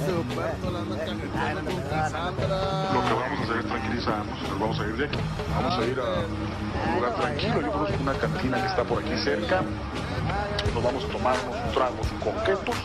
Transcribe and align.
Lo 0.00 0.24
que 3.04 3.14
vamos 3.14 3.38
a 3.38 3.42
hacer 3.42 3.56
es 3.58 3.66
tranquilizarnos, 3.66 4.42
nos 4.48 4.58
vamos 4.58 4.80
a 4.80 4.86
ir 4.86 4.96
de 4.96 5.04
aquí. 5.04 5.18
Vamos 5.54 5.78
a 5.78 5.84
ir 5.84 6.00
a 6.00 6.24
un 6.88 6.94
lugar 6.96 7.14
tranquilo. 7.16 7.60
Yo 7.60 7.72
conozco 7.72 7.96
una 8.00 8.14
cantina 8.14 8.60
que 8.60 8.66
está 8.66 8.84
por 8.84 9.02
aquí 9.02 9.16
cerca. 9.18 9.62
Nos 10.74 10.82
vamos 10.82 11.04
a 11.04 11.08
tomar 11.08 11.36
unos 11.46 11.72
tragos 11.74 12.06
coquetos. 12.22 12.76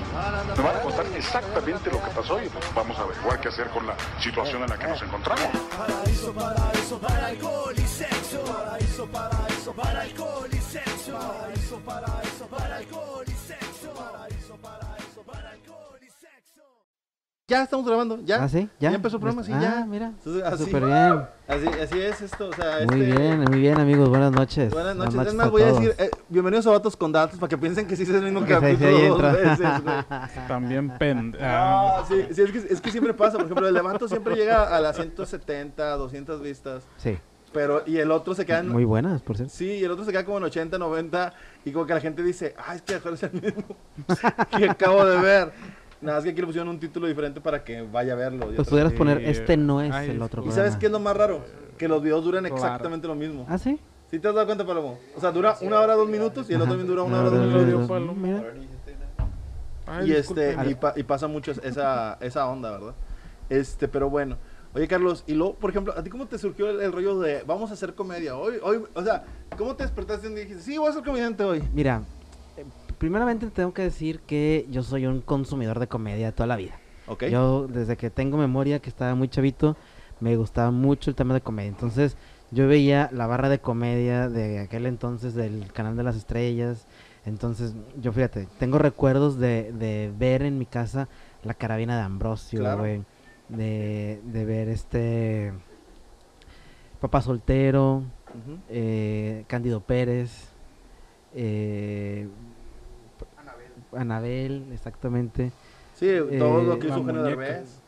Me 0.58 0.64
van 0.64 0.76
a 0.76 0.82
contar 0.82 1.06
exactamente 1.16 1.90
lo 1.92 2.04
que 2.04 2.10
pasó 2.10 2.42
y 2.42 2.50
pues 2.50 2.66
vamos 2.74 3.00
a 3.00 3.04
averiguar 3.04 3.40
qué 3.40 3.48
hacer 3.48 3.70
con 3.70 3.88
la 3.88 3.96
situación 4.20 4.64
en 4.64 4.70
la 4.70 4.78
que 4.78 4.88
nos 4.88 5.02
encontramos. 5.02 5.48
Paraíso, 5.78 6.34
paraíso 6.34 7.00
para 7.00 7.28
alcohol 7.28 7.76
y 7.78 7.88
sexo. 7.88 8.44
Paraíso, 8.44 9.06
paraíso 9.08 9.74
para 9.74 10.02
alcohol 10.02 10.50
y 10.52 10.58
sexo. 10.58 11.14
Paraíso, 11.14 11.80
paraíso 11.80 12.48
para 12.50 12.76
alcohol 12.78 13.24
y 13.26 13.32
sexo. 13.32 13.35
Ya 17.48 17.62
estamos 17.62 17.86
grabando, 17.86 18.20
ya. 18.26 18.44
¿Ah, 18.44 18.50
sí? 18.50 18.68
¿Ya? 18.80 18.92
empezó 18.92 19.18
el 19.18 19.22
programa, 19.22 19.44
sí, 19.46 19.52
Ah, 19.54 19.60
ya. 19.62 19.86
mira. 19.86 20.08
Entonces, 20.08 20.42
así, 20.42 20.64
Súper 20.66 20.84
bien. 20.84 21.22
así, 21.48 21.68
así 21.80 22.02
es 22.02 22.22
esto, 22.24 22.48
o 22.50 22.54
sea, 22.54 22.78
Muy 22.88 23.02
este- 23.04 23.20
bien, 23.22 23.40
muy 23.42 23.60
bien, 23.60 23.80
amigos. 23.80 24.10
Buenas 24.10 24.32
noches. 24.32 24.74
Buenas 24.74 24.96
noches. 24.96 25.14
Es 25.14 25.28
a 25.32 25.34
más, 25.36 25.52
voy 25.52 25.62
a 25.62 25.66
decir, 25.68 25.94
eh, 26.00 26.10
bienvenidos 26.28 26.66
a 26.66 26.72
Vatos 26.72 26.98
con 26.98 27.12
Datos 27.12 27.38
para 27.38 27.48
que 27.48 27.58
piensen 27.60 27.86
que 27.86 27.96
sí 27.96 28.02
es 28.02 28.10
el 28.10 28.24
mismo 28.24 28.40
Que 28.46 28.54
capítulo 28.54 28.90
dos 28.90 29.02
entra. 29.12 29.32
veces. 29.32 30.38
También 30.48 30.90
pen... 30.98 31.38
Ah, 31.40 32.04
sí, 32.08 32.16
sí, 32.32 32.42
es 32.42 32.52
que, 32.52 32.58
es 32.74 32.82
que 32.82 32.90
siempre 32.90 33.14
pasa. 33.14 33.34
Por 33.38 33.46
ejemplo, 33.46 33.68
el 33.68 33.76
Levanto 33.76 34.08
siempre 34.08 34.36
llega 34.36 34.76
a 34.76 34.82
las 34.82 34.96
170, 34.96 35.98
200 35.98 36.42
vistas. 36.42 36.82
Sí, 36.98 37.16
Pero, 37.54 37.84
y 37.86 37.98
el 37.98 38.10
otro 38.10 38.34
se 38.34 38.48
queda 38.48 38.58
en. 38.62 38.70
muy 38.70 38.86
buenas, 38.86 39.22
por 39.22 39.38
cierto. 39.38 39.54
Sí, 39.56 39.68
y 39.70 39.84
el 39.84 39.92
otro 39.92 40.04
se 40.04 40.12
queda 40.12 40.26
como 40.26 40.40
en 40.40 40.46
80, 40.46 40.80
90. 40.80 41.32
Y 41.64 41.72
como 41.72 41.86
que 41.86 41.94
la 41.94 42.02
gente 42.02 42.24
dice, 42.24 42.56
ah, 42.58 42.74
es 42.74 42.82
que 42.82 42.96
es 42.96 43.24
el 43.24 43.34
mismo 43.34 43.64
que 44.58 44.68
acabo 44.68 45.06
de 45.06 45.18
ver. 45.20 45.52
Nada, 46.06 46.20
es 46.20 46.24
que 46.24 46.30
aquí 46.32 46.40
le 46.42 46.48
pusieron 46.48 46.70
un 46.70 46.80
título 46.80 47.08
diferente 47.08 47.42
para 47.42 47.64
que 47.64 47.82
vaya 47.82 48.14
a 48.14 48.16
verlo. 48.16 48.48
Pues 48.56 48.68
pudieras 48.68 48.92
Sí, 48.92 48.98
poner, 48.98 49.18
este 49.28 49.58
no 49.58 49.82
es 49.82 49.92
ay, 49.94 50.12
el 50.12 50.22
otro 50.22 50.42
¿Y 50.42 50.46
programa. 50.46 50.56
sabes 50.56 50.76
qué 50.80 50.86
es 50.86 50.92
lo 50.92 51.00
más 51.00 51.18
raro? 51.18 51.44
Que 51.78 51.88
los 51.88 52.02
videos 52.02 52.24
duran 52.24 52.44
Claro. 52.44 52.56
exactamente 52.56 53.08
lo 53.08 53.16
mismo. 53.16 53.46
Ah, 53.50 53.58
sí. 53.58 53.80
¿Sí 54.12 54.20
te 54.20 54.28
has 54.28 54.36
dado 54.36 54.46
cuenta, 54.46 54.66
Palomo? 54.66 55.00
O 55.16 55.20
sea, 55.20 55.32
dura 55.32 55.58
una 55.62 55.80
hora, 55.80 55.96
dos 55.96 56.08
minutos 56.08 56.50
y 56.50 56.54
el 56.54 56.62
otro 56.62 56.74
también 56.74 56.88
dura 56.88 57.04
una 57.04 57.20
hora, 57.22 57.30
dos 57.32 57.66
minutos. 57.66 58.18
Mira. 58.18 58.44
Ay, 59.88 60.10
Y 60.10 60.14
este, 60.14 60.56
y, 60.68 60.76
pa- 60.76 60.94
y 60.96 61.04
pasa 61.04 61.28
mucho 61.28 61.52
esa, 61.52 62.18
esa 62.22 62.48
onda, 62.48 62.72
¿verdad? 62.72 62.96
Este, 63.50 63.88
pero 63.88 64.10
bueno. 64.10 64.38
Oye, 64.74 64.88
Carlos, 64.88 65.24
y 65.28 65.34
luego, 65.36 65.56
por 65.56 65.70
ejemplo, 65.70 65.94
¿a 65.98 66.04
ti 66.04 66.10
cómo 66.10 66.26
te 66.28 66.38
surgió 66.38 66.70
el, 66.70 66.82
el 66.82 66.92
rollo 66.92 67.20
de 67.20 67.44
vamos 67.48 67.72
a 67.72 67.76
hacer 67.76 67.94
comedia 67.94 68.36
hoy? 68.36 68.56
hoy 68.62 68.84
O 68.94 69.04
sea, 69.04 69.24
¿cómo 69.58 69.76
te 69.76 69.84
despertaste 69.84 70.28
y 70.30 70.34
dijiste, 70.36 70.62
sí, 70.64 70.78
voy 70.78 70.90
a 70.90 70.94
ser 70.94 71.04
comediante 71.04 71.44
hoy? 71.46 71.64
Mira, 71.74 72.02
primeramente 72.98 73.48
tengo 73.52 73.74
que 73.74 73.82
decir 73.84 74.20
que 74.22 74.66
yo 74.70 74.84
soy 74.84 75.06
un 75.06 75.22
consumidor 75.22 75.80
de 75.80 75.88
comedia 75.88 76.32
toda 76.34 76.48
la 76.48 76.56
vida. 76.56 76.80
Ok. 77.08 77.26
Yo, 77.26 77.68
desde 77.68 77.98
que 77.98 78.10
tengo 78.10 78.38
memoria, 78.38 78.80
que 78.80 78.90
estaba 78.90 79.14
muy 79.16 79.28
chavito, 79.30 79.76
me 80.20 80.36
gustaba 80.38 80.72
mucho 80.72 81.10
el 81.10 81.16
tema 81.16 81.34
de 81.34 81.42
comedia. 81.42 81.70
Entonces, 81.70 82.18
yo 82.52 82.68
veía 82.68 83.10
la 83.12 83.28
barra 83.28 83.50
de 83.50 83.60
comedia 83.60 84.30
de 84.30 84.60
aquel 84.60 84.86
entonces 84.86 85.34
del 85.36 85.72
Canal 85.74 85.96
de 85.98 86.04
las 86.04 86.16
Estrellas. 86.16 86.88
Entonces, 87.26 87.74
yo 88.02 88.12
fíjate, 88.14 88.48
tengo 88.60 88.78
recuerdos 88.78 89.38
de, 89.40 89.72
de 89.74 90.12
ver 90.18 90.42
en 90.44 90.58
mi 90.58 90.66
casa 90.66 91.08
la 91.44 91.54
carabina 91.54 91.96
de 91.98 92.04
Ambrosio, 92.04 92.60
Claro. 92.60 92.80
güey. 92.80 93.04
De, 93.50 94.20
de 94.24 94.46
ver 94.46 94.70
este. 94.70 95.54
Papá 97.00 97.22
Soltero, 97.22 98.04
eh, 98.70 99.44
Cándido 99.48 99.82
Pérez, 99.82 100.50
eh, 101.36 102.28
Anabel, 103.94 104.66
exactamente. 104.74 105.52
Sí, 105.94 106.08
todo 106.38 106.62
lo 106.64 106.74
Eh, 106.74 106.80
que 106.80 106.88
hizo 106.88 106.98
Eugenio. 106.98 107.24
Derbez. 107.24 107.82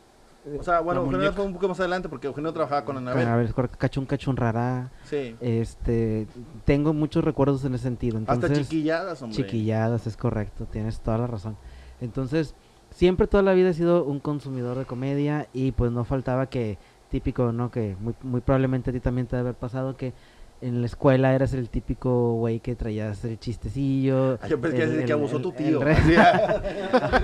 O 0.58 0.62
sea, 0.62 0.80
bueno, 0.80 1.02
Eugenio 1.02 1.32
fue 1.34 1.44
un 1.44 1.52
poco 1.52 1.68
más 1.68 1.78
adelante 1.80 2.08
porque 2.08 2.26
Eugenio 2.26 2.52
trabajaba 2.52 2.84
con 2.84 2.96
Anabel. 2.96 3.26
Anabel, 3.26 3.52
Cachun 3.76 4.06
Cachun 4.06 4.36
Rara. 4.36 4.90
Sí. 5.04 5.36
Este, 5.40 6.26
tengo 6.64 6.94
muchos 6.94 7.22
recuerdos 7.22 7.64
en 7.64 7.74
ese 7.74 7.82
sentido. 7.84 8.16
Entonces, 8.16 8.50
Hasta 8.50 8.62
chiquilladas, 8.62 9.20
hombre. 9.20 9.36
chiquilladas, 9.36 10.06
es 10.06 10.16
correcto, 10.16 10.64
tienes 10.64 11.00
toda 11.00 11.18
la 11.18 11.26
razón. 11.26 11.56
Entonces, 12.00 12.54
siempre 12.90 13.26
toda 13.26 13.42
la 13.42 13.52
vida 13.52 13.68
he 13.70 13.74
sido 13.74 14.04
un 14.04 14.20
consumidor 14.20 14.78
de 14.78 14.86
comedia 14.86 15.48
y 15.52 15.72
pues 15.72 15.92
no 15.92 16.04
faltaba 16.04 16.46
que, 16.46 16.78
típico, 17.10 17.52
¿no? 17.52 17.70
Que 17.70 17.96
muy, 18.00 18.14
muy 18.22 18.40
probablemente 18.40 18.88
a 18.88 18.92
ti 18.94 19.00
también 19.00 19.26
te 19.26 19.36
debe 19.36 19.48
haber 19.50 19.58
pasado 19.58 19.96
que 19.98 20.14
en 20.60 20.80
la 20.80 20.86
escuela 20.86 21.34
eras 21.34 21.52
el 21.54 21.68
típico 21.70 22.34
güey 22.34 22.60
que 22.60 22.74
traías 22.74 23.24
el 23.24 23.38
chistecillo. 23.38 24.38
Ah, 24.42 24.48
yo 24.48 24.60
pensé 24.60 24.76
que, 24.76 24.82
el- 24.84 24.98
que 24.98 25.04
el- 25.04 25.12
abusó 25.12 25.36
el- 25.36 25.42
tu 25.42 25.52
tío. 25.52 25.80
re- 25.82 25.96
ah. 26.18 26.62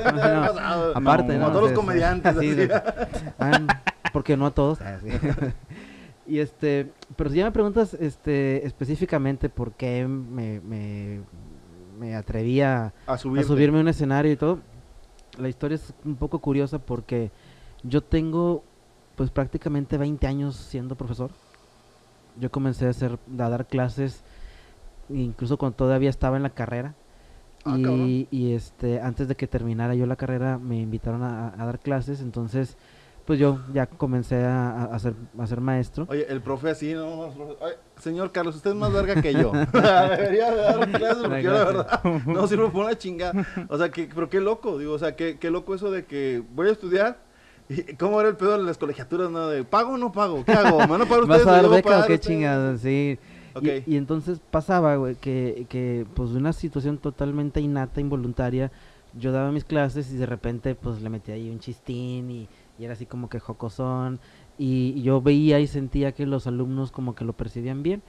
No, 0.53 0.53
no, 0.55 0.61
aparte, 0.95 1.33
Como 1.35 1.39
¿no? 1.39 1.47
a 1.47 1.53
todos 1.53 1.63
los 1.65 1.73
comediantes. 1.73 2.37
Sí, 2.39 2.51
así. 2.51 2.69
Ah, 3.39 3.83
porque 4.13 4.37
no 4.37 4.47
a 4.47 4.51
todos. 4.53 4.79
Y 6.27 6.39
este, 6.39 6.91
pero 7.17 7.29
si 7.29 7.37
ya 7.37 7.45
me 7.45 7.51
preguntas 7.53 7.93
este 7.93 8.67
específicamente 8.67 9.51
por 9.51 9.73
qué 9.73 10.07
me, 10.09 10.59
me, 10.61 11.21
me 12.01 12.15
atreví 12.15 12.63
a, 12.63 12.95
A 13.07 13.13
a 13.13 13.19
subir. 13.19 13.45
subirme 13.45 13.77
a 13.77 13.81
un 13.83 13.89
escenario 13.89 14.33
y 14.33 14.37
todo, 14.37 14.61
la 15.39 15.51
historia 15.51 15.75
es 15.75 15.93
un 16.03 16.17
poco 16.17 16.39
curiosa 16.39 16.79
porque 16.79 17.31
yo 17.83 18.01
tengo 18.03 18.65
pues 19.17 19.31
prácticamente 19.31 19.99
20 19.99 20.27
años 20.27 20.57
siendo 20.57 20.95
profesor. 20.95 21.31
Yo 22.41 22.51
comencé 22.51 22.87
a 22.87 22.91
hacer 22.91 23.19
a 23.39 23.49
dar 23.49 23.67
clases 23.67 24.23
incluso 25.09 25.57
cuando 25.59 25.77
todavía 25.77 26.11
estaba 26.11 26.37
en 26.37 26.43
la 26.43 26.51
carrera. 26.51 26.95
Ah, 27.67 27.77
y, 27.79 28.29
y, 28.31 28.53
este 28.53 29.01
antes 29.01 29.27
de 29.27 29.37
que 29.37 29.47
terminara 29.47 29.95
yo 29.95 30.05
la 30.05 30.17
carrera 30.17 30.59
me 30.59 30.81
invitaron 30.81 31.23
a, 31.23 31.49
a 31.59 31.65
dar 31.65 31.79
clases, 31.79 32.21
entonces 32.21 32.77
pues 33.25 33.39
yo 33.39 33.59
ya 33.73 33.87
comencé 33.87 34.45
a, 34.45 34.85
a- 34.85 34.99
ser 34.99 35.15
a 35.39 35.47
ser 35.47 35.63
maestro. 35.63 36.07
Oye, 36.11 36.27
el 36.31 36.43
profe 36.43 36.69
así, 36.71 36.93
¿no? 36.93 37.25
El 37.25 37.33
profe, 37.33 37.55
"Oye, 37.65 37.75
señor 37.99 38.33
Carlos, 38.33 38.57
usted 38.57 38.71
es 38.73 38.77
más 38.77 38.93
verga 38.93 39.23
que 39.23 39.33
yo. 39.33 39.51
Debería 39.73 40.51
de 40.51 40.57
dar 40.61 40.91
clases 40.91 41.23
porque 41.23 41.43
yo 41.43 41.53
la 41.53 41.65
verdad 41.65 42.05
no 42.27 42.47
sirvo 42.47 42.71
por 42.71 42.85
una 42.85 42.99
chingada. 42.99 43.47
O 43.71 43.79
sea, 43.79 43.89
que, 43.91 44.11
pero 44.15 44.29
qué 44.29 44.41
loco, 44.43 44.77
digo, 44.77 44.93
o 44.93 44.99
sea, 44.99 45.17
qué, 45.17 45.39
qué 45.39 45.51
loco 45.51 45.75
eso 45.75 45.91
de 45.91 46.05
que 46.05 46.43
voy 46.55 46.69
a 46.69 46.73
estudiar. 46.73 47.24
¿Y 47.69 47.95
¿Cómo 47.95 48.21
era 48.21 48.29
el 48.31 48.37
pedo 48.37 48.57
en 48.57 48.67
las 48.67 48.79
colegiaturas, 48.79 49.31
no? 49.31 49.49
De 49.49 49.65
pago 49.65 49.95
o 49.95 49.99
no 49.99 50.13
pago, 50.13 50.45
¿qué 50.45 50.53
hago? 50.53 50.79
¿Me 50.81 50.87
van 50.87 51.03
a 51.03 51.07
pagar 51.07 51.21
ustedes? 51.25 51.45
¿Vas 51.45 51.47
a 51.47 51.63
dar 51.63 51.71
beca 51.71 52.01
o 52.01 52.07
qué 52.07 52.19
chingados? 52.19 52.81
Sí. 52.81 53.19
Ok. 53.55 53.65
Y, 53.87 53.95
y 53.95 53.97
entonces 53.97 54.41
pasaba, 54.51 54.97
güey, 54.97 55.15
que, 55.15 55.67
que 55.69 56.07
pues 56.15 56.33
de 56.33 56.39
una 56.39 56.53
situación 56.53 56.99
totalmente 56.99 57.61
innata, 57.61 58.01
involuntaria, 58.01 58.71
yo 59.19 59.33
daba 59.33 59.53
mis 59.53 59.65
clases 59.65 60.13
y 60.13 60.17
de 60.17 60.27
repente 60.27 60.75
pues 60.75 61.01
le 61.01 61.09
metía 61.09 61.35
ahí 61.35 61.49
un 61.49 61.61
chistín 61.61 62.31
y, 62.31 62.49
y 62.79 62.85
era 62.85 62.95
así 62.95 63.07
como 63.07 63.29
que 63.29 63.39
jocosón 63.39 64.19
y, 64.59 64.93
y 64.97 65.03
yo 65.03 65.21
veía 65.21 65.61
y 65.61 65.67
sentía 65.67 66.13
que 66.13 66.27
los 66.27 66.47
alumnos 66.47 66.91
como 66.91 67.15
que 67.15 67.25
lo 67.25 67.33
percibían 67.33 67.83
bien 67.83 68.03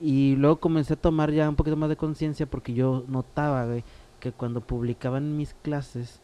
y 0.00 0.36
luego 0.36 0.56
comencé 0.56 0.94
a 0.94 0.96
tomar 0.96 1.30
ya 1.30 1.48
un 1.48 1.56
poquito 1.56 1.76
más 1.76 1.88
de 1.88 1.96
conciencia 1.96 2.46
porque 2.46 2.74
yo 2.74 3.04
notaba, 3.08 3.64
güey, 3.66 3.84
que 4.20 4.32
cuando 4.32 4.60
publicaban 4.60 5.36
mis 5.36 5.54
clases 5.54 6.20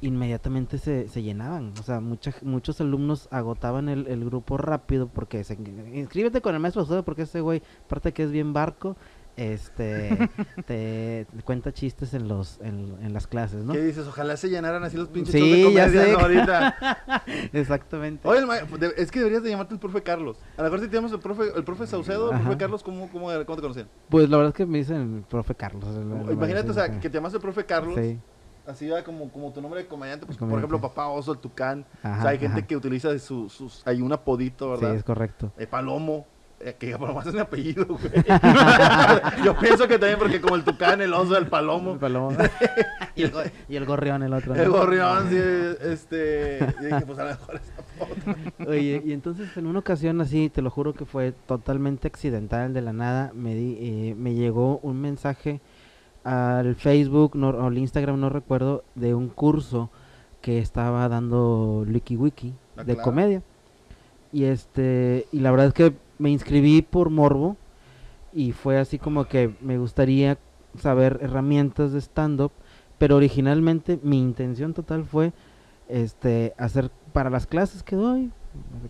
inmediatamente 0.00 0.78
se, 0.78 1.08
se 1.08 1.22
llenaban. 1.22 1.72
O 1.78 1.82
sea, 1.82 2.00
mucha, 2.00 2.32
muchos 2.42 2.80
alumnos 2.80 3.28
agotaban 3.30 3.88
el, 3.88 4.06
el 4.06 4.24
grupo 4.24 4.56
rápido 4.56 5.08
porque 5.08 5.44
se 5.44 5.54
inscríbete 5.94 6.40
con 6.40 6.54
el 6.54 6.60
maestro 6.60 7.02
porque 7.04 7.22
ese 7.22 7.40
güey, 7.40 7.62
aparte 7.86 8.12
que 8.12 8.22
es 8.24 8.30
bien 8.30 8.52
barco, 8.52 8.96
este 9.36 10.28
te, 10.66 11.26
te 11.36 11.42
cuenta 11.44 11.72
chistes 11.72 12.14
en 12.14 12.28
los 12.28 12.58
en, 12.60 12.96
en 13.00 13.12
las 13.12 13.26
clases, 13.26 13.64
¿no? 13.64 13.72
¿Qué 13.72 13.80
dices? 13.80 14.06
Ojalá 14.06 14.36
se 14.36 14.48
llenaran 14.50 14.82
así 14.84 14.96
los 14.96 15.08
pinches 15.08 15.32
Sí, 15.32 15.40
de 15.40 15.72
ya 15.72 15.84
comedia 15.86 16.04
sé. 16.04 16.12
¿no? 16.12 16.18
ahorita. 16.18 17.22
Exactamente. 17.52 18.28
Oye, 18.28 18.40
es 18.96 19.10
que 19.10 19.20
deberías 19.20 19.42
de 19.42 19.50
llamarte 19.50 19.74
el 19.74 19.80
profe 19.80 20.02
Carlos. 20.02 20.36
A 20.56 20.62
lo 20.62 20.64
mejor 20.64 20.80
si 20.80 20.88
te 20.88 20.96
llamas 20.96 21.12
el 21.12 21.20
profe, 21.20 21.44
el 21.56 21.64
profe 21.64 21.86
Saucedo, 21.86 22.32
el 22.32 22.40
profe. 22.40 22.56
Carlos, 22.58 22.82
¿cómo, 22.82 23.08
cómo? 23.10 23.28
¿Cómo 23.28 23.56
te 23.56 23.62
conocían? 23.62 23.88
Pues 24.08 24.28
la 24.28 24.36
verdad 24.36 24.50
es 24.50 24.56
que 24.56 24.66
me 24.66 24.78
dicen 24.78 25.16
el 25.18 25.22
profe 25.22 25.54
Carlos. 25.54 25.84
el- 25.96 26.10
el- 26.28 26.32
Imagínate, 26.32 26.70
o 26.70 26.74
sea, 26.74 26.98
que 27.00 27.08
te 27.08 27.16
llamas 27.16 27.32
el 27.34 27.40
profe 27.40 27.64
Carlos. 27.64 27.94
Sí. 27.96 28.18
Así 28.66 28.86
ya 28.86 29.02
como, 29.02 29.30
como 29.30 29.52
tu 29.52 29.60
nombre 29.60 29.82
de 29.82 29.88
comediante, 29.88 30.26
pues, 30.26 30.38
por 30.38 30.48
ejemplo, 30.56 30.80
Papá 30.80 31.08
Oso, 31.08 31.32
el 31.32 31.38
Tucán. 31.38 31.84
o 32.00 32.02
sea, 32.02 32.28
hay 32.28 32.38
gente 32.38 32.58
ajá. 32.58 32.66
que 32.66 32.76
utiliza 32.76 33.18
su, 33.18 33.48
sus, 33.48 33.82
hay 33.86 34.00
un 34.00 34.12
apodito, 34.12 34.74
Sí, 34.76 34.80
¿verdad? 34.82 34.96
es 34.96 35.02
correcto. 35.04 35.52
Eh, 35.58 35.66
Palomo, 35.66 36.26
eh, 36.60 36.76
que 36.78 36.96
Palomo 36.96 37.20
es 37.22 37.32
mi 37.32 37.40
apellido, 37.40 37.86
güey. 37.86 38.00
Yo 39.44 39.56
pienso 39.58 39.88
que 39.88 39.98
también 39.98 40.18
porque 40.18 40.40
como 40.40 40.56
el 40.56 40.62
Tucán, 40.64 41.00
el 41.00 41.12
Oso, 41.14 41.36
el 41.36 41.46
Palomo, 41.46 41.92
El 41.94 41.98
palomo. 41.98 42.36
y, 43.16 43.22
el, 43.22 43.30
go- 43.30 43.42
y 43.68 43.76
el 43.76 43.86
gorrión, 43.86 44.22
el 44.22 44.32
otro. 44.34 44.54
el. 44.54 44.68
Gorrión, 44.70 45.30
sí, 45.30 45.38
este, 45.88 46.58
y 46.80 46.84
dije, 46.84 47.00
pues 47.06 47.18
a 47.18 47.24
lo 47.24 47.30
mejor 47.30 47.54
es 47.56 47.72
apodo. 47.78 48.70
Oye, 48.70 49.02
y 49.04 49.12
entonces 49.12 49.56
en 49.56 49.66
una 49.66 49.78
ocasión 49.78 50.20
así, 50.20 50.50
te 50.50 50.62
lo 50.62 50.70
juro 50.70 50.92
que 50.94 51.06
fue 51.06 51.32
totalmente 51.46 52.06
accidental, 52.08 52.72
de 52.74 52.82
la 52.82 52.92
nada, 52.92 53.32
me, 53.34 53.54
di, 53.54 53.76
eh, 53.80 54.14
me 54.16 54.34
llegó 54.34 54.78
un 54.82 55.00
mensaje 55.00 55.60
al 56.24 56.74
Facebook 56.74 57.34
no, 57.36 57.50
o 57.50 57.66
al 57.66 57.78
Instagram, 57.78 58.20
no 58.20 58.28
recuerdo, 58.28 58.84
de 58.94 59.14
un 59.14 59.28
curso 59.28 59.90
que 60.40 60.58
estaba 60.58 61.08
dando 61.08 61.84
Wiki 61.86 62.16
Wiki 62.16 62.54
Ah, 62.76 62.84
de 62.84 62.94
claro. 62.94 63.02
comedia. 63.04 63.42
Y 64.32 64.44
este, 64.44 65.26
y 65.32 65.40
la 65.40 65.50
verdad 65.50 65.66
es 65.68 65.74
que 65.74 65.94
me 66.18 66.30
inscribí 66.30 66.82
por 66.82 67.10
morbo 67.10 67.56
y 68.32 68.52
fue 68.52 68.78
así 68.78 68.98
como 68.98 69.24
que 69.24 69.54
me 69.60 69.76
gustaría 69.78 70.38
saber 70.78 71.18
herramientas 71.20 71.92
de 71.92 72.00
stand-up, 72.00 72.52
pero 72.98 73.16
originalmente 73.16 73.98
mi 74.02 74.20
intención 74.20 74.72
total 74.72 75.04
fue 75.04 75.32
este, 75.88 76.54
hacer 76.58 76.90
para 77.12 77.28
las 77.28 77.46
clases 77.46 77.82
que 77.82 77.96
doy, 77.96 78.30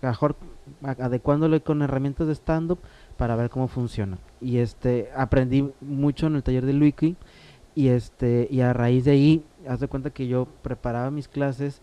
mejor 0.02 0.36
adecuándole 0.82 1.62
con 1.62 1.80
herramientas 1.82 2.26
de 2.26 2.34
stand-up 2.34 2.78
para 3.20 3.36
ver 3.36 3.50
cómo 3.50 3.68
funciona. 3.68 4.16
Y 4.40 4.56
este, 4.56 5.10
aprendí 5.14 5.70
mucho 5.82 6.28
en 6.28 6.36
el 6.36 6.42
taller 6.42 6.64
de 6.64 6.72
Luiki 6.72 7.16
y 7.74 7.88
este, 7.88 8.48
y 8.50 8.62
a 8.62 8.72
raíz 8.72 9.04
de 9.04 9.10
ahí, 9.10 9.44
haz 9.68 9.80
de 9.80 9.88
cuenta 9.88 10.08
que 10.08 10.26
yo 10.26 10.48
preparaba 10.62 11.10
mis 11.10 11.28
clases 11.28 11.82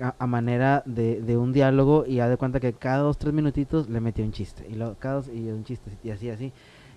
a, 0.00 0.26
manera 0.28 0.84
de, 0.86 1.20
de 1.20 1.36
un 1.36 1.52
diálogo 1.52 2.06
y 2.06 2.20
haz 2.20 2.30
de 2.30 2.36
cuenta 2.36 2.60
que 2.60 2.74
cada 2.74 2.98
dos, 2.98 3.18
tres 3.18 3.34
minutitos 3.34 3.88
le 3.88 4.00
metía 4.00 4.24
un 4.24 4.30
chiste 4.30 4.68
y 4.70 4.74
luego 4.74 4.94
cada 5.00 5.16
dos, 5.16 5.28
y 5.34 5.50
un 5.50 5.64
chiste 5.64 5.90
y 6.04 6.10
así, 6.10 6.30
así. 6.30 6.52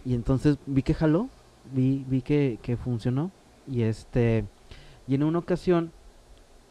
Y 0.05 0.13
entonces 0.13 0.59
vi 0.67 0.83
que 0.83 0.93
jaló, 0.93 1.27
vi, 1.73 2.05
vi 2.07 2.21
que, 2.21 2.59
que 2.61 2.77
funcionó 2.77 3.31
y 3.67 3.81
este, 3.81 4.45
y 5.07 5.15
en 5.15 5.23
una 5.23 5.39
ocasión 5.39 5.91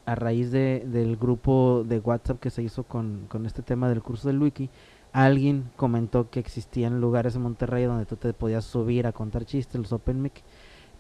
a 0.06 0.14
raíz 0.14 0.52
de, 0.52 0.84
del 0.86 1.16
grupo 1.16 1.84
de 1.84 1.98
WhatsApp 1.98 2.38
que 2.38 2.50
se 2.50 2.62
hizo 2.62 2.84
con, 2.84 3.26
con 3.28 3.46
este 3.46 3.62
tema 3.62 3.88
del 3.88 4.00
curso 4.00 4.28
del 4.28 4.40
wiki, 4.40 4.70
alguien 5.12 5.70
comentó 5.76 6.30
que 6.30 6.40
existían 6.40 7.00
lugares 7.00 7.34
en 7.36 7.42
Monterrey 7.42 7.84
donde 7.84 8.06
tú 8.06 8.16
te 8.16 8.32
podías 8.32 8.64
subir 8.64 9.06
a 9.06 9.12
contar 9.12 9.44
chistes, 9.44 9.80
los 9.80 9.92
Open 9.92 10.22
Mic, 10.22 10.42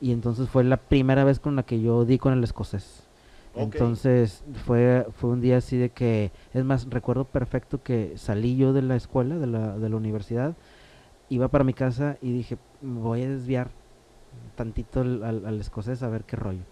y 0.00 0.12
entonces 0.12 0.48
fue 0.48 0.64
la 0.64 0.76
primera 0.78 1.24
vez 1.24 1.38
con 1.40 1.56
la 1.56 1.62
que 1.62 1.80
yo 1.80 2.04
di 2.04 2.18
con 2.18 2.32
el 2.32 2.42
escocés. 2.44 3.04
Entonces 3.76 4.44
fue, 4.64 5.06
fue 5.16 5.30
un 5.30 5.40
día 5.40 5.56
así 5.58 5.76
de 5.76 5.90
que, 5.90 6.30
es 6.54 6.64
más, 6.64 6.86
recuerdo 6.88 7.24
perfecto 7.24 7.82
que 7.82 8.12
salí 8.16 8.56
yo 8.56 8.72
de 8.72 8.82
la 8.82 8.96
escuela, 8.96 9.36
de 9.38 9.46
la, 9.46 9.76
de 9.76 9.88
la 9.88 9.96
universidad, 9.96 10.54
iba 11.28 11.48
para 11.48 11.64
mi 11.64 11.74
casa 11.74 12.16
y 12.22 12.32
dije, 12.32 12.58
"Me 12.80 13.00
voy 13.00 13.22
a 13.22 13.28
desviar 13.28 13.70
tantito 14.56 15.00
al, 15.00 15.22
al- 15.24 15.46
al 15.46 15.60
escocés 15.60 16.02
a 16.02 16.08
ver 16.08 16.24
qué 16.24 16.36
rollo. 16.36 16.62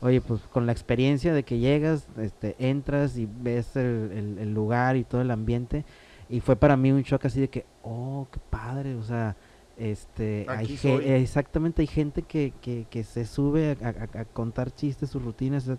Oye, 0.00 0.20
pues 0.20 0.40
con 0.52 0.64
la 0.66 0.72
experiencia 0.72 1.34
de 1.34 1.42
que 1.42 1.58
llegas, 1.58 2.06
este, 2.18 2.54
entras 2.60 3.16
y 3.18 3.26
ves 3.42 3.74
el, 3.76 4.12
el- 4.12 4.38
el 4.38 4.54
lugar 4.54 4.96
y 4.96 5.02
todo 5.04 5.20
el 5.20 5.30
ambiente, 5.32 5.84
y 6.28 6.40
fue 6.40 6.56
para 6.56 6.76
mí 6.76 6.92
un 6.92 7.02
shock 7.02 7.24
así 7.26 7.40
de 7.40 7.48
que, 7.48 7.64
oh, 7.82 8.26
qué 8.30 8.38
padre, 8.50 8.94
o 8.94 9.02
sea, 9.02 9.36
este, 9.76 10.44
hay 10.48 10.64
Aquí 10.64 10.76
ge- 10.76 10.96
soy. 10.96 11.04
exactamente, 11.06 11.82
hay 11.82 11.86
gente 11.86 12.22
que, 12.22 12.52
que, 12.60 12.86
que 12.90 13.04
se 13.04 13.24
sube 13.24 13.76
a, 13.82 13.88
a- 13.88 14.20
a 14.20 14.24
contar 14.24 14.72
chistes, 14.74 15.10
sus 15.10 15.22
rutinas, 15.22 15.70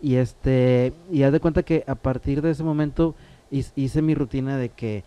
y 0.00 0.14
este, 0.16 0.92
y 1.10 1.22
haz 1.24 1.32
de 1.32 1.40
cuenta 1.40 1.62
que 1.62 1.84
a 1.86 1.94
partir 1.96 2.40
de 2.42 2.50
ese 2.52 2.62
momento 2.62 3.14
hice 3.50 4.02
mi 4.02 4.14
rutina 4.14 4.56
de 4.56 4.68
que 4.70 5.04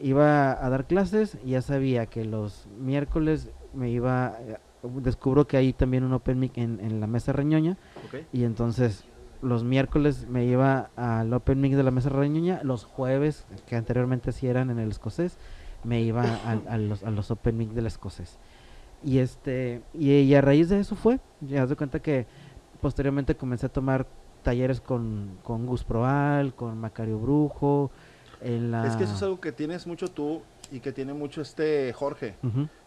iba 0.00 0.52
a 0.64 0.68
dar 0.70 0.86
clases 0.86 1.38
y 1.44 1.50
ya 1.50 1.62
sabía 1.62 2.06
que 2.06 2.24
los 2.24 2.66
miércoles 2.78 3.50
me 3.74 3.90
iba, 3.90 4.36
eh, 4.46 4.56
descubro 5.02 5.46
que 5.46 5.56
hay 5.56 5.72
también 5.72 6.04
un 6.04 6.12
open 6.12 6.38
mic 6.38 6.56
en, 6.58 6.80
en 6.80 7.00
la 7.00 7.06
mesa 7.06 7.32
reñoña, 7.32 7.76
Ok. 8.06 8.22
y 8.32 8.44
entonces 8.44 9.04
los 9.42 9.64
miércoles 9.64 10.26
me 10.28 10.44
iba 10.44 10.90
al 10.96 11.32
Open 11.32 11.60
Mic 11.60 11.74
de 11.74 11.82
la 11.82 11.90
Mesa 11.90 12.08
Reñoña, 12.08 12.60
los 12.62 12.84
jueves, 12.84 13.46
que 13.66 13.76
anteriormente 13.76 14.32
sí 14.32 14.46
eran 14.46 14.70
en 14.70 14.78
el 14.78 14.90
escocés, 14.90 15.38
me 15.84 16.00
iba 16.02 16.22
a, 16.22 16.78
los, 16.78 17.02
a 17.02 17.10
los 17.10 17.30
Open 17.30 17.56
Mic 17.56 17.70
del 17.70 17.86
escocés. 17.86 18.38
Y 19.04 19.18
este 19.18 19.82
y, 19.94 20.10
y 20.12 20.34
a 20.34 20.40
raíz 20.40 20.68
de 20.68 20.80
eso 20.80 20.96
fue, 20.96 21.20
ya 21.40 21.66
de 21.66 21.76
cuenta 21.76 22.00
que 22.00 22.26
posteriormente 22.80 23.36
comencé 23.36 23.66
a 23.66 23.68
tomar 23.68 24.06
talleres 24.42 24.80
con, 24.80 25.38
con 25.42 25.66
Gus 25.66 25.84
Proal, 25.84 26.54
con 26.54 26.78
Macario 26.78 27.18
Brujo, 27.18 27.90
en 28.40 28.70
la... 28.70 28.86
Es 28.86 28.96
que 28.96 29.04
eso 29.04 29.14
es 29.14 29.22
algo 29.22 29.40
que 29.40 29.52
tienes 29.52 29.86
mucho 29.86 30.08
tú 30.08 30.42
y 30.70 30.80
que 30.80 30.92
tiene 30.92 31.12
mucho 31.14 31.40
este 31.40 31.92
Jorge, 31.92 32.36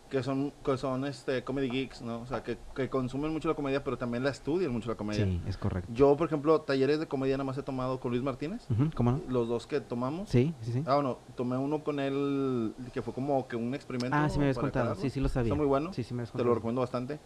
que 0.09 0.23
son, 0.23 0.51
que 0.63 0.75
son 0.77 1.06
este 1.06 1.44
comedy 1.44 1.69
geeks, 1.69 2.01
¿no? 2.01 2.21
O 2.21 2.25
sea, 2.25 2.44
que, 2.44 2.57
que 2.75 2.89
consumen 2.89 3.31
mucho 3.31 3.47
la 3.47 3.53
comedia, 3.53 3.83
pero 3.83 3.97
también 3.97 4.23
la 4.23 4.31
estudian 4.31 4.71
mucho 4.71 4.89
la 4.89 4.95
comedia. 4.95 5.25
Sí, 5.25 5.39
es 5.45 5.56
correcto. 5.57 5.91
Yo, 5.94 6.17
por 6.17 6.25
ejemplo, 6.27 6.61
talleres 6.61 7.00
de 7.00 7.07
comedia 7.07 7.38
nada 7.38 7.44
más 7.45 7.57
he 7.57 7.63
tomado 7.63 8.00
con 8.00 8.11
Luis 8.11 8.23
Martínez, 8.23 8.65
¿Cómo 8.95 9.11
no? 9.11 9.21
los 9.27 9.47
dos 9.47 9.67
que 9.67 9.81
tomamos. 9.81 10.29
Sí, 10.29 10.53
sí, 10.61 10.71
sí. 10.73 10.83
Ah, 10.88 10.95
bueno, 10.95 11.19
tomé 11.35 11.57
uno 11.57 11.83
con 11.83 12.00
él 12.00 12.73
que 12.91 13.01
fue 13.03 13.13
como 13.13 13.47
que 13.47 13.56
un 13.56 13.75
experimento. 13.75 14.17
Ah, 14.17 14.27
sí 14.29 14.39
me 14.39 14.45
habías 14.45 14.57
contado, 14.57 14.95
sí, 14.95 15.09
sí 15.11 15.19
lo 15.19 15.29
sabía. 15.29 15.50
Está 15.53 15.57
muy 15.57 15.67
bueno, 15.67 15.94
Sí, 15.94 16.03
sí 16.03 16.13
me 16.13 16.21
habías 16.21 16.31
te 16.31 16.38
lo 16.39 16.44
contado. 16.44 16.56
recomiendo 16.56 16.81
bastante. 16.81 17.19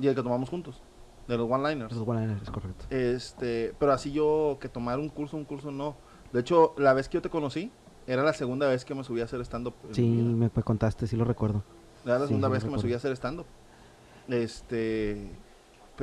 Y 0.00 0.08
el 0.08 0.14
que 0.16 0.22
tomamos 0.22 0.50
juntos, 0.50 0.82
de 1.28 1.38
los 1.38 1.48
one-liners. 1.50 1.92
Esos 1.92 2.06
one-liners, 2.06 2.42
es 2.42 2.50
correcto. 2.50 2.84
Este, 2.90 3.72
pero 3.78 3.92
así 3.92 4.12
yo 4.12 4.58
que 4.60 4.68
tomar 4.68 4.98
un 4.98 5.08
curso, 5.08 5.36
un 5.36 5.44
curso 5.44 5.70
no. 5.70 5.96
De 6.32 6.40
hecho, 6.40 6.74
la 6.76 6.92
vez 6.92 7.08
que 7.08 7.14
yo 7.18 7.22
te 7.22 7.30
conocí, 7.30 7.70
era 8.08 8.22
la 8.22 8.32
segunda 8.32 8.68
vez 8.68 8.84
que 8.84 8.94
me 8.94 9.04
subí 9.04 9.20
a 9.20 9.24
hacer 9.24 9.40
stand-up. 9.42 9.74
Sí, 9.92 10.04
me 10.06 10.50
contaste, 10.50 11.06
sí 11.06 11.16
lo 11.16 11.24
recuerdo. 11.24 11.62
Era 12.06 12.14
la 12.20 12.24
sí, 12.24 12.28
segunda 12.28 12.48
sí, 12.48 12.52
vez 12.52 12.64
que 12.64 12.70
me 12.70 12.78
subí 12.78 12.92
a 12.94 12.96
hacer 12.96 13.12
stand-up. 13.12 13.46
Este, 14.28 15.28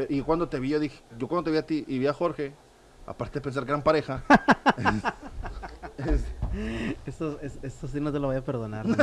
y 0.10 0.22
cuando 0.22 0.48
te 0.50 0.60
vi, 0.60 0.70
yo 0.70 0.80
dije, 0.80 1.02
yo 1.18 1.28
cuando 1.28 1.46
te 1.46 1.52
vi 1.52 1.58
a 1.58 1.66
ti 1.66 1.84
y 1.88 1.98
vi 2.00 2.08
a 2.08 2.14
Jorge, 2.14 2.54
aparte 3.08 3.40
de 3.40 3.42
pensar 3.42 3.64
que 3.66 3.72
eran 3.72 3.82
pareja, 3.84 4.24
es, 5.98 6.24
Eso, 7.06 7.40
es- 7.42 7.58
eso 7.64 7.88
sí 7.88 8.00
no 8.00 8.12
te 8.12 8.20
lo 8.20 8.28
voy 8.28 8.36
a 8.38 8.44
perdonar. 8.44 8.86
no. 8.88 8.96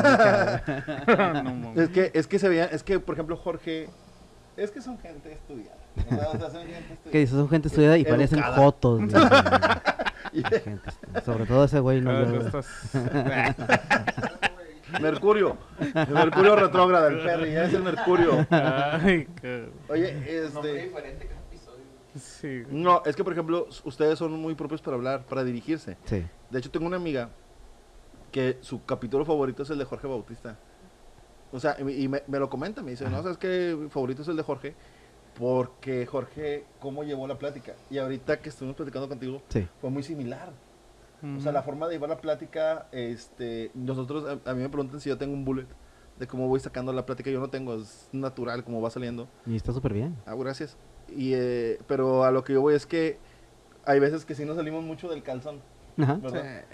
No 1.75 1.83
es 1.83 1.89
que, 1.91 2.11
es 2.15 2.27
que 2.27 2.39
se 2.39 2.49
veía, 2.49 2.67
es 2.67 2.83
que, 2.83 3.01
por 3.01 3.15
ejemplo, 3.15 3.37
Jorge, 3.37 3.89
es 4.57 4.71
que 4.71 4.81
son 4.81 4.99
gente 4.99 5.33
estudiada. 5.33 5.77
O 5.97 6.03
sea, 6.15 6.29
o 6.29 6.39
sea, 6.39 6.51
son 6.51 6.63
gente 6.67 6.87
que 6.87 6.93
estudiada. 6.95 7.19
dices, 7.19 7.31
son 7.37 7.49
gente 7.49 7.69
estudiada 7.69 7.99
y 7.99 8.05
parecen 8.05 8.39
Educada. 8.39 8.57
estu- 10.33 10.81
Sobre 11.25 11.47
todo 11.47 11.65
ese 11.65 11.81
güey, 11.81 12.01
no 12.01 12.21
estás- 12.23 12.67
Mercurio, 15.01 15.57
el 15.79 16.09
Mercurio 16.15 16.57
retrógrado, 16.57 17.09
el 17.09 17.19
Perry, 17.23 17.53
ya 17.53 17.65
es 17.65 17.75
el 17.75 17.83
Mercurio. 17.83 18.47
Ay, 18.51 19.27
qué- 19.41 19.69
Oye, 19.89 20.45
este, 20.45 20.73
diferente 20.85 21.27
cada 21.27 21.41
episodio. 21.41 21.85
Sí. 22.17 22.63
no, 22.71 23.03
es 23.05 23.15
que, 23.17 23.23
por 23.25 23.33
ejemplo, 23.33 23.67
ustedes 23.85 24.19
son 24.19 24.33
muy 24.33 24.55
propios 24.55 24.81
para 24.83 24.97
hablar, 24.97 25.25
para 25.27 25.45
dirigirse. 25.45 25.97
Sí. 26.05 26.25
De 26.51 26.59
hecho, 26.59 26.71
tengo 26.71 26.87
una 26.87 26.97
amiga 26.97 27.31
que 28.33 28.59
su 28.61 28.85
capítulo 28.85 29.25
favorito 29.25 29.63
es 29.63 29.71
el 29.71 29.79
de 29.79 29.85
Jorge 29.85 30.07
Bautista. 30.07 30.57
O 31.53 31.59
sea, 31.59 31.77
y, 31.81 32.09
me- 32.09 32.23
lo 32.29 32.49
comenta, 32.49 32.83
me 32.83 32.93
dice, 32.93 33.09
no, 33.09 33.23
sabes 33.23 33.37
que 33.39 33.77
mi 33.79 33.89
favorito 33.91 34.23
es 34.23 34.29
el 34.29 34.37
de 34.37 34.43
Jorge, 34.43 34.75
porque 35.39 36.07
Jorge, 36.07 36.65
cómo 36.81 37.03
llevó 37.03 37.27
la 37.27 37.39
plática. 37.39 37.73
Y 37.91 37.99
ahorita 37.99 38.41
que 38.41 38.49
estuvimos 38.51 38.77
platicando 38.77 39.09
contigo, 39.09 39.43
Sí. 39.49 39.67
fue 39.81 39.91
muy 39.91 40.03
similar. 40.03 40.51
O 41.23 41.41
sea, 41.41 41.53
la 41.53 41.63
forma 41.63 41.87
de 41.87 41.95
llevar 41.95 42.09
la 42.11 42.21
plática, 42.21 42.87
este, 42.93 43.71
nosotros, 43.75 44.25
a, 44.45 44.51
a 44.51 44.55
mí 44.55 44.63
me 44.63 44.69
preguntan 44.69 45.01
si 45.01 45.09
yo 45.11 45.19
tengo 45.19 45.35
un 45.35 45.45
bullet, 45.45 45.67
de 46.19 46.27
cómo 46.27 46.49
voy 46.49 46.61
sacando 46.61 46.93
la 46.93 47.05
plática, 47.07 47.31
yo 47.31 47.41
no 47.41 47.49
tengo, 47.51 47.75
es 47.75 48.09
natural 48.13 48.65
como 48.65 48.81
va 48.81 48.91
saliendo. 48.91 49.29
Y 49.47 49.57
está 49.57 49.73
súper 49.73 49.93
bien. 49.95 50.17
Ah, 50.27 50.35
gracias. 50.35 50.77
Y, 51.15 51.33
eh, 51.35 51.79
pero 51.87 52.25
a 52.25 52.31
lo 52.31 52.45
que 52.45 52.53
yo 52.55 52.61
voy 52.61 52.75
es 52.75 52.87
que 52.87 53.19
hay 53.85 53.99
veces 54.01 54.25
que 54.25 54.35
sí 54.35 54.45
nos 54.45 54.57
salimos 54.57 54.85
mucho 54.85 55.09
del 55.09 55.23
calzón. 55.23 55.61
Ajá. 55.99 56.15
¿verdad? 56.15 56.65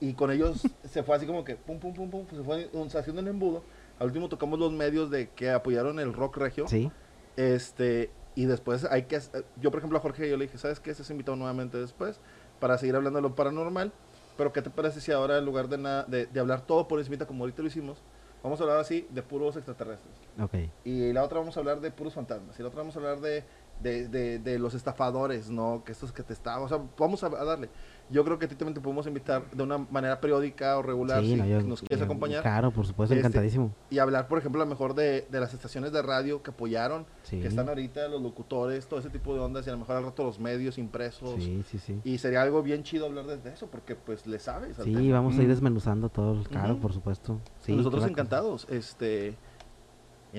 Y 0.00 0.14
con 0.14 0.30
ellos 0.30 0.62
se 0.84 1.02
fue 1.02 1.16
así 1.16 1.26
como 1.26 1.44
que 1.44 1.56
pum, 1.56 1.78
pum, 1.78 1.92
pum, 1.94 2.10
pum, 2.10 2.24
pues 2.26 2.38
se 2.38 2.44
fue 2.44 2.68
un- 2.72 2.86
haciendo 2.88 3.20
un 3.22 3.28
embudo. 3.28 3.62
Al 3.98 4.06
último 4.08 4.28
tocamos 4.28 4.58
los 4.58 4.72
medios 4.72 5.10
de 5.10 5.30
que 5.30 5.50
apoyaron 5.50 5.98
el 6.00 6.12
rock 6.12 6.36
regio. 6.38 6.68
Sí. 6.68 6.90
Este, 7.36 8.10
y 8.34 8.44
después 8.46 8.84
hay 8.84 9.04
que, 9.04 9.16
hacer- 9.16 9.44
yo 9.60 9.70
por 9.70 9.78
ejemplo 9.78 9.98
a 9.98 10.00
Jorge 10.02 10.28
yo 10.28 10.36
le 10.36 10.46
dije, 10.46 10.58
¿sabes 10.58 10.80
qué? 10.80 10.90
Estás 10.90 11.10
invitado 11.10 11.36
nuevamente 11.36 11.78
después 11.78 12.20
para 12.60 12.78
seguir 12.78 12.96
hablando 12.96 13.18
de 13.18 13.22
lo 13.22 13.34
paranormal. 13.34 13.92
Pero 14.36 14.52
¿qué 14.52 14.62
te 14.62 14.70
parece 14.70 15.00
si 15.00 15.12
ahora 15.12 15.38
en 15.38 15.44
lugar 15.44 15.68
de, 15.68 15.78
nada 15.78 16.04
de, 16.04 16.26
de 16.26 16.40
hablar 16.40 16.60
todo 16.66 16.86
por 16.88 16.98
encima 16.98 17.24
como 17.24 17.44
ahorita 17.44 17.62
lo 17.62 17.68
hicimos, 17.68 17.98
vamos 18.42 18.60
a 18.60 18.64
hablar 18.64 18.78
así 18.78 19.06
de 19.10 19.22
puros 19.22 19.56
extraterrestres? 19.56 20.14
Ok. 20.40 20.54
Y 20.84 21.12
la 21.12 21.24
otra 21.24 21.38
vamos 21.38 21.56
a 21.56 21.60
hablar 21.60 21.80
de 21.80 21.90
puros 21.90 22.14
fantasmas. 22.14 22.58
Y 22.58 22.62
la 22.62 22.68
otra 22.68 22.80
vamos 22.80 22.94
a 22.96 22.98
hablar 22.98 23.20
de, 23.20 23.44
de, 23.82 24.08
de, 24.08 24.38
de 24.38 24.58
los 24.58 24.74
estafadores, 24.74 25.50
¿no? 25.50 25.82
Que 25.84 25.92
estos 25.92 26.12
que 26.12 26.22
te 26.22 26.32
estaban. 26.32 26.62
O 26.62 26.68
sea, 26.68 26.80
vamos 26.98 27.22
a, 27.24 27.26
a 27.26 27.44
darle. 27.44 27.68
Yo 28.08 28.24
creo 28.24 28.38
que 28.38 28.44
a 28.46 28.48
ti 28.48 28.54
también 28.54 28.74
te 28.74 28.80
podemos 28.80 29.04
invitar 29.08 29.50
de 29.50 29.62
una 29.64 29.78
manera 29.78 30.20
periódica 30.20 30.78
o 30.78 30.82
regular 30.82 31.20
Sí, 31.22 31.30
si 31.30 31.34
no, 31.36 31.44
yo- 31.44 31.60
nos 31.62 31.80
quieres 31.80 31.98
yo- 31.98 32.04
acompañar. 32.04 32.40
Claro, 32.42 32.70
por 32.70 32.86
supuesto, 32.86 33.12
Este, 33.14 33.18
encantadísimo. 33.26 33.72
Y 33.90 33.98
hablar, 33.98 34.28
por 34.28 34.38
ejemplo, 34.38 34.62
a 34.62 34.64
lo 34.64 34.70
mejor 34.70 34.94
de, 34.94 35.26
de 35.28 35.40
las 35.40 35.52
estaciones 35.54 35.90
de 35.92 36.02
radio 36.02 36.40
que 36.40 36.52
apoyaron, 36.52 37.04
Sí. 37.24 37.40
que 37.40 37.48
están 37.48 37.68
ahorita, 37.68 38.06
los 38.06 38.22
locutores, 38.22 38.86
todo 38.86 39.00
ese 39.00 39.10
tipo 39.10 39.34
de 39.34 39.40
ondas. 39.40 39.66
Y 39.66 39.70
a 39.70 39.72
lo 39.72 39.80
mejor 39.80 39.96
al 39.96 40.04
rato 40.04 40.22
los 40.22 40.38
medios 40.38 40.78
impresos. 40.78 41.34
Sí, 41.42 41.64
sí, 41.68 41.78
sí. 41.78 42.00
Y 42.04 42.18
sería 42.18 42.42
algo 42.42 42.62
bien 42.62 42.84
chido 42.84 43.06
hablar 43.06 43.26
de, 43.26 43.38
de 43.38 43.50
eso, 43.50 43.66
porque 43.66 43.96
pues 43.96 44.24
le 44.28 44.38
sabes. 44.38 44.78
al 44.78 44.84
Sí, 44.84 44.94
tema. 44.94 45.14
vamos 45.14 45.34
a 45.34 45.42
ir 45.42 45.48
Mm. 45.48 45.50
desmenuzando 45.50 46.08
todo, 46.08 46.44
claro, 46.44 46.74
Ujú. 46.74 46.82
por 46.82 46.92
supuesto. 46.92 47.40
Sí, 47.60 47.72
Nosotros 47.74 48.00
claro. 48.02 48.12
encantados. 48.12 48.68
Este. 48.70 49.34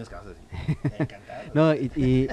Encantados. 1.00 1.50
No, 1.54 1.74
y, 1.74 1.92
y, 1.96 2.32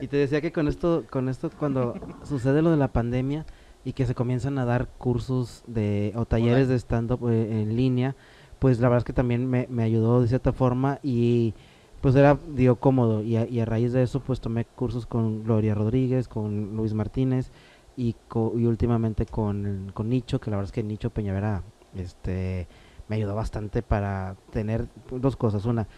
y 0.00 0.08
te 0.08 0.16
decía 0.16 0.40
que 0.40 0.52
con 0.52 0.68
esto, 0.68 1.06
con 1.10 1.28
esto 1.28 1.50
cuando 1.56 1.98
sucede 2.22 2.62
lo 2.62 2.70
de 2.70 2.76
la 2.76 2.92
pandemia 2.92 3.46
y 3.84 3.92
que 3.94 4.06
se 4.06 4.14
comienzan 4.14 4.58
a 4.58 4.64
dar 4.64 4.88
cursos 4.98 5.62
de 5.66 6.12
o 6.16 6.26
talleres 6.26 6.68
de 6.68 6.76
stand-up 6.78 7.28
eh, 7.28 7.62
en 7.62 7.76
línea, 7.76 8.16
pues 8.58 8.78
la 8.80 8.88
verdad 8.88 8.98
es 8.98 9.04
que 9.04 9.12
también 9.12 9.46
me, 9.48 9.66
me 9.68 9.82
ayudó 9.82 10.20
de 10.22 10.28
cierta 10.28 10.52
forma 10.52 10.98
y 11.02 11.54
pues 12.00 12.14
era, 12.16 12.38
digo, 12.48 12.76
cómodo. 12.76 13.22
Y 13.22 13.36
a, 13.36 13.48
y 13.48 13.60
a 13.60 13.64
raíz 13.64 13.92
de 13.92 14.02
eso, 14.02 14.20
pues 14.20 14.40
tomé 14.40 14.64
cursos 14.64 15.06
con 15.06 15.42
Gloria 15.44 15.74
Rodríguez, 15.74 16.28
con 16.28 16.76
Luis 16.76 16.94
Martínez 16.94 17.52
y, 17.96 18.14
co- 18.28 18.54
y 18.56 18.66
últimamente 18.66 19.26
con, 19.26 19.90
con 19.94 20.08
Nicho, 20.08 20.40
que 20.40 20.50
la 20.50 20.56
verdad 20.56 20.68
es 20.68 20.72
que 20.72 20.82
Nicho 20.82 21.10
Peñavera 21.10 21.62
este, 21.94 22.68
me 23.08 23.16
ayudó 23.16 23.34
bastante 23.34 23.82
para 23.82 24.36
tener 24.50 24.88
dos 25.10 25.36
cosas. 25.36 25.64
Una, 25.64 25.88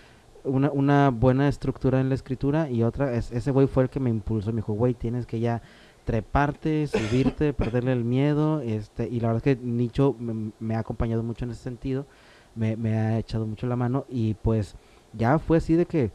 una, 0.44 0.70
una 0.70 1.10
buena 1.10 1.48
estructura 1.48 2.00
en 2.00 2.08
la 2.08 2.14
escritura 2.14 2.70
y 2.70 2.82
otra, 2.82 3.14
es, 3.14 3.32
ese 3.32 3.50
güey 3.50 3.66
fue 3.66 3.82
el 3.84 3.90
que 3.90 4.00
me 4.00 4.10
impulsó, 4.10 4.50
me 4.52 4.56
dijo, 4.56 4.72
güey, 4.74 4.94
tienes 4.94 5.26
que 5.26 5.40
ya 5.40 5.62
treparte, 6.04 6.86
subirte, 6.86 7.52
perderle 7.54 7.92
el 7.92 8.04
miedo, 8.04 8.60
este, 8.60 9.08
y 9.08 9.20
la 9.20 9.28
verdad 9.28 9.46
es 9.46 9.56
que 9.56 9.64
Nicho 9.64 10.14
me, 10.18 10.52
me 10.60 10.74
ha 10.76 10.80
acompañado 10.80 11.22
mucho 11.22 11.44
en 11.44 11.50
ese 11.52 11.62
sentido, 11.62 12.06
me, 12.54 12.76
me 12.76 12.94
ha 12.96 13.18
echado 13.18 13.46
mucho 13.46 13.66
la 13.66 13.76
mano, 13.76 14.04
y 14.08 14.34
pues 14.34 14.74
ya 15.12 15.38
fue 15.38 15.56
así 15.58 15.74
de 15.74 15.86
que 15.86 16.10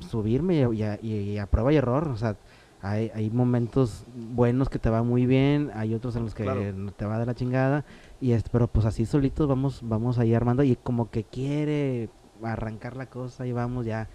subirme 0.00 0.56
y, 0.56 0.62
a- 0.62 0.72
y 0.72 0.82
a, 0.82 1.00
y 1.02 1.38
a 1.38 1.46
prueba 1.46 1.72
y 1.72 1.76
error, 1.76 2.08
o 2.08 2.16
sea, 2.16 2.36
hay, 2.80 3.10
hay 3.14 3.30
momentos 3.30 4.04
buenos 4.14 4.68
que 4.68 4.78
te 4.78 4.88
va 4.90 5.02
muy 5.02 5.26
bien, 5.26 5.70
hay 5.74 5.94
otros 5.94 6.16
en 6.16 6.22
los 6.24 6.34
que 6.34 6.44
Claro. 6.44 6.62
te 6.96 7.04
va 7.04 7.18
de 7.18 7.26
la 7.26 7.34
chingada, 7.34 7.84
y 8.20 8.32
este, 8.32 8.50
pero 8.52 8.66
pues 8.68 8.86
así 8.86 9.04
solitos 9.04 9.48
vamos, 9.48 9.80
vamos 9.82 10.18
ahí 10.18 10.32
armando, 10.34 10.62
y 10.62 10.76
como 10.76 11.10
que 11.10 11.24
quiere 11.24 12.08
arrancar 12.42 12.96
la 12.96 13.06
cosa, 13.06 13.46
y 13.46 13.52
vamos 13.52 13.86
ya, 13.86 14.08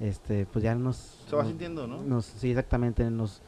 este, 0.00 0.46
pues 0.46 0.62
ya 0.62 0.74
nos... 0.74 0.96
Se 1.28 1.36
va 1.36 1.42
nos- 1.42 1.48
sintiendo, 1.50 1.86
¿no? 1.86 2.02
nos, 2.02 2.24
sí, 2.26 2.50
exactamente, 2.50 3.10
nos, 3.10 3.42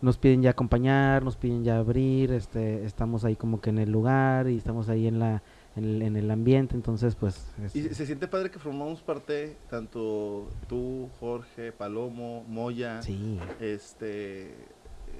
nos 0.00 0.16
piden 0.18 0.42
ya 0.42 0.50
acompañar, 0.50 1.22
nos 1.22 1.36
piden 1.36 1.64
ya 1.64 1.78
abrir, 1.78 2.32
este, 2.32 2.84
estamos 2.84 3.24
ahí 3.24 3.36
como 3.36 3.60
que 3.60 3.70
en 3.70 3.78
el 3.78 3.90
lugar 3.90 4.48
y 4.48 4.56
estamos 4.56 4.88
ahí 4.88 5.06
en 5.06 5.18
la, 5.18 5.42
en 5.76 5.84
el, 5.84 6.02
en 6.02 6.16
el 6.16 6.30
ambiente, 6.30 6.74
entonces 6.74 7.14
pues, 7.14 7.46
Y 7.74 7.82
se 7.82 8.06
siente 8.06 8.26
padre 8.28 8.50
que 8.50 8.58
formamos 8.58 9.02
parte, 9.02 9.56
tanto 9.68 10.48
tú, 10.68 11.08
Jorge, 11.20 11.72
Palomo, 11.72 12.44
Moya, 12.48 13.02
sí, 13.02 13.38
este, 13.60 14.54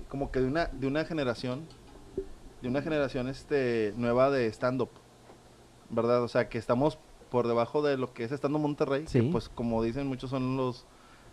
como 0.09 0.31
que 0.31 0.41
de 0.41 0.47
una, 0.47 0.67
de 0.67 0.87
una 0.87 1.05
generación, 1.05 1.67
de 2.63 2.69
una 2.69 2.83
generación 2.83 3.29
este, 3.29 3.93
nueva 3.97 4.31
de 4.31 4.47
stand-up, 4.49 4.91
¿verdad? 5.91 6.23
O 6.23 6.29
sea, 6.29 6.49
que 6.49 6.59
estamos 6.59 6.99
por 7.31 7.47
debajo 7.49 7.83
de 7.83 7.97
lo 7.97 8.13
que 8.13 8.25
es 8.25 8.33
estando 8.33 8.59
Monterrey, 8.59 9.05
que 9.05 9.23
pues 9.31 9.49
como 9.49 9.83
dicen 9.83 10.07
muchos 10.07 10.31
son 10.31 10.57
los, 10.57 10.85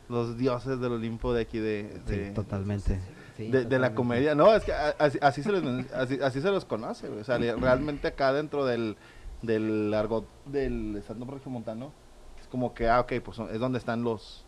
los 0.09 0.37
dioses 0.37 0.79
del 0.79 0.93
Olimpo 0.93 1.33
de 1.33 1.41
aquí 1.41 1.59
de, 1.59 2.01
sí, 2.05 2.15
de, 2.15 2.31
totalmente. 2.31 2.99
sí, 3.35 3.49
de, 3.49 3.65
de 3.65 3.79
la 3.79 3.93
comedia. 3.95 4.35
No, 4.35 4.53
es 4.53 4.63
que 4.63 4.73
a- 4.73 4.95
así, 4.99 5.17
así 5.21 5.43
se, 5.43 5.51
les, 5.51 5.91
así, 5.93 6.19
así 6.23 6.41
se 6.41 6.49
los 6.51 6.65
conoce, 6.65 7.07
güey. 7.07 7.21
O 7.21 7.23
sea, 7.23 7.37
realmente 7.37 8.07
acá 8.07 8.31
dentro 8.31 8.65
del, 8.65 8.95
del 9.41 9.93
argot 9.93 10.25
del 10.45 10.97
stand-up 11.03 11.31
regiomontano, 11.31 11.91
es 12.39 12.47
como 12.47 12.73
que, 12.73 12.87
ah, 12.89 12.99
ok, 13.01 13.13
pues 13.23 13.35
son- 13.37 13.49
es 13.53 13.59
donde 13.59 13.79
están 13.79 14.03
los 14.03 14.43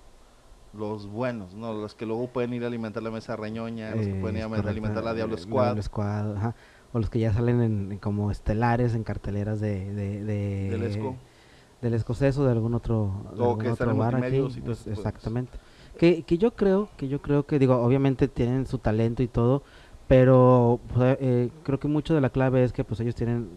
los 0.71 1.07
buenos, 1.07 1.55
¿no? 1.55 1.73
Los 1.73 1.95
que 1.95 2.05
luego 2.05 2.27
pueden 2.27 2.53
ir 2.53 2.63
a 2.63 2.67
alimentar 2.67 3.01
la 3.01 3.09
mesa 3.09 3.35
reñoña, 3.35 3.89
los 3.95 4.05
que 4.05 4.17
Eh, 4.17 4.21
pueden 4.21 4.37
ir 4.37 4.43
a 4.43 4.69
alimentar 4.69 5.03
la 5.03 5.15
Diablo 5.15 5.35
eh, 5.35 5.39
Squad. 5.39 5.63
Diablo 5.63 5.81
Squad, 5.81 6.37
ajá, 6.37 6.55
O 6.93 6.99
los 6.99 7.09
que 7.09 7.17
ya 7.17 7.33
salen 7.33 7.59
en, 7.61 7.91
en 7.93 7.97
como 7.97 8.29
estelares 8.29 8.93
en 8.93 9.03
carteleras 9.03 9.59
de, 9.59 9.91
de, 9.95 10.23
de- 10.23 10.69
Del 10.69 10.83
Esco. 10.83 11.15
Del 11.81 11.93
escocés 11.93 12.37
o 12.37 12.45
de 12.45 12.51
algún 12.51 12.73
otro, 12.73 13.31
de 13.35 13.41
O 13.41 13.49
algún 13.51 13.59
que 13.63 13.69
otro 13.71 13.95
bar 13.95 14.15
aquí, 14.15 14.37
es- 14.67 14.87
exactamente. 14.87 15.57
Que, 15.97 16.23
que 16.23 16.37
yo 16.37 16.51
creo, 16.55 16.89
que 16.97 17.07
yo 17.07 17.21
creo 17.21 17.45
que, 17.45 17.59
digo, 17.59 17.75
obviamente 17.77 18.27
tienen 18.27 18.65
su 18.67 18.77
talento 18.77 19.21
y 19.23 19.27
todo, 19.27 19.63
pero 20.07 20.79
pues, 20.93 21.17
eh, 21.19 21.49
creo 21.63 21.79
que 21.79 21.87
mucho 21.87 22.13
de 22.15 22.21
la 22.21 22.29
clave 22.29 22.63
es 22.63 22.73
que 22.73 22.83
pues 22.83 22.99
ellos 22.99 23.15
tienen 23.15 23.49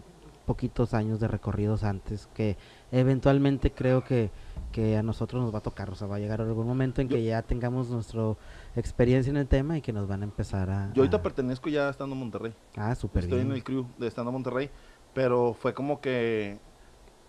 poquitos 0.45 0.93
años 0.93 1.19
de 1.21 1.27
recorridos 1.29 1.83
antes, 1.83 2.27
que 2.33 2.57
eventualmente 2.91 3.71
creo 3.71 4.03
que, 4.03 4.29
que 4.73 4.97
a 4.97 5.03
nosotros 5.03 5.41
nos 5.41 5.53
va 5.53 5.59
a 5.59 5.61
tocar, 5.61 5.89
o 5.89 5.95
sea, 5.95 6.07
va 6.07 6.17
a 6.17 6.19
llegar 6.19 6.41
algún 6.41 6.67
momento 6.67 6.99
en 7.01 7.07
que 7.07 7.23
ya 7.23 7.41
tengamos 7.43 7.89
nuestra 7.89 8.35
experiencia 8.75 9.31
en 9.31 9.37
el 9.37 9.47
tema 9.47 9.77
y 9.77 9.81
que 9.81 9.93
nos 9.93 10.05
van 10.07 10.21
a 10.21 10.25
empezar 10.25 10.69
a... 10.69 10.91
Yo 10.93 11.01
ahorita 11.01 11.17
a- 11.17 11.21
pertenezco 11.23 11.69
ya 11.69 11.87
a 11.87 11.91
Estando 11.91 12.13
Monterrey. 12.15 12.53
Ah, 12.75 12.93
súper 12.93 13.23
Estoy 13.23 13.37
bien. 13.39 13.51
en 13.51 13.55
el 13.55 13.63
crew 13.63 13.85
de 13.97 14.07
Estando 14.07 14.31
Monterrey, 14.33 14.69
pero 15.13 15.53
fue 15.53 15.73
como 15.73 16.01
que 16.01 16.59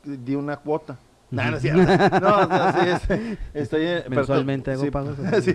di 0.04 0.34
una 0.34 0.56
cuota. 0.56 0.98
No, 1.30 1.50
no 1.50 1.56
es 1.56 1.62
cierto. 1.62 2.20
No, 2.20 2.46
no, 2.46 2.72
sí, 2.72 2.88
es- 2.88 3.38
estoy 3.54 3.86
en, 3.86 4.02
pero 4.04 4.16
Mensualmente 4.16 4.72
hago 4.72 4.84
sí, 4.84 4.90
pagos. 4.90 5.16
sí, 5.42 5.54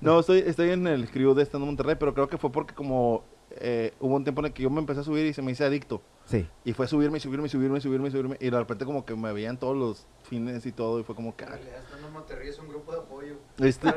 no, 0.00 0.20
estoy, 0.20 0.44
estoy 0.46 0.70
en 0.70 0.86
el 0.86 1.10
crew 1.10 1.34
de 1.34 1.42
Estando 1.42 1.66
Monterrey, 1.66 1.96
pero 1.98 2.14
creo 2.14 2.28
que 2.28 2.38
fue 2.38 2.52
porque 2.52 2.74
como 2.74 3.24
eh, 3.60 3.94
hubo 4.00 4.14
un 4.14 4.24
tiempo 4.24 4.40
en 4.40 4.46
el 4.46 4.52
que 4.52 4.62
yo 4.62 4.70
me 4.70 4.80
empecé 4.80 5.00
a 5.00 5.04
subir 5.04 5.26
y 5.26 5.32
se 5.32 5.42
me 5.42 5.52
hice 5.52 5.64
adicto. 5.64 6.02
Sí. 6.26 6.46
Y 6.64 6.74
fue 6.74 6.86
subirme, 6.86 7.16
y 7.18 7.20
subirme, 7.20 7.46
y 7.46 7.50
subirme, 7.50 7.78
y 7.78 7.80
subirme, 7.80 8.08
y 8.08 8.10
subirme. 8.10 8.36
Y 8.40 8.50
de 8.50 8.58
repente 8.58 8.84
como 8.84 9.06
que 9.06 9.16
me 9.16 9.32
veían 9.32 9.56
todos 9.56 9.74
los 9.74 10.06
fines 10.24 10.66
y 10.66 10.72
todo. 10.72 11.00
Y 11.00 11.02
fue 11.02 11.14
como 11.14 11.34
que... 11.34 11.44
En 11.44 11.52
ah, 11.52 11.56
realidad, 11.56 11.78
estando 11.82 12.06
en 12.06 12.12
Monterrey 12.12 12.48
es 12.48 12.58
un 12.58 12.68
grupo 12.68 12.92
de 12.92 12.98
apoyo. 12.98 13.34
Este, 13.58 13.88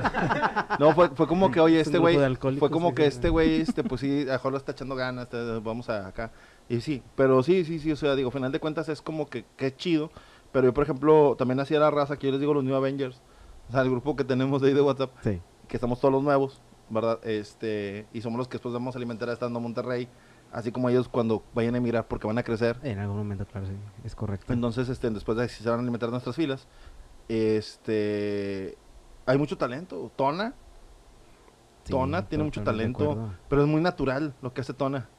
no, 0.80 0.96
fue, 0.96 1.10
fue 1.10 1.28
como 1.28 1.52
que, 1.52 1.60
oye, 1.60 1.82
Es 1.82 1.88
este 1.88 2.00
güey, 2.00 2.18
fue 2.58 2.72
como 2.72 2.96
que 2.96 3.06
este 3.06 3.30
güey, 3.30 3.62
este, 3.62 3.84
pues 3.84 4.00
sí, 4.02 4.22
a 4.22 4.26
lo 4.26 4.32
mejor 4.32 4.52
lo 4.54 4.58
está 4.58 4.72
echando 4.72 4.96
ganas, 4.96 5.26
este, 5.26 5.60
vamos 5.60 5.90
a 5.90 6.08
acá. 6.08 6.32
Y 6.74 6.82
sí, 6.82 7.04
pero 7.16 7.44
sí, 7.44 7.66
sí, 7.66 7.80
sí, 7.80 7.92
o 7.92 7.96
sea, 7.96 8.16
digo, 8.16 8.30
al 8.30 8.34
final 8.34 8.52
de 8.52 8.60
cuentas 8.60 8.88
es 8.90 9.02
como 9.02 9.28
que, 9.28 9.46
que 9.58 9.68
es 9.68 9.78
chido. 9.78 10.10
Pero 10.52 10.68
yo, 10.68 10.74
por 10.74 10.84
ejemplo, 10.84 11.36
también 11.38 11.60
hacía 11.60 11.80
la 11.80 11.92
raza, 11.92 12.18
que 12.18 12.28
yo 12.28 12.32
les 12.32 12.40
digo 12.40 12.54
los 12.54 12.64
New 12.64 12.76
Avengers, 12.76 13.22
o 13.70 13.72
sea, 13.72 13.82
el 13.82 13.90
grupo 13.90 14.16
que 14.16 14.24
tenemos 14.24 14.62
de 14.62 14.70
ahí 14.70 14.74
de 14.74 14.82
WhatsApp, 14.82 15.12
Sí. 15.22 15.42
que 15.68 15.78
estamos 15.78 16.00
todos 16.00 16.14
los 16.14 16.24
nuevos, 16.24 16.62
¿verdad? 16.90 17.20
Este, 17.26 18.06
y 18.14 18.22
somos 18.22 18.38
los 18.38 18.48
que 18.48 18.54
después 18.54 18.74
vamos 18.74 18.96
a 18.96 19.00
alimentar 19.00 19.30
estando 19.30 19.60
en 19.60 19.64
Monterrey, 19.64 20.08
así 20.52 20.72
como 20.74 20.90
ellos 20.90 21.08
cuando 21.08 21.42
vayan 21.54 21.76
a 21.76 21.78
emigrar 21.78 22.08
porque 22.08 22.28
van 22.28 22.38
a 22.38 22.44
crecer. 22.44 22.78
En 22.84 23.00
algún 23.00 23.18
momento, 23.18 23.46
claro, 23.46 23.68
sí. 23.68 23.74
Es 24.04 24.14
correcto. 24.16 24.52
Entonces, 24.52 24.90
este, 24.90 25.10
después 25.10 25.38
de 25.38 25.48
que 25.48 25.54
se 25.54 25.70
van 25.70 25.80
a 25.80 25.82
alimentar 25.84 26.10
nuestras 26.10 26.36
filas, 26.36 26.68
este, 27.30 28.78
hay 29.26 29.38
mucho 29.38 29.58
talento. 29.58 30.12
Tona, 30.16 30.54
Sí, 31.84 31.92
Tona 31.94 32.28
tiene 32.28 32.44
mucho 32.44 32.62
talento, 32.64 33.32
pero 33.50 33.64
es 33.64 33.68
muy 33.68 33.82
natural 33.82 34.36
lo 34.44 34.54
que 34.54 34.62
hace 34.62 34.74
Tona. 34.74 35.10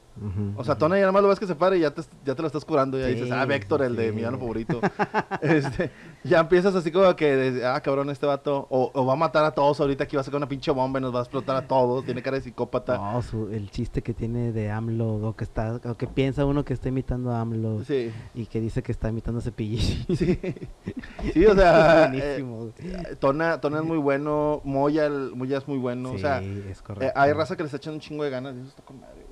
O 0.55 0.63
sea. 0.63 0.75
Tona 0.75 0.95
ya 0.95 1.01
nada 1.01 1.11
más 1.11 1.21
lo 1.23 1.29
ves 1.29 1.39
que 1.39 1.47
se 1.47 1.55
para 1.55 1.75
y 1.75 1.81
ya 1.81 1.91
te, 1.93 2.01
ya 2.25 2.35
te 2.35 2.41
lo 2.41 2.47
estás 2.47 2.65
curando. 2.65 2.97
Ya 2.99 3.07
dices, 3.07 3.31
ah, 3.31 3.43
Sí, 3.43 3.47
Véctor, 3.47 3.81
el 3.83 3.95
de 3.95 4.05
sí. 4.05 4.09
mi 4.11 4.17
villano 4.17 4.37
favorito. 4.37 4.79
este, 5.41 5.91
ya 6.23 6.39
empiezas 6.39 6.75
así 6.75 6.91
como 6.91 7.15
que, 7.15 7.61
ah, 7.65 7.79
cabrón, 7.81 8.09
este 8.09 8.25
vato, 8.25 8.67
o, 8.69 8.91
o 8.93 9.05
va 9.05 9.13
a 9.13 9.15
matar 9.15 9.45
a 9.45 9.51
todos 9.51 9.79
ahorita, 9.79 10.03
aquí 10.05 10.15
va 10.15 10.21
a 10.21 10.23
sacar 10.23 10.37
una 10.37 10.47
pinche 10.49 10.71
bomba 10.71 10.99
y 10.99 11.01
nos 11.01 11.13
va 11.13 11.19
a 11.19 11.23
explotar 11.23 11.55
a 11.55 11.67
todos. 11.67 12.05
Tiene 12.05 12.21
cara 12.21 12.37
de 12.37 12.43
psicópata. 12.43 12.97
No, 12.97 13.21
su- 13.21 13.49
el 13.49 13.69
chiste 13.71 14.01
que 14.01 14.13
tiene 14.13 14.51
de 14.51 14.69
AMLO, 14.71 15.15
o 15.27 15.35
que 15.35 15.43
está, 15.43 15.79
o 15.83 15.95
que 15.97 16.07
piensa 16.07 16.45
uno 16.45 16.63
que 16.65 16.73
está 16.73 16.89
imitando 16.89 17.31
a 17.31 17.41
AMLO 17.41 17.83
Sí, 17.83 18.11
y 18.33 18.45
que 18.45 18.59
dice 18.61 18.83
que 18.83 18.91
está 18.91 19.09
imitando 19.09 19.39
a 19.39 19.41
Cepillín. 19.43 20.05
sí. 20.15 20.39
Sí, 21.33 21.45
o 21.45 21.55
sea, 21.55 22.05
es 22.05 22.09
buenísimo. 22.11 22.69
eh, 22.79 23.15
Tona, 23.19 23.59
Tona 23.61 23.79
es 23.79 23.85
muy 23.85 23.97
bueno, 23.97 24.61
Moya, 24.65 25.05
el- 25.05 25.31
Moya 25.35 25.57
es 25.57 25.67
muy 25.67 25.77
bueno. 25.77 26.09
sí, 26.09 26.15
o 26.15 26.19
sea, 26.19 26.41
es 26.41 26.79
Eh, 26.79 26.83
correcto. 26.83 27.19
hay 27.19 27.31
raza 27.33 27.55
que 27.55 27.63
le 27.63 27.67
está 27.67 27.77
echando 27.77 27.95
un 27.95 28.01
chingo 28.01 28.23
de 28.23 28.29
ganas 28.29 28.55
y 28.55 28.59
eso 28.59 28.67
está 28.69 28.83
con 28.83 28.99
madre. 28.99 29.22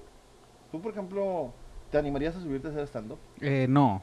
Tú, 0.72 0.82
por 0.82 0.92
ejemplo, 0.92 1.54
¿te 1.92 1.98
animarías 1.98 2.36
a 2.36 2.42
subirte 2.42 2.68
a 2.68 2.72
hacer 2.72 2.84
stand-up? 2.88 3.20
Eh, 3.42 3.66
no. 3.70 4.02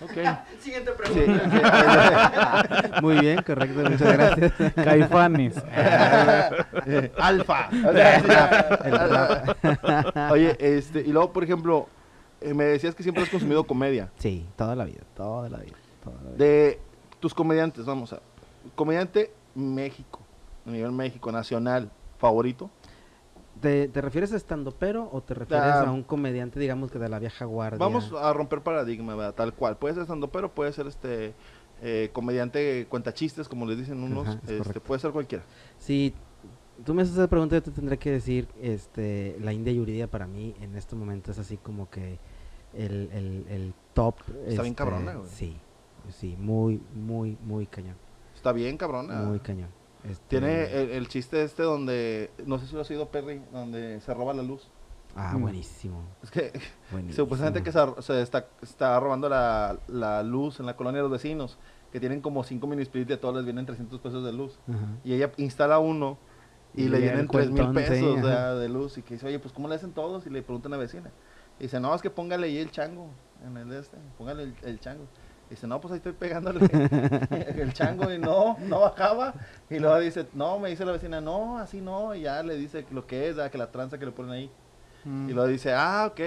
Ok. 0.00 0.10
Siguiente 0.60 0.90
Sí, 1.04 1.12
pregunta. 1.12 2.62
sí. 2.82 2.90
Muy 3.02 3.18
bien, 3.18 3.42
correcto, 3.42 3.80
muchas 3.90 4.12
gracias. 4.12 4.52
Caifanes. 4.74 5.62
Eh, 6.88 7.10
Alfa. 7.18 7.68
Oye, 10.30 10.56
este, 10.60 11.00
y 11.00 11.10
luego, 11.12 11.32
por 11.32 11.42
ejemplo, 11.42 11.88
eh, 12.40 12.54
me 12.54 12.64
decías 12.64 12.94
que 12.94 13.02
siempre 13.02 13.24
has 13.24 13.30
consumido 13.30 13.64
comedia. 13.64 14.10
Sí, 14.18 14.46
toda 14.56 14.76
la 14.76 14.84
vida, 14.84 15.00
toda 15.16 15.48
la 15.48 15.58
vida. 15.58 15.76
Toda 16.04 16.16
la 16.16 16.22
vida. 16.30 16.36
De 16.36 16.78
tus 17.18 17.34
comediantes, 17.34 17.84
vamos 17.86 18.12
a. 18.12 18.20
Comediante 18.74 19.32
México, 19.54 20.20
a 20.66 20.70
nivel 20.70 20.92
México, 20.92 21.32
nacional, 21.32 21.90
favorito. 22.18 22.70
¿Te, 23.60 23.88
te 23.88 24.00
refieres 24.02 24.32
a 24.32 24.36
estando 24.36 24.70
pero 24.72 25.08
o 25.12 25.22
te 25.22 25.34
refieres 25.34 25.64
Ah. 25.66 25.82
a 25.88 25.92
un 25.92 26.02
comediante, 26.02 26.60
digamos 26.60 26.90
que 26.90 26.98
de 26.98 27.08
la 27.08 27.18
vieja 27.18 27.44
guardia? 27.44 27.78
Vamos 27.78 28.12
a 28.12 28.32
romper 28.32 28.60
paradigma, 28.60 29.14
¿verdad? 29.14 29.34
tal 29.34 29.54
cual. 29.54 29.76
Puede 29.78 29.94
ser 29.94 30.02
stand 30.04 30.26
pero 30.30 30.50
puede 30.52 30.72
ser 30.72 30.86
este 30.86 31.34
eh, 31.82 32.10
comediante 32.12 32.86
cuentachistes, 32.88 33.48
como 33.48 33.66
les 33.66 33.78
dicen 33.78 34.02
unos. 34.02 34.28
Ajá, 34.28 34.40
es 34.46 34.60
este, 34.60 34.80
puede 34.80 35.00
ser 35.00 35.10
cualquiera. 35.12 35.44
Si 35.78 36.14
tú 36.84 36.92
me 36.94 37.02
haces 37.02 37.14
esa 37.14 37.28
pregunta, 37.28 37.56
yo 37.56 37.62
te 37.62 37.70
tendré 37.70 37.98
que 37.98 38.10
decir, 38.10 38.48
este, 38.60 39.36
la 39.40 39.52
India 39.52 39.72
Yuridia 39.72 40.06
para 40.06 40.26
mí 40.26 40.54
en 40.60 40.76
este 40.76 40.94
momento 40.96 41.30
es 41.30 41.38
así 41.38 41.56
como 41.56 41.88
que 41.90 42.18
el, 42.74 43.08
el, 43.12 43.46
el 43.48 43.74
top. 43.94 44.16
Está 44.46 44.62
bien 44.62 44.72
este, 44.72 44.74
cabrona, 44.74 45.14
güey. 45.14 45.28
Sí, 45.30 45.56
sí, 46.10 46.36
muy, 46.38 46.80
muy, 46.94 47.36
muy 47.44 47.66
cañón, 47.66 47.96
Está 48.34 48.52
bien, 48.52 48.76
cabrona. 48.76 49.22
muy 49.22 49.38
cañón. 49.40 49.68
Este, 50.10 50.24
Tiene 50.28 50.64
el, 50.64 50.90
el 50.90 51.08
chiste 51.08 51.42
este 51.42 51.62
donde, 51.62 52.30
no 52.46 52.58
sé 52.58 52.66
si 52.66 52.74
lo 52.74 52.80
has 52.82 52.90
oído, 52.90 53.08
Perry, 53.08 53.40
donde 53.52 54.00
se 54.00 54.14
roba 54.14 54.32
la 54.34 54.42
luz. 54.42 54.68
Ah, 55.18 55.32
Mm. 55.34 55.40
buenísimo, 55.42 56.02
Es 56.22 56.30
que 56.30 56.52
buenísimo. 56.92 57.24
supuestamente 57.24 57.62
que 57.62 57.72
se, 57.72 57.80
se 58.02 58.20
está, 58.22 58.46
está 58.62 59.00
robando 59.00 59.28
la, 59.30 59.78
la 59.88 60.22
luz 60.22 60.60
en 60.60 60.66
la 60.66 60.76
colonia 60.76 60.98
de 60.98 61.04
los 61.04 61.12
vecinos, 61.12 61.56
que 61.90 62.00
tienen 62.00 62.20
como 62.20 62.44
5 62.44 62.66
mini 62.66 62.82
split 62.82 63.08
y 63.08 63.12
a 63.14 63.20
todos 63.20 63.34
les 63.36 63.44
vienen 63.44 63.64
300 63.64 63.98
pesos 64.00 64.22
de 64.24 64.32
luz. 64.34 64.58
Ajá. 64.68 64.78
Y 65.04 65.14
ella 65.14 65.32
instala 65.38 65.78
uno 65.78 66.18
y, 66.74 66.82
Y 66.84 66.88
le 66.90 66.98
vienen 67.00 67.26
3 67.28 67.50
mil 67.50 67.62
sí, 67.66 67.72
pesos 67.72 68.18
ajá. 68.18 68.54
de 68.56 68.68
luz. 68.68 68.98
Y 68.98 69.02
que 69.02 69.14
dice, 69.14 69.26
oye, 69.26 69.38
pues 69.38 69.54
¿cómo 69.54 69.68
le 69.68 69.76
hacen 69.76 69.92
todos? 69.92 70.26
Y 70.26 70.30
le 70.30 70.42
preguntan 70.42 70.74
a 70.74 70.76
la 70.76 70.82
vecina. 70.82 71.10
Y 71.58 71.62
dice, 71.62 71.80
no, 71.80 71.94
es 71.94 72.02
que 72.02 72.10
póngale 72.10 72.48
ahí 72.48 72.58
el 72.58 72.70
chango 72.70 73.08
en 73.46 73.56
el 73.56 73.70
de 73.70 73.78
este, 73.80 73.96
póngale 74.18 74.42
el, 74.42 74.54
el 74.64 74.78
chango. 74.80 75.06
Dice, 75.48 75.66
no, 75.68 75.80
pues 75.80 75.92
ahí 75.92 75.98
estoy 75.98 76.12
pegándole 76.12 76.60
el 77.30 77.72
chango 77.72 78.12
y 78.12 78.18
no, 78.18 78.56
no 78.66 78.80
bajaba. 78.80 79.34
Y 79.70 79.78
luego 79.78 79.98
dice, 80.00 80.26
no, 80.32 80.58
me 80.58 80.70
dice 80.70 80.84
la 80.84 80.92
vecina, 80.92 81.20
no, 81.20 81.58
así 81.58 81.80
no. 81.80 82.14
Y 82.14 82.22
ya 82.22 82.42
le 82.42 82.56
dice 82.56 82.84
lo 82.90 83.06
que 83.06 83.28
es, 83.28 83.36
que 83.50 83.58
la 83.58 83.70
tranza 83.70 83.98
que 83.98 84.06
le 84.06 84.12
ponen 84.12 84.32
ahí. 84.32 84.50
Mm. 85.04 85.30
Y 85.30 85.32
luego 85.32 85.48
dice, 85.48 85.72
ah, 85.72 86.08
ok. 86.10 86.20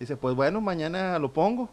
Dice, 0.00 0.16
pues 0.16 0.34
bueno, 0.34 0.60
mañana 0.60 1.18
lo 1.18 1.32
pongo. 1.32 1.68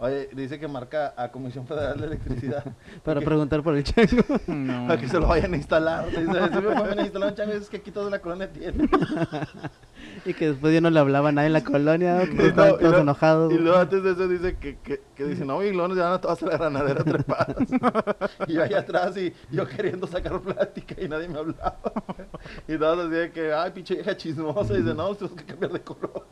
Oye, 0.00 0.28
dice 0.32 0.60
que 0.60 0.68
marca 0.68 1.12
a 1.16 1.32
Comisión 1.32 1.66
Federal 1.66 1.98
de 1.98 2.06
Electricidad 2.06 2.62
Para 3.04 3.20
preguntar 3.20 3.62
por 3.64 3.74
el 3.74 3.82
chango. 3.82 4.22
No. 4.46 4.86
para 4.88 5.00
que 5.00 5.08
se 5.08 5.18
lo 5.18 5.26
vayan 5.26 5.54
a 5.54 5.56
instalar. 5.56 6.06
Dice, 6.06 6.22
si 6.22 6.60
me 6.60 6.76
pueden 6.76 7.00
instalar 7.00 7.30
un 7.30 7.34
chango, 7.34 7.52
es 7.54 7.68
que 7.68 7.78
aquí 7.78 7.90
toda 7.90 8.08
la 8.10 8.20
colonia 8.20 8.52
tiene. 8.52 8.88
Y 10.24 10.34
que 10.34 10.48
después 10.48 10.72
ya 10.72 10.80
no 10.80 10.90
le 10.90 11.00
hablaba 11.00 11.30
a 11.30 11.32
nadie 11.32 11.48
en 11.48 11.52
la 11.52 11.64
colonia, 11.64 12.26
que 12.26 12.42
Y 12.42 12.46
estaban 12.46 12.78
todos 12.78 13.00
enojados. 13.00 13.52
Y 13.52 13.58
luego 13.58 13.78
antes 13.78 14.02
de 14.02 14.12
eso 14.12 14.28
dice 14.28 14.56
que, 14.56 14.78
que, 14.78 15.00
que 15.14 15.24
dice, 15.24 15.44
no, 15.44 15.62
y 15.62 15.72
luego 15.72 15.88
nos 15.88 15.96
llevan 15.96 16.12
a 16.12 16.20
todas 16.20 16.42
a 16.42 16.46
la 16.46 16.56
granadera 16.56 17.04
trepadas. 17.04 17.56
y 18.46 18.52
yo 18.54 18.62
allá 18.62 18.80
atrás 18.80 19.16
y 19.16 19.32
yo 19.50 19.66
queriendo 19.66 20.06
sacar 20.06 20.40
plática 20.40 20.94
y 21.00 21.08
nadie 21.08 21.28
me 21.28 21.38
hablaba. 21.38 21.78
y 22.68 22.76
todos 22.76 23.10
decían 23.10 23.32
que, 23.32 23.52
ay, 23.52 23.70
pinche 23.72 23.94
vieja 23.94 24.16
chismosa. 24.16 24.74
Y 24.74 24.82
dice, 24.82 24.94
no, 24.94 25.14
tenemos 25.14 25.38
que 25.38 25.44
cambiar 25.44 25.72
de 25.72 25.80
color. 25.80 26.26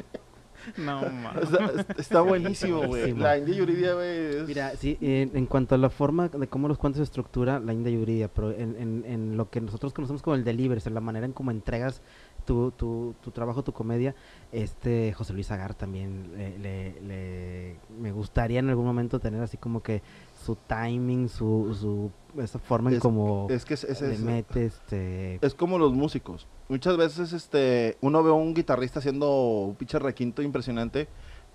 No, 0.79 1.01
O 1.01 1.11
mames. 1.11 1.49
sea, 1.49 1.67
es- 1.91 1.99
está 1.99 2.21
buenísimo, 2.21 2.87
güey. 2.87 3.13
La 3.15 3.39
India 3.39 3.55
Yuridia, 3.55 3.95
güey, 3.95 4.37
es... 4.37 4.47
Mira, 4.47 4.71
sí, 4.77 4.97
en, 5.01 5.31
en 5.37 5.47
cuanto 5.47 5.75
a 5.75 5.79
la 5.79 5.91
forma 5.91 6.29
de 6.29 6.47
cómo 6.49 6.69
los 6.69 6.79
cuentos 6.79 6.99
se 6.99 7.05
estructura, 7.05 7.61
la 7.61 7.73
India 7.73 7.93
Yuridia, 7.93 8.29
pero 8.29 8.51
en, 8.53 8.77
en, 8.79 9.05
en 9.07 9.37
lo 9.37 9.51
que 9.51 9.61
nosotros 9.61 9.93
conocemos 9.93 10.23
como 10.23 10.37
el 10.37 10.45
delivery, 10.45 10.79
o 10.79 10.81
sea, 10.81 10.93
la 10.93 11.01
manera 11.01 11.27
en 11.27 11.33
cómo 11.33 11.51
entregas 11.51 12.03
tu, 12.45 12.71
tu, 12.71 13.15
tu 13.23 13.31
trabajo, 13.33 13.65
tu 13.65 13.73
comedia, 13.73 14.15
este 14.53 15.13
José 15.13 15.33
Luis 15.33 15.51
Agar 15.51 15.75
también 15.75 16.31
le, 16.37 16.59
le- 16.59 17.01
le- 17.03 17.77
me 18.01 18.13
gustaría 18.13 18.61
en 18.61 18.69
algún 18.69 18.85
momento 18.87 19.19
tener 19.19 19.43
así 19.43 19.57
como 19.57 19.83
que 19.83 20.03
su 20.47 20.57
timing, 20.67 21.29
su, 21.29 21.77
su 21.79 22.41
esa 22.41 22.59
forma 22.59 22.91
en 22.91 22.97
Es- 22.97 23.03
cómo 23.03 23.47
es 23.51 23.65
que 23.65 23.75
es, 23.75 23.85
es- 23.85 24.01
le 24.01 24.13
es- 24.15 24.21
mete 24.21 24.65
este 24.67 25.39
es 25.45 25.55
como 25.55 25.79
los 25.79 25.93
músicos. 25.93 26.47
Muchas 26.69 26.97
veces 26.97 27.33
este 27.33 27.97
uno 28.01 28.23
ve 28.23 28.31
a 28.31 28.35
un 28.35 28.55
guitarrista 28.55 29.01
haciendo 29.01 29.31
un 29.67 29.75
pinche 29.75 29.99
requinto 29.99 30.41
impresionante 30.43 31.09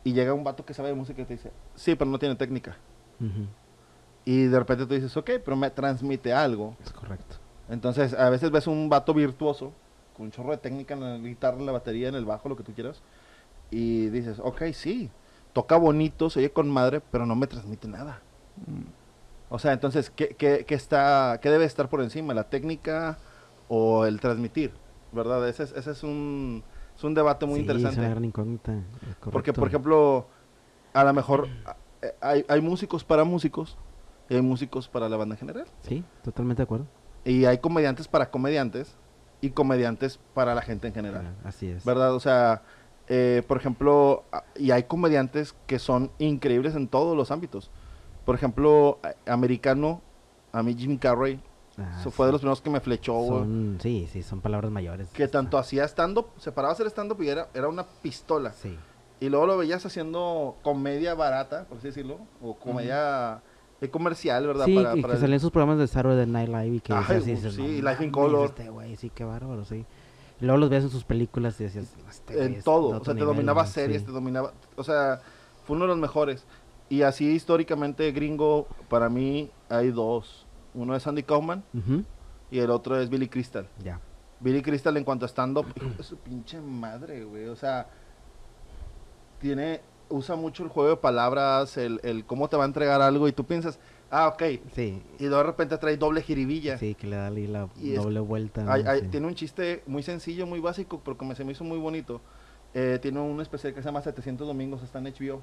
y 0.04 0.14
llega 0.14 0.34
un 0.34 0.44
vato 0.44 0.66
que 0.66 0.74
sabe 0.74 0.90
de 0.90 0.96
música 0.96 1.22
y 1.22 1.26
te 1.26 1.34
dice, 1.36 1.52
sí, 1.76 1.96
pero 1.96 2.10
no 2.12 2.20
tiene 2.20 2.36
técnica. 2.36 2.78
Y 4.26 4.44
de 4.46 4.60
repente 4.60 4.86
tú 4.86 4.94
dices, 4.94 5.16
ok, 5.18 5.32
pero 5.44 5.56
me 5.58 5.70
transmite 5.72 6.34
algo. 6.34 6.76
es 6.84 6.92
correcto. 6.92 7.38
Entonces, 7.70 8.14
a 8.14 8.30
veces 8.30 8.52
ves 8.52 8.68
un 8.68 8.90
vato 8.90 9.14
virtuoso, 9.14 9.72
con 10.16 10.26
un 10.26 10.32
chorro 10.32 10.52
de 10.52 10.58
técnica 10.58 10.94
en 10.94 11.00
la 11.02 11.18
guitarra, 11.18 11.58
en 11.58 11.66
la 11.66 11.72
batería, 11.72 12.10
en 12.10 12.16
el 12.16 12.26
bajo, 12.26 12.50
lo 12.50 12.56
que 12.56 12.64
tú 12.64 12.74
quieras, 12.74 13.02
y 13.72 14.08
dices, 14.10 14.40
ok, 14.40 14.64
sí, 14.74 15.10
toca 15.54 15.78
bonito, 15.78 16.30
se 16.30 16.40
oye 16.40 16.52
con 16.52 16.70
madre, 16.70 17.02
pero 17.12 17.26
no 17.26 17.36
me 17.36 17.48
transmite 17.48 17.88
nada. 17.88 18.22
O 19.50 19.60
sea, 19.60 19.74
entonces, 19.74 20.10
¿qué, 20.10 20.30
qué, 20.30 20.66
qué 20.66 20.76
está, 20.76 21.40
¿qué 21.42 21.50
debe 21.50 21.66
estar 21.66 21.90
por 21.90 22.02
encima? 22.02 22.34
¿La 22.34 22.50
técnica 22.50 23.18
o 23.68 24.06
el 24.06 24.20
transmitir? 24.20 24.72
¿Verdad? 25.12 25.48
Ese 25.50 25.64
es, 25.64 25.74
ese 25.74 25.92
es, 25.92 26.04
un, 26.04 26.64
es 26.96 27.04
un 27.04 27.14
debate 27.14 27.46
muy 27.46 27.56
Sí, 27.56 27.62
interesante. 27.62 27.96
Es 27.96 28.00
una 28.00 28.10
gran 28.10 28.24
incógnita. 28.24 28.74
es 28.74 29.16
Porque, 29.32 29.52
por 29.52 29.68
ejemplo, 29.68 30.28
a 30.94 31.04
lo 31.04 31.14
mejor 31.14 31.48
eh, 32.02 32.14
hay, 32.22 32.46
hay 32.48 32.62
músicos 32.62 33.04
para 33.04 33.26
músicos 33.26 33.78
y 34.30 34.36
hay 34.36 34.42
músicos 34.42 34.88
para 34.88 35.10
la 35.10 35.18
banda 35.18 35.36
en 35.36 35.40
general. 35.40 35.66
Sí, 35.82 36.04
totalmente 36.24 36.62
de 36.62 36.64
acuerdo. 36.64 36.86
Y 37.26 37.44
hay 37.44 37.58
comediantes 37.58 38.08
para 38.08 38.32
comediantes 38.32 38.96
y 39.42 39.50
comediantes 39.50 40.18
para 40.34 40.56
la 40.56 40.62
gente 40.62 40.88
en 40.88 40.94
general. 40.94 41.36
Así 41.44 41.68
es. 41.68 41.84
¿Verdad? 41.84 42.16
O 42.16 42.20
sea, 42.22 42.62
eh, 43.08 43.44
por 43.48 43.58
ejemplo, 43.58 44.24
y 44.56 44.72
hay 44.72 44.84
comediantes 44.84 45.54
que 45.68 45.78
son 45.78 46.12
increíbles 46.20 46.76
en 46.76 46.88
todos 46.88 47.18
los 47.18 47.32
ámbitos. 47.32 47.70
Por 48.26 48.36
ejemplo, 48.36 49.00
americano, 49.26 50.02
a 50.52 50.64
mí 50.64 50.76
Jim 50.78 50.98
Carrey, 50.98 51.40
Ah, 51.78 51.98
eso 52.02 52.12
fue 52.12 52.26
de 52.28 52.32
sí. 52.32 52.34
los 52.34 52.42
primeros 52.42 52.62
que 52.62 52.70
me 52.70 52.80
flechó, 52.82 53.14
güey. 53.14 53.40
Son, 53.40 53.78
sí, 53.82 54.08
sí, 54.12 54.24
son 54.24 54.42
palabras 54.42 54.70
mayores. 54.72 55.08
Que 55.10 55.28
tanto 55.30 55.58
hacía 55.58 55.86
stand-up, 55.86 56.28
se 56.38 56.52
paraba 56.52 56.72
a 56.72 56.74
hacer 56.74 56.86
stand-up 56.88 57.22
y 57.24 57.30
era, 57.30 57.48
era 57.54 57.70
una 57.70 57.86
pistola. 57.86 58.52
Sí. 58.52 58.78
Y 59.22 59.30
luego 59.30 59.46
lo 59.48 59.58
veías 59.58 59.86
haciendo 59.86 60.58
comedia 60.64 61.14
barata, 61.16 61.64
por 61.70 61.78
así 61.78 61.88
decirlo, 61.88 62.18
o 62.42 62.56
comedia 62.56 63.42
eh, 63.80 63.90
comercial, 63.90 64.46
¿verdad? 64.46 64.66
Sí, 64.66 64.76
Para- 64.76 64.96
y 64.98 65.02
para 65.02 65.14
que 65.14 65.16
el- 65.18 65.22
salían 65.22 65.40
sus 65.40 65.50
programas 65.52 65.80
de 65.80 65.88
Saturday 65.88 66.28
Night 66.28 66.50
Live 66.50 66.76
y 66.76 66.80
que 66.82 66.94
Ay, 66.94 67.00
decías, 67.08 67.26
dices, 67.26 67.54
sí, 67.56 67.82
"No 67.82 67.90
Life 67.90 68.04
in 68.04 68.12
Color". 68.12 68.46
Este 68.48 68.70
güey, 68.70 68.96
sí, 68.98 69.10
qué 69.10 69.24
bárbaro, 69.24 69.64
sí. 69.66 69.86
Y 70.42 70.46
luego 70.46 70.58
los 70.60 70.70
veías 70.70 70.84
en 70.84 70.90
sus 70.92 71.04
películas 71.06 71.60
y 71.62 71.64
decías, 71.64 71.96
este 72.10 72.44
en 72.46 72.62
todo, 72.64 72.90
de 72.92 72.98
o 72.98 73.04
sea, 73.04 73.14
te 73.14 73.22
nivel, 73.22 73.28
dominaba 73.28 73.62
güey", 73.62 73.74
series, 73.74 74.02
sí. 74.02 74.08
te 74.08 74.12
dominaba, 74.12 74.52
o 74.76 74.84
sea, 74.84 75.22
fue 75.66 75.76
uno 75.78 75.86
de 75.86 75.90
los 75.90 75.98
mejores. 76.00 76.46
Y 76.92 77.04
así 77.04 77.26
históricamente 77.32 78.12
gringo, 78.12 78.68
para 78.90 79.08
mí 79.08 79.50
hay 79.70 79.92
dos. 79.92 80.46
Uno 80.74 80.94
es 80.96 81.08
Andy 81.08 81.24
Kaufman 81.24 81.64
y 82.52 82.60
el 82.60 82.70
otro 82.70 83.00
es 83.00 83.10
Billy 83.10 83.30
Crystal. 83.30 83.66
Ya. 83.82 84.02
Billy 84.42 84.62
Crystal 84.62 84.96
en 84.98 85.06
cuanto 85.06 85.26
a 85.26 85.30
stand-up, 85.30 85.68
su 86.02 86.18
pinche 86.18 86.60
madre, 86.60 87.24
güey. 87.24 87.46
O 87.48 87.56
sea, 87.56 87.88
tiene, 89.40 89.82
usa 90.10 90.36
mucho 90.36 90.64
el 90.64 90.70
juego 90.70 90.90
de 90.90 90.98
palabras, 90.98 91.78
el, 91.78 92.00
el 92.04 92.26
cómo 92.26 92.50
te 92.50 92.58
va 92.58 92.64
a 92.64 92.68
entregar 92.68 93.02
algo 93.02 93.28
y 93.28 93.32
tú 93.32 93.46
piensas, 93.46 93.80
ah, 94.10 94.28
ok. 94.28 94.44
Sí, 94.76 95.02
Y 95.20 95.26
de 95.26 95.44
repente 95.44 95.78
trae 95.78 95.96
doble 95.98 96.22
jiribilla. 96.22 96.78
sí, 96.78 96.96
que 96.96 97.08
le 97.08 97.16
da 97.16 97.28
ahí 97.28 97.48
la 97.48 97.70
Y 97.80 97.92
es- 97.94 98.04
doble 98.04 98.20
vuelta. 98.20 98.66
Hay- 98.72 98.84
¿no? 98.84 98.90
hay- 98.90 99.00
Sí. 99.02 99.08
Tiene 99.08 99.28
un 99.28 99.36
chiste 99.36 99.84
muy 99.88 100.04
sencillo, 100.04 100.46
muy 100.46 100.60
básico, 100.60 101.02
pero 101.06 101.18
que 101.18 101.26
me, 101.26 101.36
se 101.36 101.44
me 101.46 101.54
hizo 101.54 101.64
muy 101.64 101.78
bonito. 101.80 102.20
Eh, 102.74 103.00
tiene 103.02 103.20
un 103.20 103.40
especial 103.42 103.74
que 103.74 103.82
se 103.82 103.86
llama 103.88 104.02
700 104.02 104.48
Domingos, 104.48 104.82
está 104.84 105.00
en 105.00 105.08
HBO. 105.08 105.42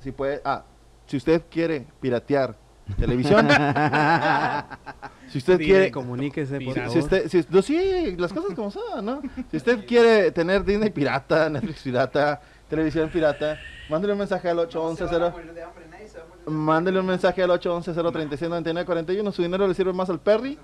Si 0.00 0.12
puede, 0.12 0.40
ah, 0.44 0.64
si 1.06 1.16
usted 1.16 1.42
quiere 1.50 1.86
piratear 2.00 2.56
televisión, 2.98 3.46
si 5.28 5.38
usted 5.38 5.58
Dile 5.58 5.70
quiere, 5.70 5.90
Comuníquese, 5.92 6.60
por 6.60 6.74
si, 6.74 6.80
si 6.80 6.86
favor. 6.86 6.98
usted, 6.98 7.28
si- 7.28 7.46
no, 7.50 7.62
sí, 7.62 8.16
las 8.18 8.32
cosas 8.32 8.54
como 8.54 8.70
son, 8.70 9.04
¿no? 9.04 9.22
Si 9.50 9.56
usted 9.56 9.86
quiere 9.86 10.30
tener 10.32 10.64
Disney 10.64 10.90
pirata, 10.90 11.48
Netflix 11.48 11.82
pirata, 11.82 12.40
televisión 12.68 13.08
pirata, 13.10 13.58
mándele 13.88 14.12
un 14.14 14.18
mensaje 14.20 14.48
al 14.48 14.56
No 14.56 14.62
se 14.70 14.76
van 14.78 14.84
a 14.84 14.88
811 14.88 15.30
morir 15.30 15.52
de 15.54 15.62
hambre, 15.62 15.86
nadie 15.90 16.08
se 16.08 16.18
va 16.18 16.24
a 16.24 16.28
morir 16.28 16.44
de 16.44 16.50
Mándele 16.50 17.00
un 17.00 17.06
mensaje 17.06 17.42
al 17.42 17.50
811-036-9941. 17.50 19.32
Su 19.32 19.42
dinero 19.42 19.68
le 19.68 19.74
sirve 19.74 19.92
más 19.92 20.10
al 20.10 20.20
Perry 20.20 20.58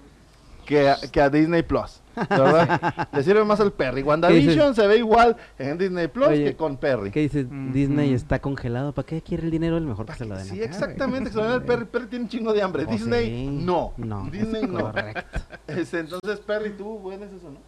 que 0.66 0.88
a, 0.90 0.96
que 1.10 1.20
a 1.20 1.30
Disney 1.30 1.62
Plus. 1.62 2.02
¿Verdad? 2.14 3.08
le 3.12 3.22
sirve 3.22 3.44
más 3.44 3.60
al 3.60 3.72
Perry. 3.72 4.02
WandaVision 4.02 4.74
se 4.74 4.86
ve 4.86 4.98
igual 4.98 5.36
en 5.58 5.78
Disney 5.78 6.08
Plus 6.08 6.28
Oye, 6.28 6.44
que 6.44 6.56
con 6.56 6.76
Perry. 6.76 7.10
¿Qué 7.10 7.20
dice? 7.20 7.42
Ujú. 7.44 7.72
Disney 7.72 8.12
está 8.12 8.38
congelado. 8.40 8.92
¿Para 8.92 9.06
qué 9.06 9.22
quiere 9.22 9.44
el 9.44 9.50
dinero? 9.50 9.76
El 9.76 9.86
mejor 9.86 10.06
que 10.06 10.14
se 10.14 10.24
lo 10.24 10.36
den 10.36 10.44
Sí, 10.46 10.62
exactamente. 10.62 11.30
que 11.30 11.34
se 11.34 11.38
lo 11.38 11.44
den 11.44 11.52
al 11.52 11.62
Perry. 11.64 11.84
Perry 11.86 12.06
tiene 12.08 12.24
un 12.24 12.28
chingo 12.30 12.52
de 12.52 12.62
hambre. 12.62 12.84
Oh, 12.86 12.90
Disney, 12.90 13.26
sí. 13.26 13.46
no. 13.46 13.92
No, 13.96 14.28
Disney, 14.30 14.64
es 14.64 14.68
no. 14.70 14.80
correcto. 14.80 15.22
Este, 15.68 15.98
entonces, 16.00 16.38
Perry, 16.40 16.70
tú 16.76 17.08
vendes 17.08 17.30
eso, 17.32 17.50
¿no? 17.50 17.58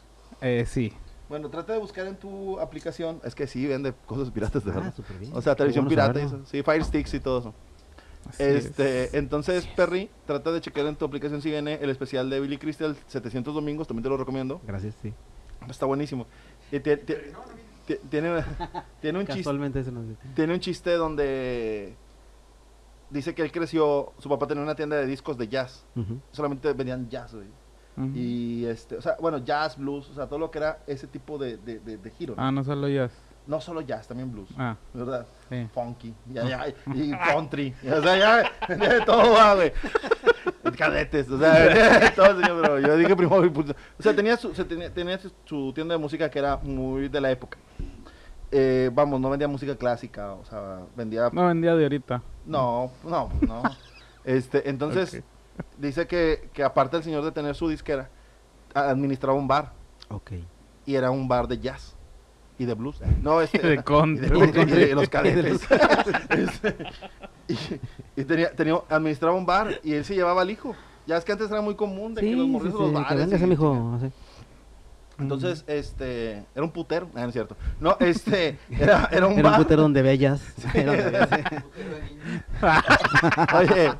Eh, 0.40 0.64
sí. 0.68 0.92
Bueno, 1.28 1.50
trata 1.50 1.74
de 1.74 1.78
buscar 1.78 2.06
en 2.06 2.16
tu 2.16 2.58
aplicación. 2.58 3.20
Es 3.24 3.34
que 3.34 3.46
sí, 3.46 3.66
vende 3.66 3.92
cosas 4.06 4.30
piratas 4.30 4.64
de 4.64 4.70
Ah, 4.70 4.74
verdad. 4.76 4.94
bien. 5.20 5.32
O 5.34 5.42
sea, 5.42 5.54
televisión 5.54 5.84
bueno 5.84 5.90
pirata 6.02 6.20
y 6.20 6.24
eso. 6.24 6.40
Sí, 6.46 6.62
Fire 6.62 6.82
Sticks 6.84 7.12
y 7.14 7.20
todo 7.20 7.40
eso. 7.40 7.54
Este, 8.38 9.04
es. 9.04 9.14
entonces, 9.14 9.66
Perry, 9.76 10.10
trata 10.26 10.52
de 10.52 10.60
checar 10.60 10.86
en 10.86 10.96
tu 10.96 11.04
aplicación 11.04 11.40
si 11.42 11.50
viene 11.50 11.74
el 11.80 11.90
especial 11.90 12.28
de 12.30 12.40
Billy 12.40 12.58
Crystal 12.58 12.96
700 13.06 13.54
domingos, 13.54 13.86
también 13.88 14.02
te 14.04 14.08
lo 14.08 14.16
recomiendo. 14.16 14.60
Gracias, 14.66 14.94
sí. 15.02 15.12
Está 15.68 15.86
buenísimo. 15.86 16.26
Tiene, 16.70 16.96
tiene 19.00 19.18
un 19.18 19.26
chiste, 19.26 19.40
Casualmente 19.42 19.82
tiene 20.34 20.54
un 20.54 20.60
chiste 20.60 20.92
donde 20.94 21.96
dice 23.10 23.34
que 23.34 23.42
él 23.42 23.50
creció, 23.50 24.12
su 24.18 24.28
papá 24.28 24.46
tenía 24.46 24.62
una 24.62 24.74
tienda 24.74 24.96
de 24.96 25.06
discos 25.06 25.38
de 25.38 25.48
jazz, 25.48 25.84
solamente 26.32 26.72
vendían 26.74 27.08
jazz, 27.08 27.34
güey. 27.34 27.46
Y 28.14 28.64
este, 28.66 28.96
o 28.96 29.02
sea, 29.02 29.16
bueno, 29.20 29.38
jazz, 29.38 29.76
blues, 29.76 30.08
o 30.10 30.14
sea, 30.14 30.26
todo 30.28 30.38
lo 30.38 30.52
que 30.52 30.58
era 30.58 30.78
ese 30.86 31.08
tipo 31.08 31.36
de, 31.36 31.56
de, 31.56 31.80
de- 31.80 31.96
de 31.98 32.10
giro. 32.12 32.36
¿no? 32.36 32.42
Ah, 32.42 32.52
no 32.52 32.62
solo 32.62 32.88
jazz. 32.88 33.10
No 33.48 33.60
solo 33.60 33.80
jazz, 33.80 34.06
también 34.06 34.30
blues, 34.30 34.48
Ah, 34.56 34.76
¿verdad? 34.94 35.26
sí. 35.48 35.66
funky, 35.74 36.14
ya, 36.26 36.44
ya, 36.44 36.68
y 36.94 37.10
country, 37.32 37.74
o 37.82 38.02
sea, 38.02 38.16
ya, 38.16 38.76
de 38.76 39.00
todo 39.06 39.32
va, 39.32 39.54
güey. 39.54 39.72
Cadetes, 40.76 41.28
o 41.30 41.38
sea, 41.38 41.54
de 41.98 42.10
todo, 42.10 42.40
señor, 42.40 42.60
pero 42.62 42.78
yo 42.78 42.96
dije 42.96 43.16
primero, 43.16 43.44
impulso. 43.44 43.74
o 43.98 44.02
sea, 44.02 44.14
tenía 44.14 44.36
su, 44.36 44.54
se 44.54 44.64
tenía, 44.64 44.92
tenía 44.92 45.18
su- 45.44 45.72
tienda 45.72 45.94
de 45.94 45.98
música 45.98 46.30
que 46.30 46.38
era 46.38 46.58
muy 46.58 47.08
de 47.08 47.20
la 47.20 47.30
época. 47.30 47.58
Eh, 48.50 48.90
vamos, 48.92 49.20
no 49.20 49.28
vendía 49.30 49.48
música 49.48 49.74
clásica, 49.76 50.32
o 50.34 50.44
sea, 50.44 50.80
vendía, 50.94 51.30
No 51.32 51.46
vendía 51.46 51.74
de 51.74 51.84
ahorita. 51.84 52.22
no, 52.46 52.90
no, 53.02 53.30
no. 53.46 53.62
Este, 54.24 54.68
entonces, 54.68 55.22
dice 55.78 56.06
que, 56.06 56.50
que 56.52 56.62
aparte 56.62 56.98
el 56.98 57.02
señor 57.02 57.24
de 57.24 57.32
tener 57.32 57.54
su 57.54 57.66
disquera, 57.68 58.10
administraba 58.74 59.38
un 59.38 59.48
bar, 59.48 59.72
Ok. 60.10 60.32
y 60.84 60.94
era 60.94 61.10
un 61.10 61.26
bar 61.28 61.48
de 61.48 61.58
jazz 61.58 61.94
y 62.58 62.64
de 62.64 62.74
blues. 62.74 63.00
No, 63.22 63.40
este, 63.40 63.58
De 63.58 63.74
y 63.74 63.78
country. 63.78 64.28
de, 64.28 64.62
y 64.62 64.86
de 64.88 64.94
los 64.94 65.08
cadetes. 65.10 65.60
Este, 66.30 66.76
y, 67.48 68.20
y 68.20 68.24
tenía, 68.24 68.50
tenía, 68.52 68.78
administraba 68.88 69.34
un 69.34 69.46
bar 69.46 69.80
y 69.82 69.94
él 69.94 70.04
se 70.04 70.14
llevaba 70.14 70.42
al 70.42 70.50
hijo. 70.50 70.74
Ya 71.06 71.16
es 71.16 71.24
que 71.24 71.32
antes 71.32 71.50
era 71.50 71.60
muy 71.62 71.74
común 71.74 72.14
de 72.14 72.20
Sí, 72.20 72.28
que 72.30 72.36
los 72.36 72.44
sí, 72.46 72.50
morritos 72.50 72.78
sí, 72.88 72.92
los 72.92 73.06
que 73.06 73.14
bares. 73.14 73.42
y- 73.42 73.46
mijo. 73.46 73.98
Entonces, 75.18 75.64
este, 75.66 76.44
era 76.54 76.62
un 76.62 76.70
putero, 76.70 77.08
ah, 77.16 77.22
no 77.22 77.26
es 77.28 77.32
cierto. 77.32 77.56
No, 77.80 77.96
este, 77.98 78.56
era, 78.70 79.08
era 79.10 79.26
un 79.26 79.36
Era 79.38 79.50
un 79.50 79.56
putero 79.56 79.82
donde 79.82 80.02
bellas. 80.02 80.40
Era 80.74 80.94
donde 80.94 81.10
bellas. 81.10 81.28
Putero 81.28 81.94
de 81.94 82.02
niños. 82.02 82.42
Oye, 83.54 83.92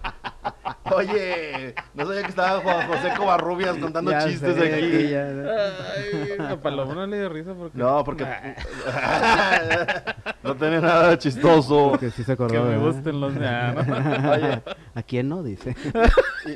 oye, 0.94 1.74
no 1.94 2.06
sabía 2.06 2.22
que 2.22 2.28
estaba 2.28 2.60
Juan 2.60 2.88
José 2.88 3.12
Covarrubias 3.16 3.76
contando 3.78 4.10
Ya 4.10 4.26
chistes 4.26 4.56
sé, 4.56 4.74
aquí. 4.74 4.90
que 4.90 5.10
ya- 5.10 5.28
Ay, 5.28 6.52
a 6.52 6.56
Paloma 6.60 6.94
no 6.94 7.06
le 7.06 7.18
dio 7.18 7.28
risa 7.28 7.54
porque... 7.54 7.78
No, 7.78 8.04
porque 8.04 8.24
no 10.42 10.56
tenía 10.56 10.80
nada 10.80 11.10
de 11.10 11.18
chistoso. 11.18 11.90
Porque 11.90 12.10
sí 12.10 12.24
se 12.24 12.32
acordó. 12.32 12.52
Que 12.52 12.60
me 12.60 12.70
¿verdad? 12.76 12.86
gusten 12.86 13.20
los... 13.20 13.32
Ah, 13.40 13.74
¿no? 14.22 14.30
Oye, 14.32 14.62
¿A 14.94 15.02
quién 15.02 15.28
no? 15.28 15.42
Dice. 15.42 15.76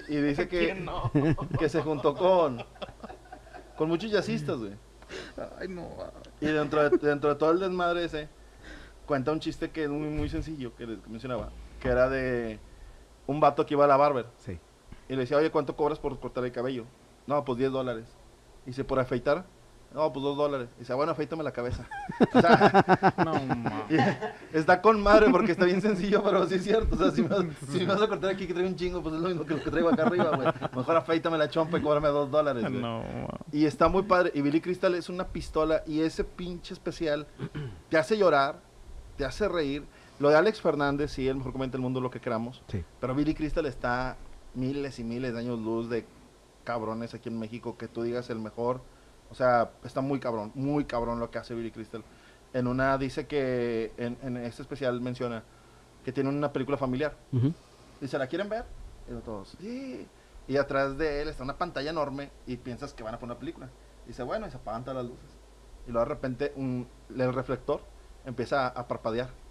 y, 0.09 0.15
y 0.17 0.21
dice 0.21 0.49
que, 0.49 0.85
que 1.59 1.69
se 1.69 1.81
juntó 1.83 2.15
con 2.15 2.65
con 3.77 3.89
muchos 3.89 4.11
jazzistas, 4.13 4.59
güey. 4.59 4.73
Ay, 5.59 5.69
no. 5.69 5.89
Y 6.41 6.47
dentro 6.47 6.89
de, 6.89 6.97
dentro 6.99 7.31
de 7.31 7.37
todo 7.37 7.51
el 7.51 7.59
desmadre 7.61 8.05
ese, 8.05 8.29
cuenta 9.07 9.33
un 9.33 9.41
chiste 9.41 9.71
que 9.71 9.85
es 9.85 9.91
muy, 9.91 10.09
muy 10.09 10.29
sencillo, 10.29 10.75
que 10.77 10.87
les 10.87 11.07
mencionaba, 11.09 11.51
que 11.81 11.89
era 11.89 12.09
de 12.09 12.59
un 13.27 13.41
vato 13.41 13.65
que 13.67 13.75
iba 13.75 13.85
a 13.85 13.89
la 13.89 13.97
barber. 13.97 14.27
Sí. 14.39 14.59
Y 15.09 15.13
le 15.15 15.21
decía, 15.21 15.37
oye, 15.37 15.51
¿cuánto 15.51 15.77
cobras 15.77 15.99
por 15.99 16.19
cortar 16.21 16.45
el 16.45 16.53
cabello? 16.53 16.85
No, 17.27 17.45
pues 17.45 17.59
10 17.59 17.73
dólares. 17.73 18.07
Y 18.65 18.71
dice, 18.71 18.85
¿por 18.85 18.99
afeitar? 18.99 19.45
No, 19.95 20.11
pues 20.11 20.23
2 20.25 20.37
dólares. 20.39 20.69
Y 20.77 20.81
dice, 20.81 20.95
bueno, 20.95 21.13
afeítame 21.13 21.43
la 21.45 21.53
cabeza. 21.53 21.87
O 22.35 22.41
sea, 22.41 23.13
No, 23.25 23.33
está 24.53 24.81
con 24.81 25.03
madre 25.03 25.29
porque 25.31 25.53
está 25.53 25.67
bien 25.67 25.83
sencillo, 25.83 26.23
pero 26.23 26.47
sí 26.47 26.55
es 26.55 26.65
cierto. 26.65 26.95
O 26.95 26.99
sea, 26.99 27.11
si 27.11 27.23
me, 27.23 27.29
vas- 27.29 27.45
si 27.71 27.79
me 27.81 27.87
vas 27.87 28.01
a 28.01 28.09
cortar 28.09 28.31
aquí 28.31 28.47
que 28.47 28.55
traigo 28.55 28.71
un 28.71 28.77
chingo, 28.77 29.03
pues 29.03 29.15
es 29.17 29.21
lo 29.21 29.29
mismo 29.29 29.45
que 29.45 29.55
lo 29.55 29.63
que 29.63 29.71
traigo 29.71 29.91
acá 29.91 30.05
arriba, 30.05 30.35
güey. 30.35 30.49
Mejor 30.75 30.97
afeítame 30.97 31.37
la 31.37 31.51
chompa 31.51 31.79
y 31.79 31.83
cóbrame 31.83 32.09
2 32.09 32.31
dólares, 32.31 32.63
güey. 32.63 32.81
No. 32.81 33.03
Y 33.53 33.67
está 33.67 33.89
muy 33.89 34.05
padre. 34.05 34.31
Y 34.35 34.41
Billy 34.41 34.61
Crystal 34.63 34.95
es 34.95 35.11
una 35.11 35.27
pistola. 35.29 35.83
Y 35.87 36.01
ese 36.01 36.25
pinche 36.25 36.73
especial 36.73 37.27
te 37.91 37.99
hace 37.99 38.17
llorar, 38.17 38.61
te 39.19 39.25
hace 39.27 39.47
reír. 39.47 39.85
Lo 40.23 40.31
de 40.31 40.37
Alex 40.37 40.61
Fernández, 40.61 41.11
sí, 41.11 41.27
el 41.27 41.35
mejor 41.35 41.51
comenta 41.51 41.73
del 41.73 41.81
mundo, 41.81 42.01
lo 42.01 42.09
que 42.09 42.21
queramos. 42.21 42.63
Sí. 42.69 42.85
Pero 43.01 43.13
Billy 43.13 43.35
Crystal 43.35 43.67
está 43.67 44.17
miles 44.55 45.01
y 45.01 45.03
miles 45.03 45.33
de 45.33 45.41
años 45.41 45.59
luz 45.59 45.91
de 45.91 46.07
cabrones 46.63 47.13
aquí 47.13 47.29
en 47.29 47.41
México. 47.41 47.77
Que 47.77 47.89
tú 47.89 48.05
digas 48.05 48.31
el 48.31 48.39
mejor. 48.39 48.83
O 49.33 49.35
sea, 49.35 49.73
está 49.83 50.01
muy 50.01 50.21
cabrón, 50.21 50.53
muy 50.55 50.85
cabrón 50.85 51.19
lo 51.19 51.33
que 51.33 51.39
hace 51.39 51.57
Billy 51.57 51.73
Crystal. 51.73 52.05
En 52.53 52.69
una 52.69 52.99
dice 52.99 53.27
que, 53.27 53.93
en, 53.97 54.17
en 54.23 54.37
este 54.37 54.63
especial 54.63 55.01
menciona 55.01 55.43
que 56.05 56.13
tiene 56.13 56.31
una 56.31 56.53
película 56.53 56.79
familiar. 56.79 57.17
Ujú. 57.33 57.53
Dice, 58.01 58.17
¿la 58.17 58.29
quieren 58.29 58.49
ver? 58.49 58.65
Y 59.09 59.21
todos, 59.25 59.57
sí. 59.61 60.07
Y 60.47 60.57
atrás 60.57 60.97
de 60.99 61.23
él 61.23 61.31
está 61.31 61.43
una 61.43 61.59
pantalla 61.59 61.91
enorme 61.91 62.31
y 62.47 62.59
piensas 62.59 62.95
que 62.95 63.03
van 63.03 63.17
a 63.17 63.19
poner 63.19 63.33
una 63.33 63.41
película. 63.41 63.71
Dice, 64.07 64.23
bueno, 64.23 64.47
y 64.47 64.53
se 64.53 64.57
apagan 64.57 64.85
todas 64.85 65.03
las 65.03 65.07
luces. 65.11 65.31
Y 65.89 65.91
luego 65.91 66.07
de 66.07 66.15
repente 66.15 66.53
un, 66.55 66.87
el 67.11 67.35
reflector 67.35 67.81
empieza 68.25 68.69
a, 68.69 68.69
a 68.69 68.87
parpadear. 68.87 69.42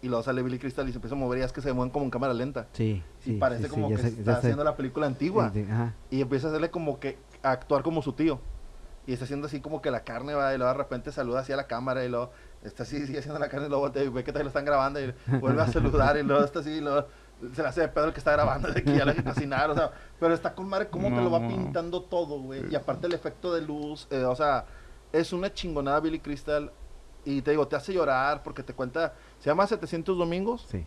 Y 0.00 0.06
luego 0.08 0.22
sale 0.22 0.42
Billy 0.42 0.58
Crystal 0.58 0.88
y 0.88 0.92
se 0.92 0.98
empieza 0.98 1.16
a 1.16 1.18
mover 1.18 1.40
y 1.40 1.42
es 1.42 1.52
que 1.52 1.60
se 1.60 1.72
mueven 1.72 1.90
como 1.90 2.04
en 2.04 2.10
cámara 2.10 2.32
lenta. 2.32 2.68
Sí, 2.72 3.02
y 3.20 3.24
sí. 3.24 3.32
parece 3.32 3.64
sí, 3.64 3.68
sí, 3.68 3.74
como 3.74 3.90
ya 3.90 3.96
que 3.96 4.02
sé- 4.02 4.08
está 4.20 4.36
haciendo 4.36 4.62
la 4.62 4.76
película 4.76 5.06
antigua. 5.06 5.50
Sí, 5.52 5.64
sí, 5.64 5.70
ajá. 5.70 5.94
Y 6.10 6.20
empieza 6.20 6.46
a 6.46 6.50
hacerle 6.50 6.70
como 6.70 7.00
que 7.00 7.18
a 7.42 7.50
actuar 7.50 7.82
como 7.82 8.00
su 8.02 8.12
tío. 8.12 8.38
Y 9.06 9.12
está 9.12 9.24
haciendo 9.24 9.46
así 9.46 9.60
como 9.60 9.80
que 9.82 9.90
la 9.90 10.00
carne 10.04 10.34
va 10.34 10.54
y 10.54 10.58
luego 10.58 10.70
de 10.72 10.78
repente 10.78 11.10
saluda 11.10 11.40
así 11.40 11.52
a 11.52 11.56
la 11.56 11.66
cámara 11.66 12.04
y 12.04 12.08
luego 12.10 12.30
está 12.62 12.82
así, 12.84 13.06
sigue 13.06 13.18
haciendo 13.18 13.40
la 13.40 13.48
carne 13.48 13.66
y 13.66 13.68
luego 13.70 13.84
voltea 13.84 14.04
y 14.04 14.08
ve 14.08 14.22
que 14.22 14.32
te 14.32 14.40
lo 14.42 14.48
están 14.48 14.64
grabando 14.66 15.00
y 15.00 15.12
vuelve 15.40 15.62
a 15.62 15.66
saludar 15.66 16.16
y 16.18 16.22
luego 16.22 16.44
está 16.44 16.60
así 16.60 16.70
y 16.70 16.80
luego 16.80 17.06
se 17.54 17.62
le 17.62 17.68
hace 17.68 17.80
de 17.80 17.88
pedo 17.88 18.04
el 18.06 18.12
que 18.12 18.18
está 18.18 18.32
grabando 18.32 18.68
de 18.70 18.82
que 18.84 18.94
ya 18.96 19.04
le 19.04 19.12
hay 19.12 19.16
que 19.16 19.24
cocinar, 19.24 19.70
o 19.70 19.74
sea, 19.74 19.90
pero 20.20 20.34
está 20.34 20.54
con 20.54 20.68
madre 20.68 20.88
cómo 20.88 21.08
te 21.08 21.22
lo 21.22 21.30
va 21.30 21.38
No. 21.40 21.48
pintando 21.48 22.02
todo, 22.02 22.38
güey. 22.40 22.70
Y 22.70 22.74
aparte 22.76 23.06
el 23.06 23.14
efecto 23.14 23.54
de 23.54 23.62
luz, 23.62 24.06
eh, 24.10 24.24
o 24.24 24.34
sea, 24.36 24.64
es 25.12 25.32
una 25.32 25.52
chingonada 25.54 26.00
Billy 26.00 26.18
Crystal 26.20 26.70
y 27.30 27.42
te 27.42 27.50
digo, 27.50 27.66
te 27.68 27.76
hace 27.76 27.92
llorar 27.92 28.42
porque 28.42 28.62
te 28.62 28.72
cuenta, 28.74 29.14
se 29.38 29.50
llama 29.50 29.66
700 29.66 30.16
domingos 30.16 30.66
Sí. 30.70 30.84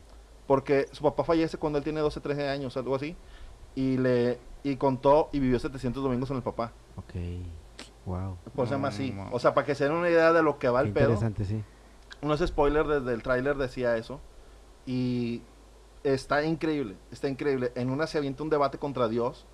porque 0.48 0.88
su 0.92 1.04
papá 1.04 1.24
fallece 1.24 1.58
cuando 1.58 1.78
él 1.78 1.84
tiene 1.84 2.00
12, 2.02 2.20
13 2.20 2.50
años, 2.50 2.76
algo 2.78 2.96
así, 2.96 3.16
y 3.76 3.98
le 3.98 4.40
y 4.64 4.76
contó 4.76 5.30
y 5.32 5.40
vivió 5.40 5.58
700 5.60 6.04
domingos 6.04 6.28
con 6.28 6.38
el 6.38 6.44
papá. 6.44 6.72
Ok. 6.98 7.14
Wow. 8.06 8.38
Por 8.56 8.64
eso 8.64 8.66
se 8.66 8.72
llama 8.72 8.88
así. 8.90 9.16
O 9.32 9.40
sea, 9.40 9.54
para 9.54 9.66
que 9.66 9.76
se 9.76 9.84
den 9.86 9.94
una 9.94 10.10
idea 10.10 10.34
de 10.34 10.42
lo 10.44 10.58
que 10.60 10.68
va 10.70 10.82
Qué 10.82 10.88
el 10.88 10.94
pedo. 10.94 11.14
interesante, 11.14 11.46
sí. 11.46 11.64
No 12.22 12.34
es 12.34 12.42
spoiler, 12.46 12.86
desde 12.88 13.14
el 13.14 13.24
tráiler 13.24 13.58
decía 13.58 13.96
eso. 13.98 14.20
Y 14.86 15.42
está 16.04 16.44
increíble, 16.44 16.96
está 17.12 17.28
increíble. 17.30 17.72
En 17.76 17.90
una 17.90 18.08
se 18.08 18.18
avienta 18.18 18.44
un 18.44 18.50
debate 18.50 18.78
contra 18.78 19.08
Dios 19.08 19.46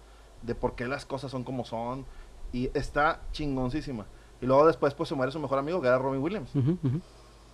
de 0.41 0.56
por 0.56 0.76
qué 0.76 0.88
las 0.88 1.06
cosas 1.06 1.32
son 1.32 1.43
como 1.43 1.65
son. 1.65 2.06
Y 2.54 2.69
está 2.73 3.21
chingoncísima. 3.34 4.06
Y 4.41 4.45
luego 4.45 4.65
después 4.67 4.93
pues 4.93 5.10
se 5.10 5.15
muere 5.15 5.32
su 5.32 5.39
mejor 5.39 5.60
amigo, 5.60 5.82
que 5.82 5.88
era 5.88 5.97
Robin 5.97 6.21
Williams. 6.21 6.52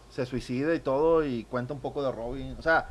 Se 0.10 0.26
suicida 0.26 0.76
y 0.76 0.80
todo 0.80 1.26
y 1.26 1.44
cuenta 1.46 1.74
un 1.74 1.80
poco 1.80 2.04
de 2.04 2.12
Robin. 2.12 2.56
O 2.60 2.62
sea, 2.62 2.90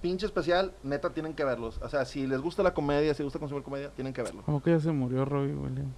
pinche 0.00 0.26
especial, 0.26 0.72
neta 0.82 1.10
tienen 1.10 1.34
que 1.34 1.44
verlos. 1.44 1.80
O 1.82 1.88
sea, 1.88 2.04
si 2.04 2.26
les 2.26 2.40
gusta 2.40 2.62
la 2.62 2.74
comedia, 2.74 3.12
si 3.14 3.22
les 3.22 3.26
gusta 3.26 3.38
consumir 3.38 3.64
comedia, 3.64 3.90
tienen 3.90 4.12
que 4.12 4.22
verlo. 4.22 4.42
¿Cómo 4.44 4.62
que 4.62 4.70
ya 4.72 4.80
se 4.80 4.92
murió 4.92 5.24
Robbie 5.24 5.54
Williams? 5.54 5.94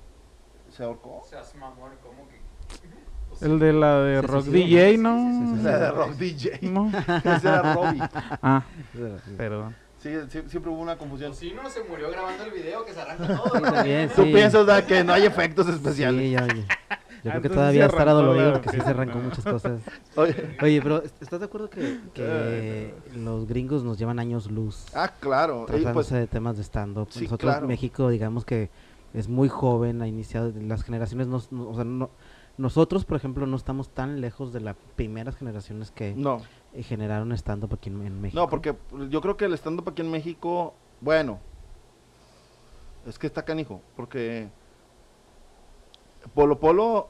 ¿Se 0.70 0.82
ahorcó? 0.84 1.22
Seas 1.28 1.54
mamón, 1.56 1.90
¿cómo 2.02 2.28
que? 2.28 2.36
El 3.44 3.58
de 3.58 3.72
la 3.74 3.98
de 4.00 4.20
Se 4.20 4.26
Rock 4.26 4.44
DJ, 4.46 4.96
¿no? 4.96 5.14
¿no? 5.16 5.28
Sí, 5.28 5.46
sí, 5.50 5.56
sí, 5.58 5.62
La 5.64 5.78
de 5.78 5.90
Rock 5.92 6.10
DJ. 6.12 6.58
No. 6.62 6.88
Ese 7.18 7.48
era 7.48 7.74
Robbie. 7.74 8.02
Ah, 8.42 8.64
perdón. 9.36 9.76
Sí, 9.98 10.10
sí, 10.28 10.42
siempre 10.46 10.70
hubo 10.70 10.80
una 10.80 10.96
confusión. 10.96 11.30
Pues 11.32 11.40
sí, 11.40 11.52
no 11.52 11.68
se 11.68 11.82
murió 11.84 12.10
grabando 12.10 12.44
el 12.44 12.52
video 12.52 12.84
que 12.84 12.94
se 12.94 13.00
arranca 13.00 13.26
todo. 13.26 13.56
Sí, 13.56 13.62
también, 13.62 14.08
Tú 14.08 14.22
sí. 14.22 14.32
piensas 14.32 14.82
que 14.84 15.02
no 15.04 15.12
hay 15.12 15.26
efectos 15.26 15.68
especiales. 15.68 16.22
Sí, 16.22 16.30
ya, 16.30 16.46
ya. 16.46 16.64
Yo 17.26 17.32
creo 17.32 17.42
que 17.42 17.48
todavía 17.48 17.86
estará 17.86 18.12
dolorido 18.12 18.52
porque 18.52 18.68
sí 18.68 18.80
se 18.80 18.90
arrancó 18.90 19.18
muchas 19.18 19.44
cosas. 19.44 19.80
Oye, 20.16 20.56
Oye, 20.62 20.80
pero 20.80 21.02
¿est- 21.02 21.20
¿estás 21.20 21.40
de 21.40 21.46
acuerdo 21.46 21.68
que, 21.68 21.98
que 22.14 22.94
los 23.16 23.46
gringos 23.46 23.82
nos 23.82 23.98
llevan 23.98 24.18
años 24.20 24.48
luz 24.50 24.86
ah, 24.94 25.10
claro. 25.20 25.64
Y, 25.64 25.66
tratándose 25.66 25.92
pues, 25.92 26.10
de 26.10 26.26
temas 26.28 26.56
de 26.56 26.62
stand-up? 26.62 27.08
sí, 27.10 27.24
Nosotros, 27.24 27.52
claro. 27.52 27.66
México, 27.66 28.08
digamos 28.10 28.44
que 28.44 28.70
es 29.12 29.28
muy 29.28 29.48
joven, 29.48 30.02
ha 30.02 30.06
iniciado, 30.06 30.52
las 30.60 30.84
generaciones, 30.84 31.26
no, 31.26 31.42
no- 31.50 31.70
o 31.70 31.74
sea, 31.74 31.84
no- 31.84 32.10
nosotros, 32.58 33.04
por 33.04 33.16
ejemplo, 33.16 33.46
no 33.46 33.56
estamos 33.56 33.88
tan 33.88 34.20
lejos 34.20 34.52
de 34.52 34.60
las 34.60 34.76
primeras 34.94 35.36
generaciones 35.36 35.90
que 35.90 36.14
no, 36.14 36.40
eh, 36.74 36.82
generaron 36.82 37.32
stand-up 37.32 37.74
aquí 37.74 37.90
en, 37.90 38.06
en 38.06 38.20
México. 38.20 38.40
no, 38.40 38.48
porque 38.48 38.74
yo 39.10 39.20
creo 39.20 39.36
que 39.36 39.46
el 39.46 39.54
stand-up 39.54 39.88
aquí 39.88 40.02
en 40.02 40.10
México, 40.10 40.72
bueno, 41.00 41.38
es 43.06 43.18
que 43.18 43.26
está 43.26 43.44
canijo, 43.44 43.80
porque 43.96 44.48
Polo 46.34 46.58
Polo 46.58 47.08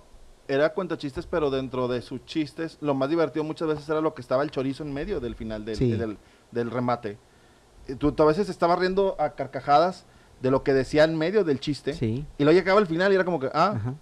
era 0.49 0.73
cuenta 0.73 0.97
chistes, 0.97 1.27
pero 1.27 1.51
dentro 1.51 1.89
de 1.89 2.03
sus 2.03 2.25
chistes, 2.25 2.79
lo 2.81 2.95
más 2.95 3.09
divertido 3.11 3.45
muchas 3.45 3.69
veces 3.69 3.89
era 3.89 4.01
lo 4.01 4.15
que 4.15 4.23
estaba 4.23 4.43
el 4.43 4.51
chorizo 4.51 4.83
en 4.85 4.93
medio 4.93 5.21
del 5.21 5.35
final 5.35 5.65
del, 5.65 5.77
Sí. 5.77 5.93
del, 5.93 6.19
del 6.51 6.71
remate. 6.71 7.19
Y 7.89 7.95
Tú, 7.95 8.13
tú 8.13 8.23
a 8.23 8.27
veces 8.27 8.49
estabas 8.49 8.79
riendo 8.79 9.17
a 9.19 9.31
carcajadas 9.31 10.07
de 10.43 10.51
lo 10.51 10.63
que 10.63 10.73
decía 10.75 11.05
en 11.05 11.17
medio 11.17 11.45
del 11.45 11.61
chiste, 11.61 11.93
Sí. 11.95 12.27
y 12.39 12.45
luego 12.45 12.59
llegaba 12.59 12.79
al 12.81 12.87
final 12.87 13.11
y 13.13 13.15
era 13.15 13.25
como 13.25 13.41
que, 13.41 13.47
ah, 13.55 13.73
Ajá. 13.77 13.95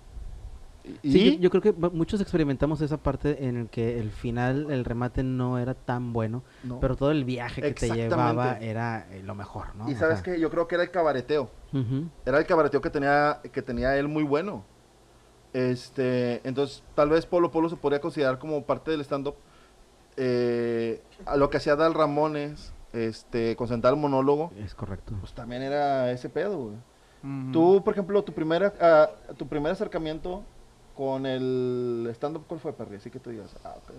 y, 1.03 1.13
Sí, 1.13 1.37
yo, 1.37 1.43
yo 1.43 1.51
creo 1.51 1.63
que 1.63 1.73
muchos 1.73 2.21
experimentamos 2.21 2.81
esa 2.81 2.97
parte 2.99 3.47
en 3.47 3.57
el 3.57 3.69
que 3.69 3.99
el 4.01 4.11
final, 4.11 4.71
el 4.71 4.85
remate 4.85 5.23
no 5.23 5.59
era 5.59 5.75
tan 5.75 6.13
bueno, 6.13 6.43
no. 6.63 6.81
pero 6.81 6.97
todo 6.97 7.11
el 7.11 7.25
viaje 7.25 7.63
que 7.63 7.73
te 7.73 7.91
llevaba 7.91 8.59
era 8.59 9.07
eh, 9.13 9.23
lo 9.23 9.35
mejor, 9.35 9.75
¿no? 9.77 9.89
y 9.89 9.95
O 9.95 9.99
sabes 9.99 10.21
sea, 10.21 10.35
que 10.35 10.41
yo 10.41 10.51
creo 10.51 10.67
que 10.67 10.75
era 10.75 10.85
el 10.85 10.91
cabareteo. 10.91 11.51
Era 12.27 12.39
el 12.39 12.47
cabareteo 12.47 12.81
que 12.81 12.91
tenía, 12.91 13.41
que 13.53 13.63
tenía 13.63 13.97
él 13.97 14.09
muy 14.09 14.23
bueno. 14.25 14.65
Este, 15.55 16.47
entonces, 16.47 16.83
tal 16.95 17.09
vez 17.11 17.25
Polo 17.27 17.51
Polo 17.51 17.69
se 17.71 17.77
podría 17.77 18.01
considerar 18.01 18.39
como 18.39 18.63
parte 18.65 18.91
del 18.91 19.01
stand-up. 19.01 19.37
Eh, 20.17 21.01
a 21.27 21.37
lo 21.37 21.49
que 21.49 21.57
hacía 21.57 21.77
Dal 21.77 21.95
Ramones, 21.95 22.73
este, 22.93 23.57
con 23.57 23.69
sentar 23.69 23.95
el 23.95 23.99
monólogo, 24.01 24.53
Es 24.59 24.75
correcto. 24.75 25.15
pues 25.21 25.33
también 25.33 25.63
era 25.63 26.11
ese 26.11 26.29
pedo, 26.29 26.59
güey. 26.59 26.75
Ujú. 27.23 27.53
Tú, 27.53 27.83
por 27.85 27.95
ejemplo, 27.95 28.23
tu 28.23 28.33
primer, 28.33 28.75
ah, 28.81 29.09
tu 29.37 29.47
primer 29.49 29.73
acercamiento 29.73 30.43
con 30.97 31.25
el 31.25 32.07
stand-up, 32.13 32.45
¿cuál 32.47 32.61
fue, 32.61 32.73
Perry? 32.73 32.97
Así 32.97 33.11
que 33.11 33.19
tú 33.21 33.31
digas, 33.31 33.57
ah, 33.65 33.75
ok. 33.77 33.91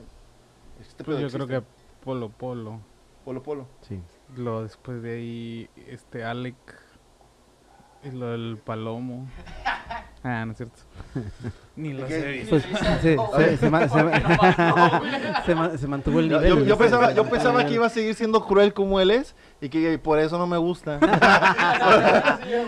Este 0.81 1.03
Pues 1.05 1.19
yo 1.19 1.29
creo 1.29 1.47
que 1.47 1.61
Polo 2.03 2.29
Polo. 2.29 2.79
Polo 3.23 3.41
Polo. 3.41 3.65
Sí. 3.81 3.99
Lo 4.35 4.63
después 4.63 5.01
de 5.01 5.13
ahí, 5.15 5.69
este 5.87 6.23
Alec. 6.23 6.55
Y 8.03 8.11
lo 8.11 8.27
del 8.27 8.57
Palomo. 8.63 9.27
Ah, 10.27 10.43
no 10.43 10.53
es 10.53 10.57
cierto. 10.57 10.75
Ni 11.75 11.93
lo 11.93 12.07
sé. 12.07 12.27
visto. 12.31 12.49
Pues, 12.49 12.63
se, 13.01 13.17
se- 13.17 13.57
se 13.57 13.69
ma- 13.69 13.87
se 13.87 14.03
ma- 14.03 15.41
se 15.45 15.53
ma- 15.55 15.77
se 15.77 15.87
mantuvo 15.87 16.19
el 16.19 16.29
nivel. 16.29 16.65
yo- 16.65 16.77
pensaba, 16.79 17.11
yo 17.11 17.25
pensaba 17.29 17.63
que 17.65 17.73
iba 17.75 17.85
a 17.85 17.89
seguir 17.89 18.15
siendo 18.15 18.43
cruel 18.45 18.73
como 18.73 18.99
él 18.99 19.11
es 19.11 19.35
y 19.61 19.69
que 19.69 19.99
por 19.99 20.17
eso 20.17 20.39
no 20.39 20.47
me 20.47 20.57
gusta. 20.57 20.99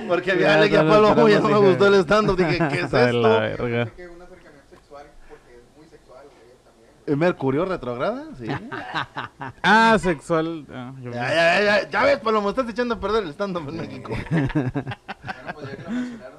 Porque 0.07 0.33
vi 0.33 0.43
a 0.43 0.53
Alec 0.55 0.71
y 0.71 0.75
a 0.75 0.83
Ya, 0.83 0.89
Palomo 0.89 1.27
y 1.27 1.31
ya 1.31 1.39
no 1.39 1.49
me 1.49 1.57
gustó 1.57 1.87
el 1.87 1.95
stand-up. 2.01 2.37
Dije, 2.37 2.57
¿qué 2.69 2.79
es 2.81 2.93
esto? 2.93 3.21
verga. 3.21 3.85
que 3.95 4.07
un 4.07 4.21
acercamiento 4.21 4.69
sexual 4.69 5.05
porque 5.27 5.55
es 5.57 5.77
muy 5.77 5.87
sexual, 5.87 6.23
güey, 6.25 6.57
también. 6.63 6.89
¿Es 7.07 7.17
¿Mercurio 7.17 7.65
retrograda? 7.65 8.25
Sí. 8.37 8.45
Ah, 9.63 9.97
sexual. 9.99 10.65
ah, 10.71 10.93
Ya, 11.01 11.11
ya, 11.11 11.61
ya, 11.63 11.89
ya 11.89 12.03
ves, 12.03 12.19
Palomo, 12.19 12.49
estás 12.49 12.69
echando 12.69 12.95
a 12.95 12.99
perder 12.99 13.23
el 13.23 13.29
stand-up 13.31 13.67
en 13.69 13.77
México. 13.77 14.11
Bueno, 14.29 14.47
pues 15.53 15.69
ya 15.69 15.75
que 15.75 15.83
lo 15.83 15.89
mencionaron. 15.91 16.36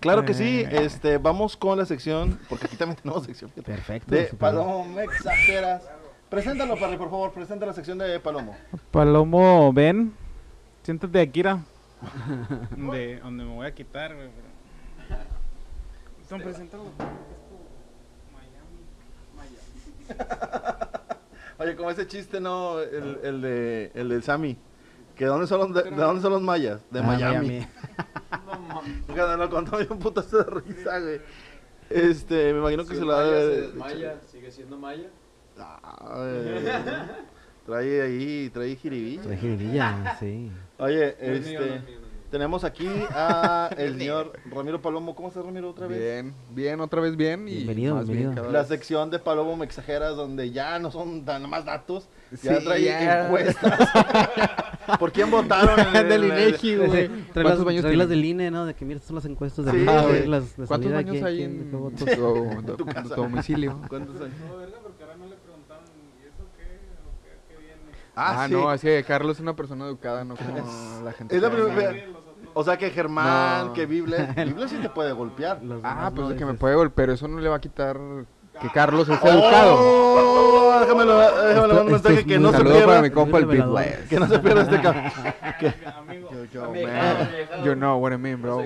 Claro 0.00 0.24
que 0.24 0.34
sí, 0.34 0.60
Eh. 0.60 0.84
este, 0.84 1.18
vamos 1.18 1.56
con 1.56 1.78
la 1.78 1.84
sección, 1.86 2.38
porque 2.48 2.66
aquí 2.66 2.76
también 2.76 2.96
tenemos 3.02 3.24
sección. 3.24 3.50
Perfecto. 3.50 4.14
De 4.14 4.24
Palomo, 4.26 4.84
me 4.86 5.04
exageras. 5.04 5.82
Preséntalo, 6.28 6.78
Parry, 6.78 6.96
por 6.96 7.10
favor, 7.10 7.32
presenta 7.32 7.66
la 7.66 7.74
sección 7.74 7.98
de 7.98 8.18
Palomo. 8.18 8.56
Palomo, 8.90 9.72
ven. 9.72 10.14
Siéntate, 10.82 11.20
Akira. 11.20 11.58
De 12.76 13.20
donde 13.20 13.44
me 13.44 13.54
voy 13.54 13.66
a 13.66 13.74
quitar, 13.74 14.14
güey. 14.14 14.28
Son 16.28 16.40
presentados. 16.40 16.88
Oye, 21.58 21.76
como 21.76 21.90
ese 21.90 22.06
chiste, 22.06 22.40
¿no? 22.40 22.80
El, 22.80 23.18
el 23.22 23.40
de, 23.42 23.92
el 23.94 24.08
del 24.08 24.22
Sammy. 24.22 24.56
Que 25.14 25.26
¿dónde 25.26 25.46
son 25.46 25.58
los, 25.60 25.74
de, 25.74 25.90
de 25.90 25.96
dónde 25.96 26.22
son 26.22 26.32
los 26.32 26.42
mayas? 26.42 26.80
De 26.90 27.00
Ah, 27.00 27.02
Miami. 27.02 27.66
Fíjate, 29.06 29.36
lo 29.36 29.50
contó 29.50 29.76
bien 29.76 29.92
un 29.92 29.98
putazo 29.98 30.38
de 30.42 30.44
risa, 30.60 30.98
güey. 31.00 31.20
Este, 31.90 32.52
me 32.52 32.60
imagino 32.60 32.84
que 32.84 32.94
Si 32.94 33.00
se 33.00 33.04
lo 33.04 33.12
ha 33.14 33.24
de 33.24 33.68
maya 33.74 34.16
sigue 34.30 34.50
siendo 34.50 34.78
maya. 34.78 35.08
Ay, 35.58 36.64
trae 37.66 38.02
ahí, 38.02 38.50
trae 38.52 38.74
jiribilla. 38.76 39.24
La 39.28 39.36
jiribilla, 39.36 40.16
sí. 40.18 40.50
Oye, 40.78 41.08
este, 41.08 41.34
es 41.36 41.46
mío, 41.46 41.60
no 41.60 41.66
es 41.66 41.84
mío. 41.84 41.98
tenemos 42.30 42.64
aquí 42.64 42.88
a 43.10 43.70
el 43.76 43.98
señor 43.98 44.32
Ramiro 44.50 44.80
Palomo. 44.80 45.14
¿Cómo 45.14 45.28
estás, 45.28 45.44
Ramiro, 45.44 45.70
otra 45.70 45.86
vez? 45.86 45.98
Bien, 45.98 46.34
bien, 46.50 46.80
otra 46.80 47.00
vez 47.00 47.16
bien. 47.16 47.46
Y 47.46 47.56
Bienvenido, 47.56 47.94
más 47.94 48.06
bien 48.06 48.20
bienvenido. 48.20 48.44
cada 48.44 48.62
La 48.62 48.64
sección 48.66 49.10
de 49.10 49.18
Palomo 49.18 49.56
Me 49.56 49.64
Exageras, 49.66 50.16
donde 50.16 50.50
ya 50.50 50.78
no 50.78 50.90
son 50.90 51.24
tan 51.24 51.48
más 51.48 51.64
datos, 51.66 52.08
ya 52.42 52.58
Sí, 52.58 52.64
trae 52.64 52.82
ya. 52.84 53.26
encuestas. 53.26 53.88
¿Por 54.98 55.12
quién 55.12 55.30
votaron? 55.30 55.78
en 55.78 55.96
el- 55.96 56.08
Del 56.08 56.24
INEGI, 56.24 56.76
güey. 56.76 56.90
Trae 56.90 57.08
las, 57.08 57.32
¿Cuántos 57.44 57.64
baños 57.64 57.84
del 58.08 58.24
INE, 58.24 58.50
¿no? 58.50 58.66
De 58.66 58.74
que 58.74 58.84
mira, 58.84 59.00
son 59.00 59.16
las 59.16 59.24
encuestas 59.24 59.64
de 59.66 59.72
Sí, 59.72 59.86
ah, 59.88 60.04
las 60.26 60.56
de 60.56 60.66
¿Cuántos 60.66 60.92
baños 60.92 61.22
hay 61.22 61.42
en 61.42 61.70
tu, 62.76 62.86
casa? 62.86 63.14
domicilio? 63.14 63.78
¿Cuántos 63.88 64.16
años? 64.20 64.34
No, 64.48 64.56
verga, 64.58 64.76
porque 64.82 65.02
ahora 65.04 65.16
no 65.16 65.26
le 65.26 65.36
preguntaron, 65.36 65.84
¿y 66.22 66.26
eso 66.26 66.44
qué? 66.56 66.62
¿O 67.06 67.22
qué, 67.22 67.54
qué 67.54 67.58
viene? 67.60 67.80
Ah, 68.16 68.46
sí. 68.48 68.52
no, 68.52 68.68
así 68.68 68.86
que 68.86 69.04
Carlos 69.04 69.36
es 69.36 69.40
una 69.40 69.54
persona 69.54 69.86
educada, 69.86 70.24
no 70.24 70.36
como 70.36 71.02
la 71.04 71.12
gente. 71.12 71.36
Es 71.36 71.42
la 71.42 71.50
primera 71.50 71.74
vez. 71.92 72.04
O 72.54 72.62
sea 72.64 72.76
que 72.76 72.90
Germán, 72.90 73.68
No. 73.68 73.72
que 73.72 73.86
Biblia, 73.86 74.34
Biblia 74.36 74.68
sí 74.68 74.76
te 74.76 74.90
puede 74.90 75.12
golpear. 75.12 75.62
Los 75.62 75.80
Ah, 75.84 76.10
pues 76.14 76.22
no, 76.22 76.28
de 76.30 76.36
que 76.36 76.44
me 76.44 76.50
dices. 76.52 76.60
puede 76.60 76.74
golpear, 76.74 76.94
pero 76.94 77.12
eso 77.14 77.26
no 77.28 77.40
le 77.40 77.48
va 77.48 77.56
a 77.56 77.60
quitar 77.60 77.98
que 78.60 78.68
Carlos 78.70 79.08
es 79.08 79.16
educado. 79.22 79.76
Oh, 79.78 80.78
déjame, 80.80 81.04
déjame 81.04 81.68
le 81.68 81.74
mando 81.74 81.82
un 81.82 81.92
mensaje 81.92 82.24
que 82.24 82.38
no 82.38 82.50
se 82.50 82.58
Saludos 82.58 82.76
para 82.78 82.86
pierda. 82.86 83.02
mi 83.02 83.10
compa 83.10 83.38
el 83.38 83.46
Big. 83.46 83.66
West. 83.66 84.08
Que 84.08 84.20
no 84.20 84.28
se 84.28 84.38
pierda 84.38 84.62
este 84.62 84.80
cabrón. 84.80 85.04
Amigo, 85.98 86.30
Yo, 87.64 87.74
know 87.74 87.98
what 87.98 88.12
I 88.12 88.16
mean, 88.16 88.40
bro. 88.42 88.64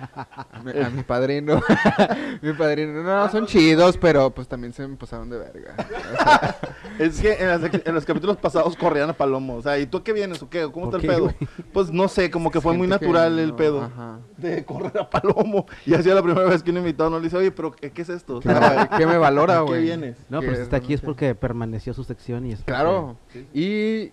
A 0.52 0.90
mi, 0.90 1.02
padrino. 1.02 1.60
mi 2.42 2.52
padrino. 2.52 3.02
No, 3.02 3.30
son 3.30 3.46
chidos, 3.46 3.96
pero 3.96 4.30
pues 4.30 4.46
también 4.48 4.72
se 4.72 4.86
me 4.86 4.96
pasaron 4.96 5.30
de 5.30 5.38
verga. 5.38 5.74
O 5.78 6.22
sea, 6.22 6.56
Es 6.98 7.20
que 7.20 7.32
en, 7.32 7.48
las 7.48 7.62
en 7.62 7.94
los 7.94 8.04
capítulos 8.04 8.36
pasados 8.36 8.76
corrían 8.76 9.08
a 9.08 9.12
Palomo. 9.14 9.56
O 9.56 9.62
sea, 9.62 9.78
¿y 9.78 9.86
tú 9.86 10.02
qué 10.02 10.12
vienes 10.12 10.42
o 10.42 10.50
qué? 10.50 10.68
¿Cómo 10.70 10.86
está 10.86 10.98
¿Por 10.98 11.04
el 11.04 11.10
pedo? 11.10 11.22
güey? 11.22 11.36
Pues 11.72 11.90
no 11.90 12.08
sé, 12.08 12.30
como 12.30 12.50
que 12.50 12.60
fue 12.60 12.74
muy 12.74 12.86
que 12.86 12.90
natural 12.90 13.38
el 13.38 13.50
no, 13.50 13.56
pedo 13.56 13.82
Ajá. 13.82 14.18
de 14.36 14.64
correr 14.64 14.98
a 14.98 15.08
Palomo. 15.08 15.66
Y 15.86 15.94
hacía 15.94 16.14
la 16.14 16.22
primera 16.22 16.46
vez 16.46 16.62
que 16.62 16.70
un 16.70 16.78
invitado 16.78 17.08
no 17.10 17.18
le 17.18 17.24
dice, 17.24 17.36
oye, 17.36 17.50
pero 17.50 17.72
¿qué, 17.72 17.90
qué 17.90 18.02
es 18.02 18.08
esto? 18.10 18.36
O 18.36 18.40
¿Qué 18.40 18.48
sea, 18.48 18.88
me, 18.90 18.98
qué 18.98 19.06
me 19.06 19.16
valora, 19.16 19.56
¿a 19.56 19.64
qué 19.64 19.70
güey? 19.70 19.82
vienes? 19.82 20.16
No, 20.28 20.40
pero 20.40 20.56
si 20.56 20.62
está 20.62 20.76
aquí 20.76 20.92
es 20.92 21.00
porque 21.00 21.34
permaneció 21.34 21.94
su 21.94 22.04
sección 22.04 22.46
y 22.46 22.52
es 22.52 22.62
Claro. 22.64 23.16
Y 23.54 24.12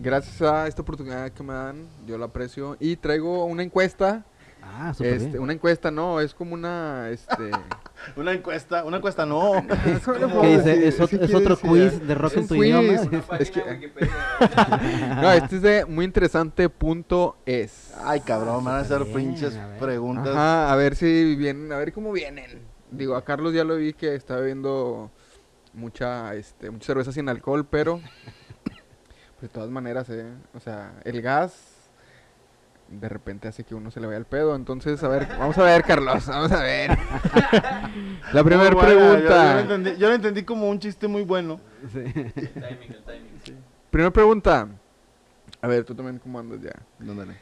gracias 0.00 0.42
a 0.42 0.66
esta 0.68 0.82
oportunidad 0.82 1.30
que 1.30 1.42
me 1.42 1.52
dan, 1.54 1.86
yo 2.06 2.18
la 2.18 2.26
aprecio. 2.26 2.76
Y 2.78 2.96
traigo 2.96 3.44
una 3.44 3.62
encuesta. 3.62 4.24
Ah, 4.64 4.94
súper 4.94 5.14
Este, 5.14 5.28
bien. 5.30 5.40
una 5.40 5.52
encuesta, 5.52 5.90
no, 5.90 6.20
es 6.20 6.34
como 6.34 6.54
una, 6.54 7.10
este... 7.10 7.50
Una 8.16 8.32
encuesta, 8.32 8.82
una 8.84 8.96
encuesta 8.96 9.24
no. 9.24 9.64
¿Qué 10.40 10.56
dice? 10.56 10.88
Es, 10.88 10.98
ot- 10.98 11.22
es 11.22 11.32
otro 11.34 11.56
quiz 11.56 12.04
de 12.04 12.14
rock 12.16 12.32
Es 12.32 12.38
en 12.38 12.48
tu 12.48 12.54
quiz. 12.56 12.66
idioma. 12.68 13.22
Es 13.38 13.50
que-. 13.52 13.90
No, 15.20 15.30
este 15.32 15.56
es 15.56 15.62
de 15.62 15.84
muy 15.86 16.04
interesante 16.04 16.68
punto 16.68 17.36
es. 17.46 17.92
Ay, 18.04 18.20
cabrón, 18.20 18.64
me 18.64 18.70
van 18.70 18.80
a 18.80 18.82
hacer 18.82 19.04
Bien, 19.04 19.14
pinches 19.16 19.56
a 19.56 19.76
preguntas. 19.78 20.28
Ajá, 20.34 20.72
a 20.72 20.76
ver 20.76 20.96
si 20.96 21.36
vienen, 21.36 21.70
a 21.72 21.76
ver 21.76 21.92
cómo 21.92 22.10
vienen. 22.10 22.60
Digo, 22.90 23.14
a 23.14 23.24
Carlos 23.24 23.54
ya 23.54 23.62
lo 23.62 23.76
vi 23.76 23.92
que 23.92 24.16
está 24.16 24.34
bebiendo 24.36 25.10
mucha, 25.72 26.34
este, 26.34 26.70
mucha 26.70 26.86
cerveza 26.86 27.12
sin 27.12 27.28
alcohol, 27.28 27.64
pero 27.70 28.00
pues, 28.64 29.42
de 29.42 29.48
todas 29.48 29.70
maneras, 29.70 30.08
eh, 30.10 30.26
o 30.54 30.60
sea, 30.60 30.92
el 31.04 31.22
gas 31.22 31.52
de 32.92 33.08
repente 33.08 33.48
hace 33.48 33.64
que 33.64 33.74
uno 33.74 33.90
se 33.90 34.00
le 34.00 34.06
vaya 34.06 34.18
el 34.18 34.24
pedo. 34.26 34.54
Entonces, 34.54 35.02
a 35.02 35.08
ver, 35.08 35.26
vamos 35.38 35.56
a 35.58 35.62
ver, 35.64 35.82
Carlos, 35.82 36.26
vamos 36.26 36.52
a 36.52 36.62
ver. 36.62 36.90
La 38.32 38.44
primera 38.44 38.70
buena, 38.74 38.90
yo- 38.92 38.98
Yo, 38.98 39.06
lo 39.06 39.10
pregunta. 39.18 39.60
entendí, 39.60 39.96
yo 39.98 40.08
lo 40.08 40.14
entendí 40.14 40.42
como 40.44 40.68
un 40.68 40.78
chiste 40.78 41.08
muy 41.08 41.22
bueno. 41.22 41.60
Sí. 41.92 41.98
El 42.00 42.12
timing, 42.32 42.90
el 42.90 43.02
timing. 43.04 43.58
Primera 43.90 44.10
pregunta. 44.12 44.68
A 45.60 45.66
ver, 45.68 45.84
tú 45.84 45.94
también 45.94 46.18
cómo 46.18 46.38
andas 46.38 46.60
ya. 46.60 46.72
Ándale. 47.00 47.36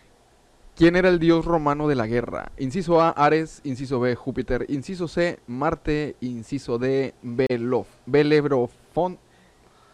¿Quién 0.76 0.96
era 0.96 1.08
el 1.08 1.18
dios 1.18 1.44
romano 1.44 1.88
de 1.88 1.94
la 1.94 2.06
guerra? 2.06 2.52
Inciso 2.58 3.00
A, 3.02 3.10
Ares. 3.10 3.60
Inciso 3.64 4.00
B, 4.00 4.14
Júpiter. 4.14 4.64
Inciso 4.68 5.08
C, 5.08 5.38
Marte. 5.46 6.16
Inciso 6.20 6.78
D, 6.78 7.14
Belof, 7.22 7.86
Belebrofon- 8.06 9.18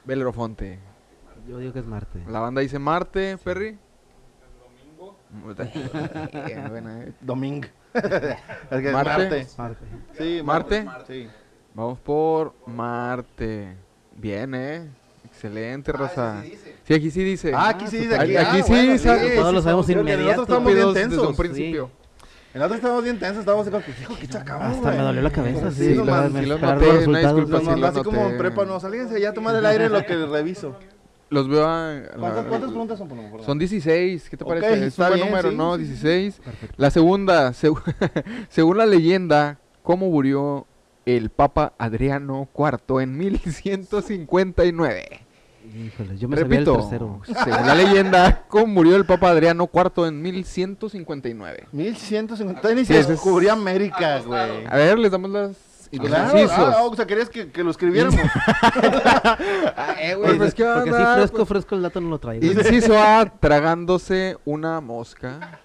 Belerofonte. 0.04 0.78
Yo 1.48 1.58
digo 1.58 1.72
que 1.72 1.78
es 1.80 1.86
Marte. 1.86 2.22
La 2.28 2.40
banda 2.40 2.60
dice 2.60 2.78
Marte, 2.78 3.36
Perry. 3.38 3.68
el 3.68 3.78
domingo. 7.20 7.68
Marte. 7.94 8.92
Marte. 8.92 9.46
Marte. 9.56 9.84
Sí, 10.18 10.40
Marte. 10.44 10.86
Sí. 11.06 11.28
Vamos 11.74 11.98
por 12.00 12.54
Marte. 12.66 13.76
Bien, 14.16 14.54
eh. 14.54 14.88
Excelente, 15.24 15.92
raza. 15.92 16.38
Ah, 16.38 16.42
sí 16.42 16.50
dice. 16.50 16.74
Sí, 16.84 16.94
aquí 16.94 17.10
sí 17.10 17.24
dice. 17.24 17.52
Ah, 17.54 17.68
aquí 17.68 17.86
sí, 17.88 18.06
de 18.06 18.16
Aquí- 18.16 18.36
aquí. 18.36 18.46
aquí 18.46 18.60
ah, 18.60 18.64
sí, 18.98 19.06
bueno, 19.08 19.34
todos 19.42 19.54
lo 19.54 19.62
sabemos 19.62 19.88
inmediato. 19.90 20.22
Nosotros 20.22 20.48
estamos 20.48 20.74
bien 20.74 20.76
desde 20.94 21.04
un 21.04 21.10
tensos. 21.10 21.36
principio. 21.36 21.90
En 22.54 22.62
otros 22.62 22.76
estamos 22.78 23.04
bien 23.04 23.18
tensos, 23.18 23.40
estábamos 23.40 23.66
así 23.66 23.70
como 23.70 23.84
que, 23.84 23.90
hijo, 24.00 24.14
qué 24.18 24.28
chacabón, 24.28 24.66
Hasta 24.68 24.90
me 24.92 24.96
dolió 24.96 25.20
la 25.20 25.30
cabeza, 25.30 25.70
sí. 25.70 25.94
Lo- 25.94 26.04
lo 26.06 26.28
noté, 26.58 27.06
una 27.06 27.18
disculpa, 27.20 27.88
así 27.88 28.02
como 28.02 28.28
en 28.30 28.38
prepa, 28.38 28.64
no, 28.64 28.80
salíense 28.80 29.20
ya 29.20 29.28
a 29.30 29.32
tomar 29.34 29.54
el 29.56 29.66
aire 29.66 29.90
lo 29.90 30.02
que 30.06 30.16
reviso. 30.16 30.78
Los 31.28 31.48
veo 31.48 31.66
a... 31.66 31.92
la- 31.94 32.08
¿Cuántas, 32.18 32.44
cuántas 32.46 32.70
preguntas 32.70 32.98
son? 32.98 33.08
Por 33.08 33.18
favor? 33.18 33.42
Son 33.44 33.58
16, 33.58 34.30
¿qué 34.30 34.36
te 34.36 34.44
Ok, 34.44 34.48
parece? 34.50 34.72
Es 34.74 34.78
un 34.80 34.84
está 34.84 35.08
buen 35.08 35.20
número, 35.20 35.50
sí, 35.50 35.56
¿no? 35.56 35.76
sí, 35.76 35.82
sí. 35.84 35.88
16. 35.90 36.40
Perfecto. 36.44 36.74
La 36.78 36.90
segunda, 36.90 37.50
seg- 37.50 38.24
según 38.48 38.78
la 38.78 38.86
leyenda, 38.86 39.58
¿cómo 39.82 40.08
murió 40.08 40.66
el 41.04 41.30
Papa 41.30 41.72
Adriano 41.78 42.48
IV 42.56 43.00
en 43.02 43.16
1159? 43.18 45.20
Híjole, 45.66 46.16
yo 46.16 46.28
me 46.28 46.36
sabía 46.36 46.58
el 46.60 46.66
Repito, 46.66 46.76
tercero. 46.78 47.20
según 47.44 47.66
la 47.66 47.74
leyenda, 47.74 48.44
¿cómo 48.48 48.66
murió 48.68 48.94
el 48.94 49.04
Papa 49.04 49.30
Adriano 49.30 49.68
IV 49.72 50.06
en 50.06 50.22
1159? 50.22 51.66
1150. 51.72 52.60
Todavía 52.60 52.82
ni 52.82 52.86
Sí, 52.86 52.94
se 52.94 53.02
descubría 53.10 53.52
América, 53.54 54.20
güey. 54.24 54.64
A 54.64 54.76
ver, 54.76 54.96
les 54.98 55.10
damos 55.10 55.28
las... 55.30 55.56
y 55.90 55.98
los 55.98 56.08
Claro, 56.08 56.38
incisos. 56.38 56.58
ah, 56.58 56.82
o 56.84 56.94
sea, 56.96 57.06
querías 57.06 57.28
que, 57.30 57.50
que 57.50 57.62
lo 57.64 57.70
escribiéramos. 57.70 58.20
Eh, 59.98 60.14
güey, 60.14 60.36
pues, 60.36 60.54
¿qué 60.54 60.64
Porque 60.64 60.90
onda? 60.90 61.12
así 61.14 61.20
fresco, 61.28 61.46
fresco 61.46 61.74
el 61.74 61.82
dato 61.82 62.00
no 62.00 62.10
lo 62.10 62.18
traigo. 62.18 62.44
Inciso 62.44 62.98
A, 62.98 63.24
tragándose 63.40 64.36
una 64.44 64.80
mosca. 64.80 65.60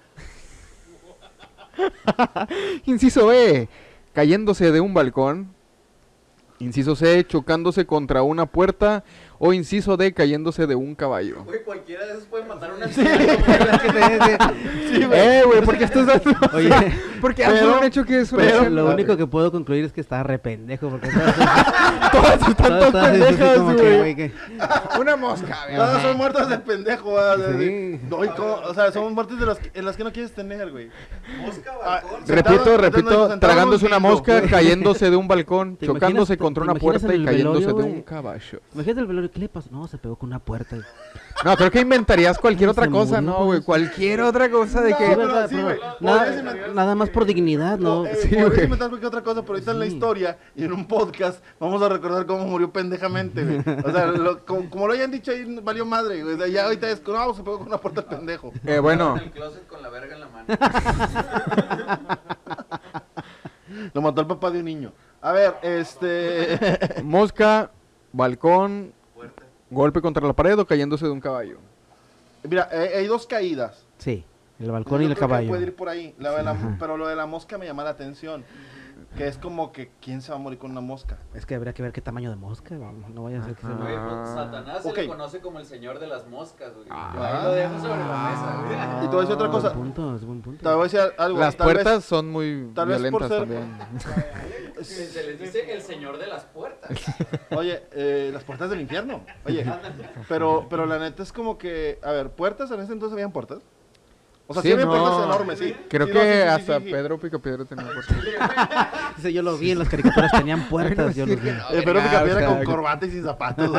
Inciso 2.85 3.27
B, 3.27 3.69
cayéndose 4.13 4.71
de 4.71 4.79
un 4.81 4.93
balcón. 4.93 5.53
Inciso 6.59 6.95
C, 6.95 7.25
chocándose 7.25 7.85
contra 7.85 8.21
una 8.23 8.45
puerta. 8.45 9.03
O 9.43 9.53
inciso 9.53 9.97
D, 9.97 10.13
cayéndose 10.13 10.67
de 10.67 10.75
un 10.75 10.93
caballo. 10.93 11.43
Güey, 11.45 11.63
cualquiera 11.63 12.05
de 12.05 12.11
esos 12.11 12.25
puede 12.25 12.45
matar 12.45 12.69
a 12.69 12.75
una 12.75 12.87
Sí. 12.89 13.01
Sí, 14.91 15.01
Eh, 15.11 15.41
güey, 15.45 15.61
¿por 15.61 15.77
qué 15.77 15.85
estás 15.85 16.05
dando? 16.05 16.31
Oye, 16.53 16.69
Porque 17.21 17.43
pero- 17.45 17.75
han 17.77 17.83
hecho 17.83 18.03
que 18.05 18.19
es 18.21 18.31
una 18.31 18.43
pero- 18.43 18.69
lo 18.69 18.83
güey. 18.83 18.93
único 18.95 19.17
que 19.17 19.25
puedo 19.27 19.51
concluir 19.51 19.85
es 19.85 19.93
que 19.93 20.01
estaba 20.01 20.23
re 20.23 20.37
pendejo. 20.39 20.89
Porque 20.89 21.09
todas, 21.09 22.47
están 22.47 22.55
todas- 22.91 22.91
pendejas, 23.11 23.57
como 23.57 23.75
que, 23.75 23.81
güey. 23.81 23.97
güey, 23.99 24.15
que- 24.15 24.31
Una 24.99 25.15
mosca, 25.15 25.57
güey. 25.65 25.75
Todas 25.75 26.01
son 26.01 26.17
muertas 26.17 26.49
de 26.49 26.57
pendejo, 26.59 27.13
¿verdad? 27.13 27.55
Sí. 27.59 27.99
No, 28.09 28.23
y 28.25 28.27
cómo- 28.29 28.55
o 28.67 28.73
sea, 28.73 28.91
son 28.91 29.13
muertes 29.13 29.39
de 29.39 29.45
las 29.45 29.57
que, 29.59 29.71
en 29.73 29.85
las 29.85 29.95
que 29.97 30.03
no 30.03 30.11
quieres 30.11 30.31
tener, 30.33 30.71
güey. 30.71 30.89
Mosca, 31.39 31.71
Ah, 31.83 32.01
balcón. 32.03 32.27
Repito, 32.27 32.77
repito, 32.77 33.39
tragándose 33.39 33.85
un 33.85 33.91
una 33.91 33.99
mosca, 33.99 34.39
güey. 34.39 34.49
cayéndose 34.51 35.09
de 35.09 35.15
un 35.15 35.27
balcón, 35.27 35.77
¿Te 35.77 35.85
chocándose 35.87 36.37
contra 36.37 36.63
una 36.63 36.75
puerta 36.75 37.13
y 37.15 37.25
cayéndose 37.25 37.67
de 37.67 37.73
un 37.73 37.81
güey? 37.91 38.03
caballo. 38.03 38.61
Imagínate 38.73 39.01
el 39.01 39.07
velorio, 39.07 39.30
¿qué 39.31 39.39
le 39.39 39.49
pasó? 39.49 39.69
No, 39.71 39.87
se 39.87 39.97
pegó 39.97 40.15
con 40.15 40.29
una 40.29 40.39
puerta. 40.39 40.77
No, 41.43 41.55
creo 41.55 41.71
que 41.71 41.79
inventarías 41.81 42.37
cualquier 42.37 42.67
Se 42.69 42.71
otra 42.71 42.87
cosa, 42.89 43.21
murió, 43.21 43.39
¿no, 43.39 43.45
güey? 43.45 43.59
pues. 43.59 43.65
Cualquier 43.65 44.21
otra 44.21 44.49
cosa 44.51 44.81
de 44.81 44.91
No, 44.91 44.97
que... 44.97 45.05
pero 45.15 45.47
sí, 45.47 45.55
nada, 45.55 45.77
Podrías 45.99 46.37
inventar- 46.39 46.73
nada 46.73 46.95
más 46.95 47.09
por 47.09 47.25
dignidad, 47.25 47.79
¿no? 47.79 48.05
Eh, 48.05 48.15
Sí, 48.15 48.27
podrías 48.29 48.49
güey. 48.49 48.63
inventar 48.65 48.89
cualquier 48.89 49.07
otra 49.07 49.23
cosa, 49.23 49.41
pero 49.41 49.53
ahorita 49.53 49.71
en 49.71 49.79
la 49.79 49.85
Sí. 49.85 49.93
historia 49.93 50.37
y 50.55 50.63
en 50.63 50.73
un 50.73 50.87
podcast 50.87 51.43
vamos 51.59 51.81
a 51.81 51.89
recordar 51.89 52.25
cómo 52.25 52.45
murió 52.45 52.71
pendejamente, 52.71 53.43
güey. 53.43 53.59
O 53.85 53.91
sea, 53.91 54.05
lo- 54.07 54.45
como, 54.45 54.69
como 54.69 54.87
lo 54.87 54.93
hayan 54.93 55.09
dicho 55.11 55.31
ahí, 55.31 55.59
valió 55.63 55.85
madre, 55.85 56.21
güey. 56.23 56.35
O 56.35 56.37
sea, 56.37 56.47
ya 56.47 56.65
ahorita 56.65 56.89
es, 56.89 57.01
no, 57.07 57.33
se 57.33 57.43
pegó 57.43 57.57
con 57.59 57.67
una 57.67 57.77
puerta 57.77 58.01
el 58.01 58.07
pendejo. 58.07 58.51
Eh, 58.65 58.79
bueno, 58.79 59.17
En 59.17 59.23
el 59.23 59.31
closet 59.31 59.65
con 59.67 59.81
la 59.81 59.89
verga 59.89 60.13
en 60.15 60.21
la 60.21 60.27
mano. 60.29 60.47
Lo 63.93 64.01
mató 64.01 64.21
el 64.21 64.27
papá 64.27 64.51
de 64.51 64.59
un 64.59 64.65
niño. 64.65 64.91
A 65.21 65.31
ver, 65.31 65.55
este... 65.61 67.01
mosca, 67.03 67.71
balcón. 68.11 68.93
Golpe 69.71 70.01
contra 70.01 70.25
la 70.27 70.33
pared 70.33 70.57
o 70.59 70.65
cayéndose 70.67 71.05
de 71.05 71.11
un 71.11 71.19
caballo. 71.21 71.57
Mira, 72.43 72.67
eh, 72.71 72.97
hay 72.97 73.07
dos 73.07 73.25
caídas. 73.25 73.85
Sí, 73.97 74.23
el 74.59 74.71
balcón 74.71 74.99
Yo 74.99 75.07
y 75.07 75.11
el 75.11 75.15
creo 75.15 75.27
que 75.27 75.31
caballo. 75.31 75.49
Puede 75.49 75.63
ir 75.63 75.75
por 75.75 75.89
ahí, 75.89 76.13
la 76.19 76.31
de 76.31 76.43
la- 76.43 76.51
Ajá. 76.51 76.75
pero 76.79 76.97
lo 76.97 77.07
de 77.07 77.15
la 77.15 77.25
mosca 77.25 77.57
me 77.57 77.65
llama 77.65 77.83
la 77.83 77.91
atención. 77.91 78.43
que 79.17 79.27
es 79.27 79.37
como 79.37 79.73
que 79.73 79.91
quién 79.99 80.21
se 80.21 80.31
va 80.31 80.37
a 80.37 80.39
morir 80.39 80.57
con 80.57 80.71
una 80.71 80.79
mosca. 80.79 81.17
Es 81.33 81.45
que 81.45 81.53
habría 81.55 81.73
que 81.73 81.81
ver 81.83 81.91
qué 81.91 81.99
tamaño 81.99 82.29
de 82.29 82.37
mosca, 82.37 82.77
vamos, 82.77 83.09
no 83.09 83.23
vaya 83.23 83.41
a 83.41 83.43
ser 83.43 83.55
que 83.55 83.61
se 83.61 83.67
pues, 83.67 84.29
Satanás 84.29 84.83
se 84.83 84.93
le 84.93 85.07
conoce 85.07 85.39
como 85.41 85.59
el 85.59 85.65
señor 85.65 85.99
de 85.99 86.07
las 86.07 86.25
moscas, 86.29 86.73
güey. 86.73 86.87
Ah. 86.89 87.11
Yo 87.13 87.21
ahí 87.23 87.43
lo 87.43 87.51
dejo 87.51 87.79
sobre 87.79 87.99
la 87.99 88.29
mesa, 88.29 88.63
güey. 88.63 88.77
Y 88.99 89.01
te 89.01 89.07
voy 89.07 89.17
a 89.17 89.21
decir 89.21 89.33
otra 89.35 89.47
Buen 89.49 89.61
cosa. 89.61 89.73
punto, 89.73 90.15
es 90.15 90.23
buen 90.23 90.41
punto. 90.41 90.63
Te 90.63 90.69
voy 90.69 90.79
a 90.79 90.83
decir 90.83 90.99
algo. 91.17 91.39
Las 91.39 91.57
tal 91.57 91.67
vez- 91.67 91.73
puertas 91.83 92.05
son 92.05 92.29
muy 92.29 92.71
tal 92.73 92.87
vez 92.87 93.01
por 93.11 93.21
violentas 93.21 93.29
ser- 93.29 93.39
también. 93.39 93.77
Se 94.87 95.23
les 95.23 95.39
dice 95.39 95.71
el 95.73 95.81
señor 95.81 96.17
de 96.17 96.27
las 96.27 96.43
puertas. 96.45 96.91
Oye, 97.51 97.83
eh, 97.93 98.29
las 98.33 98.43
puertas 98.43 98.69
del 98.69 98.81
infierno. 98.81 99.21
Oye, 99.45 99.65
pero, 100.27 100.67
pero 100.69 100.85
la 100.85 100.99
neta 100.99 101.23
es 101.23 101.31
como 101.33 101.57
que, 101.57 101.99
a 102.03 102.11
ver, 102.11 102.29
puertas 102.29 102.69
en 102.71 102.79
ese 102.81 102.93
entonces 102.93 103.13
habían 103.13 103.31
puertas. 103.31 103.59
O 104.47 104.53
sea, 104.53 104.63
sí, 104.63 104.67
Sí, 104.67 104.73
había 104.73 104.85
no. 104.85 104.91
puertas 104.91 105.23
enormes, 105.23 105.59
sí. 105.59 105.73
Creo 105.87 106.07
Sí, 106.07 106.11
que 106.13 106.17
no, 106.19 106.23
sí, 106.25 106.29
sí, 106.31 106.41
sí, 106.41 106.47
hasta 106.49 106.79
sí. 106.81 106.91
Pedro 106.91 107.17
Picapiedra 107.17 107.63
tenía 107.63 107.85
puerta. 107.93 109.13
Dice, 109.15 109.31
yo 109.31 109.43
lo 109.43 109.57
vi 109.57 109.71
en 109.71 109.79
las 109.79 109.87
caricaturas, 109.87 110.29
tenían 110.33 110.63
puertas, 110.69 111.15
yo 111.15 111.25
lo 111.25 111.35
vi. 111.37 111.49
Eh, 111.49 111.81
pero 111.85 112.01
Ah, 112.01 112.03
Picapiedra 112.03 112.35
o 112.35 112.39
sea, 112.39 112.47
con 112.57 112.63
corbata 112.65 113.05
y 113.05 113.11
sin 113.11 113.23
zapatos. 113.23 113.69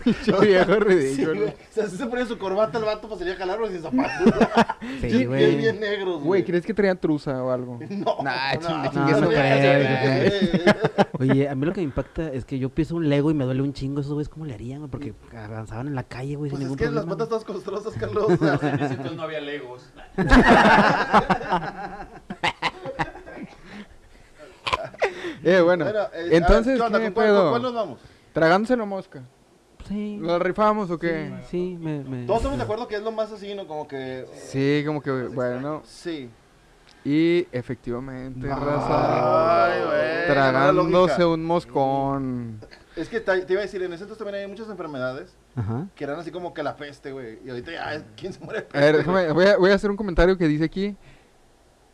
Pinche 0.04 0.32
viejo 0.40 0.72
Sí, 0.74 0.78
ridículo. 0.80 1.34
güey. 1.40 1.48
O 1.48 1.54
sea, 1.72 1.86
si 1.88 1.96
se 1.96 2.06
ponía 2.06 2.26
su 2.26 2.38
corbata 2.38 2.78
el 2.78 2.84
vato, 2.84 3.08
pues 3.08 3.18
sería 3.18 3.36
jalarlo 3.36 3.68
sin 3.68 3.82
zapatos. 3.82 4.32
Sí, 5.00 5.24
güey. 5.26 5.56
bien 5.56 5.80
negros, 5.80 6.22
Güey, 6.22 6.44
¿crees 6.44 6.64
que 6.64 6.72
traían 6.74 6.98
truza 6.98 7.42
o 7.42 7.50
algo? 7.50 7.78
No, 7.90 8.16
Nah, 8.22 8.54
no, 8.54 8.60
chingue, 8.60 8.84
no, 8.84 8.90
chingue 8.92 9.20
no 9.20 9.28
creo. 9.28 11.08
Oye, 11.20 11.48
a 11.48 11.54
mí 11.54 11.66
lo 11.66 11.72
que 11.72 11.80
me 11.80 11.84
impacta 11.84 12.32
es 12.32 12.44
que 12.44 12.58
yo 12.58 12.68
pienso 12.70 12.96
un 12.96 13.08
Lego 13.08 13.30
y 13.30 13.34
me 13.34 13.44
duele 13.44 13.62
un 13.62 13.72
chingo. 13.72 14.00
Esos 14.00 14.12
güeyes, 14.12 14.28
¿cómo 14.28 14.44
le 14.46 14.54
harían, 14.54 14.78
güey? 14.80 14.90
Porque 14.90 15.14
avanzaban 15.36 15.88
en 15.88 15.94
la 15.94 16.02
calle, 16.04 16.36
güey, 16.36 16.50
Pues 16.50 16.60
sin 16.60 16.66
es 16.66 16.70
ningún 16.70 16.76
que 16.78 16.84
las 16.84 17.04
problema. 17.04 17.16
patas 17.16 17.28
todas 17.28 17.44
costrosas, 17.44 17.94
Carlos. 17.98 18.24
o 18.30 18.36
sea, 18.36 18.58
En 18.68 18.74
ese 18.80 18.94
entonces 18.94 19.16
no 19.16 19.22
había 19.22 19.40
legos. 19.40 19.82
Eh, 25.44 25.60
bueno. 25.60 25.84
bueno, 25.84 26.00
eh, 26.00 26.02
a 26.02 26.08
ver, 26.10 26.32
Entonces, 26.34 26.76
¿qué 26.76 26.82
onda? 26.82 26.98
¿qué 26.98 27.04
¿Con 27.06 27.14
cuál, 27.14 27.26
pedo? 27.26 27.40
con 27.42 27.50
cuál 27.50 27.62
nos 27.62 27.74
vamos? 27.74 28.00
¿Tragándose 28.32 28.76
la 28.76 28.84
mosca? 28.84 29.22
Sí. 29.88 30.18
¿Lo 30.20 30.38
rifamos 30.38 30.90
o 30.90 30.98
qué? 30.98 31.32
Sí, 31.50 31.76
me... 31.80 32.04
me... 32.04 32.26
Todos 32.26 32.40
estamos 32.40 32.58
de 32.58 32.64
acuerdo 32.64 32.86
que 32.86 32.96
es 32.96 33.02
lo 33.02 33.10
más 33.12 33.32
así, 33.32 33.54
¿no? 33.54 33.66
Como 33.66 33.88
que... 33.88 34.26
Sí, 34.34 34.82
como 34.86 35.00
que, 35.02 35.10
bueno. 35.10 35.82
Sí. 35.84 36.30
Y 37.04 37.46
efectivamente, 37.52 38.46
raza. 38.48 39.64
Ay, 39.66 39.80
güey. 39.84 40.26
Tragándose 40.26 41.24
un 41.24 41.44
moscón. 41.44 42.60
Es 42.96 43.08
que 43.08 43.20
te, 43.20 43.40
te 43.42 43.52
iba 43.52 43.60
a 43.60 43.64
decir, 43.64 43.80
en 43.82 43.92
ese 43.92 44.02
entonces 44.02 44.18
también 44.18 44.42
hay 44.44 44.50
muchas 44.50 44.68
enfermedades 44.68 45.34
Ajá. 45.54 45.86
que 45.94 46.04
eran 46.04 46.18
así 46.18 46.30
como 46.30 46.52
que 46.52 46.62
la 46.62 46.76
peste, 46.76 47.12
güey. 47.12 47.38
Y 47.44 47.50
ahorita 47.50 47.70
ya, 47.72 48.04
¿quién 48.16 48.32
se 48.32 48.40
muere 48.44 48.60
de 48.60 48.66
A 48.66 48.68
peste? 48.68 48.86
ver, 48.86 48.96
déjame, 48.98 49.32
voy 49.32 49.46
a, 49.46 49.56
voy 49.56 49.70
a 49.70 49.74
hacer 49.74 49.90
un 49.90 49.96
comentario 49.96 50.36
que 50.36 50.48
dice 50.48 50.64
aquí. 50.64 50.96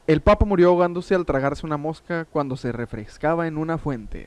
El 0.07 0.21
Papa 0.21 0.45
murió 0.47 0.69
ahogándose 0.71 1.15
al 1.15 1.25
tragarse 1.27 1.65
una 1.65 1.77
mosca 1.77 2.25
cuando 2.25 2.57
se 2.57 2.73
refrescaba 2.73 3.47
en 3.47 3.57
una 3.59 3.79
fuente. 3.79 4.27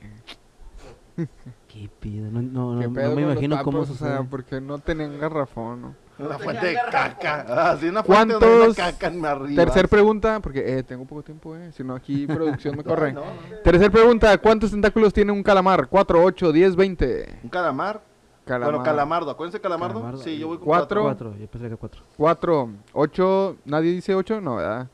¿Qué 1.67 1.89
pido? 1.99 2.31
No, 2.31 2.41
no, 2.41 2.79
¿Qué 2.79 2.87
no, 2.87 2.93
pedo 2.93 3.09
no 3.09 3.15
me 3.15 3.21
imagino 3.23 3.61
cómo 3.63 3.79
papas? 3.79 3.95
O 3.95 3.97
sea, 3.97 4.07
sucede. 4.17 4.27
porque 4.29 4.61
no 4.61 4.79
tenían 4.79 5.19
garrafón, 5.19 5.81
¿no? 5.81 5.95
Una 6.19 6.39
fuente 6.39 6.65
de 6.65 6.75
caca. 6.91 7.45
Ah, 7.47 7.77
sí, 7.79 7.89
una 7.89 8.03
fuente 8.03 8.35
¿Cuántos? 8.39 8.75
caca 8.75 9.07
en 9.07 9.23
arriba. 9.25 9.65
Tercer 9.65 9.87
pregunta, 9.87 10.39
porque 10.39 10.79
eh, 10.79 10.83
tengo 10.83 11.05
poco 11.05 11.21
tiempo, 11.21 11.55
eh. 11.55 11.71
Si 11.73 11.83
no, 11.83 11.93
aquí 11.93 12.25
producción 12.27 12.75
me 12.75 12.83
corre. 12.83 13.13
No, 13.13 13.21
no, 13.21 13.25
no. 13.27 13.57
Tercer 13.63 13.91
pregunta, 13.91 14.35
¿cuántos 14.39 14.71
tentáculos 14.71 15.13
tiene 15.13 15.31
un 15.31 15.43
calamar? 15.43 15.87
4, 15.87 16.23
8, 16.23 16.51
10, 16.51 16.75
20. 16.75 17.39
Un 17.43 17.49
calamar. 17.49 18.01
Calamar. 18.45 18.71
Bueno, 18.71 18.83
calamardo. 18.85 19.29
Acuérdense 19.31 19.59
calamardo. 19.59 19.95
Calamardo. 19.95 20.23
Sí, 20.23 20.39
yo 20.39 20.47
voy 20.47 20.57
con 20.57 20.65
Cuatro. 20.65 21.03
Cuatro, 21.03 21.35
yo 21.37 21.47
pensé 21.47 21.69
que 21.69 21.75
cuatro. 21.75 22.01
4, 22.15 22.69
8, 22.93 23.57
¿nadie 23.65 23.91
dice 23.91 24.15
8? 24.15 24.41
No, 24.41 24.55
¿verdad? 24.55 24.87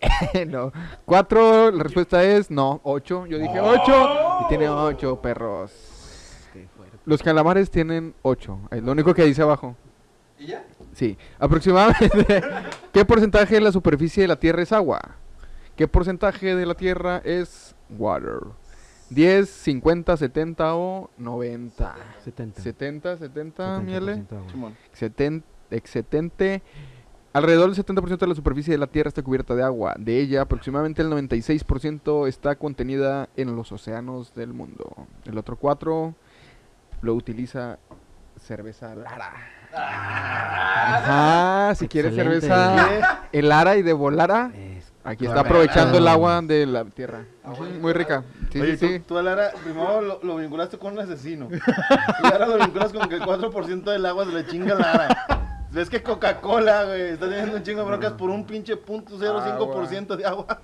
no. 0.48 0.72
4, 1.04 1.70
la 1.70 1.82
respuesta 1.84 2.22
es 2.22 2.50
no, 2.50 2.80
8. 2.82 3.26
Yo 3.26 3.38
dije 3.38 3.60
8 3.60 4.40
y 4.44 4.48
tiene 4.48 4.68
8 4.68 5.22
perros. 5.22 5.95
Qué 6.62 6.68
fuerte. 6.76 6.96
Los 7.04 7.22
calamares 7.22 7.70
tienen 7.70 8.14
8. 8.22 8.58
Es 8.70 8.82
lo 8.82 8.92
único 8.92 9.14
que 9.14 9.24
dice 9.24 9.42
abajo. 9.42 9.76
¿Y 10.38 10.46
ya? 10.46 10.64
Sí, 10.92 11.16
aproximadamente. 11.38 12.42
¿Qué 12.92 13.04
porcentaje 13.04 13.54
de 13.54 13.60
la 13.60 13.72
superficie 13.72 14.22
de 14.22 14.28
la 14.28 14.36
Tierra 14.38 14.62
es 14.62 14.72
agua? 14.72 15.00
¿Qué 15.76 15.86
porcentaje 15.88 16.54
de 16.54 16.66
la 16.66 16.74
Tierra 16.74 17.22
es 17.24 17.74
water? 17.90 18.40
10, 19.10 19.48
50, 19.48 20.16
70 20.16 20.74
o 20.76 21.10
90. 21.16 21.94
70. 22.24 22.60
70, 22.62 23.16
70, 23.18 23.80
miele. 23.80 24.16
70% 24.16 24.32
agua. 24.32 24.50
Simón. 24.50 24.76
Exeten- 24.92 25.42
Excelente. 25.70 26.62
Alrededor 27.32 27.70
del 27.74 27.84
70% 27.84 28.18
de 28.18 28.26
la 28.28 28.34
superficie 28.34 28.72
de 28.72 28.78
la 28.78 28.86
Tierra 28.86 29.08
está 29.08 29.22
cubierta 29.22 29.54
de 29.54 29.62
agua. 29.62 29.94
De 29.98 30.18
ella, 30.20 30.40
aproximadamente 30.42 31.02
el 31.02 31.10
96% 31.10 32.26
está 32.28 32.56
contenida 32.56 33.28
en 33.36 33.54
los 33.54 33.72
océanos 33.72 34.34
del 34.34 34.54
mundo. 34.54 35.06
El 35.26 35.36
otro 35.36 35.56
4 35.56 36.14
lo 37.06 37.14
utiliza 37.14 37.78
cerveza 38.38 38.94
Lara. 38.94 39.32
Ajá, 39.72 41.74
si 41.74 41.88
quieres 41.88 42.12
Excelente. 42.12 42.46
cerveza 42.46 43.20
el 43.32 43.48
Lara 43.48 43.76
y 43.76 43.82
de 43.82 43.92
Volara, 43.92 44.50
Es- 44.54 44.92
aquí 45.04 45.26
está 45.26 45.40
aprovechando 45.40 45.98
el 45.98 46.08
agua 46.08 46.40
de 46.42 46.66
la 46.66 46.84
Tierra. 46.84 47.24
Ujú, 47.44 47.64
Muy 47.80 47.92
rica. 47.92 48.24
Sí, 48.52 48.60
Oye, 48.60 48.76
sí, 48.76 48.86
tú, 48.86 48.92
sí. 48.92 48.98
tú 49.06 49.18
a 49.18 49.22
Lara, 49.22 49.50
primero 49.62 50.00
lo, 50.00 50.20
lo 50.22 50.36
vinculaste 50.36 50.78
con 50.78 50.92
un 50.94 51.00
asesino. 51.00 51.48
Y 52.22 52.26
ahora 52.26 52.46
lo 52.46 52.58
vinculas 52.58 52.92
con 52.92 53.08
que 53.08 53.16
el 53.16 53.22
4% 53.22 53.84
del 53.84 54.06
agua 54.06 54.24
se 54.24 54.32
le 54.32 54.46
chinga 54.46 54.74
a 54.74 54.78
Lara. 54.78 55.55
Ves 55.72 55.90
que 55.90 56.02
Coca-Cola, 56.02 56.84
güey, 56.84 57.02
está 57.12 57.28
teniendo 57.28 57.56
un 57.56 57.62
chingo 57.62 57.80
de 57.80 57.86
broncas 57.86 58.12
por 58.12 58.30
un 58.30 58.46
pinche 58.46 58.76
punto 58.76 59.18
0.5% 59.18 60.16
de 60.16 60.24
agua. 60.24 60.62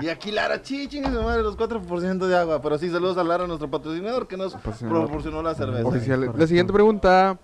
Y 0.00 0.08
aquí 0.08 0.32
Lara, 0.32 0.60
chi, 0.62 0.88
chingue 0.88 1.08
su 1.10 1.22
madre, 1.22 1.42
los 1.42 1.56
4% 1.56 2.26
de 2.26 2.36
agua. 2.36 2.60
Pero 2.60 2.78
sí, 2.78 2.90
saludos 2.90 3.16
a 3.18 3.24
Lara, 3.24 3.46
nuestro 3.46 3.70
patrocinador, 3.70 4.26
que 4.26 4.36
nos 4.36 4.54
proporcionó 4.56 5.42
la 5.42 5.54
cerveza. 5.54 5.86
Oficial. 5.86 6.32
La 6.36 6.46
siguiente 6.46 6.72
pregunta, 6.72 7.38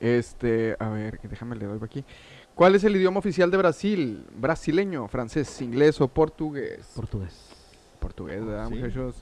este, 0.00 0.76
a 0.78 0.88
ver, 0.90 1.18
que 1.18 1.28
déjame 1.28 1.56
le 1.56 1.66
doy 1.66 1.78
por 1.78 1.86
aquí. 1.86 2.04
¿Cuál 2.54 2.74
es 2.74 2.84
el 2.84 2.94
idioma 2.94 3.18
oficial 3.18 3.50
de 3.50 3.56
Brasil? 3.56 4.26
¿Brasileño, 4.36 5.08
francés, 5.08 5.60
inglés 5.62 6.00
o 6.00 6.08
portugués? 6.08 6.90
Portugués. 6.94 7.34
portugués, 7.98 8.44
¿verdad, 8.44 8.68
Sí. 8.68 8.74
muchachos? 8.74 9.14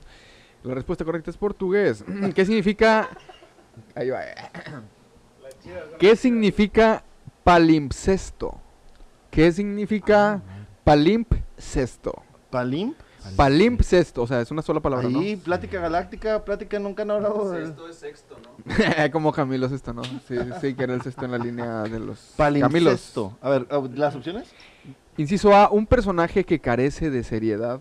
La 0.63 0.73
respuesta 0.75 1.05
correcta 1.05 1.31
es 1.31 1.37
portugués. 1.37 2.03
¿Qué 2.35 2.45
significa? 2.45 3.09
Ahí 3.95 4.09
va. 4.09 4.19
¿Qué 5.99 6.15
significa 6.15 7.03
palimpsesto? 7.43 8.59
¿Qué 9.29 9.51
significa 9.51 10.41
palimpsesto? 10.83 12.23
Palim. 12.49 12.93
Palimpsesto, 13.35 14.23
o 14.23 14.27
sea, 14.27 14.41
es 14.41 14.49
una 14.49 14.63
sola 14.63 14.79
palabra, 14.79 15.07
¿no? 15.07 15.19
Ahí, 15.19 15.35
plática 15.35 15.79
galáctica, 15.79 16.43
plática 16.43 16.79
nunca 16.79 17.03
han 17.03 17.11
hablado 17.11 17.51
de... 17.51 17.65
Sexto 17.65 17.87
es 17.87 17.95
sexto, 17.97 18.37
¿no? 18.41 19.11
Como 19.11 19.31
Camilo 19.31 19.69
Sesto, 19.69 19.93
¿no? 19.93 20.03
Sí, 20.03 20.35
sí, 20.59 20.73
que 20.73 20.83
era 20.83 20.95
el 20.95 21.01
sexto 21.03 21.25
en 21.25 21.31
la 21.31 21.37
línea 21.37 21.83
de 21.83 21.99
los 21.99 22.33
Camilos. 22.35 22.71
Palimpsesto. 22.71 23.37
A 23.41 23.49
ver, 23.51 23.67
¿las 23.93 24.15
opciones? 24.15 24.51
Inciso 25.17 25.53
A, 25.55 25.69
un 25.69 25.85
personaje 25.85 26.43
que 26.45 26.59
carece 26.59 27.11
de 27.11 27.23
seriedad. 27.23 27.79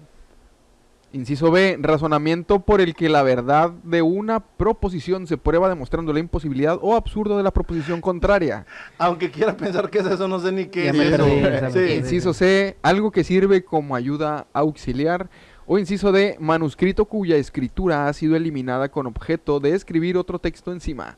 Inciso 1.13 1.51
B, 1.51 1.77
razonamiento 1.81 2.61
por 2.61 2.81
el 2.81 2.95
que 2.95 3.09
la 3.09 3.25
verdad 3.25 3.71
de 3.83 4.01
una 4.01 4.39
proposición 4.39 5.27
se 5.27 5.37
prueba 5.37 5.69
demostrando 5.69 6.13
la 6.13 6.21
imposibilidad 6.21 6.79
o 6.81 6.95
absurdo 6.95 7.37
de 7.37 7.43
la 7.43 7.51
proposición 7.51 8.01
contraria. 8.01 8.65
Aunque 8.97 9.29
quiera 9.33 9.57
pensar 9.57 9.91
que 9.91 9.99
es 9.99 10.07
eso, 10.07 10.29
no 10.29 10.39
sé 10.39 10.53
ni 10.53 10.67
qué 10.67 10.85
Ya 10.85 10.91
es 10.93 10.97
me 10.97 11.09
eso. 11.09 11.17
perdí, 11.25 11.73
Sí. 11.89 11.95
Inciso 11.95 12.33
C, 12.33 12.77
algo 12.83 13.11
que 13.11 13.25
sirve 13.25 13.65
como 13.65 13.97
ayuda 13.97 14.47
auxiliar. 14.53 15.29
O 15.67 15.79
inciso 15.79 16.13
D, 16.13 16.37
manuscrito 16.39 17.05
cuya 17.07 17.37
escritura 17.37 18.07
ha 18.07 18.13
sido 18.13 18.37
eliminada 18.37 18.89
con 18.89 19.07
objeto 19.09 19.59
de 19.59 19.75
escribir 19.75 20.17
otro 20.17 20.39
texto 20.39 20.71
encima. 20.73 21.17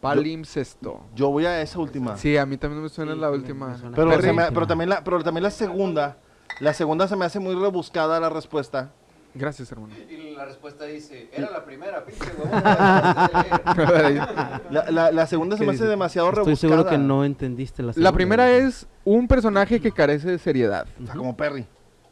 Palimpsesto. 0.00 1.00
Yo 1.14 1.30
voy 1.30 1.46
a 1.46 1.62
esa 1.62 1.78
última. 1.78 2.16
Sí, 2.16 2.36
a 2.36 2.44
mí 2.44 2.56
también 2.56 2.82
me 2.82 2.88
suena 2.88 3.14
Sí, 3.14 3.20
la 3.20 3.30
última. 3.30 3.68
me 3.68 3.78
suena 3.78 3.94
Pero, 3.96 4.10
Perry. 4.10 4.22
se 4.22 4.32
me- 4.32 4.50
pero, 4.52 4.66
también 4.66 4.90
la, 4.90 5.04
pero 5.04 5.22
también 5.22 5.44
la 5.44 5.50
segunda. 5.52 6.18
La 6.60 6.74
segunda 6.74 7.06
se 7.06 7.14
me 7.16 7.24
hace 7.24 7.38
muy 7.38 7.54
rebuscada 7.54 8.18
la 8.18 8.28
respuesta. 8.28 8.90
Gracias, 9.34 9.72
hermano. 9.72 9.94
Y 10.10 10.34
la 10.34 10.44
respuesta 10.44 10.84
dice, 10.84 11.30
era 11.32 11.50
la 11.50 11.64
primera, 11.64 12.04
pinche 12.04 12.24
huevón. 12.38 12.50
acabas 12.54 13.92
de 13.94 14.02
leer". 14.10 14.28
La, 14.70 14.90
la, 14.90 15.10
la 15.12 15.26
segunda 15.26 15.56
se 15.56 15.62
¿Qué 15.62 15.66
me 15.70 15.74
hace 15.74 15.86
demasiado 15.86 16.28
Estoy 16.28 16.44
rebuscada. 16.44 16.70
seguro 16.74 16.90
que 16.90 16.98
no 16.98 17.24
entendiste 17.24 17.82
la 17.82 17.92
segunda. 17.92 18.10
La 18.10 18.14
primera 18.14 18.50
es 18.52 18.86
un 19.04 19.26
personaje 19.28 19.80
que 19.80 19.90
carece 19.92 20.30
de 20.30 20.38
seriedad, 20.38 20.86
O 21.02 21.06
sea, 21.06 21.14
como 21.14 21.36
Perry. 21.36 21.66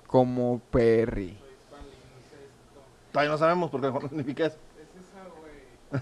como 0.06 0.60
Perry. 0.70 1.36
Todavía 3.12 3.32
no 3.32 3.38
sabemos 3.38 3.70
porque 3.70 3.88
no 3.90 4.00
significa 4.00 4.46
eso. 4.46 4.56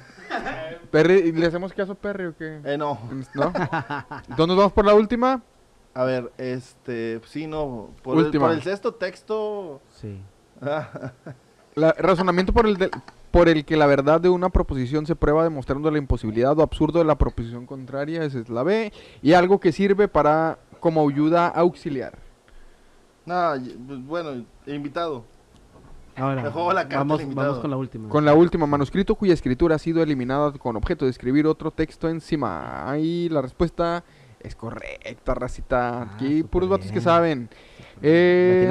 Perry, 0.90 1.32
¿le 1.32 1.46
hacemos 1.46 1.72
caso 1.72 1.92
a 1.92 1.94
Perry 1.94 2.26
o 2.26 2.36
qué? 2.36 2.60
Eh, 2.64 2.76
no. 2.78 2.98
¿No? 3.34 3.52
¿Dónde 4.36 4.46
nos 4.46 4.56
vamos 4.56 4.72
por 4.72 4.84
la 4.84 4.94
última? 4.94 5.42
A 5.94 6.04
ver, 6.04 6.30
este. 6.38 7.20
Sí, 7.26 7.46
no. 7.46 7.90
Por, 8.02 8.18
el, 8.18 8.24
Última. 8.26 8.46
por 8.46 8.54
el 8.54 8.62
sexto 8.62 8.94
texto. 8.94 9.80
Sí. 10.00 10.20
Ah, 10.62 11.12
La, 11.74 11.92
razonamiento 11.92 12.52
por 12.52 12.66
el, 12.66 12.76
de- 12.76 12.90
por 13.30 13.48
el 13.48 13.64
que 13.64 13.76
la 13.76 13.86
verdad 13.86 14.20
de 14.20 14.28
una 14.28 14.48
proposición 14.48 15.06
se 15.06 15.14
prueba 15.14 15.44
demostrando 15.44 15.90
la 15.90 15.98
imposibilidad 15.98 16.58
o 16.58 16.62
absurdo 16.62 16.98
de 16.98 17.04
la 17.04 17.16
proposición 17.16 17.66
contraria, 17.66 18.24
esa 18.24 18.38
es 18.40 18.48
la 18.48 18.62
B. 18.62 18.92
Y 19.22 19.32
algo 19.34 19.60
que 19.60 19.70
sirve 19.72 20.08
para 20.08 20.58
como 20.80 21.08
ayuda 21.08 21.46
auxiliar. 21.48 22.18
No, 23.26 23.56
y- 23.56 23.78
pues, 23.86 24.04
bueno, 24.06 24.44
invitado. 24.66 25.24
Ahora, 26.16 26.42
la 26.42 26.82
carta 26.88 26.98
vamos, 26.98 27.34
vamos 27.34 27.58
con 27.58 27.70
la 27.70 27.76
última. 27.76 28.08
Con 28.08 28.24
la 28.24 28.34
última, 28.34 28.66
manuscrito 28.66 29.14
cuya 29.14 29.34
escritura 29.34 29.76
ha 29.76 29.78
sido 29.78 30.02
eliminada 30.02 30.50
con 30.52 30.74
objeto 30.74 31.04
de 31.04 31.12
escribir 31.12 31.46
otro 31.46 31.70
texto 31.70 32.08
encima. 32.08 32.90
Ahí 32.90 33.28
la 33.28 33.40
respuesta 33.40 34.02
es 34.40 34.56
correcta, 34.56 35.34
racita. 35.34 36.02
Ah, 36.02 36.10
Aquí 36.16 36.42
puros 36.42 36.68
vatos 36.68 36.90
que 36.90 37.00
saben. 37.00 37.48
Eh, 38.02 38.68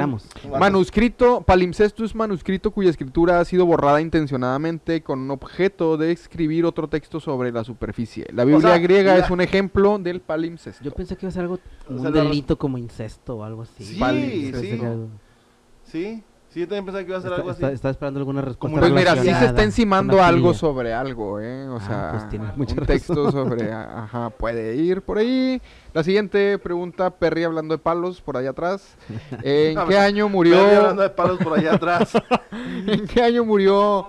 manuscrito, 0.58 1.42
palimpsestus 1.42 2.14
manuscrito 2.14 2.70
cuya 2.70 2.90
escritura 2.90 3.40
ha 3.40 3.44
sido 3.44 3.66
borrada 3.66 4.00
intencionadamente 4.00 5.02
con 5.02 5.20
un 5.20 5.30
objeto 5.30 5.96
de 5.96 6.12
escribir 6.12 6.64
otro 6.64 6.88
texto 6.88 7.20
sobre 7.20 7.52
la 7.52 7.64
superficie. 7.64 8.26
La 8.32 8.44
Biblia 8.44 8.70
sea, 8.70 8.78
griega 8.78 9.16
la- 9.16 9.24
es 9.24 9.30
un 9.30 9.40
ejemplo 9.40 9.98
del 9.98 10.20
palimpsesto. 10.20 10.82
Yo 10.84 10.92
pensé 10.92 11.16
que 11.16 11.26
iba 11.26 11.30
a 11.30 11.32
ser 11.32 11.42
algo, 11.42 11.58
O 11.88 11.92
un 11.94 12.02
la- 12.04 12.10
delito 12.10 12.58
como 12.58 12.78
incesto 12.78 13.36
o 13.36 13.44
algo 13.44 13.62
así. 13.62 13.84
Sí, 13.84 14.52
sí. 14.54 14.70
algo- 14.80 15.08
Sí, 15.84 16.22
sí, 16.50 16.60
yo 16.60 16.66
también 16.68 16.84
pensaba 16.86 17.04
que 17.04 17.08
iba 17.10 17.18
a 17.18 17.20
ser 17.22 17.30
Está- 17.30 17.36
algo 17.40 17.50
así. 17.50 17.62
está- 17.62 17.72
estaba 17.74 17.92
esperando 17.92 18.20
alguna 18.20 18.40
respuesta. 18.42 18.80
Pues 18.80 18.92
mira, 18.92 19.16
sí 19.16 19.32
se 19.34 19.44
está 19.46 19.62
encimando 19.62 20.22
algo 20.22 20.54
sobre 20.54 20.92
algo, 20.94 21.40
¿eh? 21.40 21.68
O 21.68 21.76
Ah, 21.76 21.80
sea, 21.80 22.08
pues 22.12 22.28
tiene 22.30 22.46
mucha 22.56 22.72
un 22.72 22.78
razón. 22.80 22.86
texto 22.86 23.30
sobre, 23.32 23.72
ajá, 23.72 24.30
puede 24.30 24.76
ir 24.76 25.02
por 25.02 25.18
ahí. 25.18 25.60
La 25.94 26.02
siguiente 26.02 26.58
pregunta, 26.58 27.10
Perry 27.10 27.44
hablando 27.44 27.74
de 27.74 27.78
palos 27.78 28.20
por 28.20 28.36
allá 28.36 28.50
atrás. 28.50 28.96
¿En 29.42 29.76
qué 29.78 29.84
ver, 29.86 29.98
año 29.98 30.28
murió? 30.28 30.58
hablando 30.60 31.02
de 31.02 31.10
palos 31.10 31.38
por 31.38 31.58
allá 31.58 31.74
atrás. 31.74 32.12
¿En 32.86 33.06
qué 33.06 33.22
año 33.22 33.44
murió? 33.44 34.08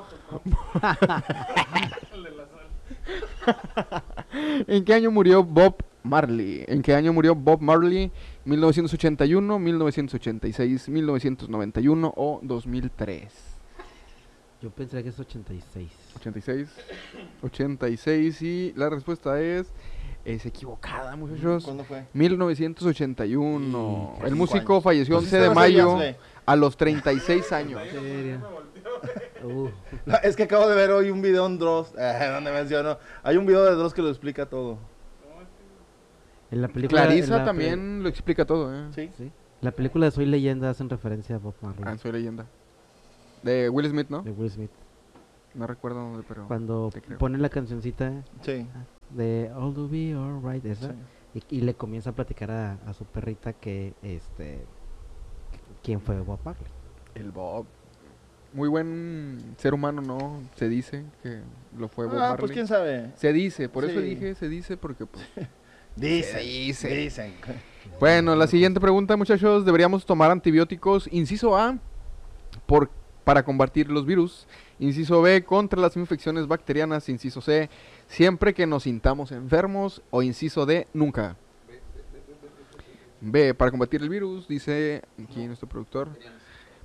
¿En 4.67 4.83
qué 4.85 4.93
año 4.93 5.11
murió 5.11 5.43
Bob 5.43 5.75
Marley? 6.03 6.63
¿En 6.67 6.81
qué 6.81 6.93
año 6.93 7.11
murió 7.13 7.35
Bob 7.35 7.61
Marley? 7.61 8.11
¿1981, 8.49 9.59
1986, 9.59 10.89
1991 10.89 12.13
o 12.15 12.39
2003? 12.41 13.31
Yo 14.61 14.69
pensé 14.71 15.03
que 15.03 15.09
es 15.09 15.19
86. 15.19 15.89
86. 16.17 16.67
86 17.43 18.41
y 18.41 18.73
la 18.75 18.89
respuesta 18.89 19.39
es 19.39 19.67
es 20.25 20.45
equivocada, 20.45 21.15
muchachos. 21.15 21.63
¿Cuándo 21.63 21.83
fue? 21.83 22.05
1981. 22.13 24.13
Sí, 24.17 24.23
El 24.25 24.35
músico 24.35 24.73
años. 24.73 24.83
falleció 24.83 25.15
Pues 25.15 25.25
11 25.25 25.37
sí 25.37 25.43
de 25.43 25.49
mayo 25.55 25.97
a 26.45 26.55
los 26.55 26.75
36 26.75 27.51
años. 27.51 27.81
Uh, 29.43 29.69
No, 30.05 30.15
Es 30.23 30.35
que 30.35 30.43
acabo 30.43 30.67
de 30.67 30.75
ver 30.75 30.91
hoy 30.91 31.09
un 31.11 31.21
video 31.21 31.45
en 31.45 31.57
Dross, 31.57 31.93
eh, 31.97 32.29
donde 32.33 32.51
menciono. 32.51 32.97
Hay 33.23 33.37
un 33.37 33.45
video 33.45 33.63
de 33.63 33.75
Dross 33.75 33.93
que 33.93 34.01
lo 34.01 34.09
explica 34.09 34.47
todo. 34.47 34.77
En 36.51 36.61
la 36.61 36.67
película. 36.67 37.01
en 37.03 37.07
Clarisa 37.07 37.31
la 37.33 37.39
pe- 37.39 37.45
también 37.45 38.03
lo 38.03 38.09
explica 38.09 38.45
todo, 38.45 38.73
¿eh? 38.75 38.87
¿Sí? 38.93 39.09
Sí. 39.17 39.31
La 39.61 39.71
película 39.71 40.05
de 40.05 40.11
Soy 40.11 40.25
Leyenda 40.25 40.69
hacen 40.69 40.89
referencia 40.89 41.35
a 41.35 41.39
Bob 41.39 41.53
Marley. 41.61 41.83
Ah, 41.85 41.97
soy 41.97 42.11
leyenda. 42.13 42.45
De 43.43 43.69
Will 43.69 43.87
Smith, 43.89 44.07
¿no? 44.09 44.21
De 44.21 44.31
Will 44.31 44.49
Smith. 44.49 44.71
No 45.53 45.67
recuerdo 45.67 45.99
dónde, 45.99 46.23
pero. 46.27 46.47
Cuando 46.47 46.89
pone 47.17 47.37
la 47.37 47.49
cancioncita 47.49 48.23
Sí. 48.41 48.65
de 49.09 49.51
All 49.55 49.73
to 49.73 49.89
be 49.89 50.13
alright, 50.13 50.65
esa. 50.65 50.93
sí. 51.33 51.43
Y, 51.49 51.57
y 51.57 51.61
le 51.61 51.73
comienza 51.73 52.09
a 52.11 52.13
platicar 52.13 52.49
a, 52.51 52.73
a 52.87 52.93
su 52.93 53.05
perrita 53.05 53.53
que, 53.53 53.93
este. 54.01 54.65
¿Quién 55.83 56.01
fue 56.01 56.19
Bob 56.21 56.39
Marley? 56.43 56.65
El 57.15 57.31
Bob. 57.31 57.65
Muy 58.53 58.67
buen 58.67 59.53
ser 59.57 59.73
humano, 59.73 60.01
¿no? 60.01 60.41
Se 60.55 60.67
dice 60.69 61.03
que 61.21 61.41
lo 61.77 61.87
fue 61.87 62.05
Bob 62.07 62.15
Ah, 62.15 62.19
Marley. 62.29 62.39
pues 62.39 62.51
quién 62.51 62.67
sabe. 62.67 63.11
Se 63.15 63.31
dice, 63.33 63.69
por 63.69 63.85
eso 63.85 63.99
dije, 64.01 64.35
se 64.35 64.47
dice 64.49 64.77
porque 64.77 65.05
pues. 65.05 65.23
Dicen, 65.99 66.39
dice. 66.39 66.87
dicen. 66.95 67.33
Bueno, 67.99 68.33
la 68.35 68.47
siguiente 68.47 68.79
pregunta, 68.79 69.17
muchachos, 69.17 69.65
deberíamos 69.65 70.05
tomar 70.05 70.31
antibióticos. 70.31 71.09
Inciso 71.11 71.57
A, 71.57 71.77
por, 72.65 72.89
para 73.25 73.43
combatir 73.43 73.91
los 73.91 74.05
virus. 74.05 74.47
Inciso 74.79 75.21
B, 75.21 75.43
contra 75.43 75.81
las 75.81 75.97
infecciones 75.97 76.47
bacterianas. 76.47 77.09
Inciso 77.09 77.41
C, 77.41 77.69
siempre 78.07 78.53
que 78.53 78.65
nos 78.65 78.83
sintamos 78.83 79.33
enfermos. 79.33 80.01
O 80.09 80.23
inciso 80.23 80.65
D, 80.65 80.87
nunca. 80.93 81.35
B, 83.19 83.53
para 83.53 83.69
combatir 83.69 84.01
el 84.01 84.07
virus, 84.07 84.47
dice 84.47 85.01
aquí 85.21 85.45
nuestro 85.45 85.67
productor. 85.67 86.09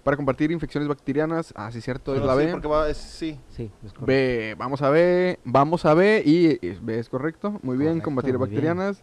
Para 0.05 0.17
combatir 0.17 0.53
infecciones 0.53 0.89
bacterianas. 0.89 1.53
Ah, 1.57 1.73
sí, 1.73 1.81
cierto, 1.81 2.15
es 2.15 2.23
la 2.23 2.35
sí, 2.37 2.45
B. 2.45 2.51
porque 2.53 2.69
va, 2.69 2.89
es- 2.89 2.97
sí. 2.99 3.41
Sí, 3.49 3.73
es 3.85 3.93
correcto. 3.93 4.07
B, 4.07 4.55
vamos 4.59 4.83
a 4.83 4.91
ver, 4.91 5.41
vamos 5.45 5.85
a 5.87 5.95
ver 5.95 6.27
y 6.27 6.59
y 6.61 6.79
B 6.81 6.99
es 6.99 7.09
correcto. 7.09 7.59
Muy 7.63 7.77
bien, 7.79 7.93
Correcto, 8.01 8.05
combatir 8.05 8.39
muy 8.39 8.49
bien. 8.49 8.61
bacterianas. 8.77 9.03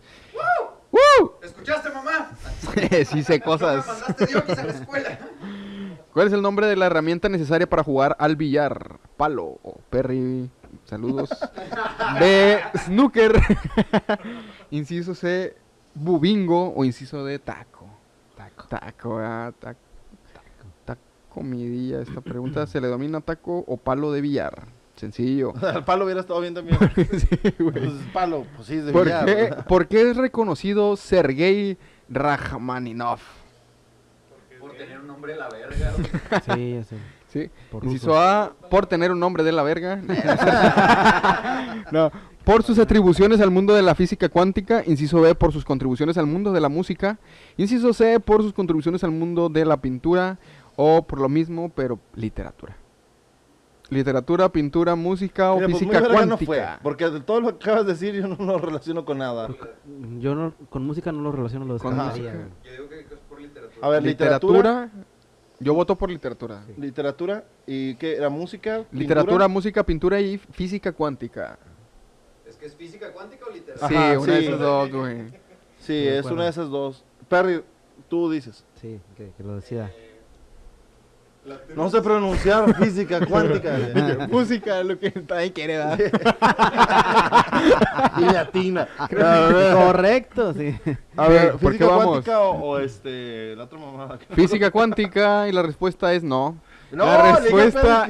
¿Escuchaste, 1.42 1.90
mamá? 1.90 2.32
sí 3.06 3.24
sé 3.24 3.40
cosas. 3.42 3.86
¿Cuál 6.14 6.28
es 6.28 6.34
el 6.34 6.42
nombre 6.42 6.68
de 6.68 6.76
la 6.76 6.86
herramienta 6.88 7.30
necesaria 7.30 7.68
para 7.70 7.84
jugar 7.84 8.16
al 8.20 8.36
billar? 8.36 9.00
Palo 9.18 9.60
o 9.64 9.80
Perry. 9.90 10.50
Saludos. 10.86 11.30
B. 12.20 12.60
Snooker. 12.86 13.34
inciso 14.72 15.16
C. 15.16 15.56
Bubingo. 15.94 16.74
O 16.76 16.84
inciso 16.86 17.24
D. 17.26 17.40
Taco. 17.40 17.88
Taco. 18.36 18.68
Taco, 18.68 19.20
ah, 19.20 19.52
taco. 19.60 19.80
Taco, 21.32 21.44
midilla. 21.44 22.02
Esta 22.02 22.20
pregunta 22.20 22.68
se 22.68 22.82
le 22.82 22.90
domina 22.90 23.22
taco 23.22 23.64
o 23.66 23.78
palo 23.78 24.12
de 24.12 24.20
billar. 24.20 24.68
Sencillo. 24.98 25.54
El 25.76 25.84
palo 25.84 26.04
hubiera 26.04 26.20
estado 26.20 26.42
bien 26.42 26.54
también. 26.54 26.78
Sí, 26.96 27.54
güey. 27.60 27.72
Pues 27.72 27.94
palo, 28.14 28.46
pues 28.56 28.68
sí, 28.68 28.76
es 28.76 28.86
de 28.86 28.92
¿Por 28.92 29.06
billar, 29.06 29.26
qué, 29.26 29.36
¿verdad? 29.36 29.66
¿Por 29.66 29.88
qué 29.88 30.10
es 30.10 30.18
reconocido 30.18 30.98
Sergei 30.98 31.78
Rachmaninov? 32.10 33.20
Por 34.60 34.74
tener 34.74 35.00
un 35.00 35.08
nombre 35.08 35.34
de 35.34 35.40
la 35.40 35.50
verga. 35.50 35.94
Sí, 36.54 36.74
ya 36.74 36.84
sé. 36.84 36.98
¿Sí? 37.30 37.50
Por 37.72 37.86
Inciso. 37.86 38.20
A, 38.20 38.52
por 38.70 38.86
tener 38.88 39.10
un 39.12 39.20
nombre 39.20 39.44
de 39.44 39.54
la 39.54 39.64
verga. 39.64 40.02
no, 41.92 42.12
por 42.44 42.64
sus 42.64 42.78
atribuciones 42.80 43.40
al 43.40 43.52
mundo 43.52 43.74
de 43.74 43.82
la 43.82 43.96
física 43.96 44.28
cuántica. 44.28 44.84
Inciso 44.86 45.22
B, 45.22 45.34
por 45.36 45.54
sus 45.54 45.64
contribuciones 45.64 46.18
al 46.18 46.26
mundo 46.26 46.52
de 46.52 46.60
la 46.60 46.70
música. 46.70 47.20
Inciso 47.56 47.94
C, 47.94 48.20
por 48.20 48.42
sus 48.42 48.52
contribuciones 48.52 49.04
al 49.04 49.12
mundo 49.12 49.48
de 49.48 49.64
la 49.64 49.78
pintura. 49.78 50.40
O 50.84 51.04
por 51.04 51.20
lo 51.20 51.30
mismo, 51.30 51.70
pero 51.70 52.00
literatura. 52.16 52.76
Literatura, 53.92 54.50
pintura, 54.50 54.96
música 54.96 55.52
o 55.52 55.56
Mira, 55.58 55.68
pues, 55.68 55.72
muy 55.74 55.80
física 55.82 56.00
verga 56.02 56.26
no 56.26 56.38
cuántica. 56.38 56.46
fue, 56.46 56.66
porque 56.82 57.10
de 57.10 57.20
todo 57.20 57.42
lo 57.42 57.50
que 57.60 57.64
acabas 57.66 57.86
de 57.86 57.92
decir 57.94 58.16
yo 58.16 58.28
no 58.28 58.36
lo 58.44 58.58
relaciono 58.58 59.06
con 59.06 59.20
nada. 59.20 59.48
Yo 60.18 60.34
no, 60.34 60.56
con 60.72 60.84
música 60.84 61.12
no 61.12 61.22
lo 61.22 61.32
relaciono, 61.32 61.66
lo 61.66 61.78
Con 61.78 61.96
música. 61.98 62.34
Yo 62.64 62.72
digo 62.72 62.90
que 62.90 63.02
es 63.02 63.06
por 63.30 63.40
literatura. 63.40 63.86
A 63.86 63.90
ver, 63.92 64.02
literatura, 64.02 64.58
literatura. 64.58 65.06
Yo 65.60 65.74
voto 65.76 65.96
por 65.96 66.10
literatura. 66.10 66.64
literatura 66.78 67.44
y 67.68 67.94
qué 67.96 68.16
era 68.16 68.30
música, 68.30 68.84
Literatura, 68.92 69.48
música, 69.48 69.86
pintura 69.86 70.20
y 70.20 70.40
física 70.40 70.94
cuántica. 70.94 71.60
¿Es 72.48 72.56
que 72.56 72.66
es 72.66 72.76
física 72.76 73.12
cuántica 73.12 73.46
o 73.46 73.52
literatura? 73.54 73.88
Sí, 73.88 73.96
Ajá, 73.96 74.20
una 74.20 74.34
de 74.34 74.40
sí. 74.40 74.48
esas 74.48 74.60
dos, 74.60 74.92
güey. 74.92 75.18
Sí, 75.78 75.94
de 75.94 76.14
es 76.14 76.20
acuerdo. 76.20 76.36
una 76.36 76.44
de 76.46 76.50
esas 76.50 76.70
dos. 76.70 77.04
Perry, 77.30 77.62
tú 78.10 78.32
dices. 78.32 78.66
Sí, 78.82 79.00
que, 79.16 79.32
que 79.38 79.44
lo 79.44 79.56
decida. 79.58 79.92
No 81.76 81.90
sé 81.90 82.02
pronunciar 82.02 82.76
física 82.76 83.26
cuántica. 83.26 83.76
música, 84.30 84.84
lo 84.84 85.00
que 85.00 85.12
nadie 85.28 85.52
quiere 85.52 85.78
dar. 85.78 86.00
y 88.18 88.22
latina. 88.22 88.88
Correcto, 89.74 90.54
sí. 90.54 90.78
A 91.18 91.28
ver, 91.28 91.52
¿Por 91.54 91.60
qué 91.60 91.68
física 91.80 91.86
vamos? 91.88 92.06
cuántica 92.06 92.40
o, 92.42 92.52
o 92.62 92.80
este, 92.80 93.56
la 93.56 93.64
otra 93.64 93.80
mamada. 93.80 94.20
Física 94.36 94.70
cuántica 94.72 95.48
y 95.48 95.52
la 95.52 95.64
respuesta 95.64 96.14
es 96.14 96.24
no. 96.24 96.58
No, 96.92 97.06
la 97.06 97.38
respuesta 97.38 98.08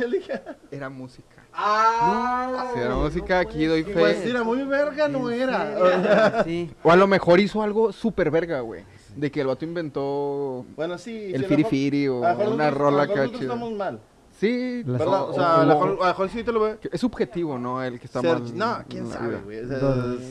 era 0.71 0.89
música. 0.89 1.27
¡Ah! 1.53 2.71
Si 2.73 2.79
era 2.79 2.95
música, 2.95 3.39
aquí 3.39 3.65
doy 3.65 3.83
fe. 3.83 3.93
Pues 3.93 4.25
mira, 4.25 4.43
muy 4.43 4.63
verga 4.63 5.07
no 5.07 5.29
¿En 5.29 5.41
era. 5.41 5.73
serio? 5.73 6.43
Sí. 6.45 6.71
O 6.81 6.91
a 6.91 6.95
lo 6.95 7.07
mejor 7.07 7.39
hizo 7.39 7.61
algo 7.61 7.91
súper 7.91 8.31
verga, 8.31 8.61
güey. 8.61 8.83
De 9.15 9.29
que 9.31 9.41
el 9.41 9.47
vato 9.47 9.65
inventó 9.65 10.65
Bueno, 10.75 10.97
sí. 10.97 11.11
sí, 11.11 11.33
el 11.33 11.35
a 11.35 11.41
lo 11.43 11.47
firi 11.47 11.57
mejor- 11.57 11.69
firi 11.69 12.07
o 12.07 12.25
a 12.25 12.33
una 12.33 12.43
nosotros- 12.45 12.73
rola 12.77 13.05
nosotros 13.05 13.31
chida. 13.31 13.41
estamos 13.41 13.73
mal. 13.73 13.99
Sí, 14.39 14.83
o- 14.87 14.91
O 15.29 15.33
sea, 15.33 15.61
a 15.61 15.65
lo 15.65 15.97
mejor, 15.97 16.29
sí 16.29 16.43
te 16.43 16.51
lo 16.51 16.59
veo. 16.61 16.79
que 16.79 16.89
es 16.91 16.99
subjetivo, 17.01 17.59
¿no? 17.59 17.83
El 17.83 17.99
que 17.99 18.05
está 18.07 18.21
Ser- 18.21 18.39
mal. 18.39 18.57
no, 18.57 18.77
quién 18.89 19.05
sabe, 19.07 19.37
güey. 19.43 19.59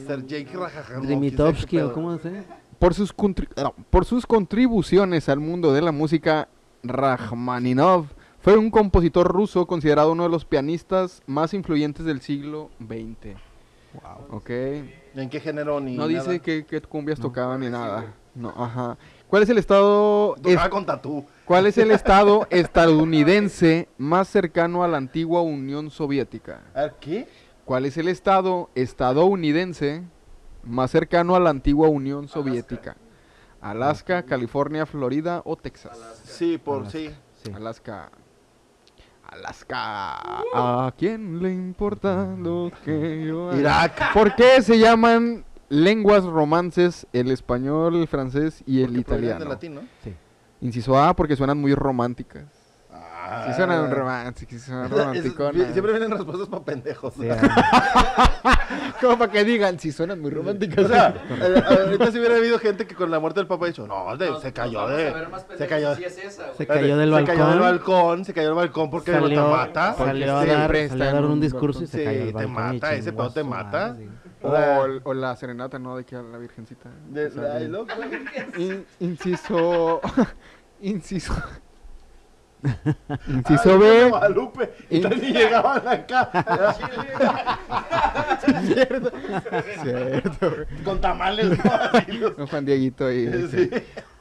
Sergei 0.06 1.80
o 1.82 1.92
cómo 1.92 2.18
se 2.18 2.42
Por 2.78 2.94
sus, 2.94 3.14
no, 3.56 3.74
por 3.90 4.04
sus 4.06 4.26
contribuciones 4.26 5.28
al 5.28 5.38
mundo 5.38 5.72
de 5.72 5.82
la 5.82 5.92
música, 5.92 6.48
Rachmaninov 6.82 8.06
fue 8.40 8.56
un 8.56 8.70
compositor 8.70 9.28
ruso 9.30 9.66
considerado 9.66 10.12
uno 10.12 10.22
de 10.22 10.30
los 10.30 10.44
pianistas 10.46 11.22
más 11.26 11.52
influyentes 11.52 12.06
del 12.06 12.20
siglo 12.22 12.70
XX. 12.80 13.36
Ok. 14.30 14.44
pedo. 14.46 14.84
¿En 15.16 15.28
qué 15.28 15.40
género 15.40 15.80
ni 15.80 15.96
No 15.96 16.08
nada? 16.08 16.22
dice 16.30 16.40
qué, 16.40 16.64
qué 16.64 16.80
cumbias 16.80 17.18
tocaban 17.20 17.60
ni 17.60 17.68
nada. 17.68 18.14
No, 18.34 18.50
ajá. 18.56 18.96
¿Cuál 19.28 19.42
es 19.42 19.48
el 19.48 19.58
estado 19.58 20.36
es- 20.44 20.68
con 20.68 20.86
tatú. 20.86 21.24
cuál 21.44 21.66
es 21.66 21.78
el 21.78 21.90
estado 21.90 22.46
estadounidense 22.50 23.88
más 23.98 24.28
cercano 24.28 24.82
a 24.84 24.88
la 24.88 24.96
antigua 24.98 25.42
Unión 25.42 25.90
Soviética? 25.90 26.62
A 26.74 26.90
¿qué? 27.00 27.28
¿Cuál 27.64 27.86
es 27.86 27.96
el 27.96 28.08
estado 28.08 28.70
estadounidense 28.74 30.02
más 30.64 30.90
cercano 30.90 31.34
a 31.36 31.40
la 31.40 31.50
antigua 31.50 31.88
Unión 31.88 32.28
Soviética? 32.28 32.96
Alaska, 33.60 34.22
California, 34.24 34.86
Florida 34.86 35.42
o 35.44 35.54
Texas. 35.56 35.98
Sí, 36.24 36.56
por 36.58 36.78
Alaska. 36.82 36.98
sí. 36.98 37.10
Sí. 37.44 37.52
Alaska. 37.54 38.10
Alaska. 39.28 40.16
¿A 40.54 40.92
quién 40.98 41.40
le 41.42 41.52
importa 41.52 42.26
lo 42.38 42.70
que 42.84 43.24
yo 43.26 43.50
haga? 43.50 43.58
Irak. 43.60 44.12
¿Por 44.12 44.34
qué 44.34 44.60
se 44.62 44.78
llaman 44.78 45.44
lenguas 45.70 46.24
romances 46.24 47.06
el 47.14 47.30
español, 47.30 47.94
el 47.96 48.06
francés 48.08 48.62
y 48.66 48.80
el 48.82 48.88
Porque 48.92 49.04
provienen 49.04 49.28
italiano? 49.30 49.44
de 49.44 49.50
latín, 49.50 49.74
¿no? 49.76 49.80
Sí. 50.04 50.14
Inciso 50.60 50.98
A 51.02 51.14
porque 51.16 51.36
suenan 51.36 51.56
muy 51.58 51.74
románticas. 51.74 52.44
Ah. 52.92 53.44
Sí 53.46 53.54
suenan 53.54 53.88
románticas, 53.90 54.60
sí 54.60 54.66
suenan. 54.70 54.90
Siempre 55.72 55.92
vienen 55.92 56.10
respuestas 56.10 56.48
para 56.48 56.64
pendejos. 56.64 57.14
Sí, 57.14 57.28
ah, 57.30 58.58
Como 59.00 59.16
para 59.18 59.30
que 59.30 59.44
digan, 59.44 59.78
si 59.78 59.92
suenan 59.92 60.20
muy 60.20 60.30
románticas. 60.30 60.84
O 60.84 60.88
sea, 60.88 61.14
eh, 61.40 61.62
ahorita 61.84 62.10
si 62.10 62.18
hubiera 62.18 62.36
habido 62.36 62.58
gente 62.58 62.86
que 62.86 62.94
con 62.96 63.10
la 63.10 63.20
muerte 63.20 63.38
del 63.40 63.46
papá 63.46 63.66
ha 63.66 63.68
dicho, 63.68 63.86
no, 63.86 64.16
de- 64.16 64.30
Nos- 64.30 64.42
se 64.42 64.52
cayó 64.52 64.86
de... 64.88 65.08
a 65.08 65.12
ver 65.14 65.28
más 65.28 65.46
Se 65.56 65.66
cayó, 65.68 65.94
si 65.94 66.04
es 66.04 66.18
esa. 66.18 66.52
Se 66.54 66.66
cayó 66.66 66.96
del 66.96 67.14
se 67.14 67.24
cayó 67.24 67.46
del 67.48 67.60
balcón. 67.60 67.94
balcón, 67.96 68.24
se 68.24 68.34
cayó 68.34 68.48
del 68.48 68.56
balcón 68.56 68.90
porque 68.90 69.12
salió, 69.12 69.28
te 69.44 69.50
mata. 69.50 69.94
salió 69.94 70.36
a 70.36 70.42
Sí, 70.42 70.48
dar, 70.48 70.56
siempre 70.58 70.88
salió 70.88 71.04
a 71.04 71.06
está 71.06 71.16
dar 71.16 71.24
un 71.24 71.30
un 71.32 71.40
discurso 71.40 71.78
y 71.80 71.82
balcón. 71.84 72.00
se 72.00 72.04
cayó 72.04 72.18
Sí, 72.18 72.24
del 72.24 72.34
te 72.34 72.46
balcón 72.46 72.52
y 72.52 72.74
mata, 72.74 72.94
ese 72.94 73.12
pedo 73.12 73.22
a 73.24 73.32
te 73.34 73.44
mata. 73.44 73.88
madre, 73.88 74.08
sí. 74.41 74.47
O, 74.47 74.84
el- 74.86 75.01
o 75.05 75.14
la 75.14 75.36
serenata, 75.36 75.78
¿no? 75.78 75.97
De 75.97 76.05
que 76.05 76.16
a 76.16 76.22
la 76.22 76.38
virgencita. 76.38 76.91
De- 77.11 77.30
Sale. 77.30 77.49
ay, 77.51 77.68
loco. 77.68 77.93
In- 78.59 78.86
inciso. 79.01 80.01
inciso. 80.80 81.34
inciso 83.28 83.78
B. 83.78 84.09
Guadalupe. 84.11 84.70
Y 84.91 85.01
llegaban 85.01 85.86
acá. 85.88 86.30
Cierto. 89.82 90.57
con 90.84 91.01
tamales. 91.01 91.59
¿no? 92.38 92.47
Juan 92.47 92.64
Dieguito 92.64 93.07
ahí. 93.07 93.49
Sí. 93.51 93.70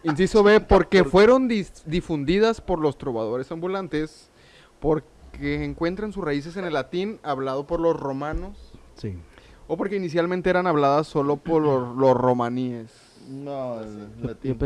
Inciso 0.04 0.44
B, 0.44 0.62
porque 0.62 1.04
fueron 1.04 1.50
dis- 1.50 1.84
difundidas 1.86 2.62
por 2.62 2.80
los 2.80 2.98
trovadores 2.98 3.52
ambulantes, 3.52 4.30
porque 4.80 5.64
encuentran 5.66 6.14
sus 6.14 6.24
raíces 6.24 6.56
en 6.58 6.64
el 6.66 6.74
latín 6.74 7.20
hablado 7.24 7.68
por 7.68 7.80
los 7.82 8.00
romanos, 8.00 8.58
Sí. 8.96 9.18
O 9.70 9.78
porque 9.78 9.96
inicialmente 9.96 10.50
eran 10.50 10.68
habladas 10.68 11.08
solo 11.08 11.38
por 11.38 11.62
los, 11.62 11.96
los 11.96 12.18
romaníes. 12.18 12.92
No, 13.30 13.80
el 13.80 14.10
Yo, 14.22 14.28
latín. 14.28 14.58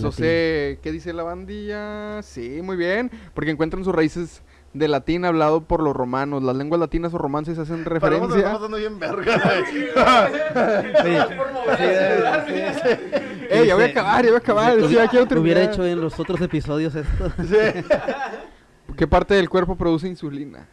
yo. 0.00 0.10
C, 0.10 0.78
¿qué 0.82 0.90
dice 0.90 1.12
la 1.12 1.22
bandilla? 1.22 2.22
Sí, 2.22 2.60
muy 2.62 2.76
bien, 2.76 3.10
porque 3.34 3.50
encuentran 3.50 3.84
sus 3.84 3.94
raíces 3.94 4.42
de 4.72 4.88
latín 4.88 5.26
hablado 5.26 5.60
por 5.62 5.82
los 5.82 5.94
romanos. 5.94 6.42
Las 6.42 6.56
lenguas 6.56 6.80
latinas 6.80 7.12
o 7.12 7.18
romances 7.18 7.58
hacen 7.58 7.84
Pero 7.84 7.96
referencia. 8.00 8.38
estamos 8.38 8.62
dando 8.62 8.78
bien 8.78 8.98
verga. 8.98 9.36
¡Ey, 13.50 13.66
ya 13.66 13.74
voy 13.74 13.84
a 13.84 13.86
acabar, 13.88 14.24
ya 14.24 14.30
voy 14.30 14.36
a 14.36 14.38
acabar! 14.38 14.80
sí, 14.88 14.94
ya 14.94 15.08
quiero 15.08 15.24
hubiera 15.40 15.60
terminar. 15.60 15.72
hecho 15.74 15.86
en 15.86 16.00
los 16.00 16.18
otros 16.18 16.40
episodios 16.40 16.94
esto. 16.94 17.30
Sí. 17.46 17.82
¿Qué 18.96 19.06
parte 19.06 19.34
del 19.34 19.48
cuerpo 19.48 19.76
produce 19.76 20.08
insulina? 20.08 20.66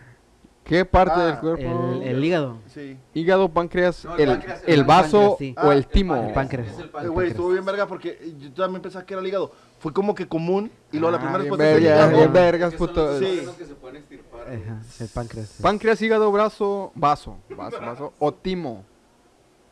¿Qué 0.66 0.84
parte 0.84 1.14
Ah, 1.16 1.26
del 1.28 1.38
cuerpo? 1.40 1.94
El, 2.02 2.02
el 2.04 2.24
hígado. 2.24 2.58
Sí. 2.74 2.98
Hígado, 3.14 3.50
páncreas, 3.50 4.04
No, 4.04 4.16
el, 4.16 4.22
el 4.22 4.30
páncreas, 4.38 4.64
el 4.66 4.74
el 4.74 4.84
vaso 4.84 5.20
páncreas, 5.30 5.38
sí. 5.38 5.56
o 5.58 5.62
Ah, 5.62 5.72
el 5.74 5.78
el 5.78 5.88
timo. 5.88 6.16
El 6.16 6.34
páncreas. 6.34 6.68
Es 6.68 6.80
el 6.80 6.86
Eh, 6.86 6.88
páncreas. 6.88 7.14
Güey, 7.14 7.28
estuvo 7.30 7.50
bien 7.52 7.66
verga 7.66 7.86
porque 7.88 8.34
yo 8.40 8.52
también 8.52 8.82
pensaba 8.82 9.06
que 9.06 9.14
era 9.14 9.22
el 9.22 9.28
hígado. 9.28 9.52
Fue 9.80 9.94
como 9.94 10.16
que 10.16 10.28
común 10.28 10.72
y 10.92 10.98
luego 10.98 11.12
la 11.12 11.18
Ah, 11.18 11.22
primera 11.22 11.44
bien 11.44 11.52
respuesta 11.52 11.70
es 11.72 11.78
el 11.78 11.84
verga, 11.84 11.96
hígado. 12.08 12.18
bien 12.18 12.34
vergas, 12.34 12.70
son 12.72 12.78
puto. 12.80 13.06
los 13.06 13.20
Sí. 13.20 13.26
órganos 13.26 13.56
que 13.56 13.66
se 13.66 13.74
pueden. 13.76 14.04
Ajá, 14.46 14.82
el 15.00 15.08
páncreas. 15.10 15.50
sí. 15.50 15.64
Páncreas, 15.64 16.02
hígado, 16.02 16.32
brazo, 16.32 16.92
vaso, 16.96 17.38
vaso, 17.56 17.80
vaso 17.80 18.14
o 18.20 18.34
timo. 18.34 18.84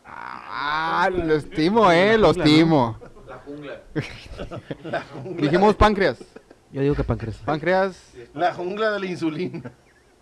Ah, 0.06 1.10
los 1.12 1.50
timo, 1.50 1.92
eh, 1.92 2.18
los 2.20 2.38
timo. 2.38 2.98
La 3.28 3.38
jungla. 3.40 3.82
Dijimos 5.42 5.76
páncreas. 5.76 6.20
Yo 6.72 6.82
digo 6.82 6.96
que 6.96 7.04
páncreas. 7.04 7.38
Páncreas, 7.38 8.12
La 8.34 8.54
jungla 8.54 8.92
de 8.92 9.00
la 9.00 9.06
insulina. 9.06 9.72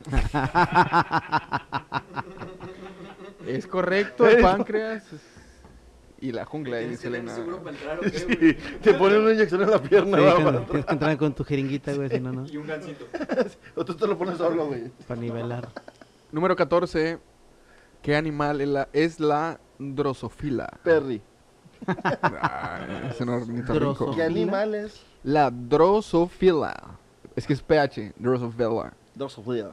es 3.47 3.67
correcto, 3.67 4.27
el 4.27 4.41
páncreas. 4.41 5.03
Y 6.23 6.31
la 6.31 6.45
jungla 6.45 6.75
de 6.77 6.81
Tienes 6.83 6.99
que 6.99 7.05
tener 7.09 7.21
insulina. 7.23 7.35
seguro 7.35 7.63
para 7.63 7.75
entrar, 7.75 7.97
¿o 7.97 8.01
qué, 8.01 8.09
Sí, 8.11 8.25
güey? 8.35 8.55
te 8.83 8.93
ponen 8.93 9.21
una 9.21 9.33
inyección 9.33 9.63
en 9.63 9.71
la 9.71 9.81
pierna. 9.81 10.17
Tienes 10.67 10.85
que 10.85 10.93
entrar 10.93 11.17
con 11.17 11.33
tu 11.33 11.43
jeringuita, 11.43 11.93
güey, 11.93 12.09
si 12.09 12.19
no, 12.19 12.31
no. 12.31 12.45
Y 12.45 12.57
un 12.57 12.67
gancito. 12.67 13.05
O 13.75 13.83
tú 13.83 13.95
te 13.95 14.05
lo 14.05 14.15
pones 14.17 14.37
solo, 14.37 14.67
güey. 14.67 14.91
Para 15.07 15.19
nivelar. 15.19 15.69
Número 16.31 16.55
14. 16.55 17.17
¿Qué 18.03 18.15
animal 18.15 18.61
es 18.61 18.67
la, 18.67 18.87
es 18.93 19.19
la 19.19 19.59
drosofila? 19.79 20.69
Perry. 20.83 21.21
Ah, 21.87 22.81
ese 23.09 23.25
no-. 23.25 23.39
Droso- 23.39 24.15
¿Qué 24.15 24.21
animales? 24.23 25.01
La 25.23 25.49
drosofila. 25.49 26.99
Es 27.35 27.47
que 27.47 27.53
es 27.53 27.61
PH, 27.63 28.13
drosofila. 28.17 28.93
Drosophila. 29.15 29.71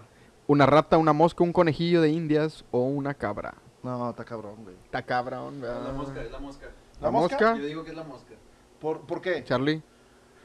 Una 0.48 0.66
rata, 0.66 0.98
una 0.98 1.12
mosca, 1.12 1.44
un 1.44 1.52
conejillo 1.52 2.00
de 2.02 2.08
indias 2.10 2.64
o 2.72 2.80
una 2.80 3.14
cabra. 3.14 3.54
No, 3.84 4.10
está 4.10 4.24
cabrón, 4.24 4.56
güey. 4.64 4.74
Está 4.84 5.02
cabrón, 5.02 5.54
Es 5.56 5.60
¿verdad? 5.60 5.82
la 5.86 5.92
mosca, 5.92 6.22
es 6.22 6.32
la 6.32 6.38
mosca. 6.40 6.66
¿La 7.00 7.06
¿La 7.06 7.10
mosca? 7.12 7.34
mosca? 7.36 7.56
Yo 7.58 7.66
digo 7.66 7.84
que 7.84 7.90
es 7.90 7.96
la 7.96 8.02
mosca. 8.04 8.34
¿Por, 8.80 9.00
¿Por 9.02 9.20
qué? 9.20 9.44
Charlie. 9.44 9.82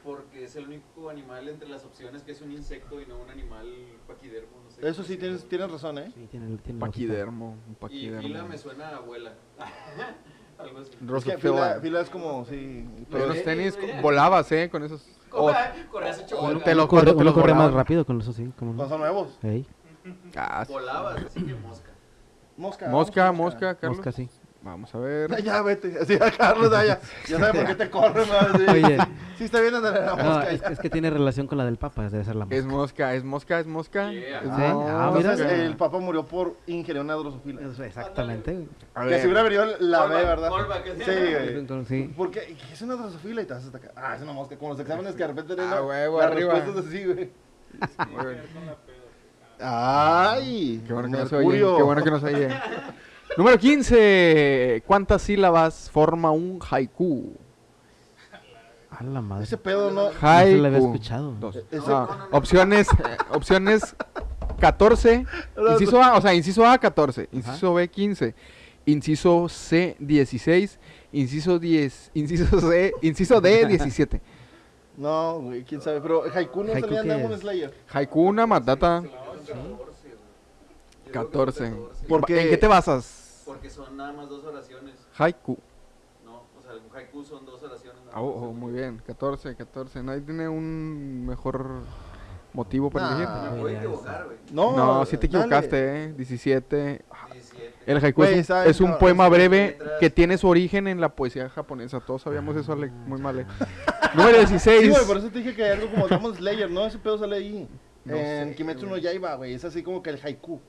Porque 0.04 0.44
es 0.44 0.54
el 0.56 0.66
único 0.66 1.08
animal 1.08 1.48
entre 1.48 1.66
las 1.68 1.82
opciones 1.84 2.22
que 2.22 2.32
es 2.32 2.42
un 2.42 2.52
insecto 2.52 3.00
y 3.00 3.06
no 3.06 3.16
un 3.18 3.30
animal 3.30 3.66
paquidermo. 4.06 4.50
No 4.62 4.70
sé 4.70 4.86
Eso 4.86 5.02
sí, 5.02 5.16
tienes, 5.16 5.38
güey. 5.38 5.48
tienes 5.48 5.70
razón, 5.70 5.96
¿eh? 5.98 6.12
Sí, 6.14 6.28
tiene, 6.30 6.58
tiene. 6.58 6.78
Paquidermo. 6.78 7.56
Un 7.66 7.72
Y 7.72 7.74
paquidermo. 7.76 8.20
fila 8.22 8.44
me 8.44 8.58
suena 8.58 8.88
a 8.90 8.96
abuela. 8.96 9.32
Algo 10.58 10.78
así. 10.78 10.90
Es 11.16 11.24
que 11.24 11.38
fila, 11.38 11.78
fila 11.80 12.00
es 12.02 12.10
como, 12.10 12.44
sí. 12.44 12.86
Pero 13.10 13.26
los 13.26 13.42
tenis 13.42 13.76
güey. 13.76 14.00
volabas, 14.02 14.52
¿eh? 14.52 14.68
Con 14.70 14.84
esos. 14.84 15.04
O- 15.32 15.50
Corrías 15.90 16.20
hecho 16.20 16.38
Uno 16.38 16.48
bola. 16.52 16.64
te 16.64 16.74
lo- 16.74 16.86
corre, 16.86 17.12
te 17.14 17.24
los 17.24 17.34
corre 17.34 17.54
más 17.54 17.72
rápido 17.72 18.04
con 18.04 18.20
eso, 18.20 18.32
sí. 18.32 18.52
¿cómo 18.58 18.74
no? 18.74 18.82
¿No 18.84 18.88
son 18.88 19.00
nuevos? 19.00 19.38
Ey, 19.42 19.66
Ah, 20.36 20.64
sí. 20.66 20.72
Volabas, 20.72 21.24
así 21.24 21.42
que 21.44 21.54
mosca. 21.54 21.90
Mosca. 22.56 22.88
Mosca, 22.88 23.22
vamos 23.24 23.36
con 23.36 23.60
mosca, 23.60 23.74
Carlos. 23.76 23.96
mosca, 23.98 24.12
sí. 24.12 24.28
Vamos 24.62 24.94
a 24.94 24.98
ver. 24.98 25.30
Ya, 25.44 25.60
vete. 25.60 25.98
Así 26.00 26.14
a 26.14 26.30
Carlos, 26.30 26.70
ya, 26.70 26.84
ya. 26.84 27.00
Ya 27.28 27.38
sabe 27.38 27.52
por 27.58 27.66
qué 27.66 27.74
te 27.74 27.90
corre, 27.90 28.24
madre. 28.26 28.70
Oye. 28.70 28.98
Sí, 29.36 29.44
está 29.44 29.60
bien 29.60 29.74
andar 29.74 29.94
en 29.96 30.06
la 30.06 30.14
No, 30.16 30.24
mosca. 30.24 30.50
es, 30.50 30.62
es 30.62 30.78
que 30.78 30.88
tiene 30.88 31.10
relación 31.10 31.46
con 31.48 31.58
la 31.58 31.64
del 31.66 31.76
Papa, 31.76 32.08
debe 32.08 32.24
ser 32.24 32.36
la 32.36 32.44
mosca. 32.46 32.56
Es 32.56 32.64
mosca, 32.64 33.14
es 33.14 33.24
mosca, 33.24 33.58
es 33.60 33.66
mosca. 33.66 34.10
Yeah. 34.12 34.38
Es 34.38 34.44
Sí. 34.44 34.48
Ah, 34.52 34.72
mosca. 34.72 35.10
mira. 35.18 35.32
Entonces, 35.32 35.52
el 35.58 35.76
papá 35.76 35.98
murió 35.98 36.24
por 36.24 36.56
ingerir 36.66 37.02
una 37.02 37.14
drosofila. 37.14 37.60
Eso, 37.60 37.82
Exactamente. 37.84 38.66
A 38.94 39.02
Que 39.02 39.08
ver. 39.10 39.20
si 39.20 39.26
hubiera 39.26 39.42
venido 39.42 39.66
la 39.80 40.06
B, 40.06 40.14
¿verdad? 40.14 40.50
Sí, 40.96 41.02
¿sí? 41.04 41.10
güey. 41.10 41.58
Entonces, 41.58 41.88
sí. 41.88 42.14
Porque 42.16 42.40
¿qué 42.56 42.72
es 42.72 42.80
una 42.82 42.94
drosofila 42.94 43.42
y 43.42 43.44
te 43.46 43.52
vas 43.54 43.64
hasta 43.66 43.78
acá. 43.78 43.90
Ah, 43.96 44.14
es 44.16 44.22
una 44.22 44.32
mosca. 44.32 44.56
Como 44.56 44.70
los 44.70 44.80
exámenes 44.80 45.12
que 45.14 45.18
de 45.24 45.26
repente 45.26 45.54
Ah, 45.58 45.74
la- 45.74 45.82
huevo, 45.82 46.18
las 46.20 46.30
arriba. 46.30 46.54
respuestas 46.54 46.86
así, 46.86 47.04
güey. 47.04 47.30
Muy 48.12 48.26
bien. 48.26 48.42
Ay, 49.60 50.82
Qué 50.86 50.92
bueno 50.92 51.10
que 51.10 51.16
no 51.22 51.26
se 51.28 51.36
oye. 51.36 51.58
Qué 51.58 51.82
bueno 51.82 52.02
que 52.04 52.10
no 52.10 52.20
se 52.20 52.26
oye. 52.26 52.48
Número 53.36 53.58
15. 53.58 54.82
¿Cuántas 54.86 55.22
sílabas 55.22 55.90
forma 55.90 56.30
un 56.30 56.60
haiku? 56.70 57.32
A 58.90 59.02
la 59.02 59.20
madre. 59.20 59.44
Ese 59.44 59.56
pedo 59.56 59.90
no. 59.90 60.10
Haiku. 60.20 60.50
se 60.52 60.56
lo 60.58 60.66
había 60.66 60.78
escuchado. 60.78 61.32
Dos. 61.40 61.56
Ese- 61.70 61.88
No, 61.88 62.08
opciones, 62.30 62.88
eh, 62.90 63.16
opciones 63.30 63.96
14. 64.60 65.26
Inciso 65.72 66.00
A, 66.02 66.16
o 66.16 66.20
sea, 66.20 66.32
inciso 66.32 66.64
A 66.64 66.78
14, 66.78 67.28
inciso 67.32 67.74
B 67.74 67.88
15, 67.88 68.34
inciso 68.86 69.48
C 69.48 69.96
16, 69.98 70.78
inciso 71.12 71.58
10, 71.58 72.10
inciso 72.14 72.60
C, 72.60 72.92
inciso 73.02 73.40
D 73.40 73.66
17. 73.66 74.20
No, 74.96 75.40
güey, 75.40 75.64
quién 75.64 75.80
sabe. 75.80 76.00
Pero 76.00 76.22
Haiku 76.32 76.62
no 76.62 76.72
¿Haiku 76.72 76.86
salía 76.94 77.00
en 77.00 77.08
Demon? 77.08 77.36
Slayer. 77.40 77.74
Haiku 77.92 78.22
una 78.22 78.46
matata 78.46 79.02
14. 79.46 81.12
14. 81.12 81.72
Porque- 82.08 82.42
¿En 82.42 82.48
qué 82.50 82.56
te 82.56 82.66
basas? 82.66 83.42
Porque 83.44 83.68
son 83.70 83.96
nada 83.96 84.12
más 84.12 84.28
dos 84.28 84.44
oraciones. 84.44 84.94
Haiku. 85.18 85.58
No, 86.24 86.42
o 86.58 86.62
sea, 86.62 86.72
un 86.72 86.96
haiku 86.96 87.22
son 87.24 87.44
dos 87.44 87.62
oraciones. 87.62 88.00
nada 88.06 88.18
Oh, 88.20 88.40
más. 88.40 88.48
oh, 88.48 88.52
muy 88.52 88.72
bien, 88.72 89.02
14, 89.06 89.54
14. 89.54 90.02
Nadie 90.02 90.22
tiene 90.22 90.48
un 90.48 91.26
mejor 91.26 91.82
motivo 92.54 92.88
para 92.90 93.10
Nah. 93.10 93.16
elegir. 93.16 93.28
Me 93.52 93.60
puedo 93.60 93.68
ya, 93.74 93.78
equivocar, 93.78 94.24
güey. 94.24 94.36
No, 94.52 94.76
No, 94.76 95.04
si 95.04 95.16
te 95.18 95.26
dale. 95.28 95.38
equivocaste, 95.44 96.04
¿eh? 96.04 96.12
17. 96.14 97.04
17. 97.32 97.74
El 97.86 98.02
haiku 98.02 98.22
Güey, 98.22 98.32
es 98.32 98.38
un, 98.38 98.44
¿sabes? 98.44 98.70
es 98.70 98.80
un 98.80 98.90
No, 98.92 98.98
poema 98.98 99.28
breve 99.28 99.76
letras. 99.78 99.92
que 100.00 100.08
tiene 100.10 100.38
su 100.38 100.48
origen 100.48 100.88
en 100.88 101.00
la 101.00 101.10
poesía 101.10 101.50
japonesa. 101.50 102.00
Todos 102.00 102.22
sabíamos 102.22 102.56
eso, 102.56 102.72
Ale, 102.72 102.88
muy 102.90 103.20
mal. 103.20 103.40
eh. 103.40 103.46
Número 104.14 104.38
16. 104.38 104.80
Sí, 104.82 104.88
güey, 104.88 105.04
por 105.04 105.18
eso 105.18 105.28
te 105.28 105.38
dije 105.40 105.54
que 105.54 105.64
hay 105.64 105.72
algo 105.72 105.90
como 105.90 106.08
Demon 106.08 106.34
Slayer, 106.34 106.70
¿no? 106.70 106.86
Ese 106.86 106.98
pedo 106.98 107.18
sale 107.18 107.36
ahí. 107.36 107.68
No 108.04 108.16
en 108.16 108.48
sé, 108.50 108.54
Kimetsu 108.56 108.86
no. 108.86 108.96
Yaiba, 108.98 109.34
güey. 109.36 109.54
Es 109.54 109.64
así 109.64 109.82
como 109.82 110.02
que 110.02 110.10
el 110.10 110.20
haiku. 110.22 110.60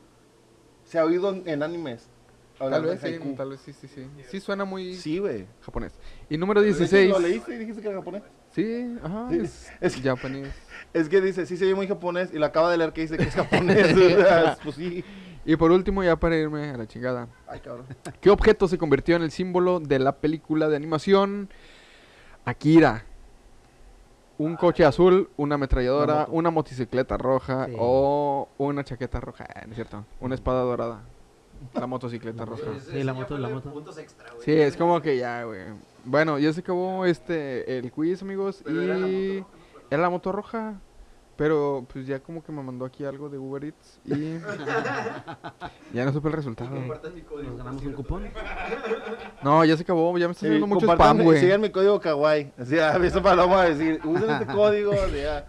Se 0.85 0.99
ha 0.99 1.05
oído 1.05 1.31
en, 1.33 1.43
en 1.47 1.63
animes. 1.63 2.09
Tal 2.57 2.83
vez 2.85 3.01
sí, 3.01 3.19
tal 3.35 3.49
vez 3.49 3.59
sí, 3.59 3.73
sí, 3.73 3.85
sí. 3.89 4.07
Sí 4.29 4.39
suena 4.39 4.63
muy 4.63 4.93
Sí, 4.95 5.17
güey. 5.19 5.45
japonés. 5.61 5.91
Y 6.29 6.37
número 6.37 6.61
De 6.61 6.69
hecho, 6.69 6.77
16. 6.77 7.09
¿Lo 7.11 7.19
leíste 7.19 7.53
y 7.53 7.57
dijiste 7.57 7.81
que 7.81 7.89
era 7.89 7.97
japonés? 7.97 8.23
Sí, 8.51 8.95
ajá, 9.03 9.27
Sí, 9.29 9.37
es, 9.39 9.71
es- 9.81 10.01
japonés. 10.01 10.47
Es 10.93 11.09
que 11.09 11.19
dice, 11.19 11.45
sí 11.45 11.57
se 11.57 11.65
oye 11.65 11.75
muy 11.75 11.87
japonés 11.87 12.29
y 12.33 12.37
lo 12.37 12.45
acaba 12.45 12.71
de 12.71 12.77
leer 12.77 12.93
que 12.93 13.01
dice 13.01 13.17
que 13.17 13.23
es 13.23 13.35
japonés. 13.35 13.93
pues 14.63 14.75
sí. 14.77 15.03
Y 15.43 15.57
por 15.57 15.71
último, 15.71 16.01
ya 16.05 16.15
para 16.15 16.37
irme 16.37 16.69
a 16.69 16.77
la 16.77 16.87
chingada. 16.87 17.27
Ay, 17.47 17.59
cabrón. 17.59 17.85
¿Qué 18.21 18.29
objeto 18.29 18.69
se 18.69 18.77
convirtió 18.77 19.17
en 19.17 19.23
el 19.23 19.31
símbolo 19.31 19.81
de 19.81 19.99
la 19.99 20.15
película 20.15 20.69
de 20.69 20.77
animación 20.77 21.49
Akira, 22.45 23.03
un 24.37 24.55
coche 24.55 24.83
azul, 24.85 25.29
una 25.37 25.55
ametralladora, 25.55 26.13
Una 26.13 26.19
moto. 26.21 26.31
una 26.33 26.49
motocicleta 26.51 27.17
roja 27.17 27.65
Sí. 27.67 27.73
o 27.77 28.47
una 28.57 28.83
chaqueta 28.83 29.19
roja, 29.19 29.45
eh, 29.45 29.61
no 29.65 29.69
es 29.71 29.75
cierto, 29.75 30.05
una 30.19 30.35
espada 30.35 30.61
dorada, 30.61 31.01
la 31.73 31.87
motocicleta 31.87 32.43
roja. 32.45 32.63
Sí, 32.91 33.03
la 33.03 33.13
moto, 33.13 33.37
la 33.37 33.49
moto. 33.49 33.71
Extra. 33.97 34.27
Sí, 34.43 34.51
es 34.51 34.75
como 34.75 35.01
que 35.01 35.17
ya, 35.17 35.43
güey. 35.43 35.61
Bueno, 36.03 36.37
ya 36.37 36.51
se 36.53 36.59
acabó 36.59 37.05
este 37.05 37.77
el 37.79 37.91
quiz, 37.91 38.21
amigos, 38.21 38.61
Pero 38.63 38.81
era 38.81 38.95
la 38.95 38.99
moto 39.07 39.09
y 39.09 39.39
roja, 39.39 39.49
¿no? 39.49 39.87
era 39.89 40.01
la 40.01 40.09
moto 40.09 40.31
roja. 40.31 40.73
Pero 41.37 41.85
pues 41.91 42.07
ya 42.07 42.19
como 42.19 42.41
que 42.43 42.51
me 42.53 42.63
mandó 42.63 42.85
aquí 42.85 43.03
algo 43.03 43.27
de 43.29 43.37
Uber 43.37 43.65
Eats 43.65 43.99
y 44.05 44.35
ya 45.93 46.05
no 46.05 46.13
supe 46.13 46.29
el 46.29 46.33
resultado. 46.33 46.71
Mi 46.71 47.21
código, 47.21 47.49
Nos 47.49 47.57
ganamos 47.57 47.83
un 47.83 47.93
cupón. 47.93 48.23
No, 49.43 49.65
ya 49.65 49.75
se 49.75 49.83
acabó, 49.83 50.17
ya 50.17 50.27
me 50.27 50.31
está 50.31 50.41
Sí, 50.41 50.47
haciendo 50.47 50.67
mucho 50.67 50.87
spam, 50.91 51.21
güey. 51.23 51.39
Sigan 51.41 51.59
mi 51.61 51.69
código 51.71 51.99
kawaii. 51.99 52.51
Así, 52.57 52.79
a 52.79 52.97
mí 52.97 53.07
eso 53.07 53.21
para 53.21 53.35
vamos 53.35 53.57
a 53.57 53.63
decir, 53.65 53.99
usen 54.05 54.29
este 54.29 54.45
código. 54.47 54.93
así, 54.93 55.17
ya. 55.21 55.45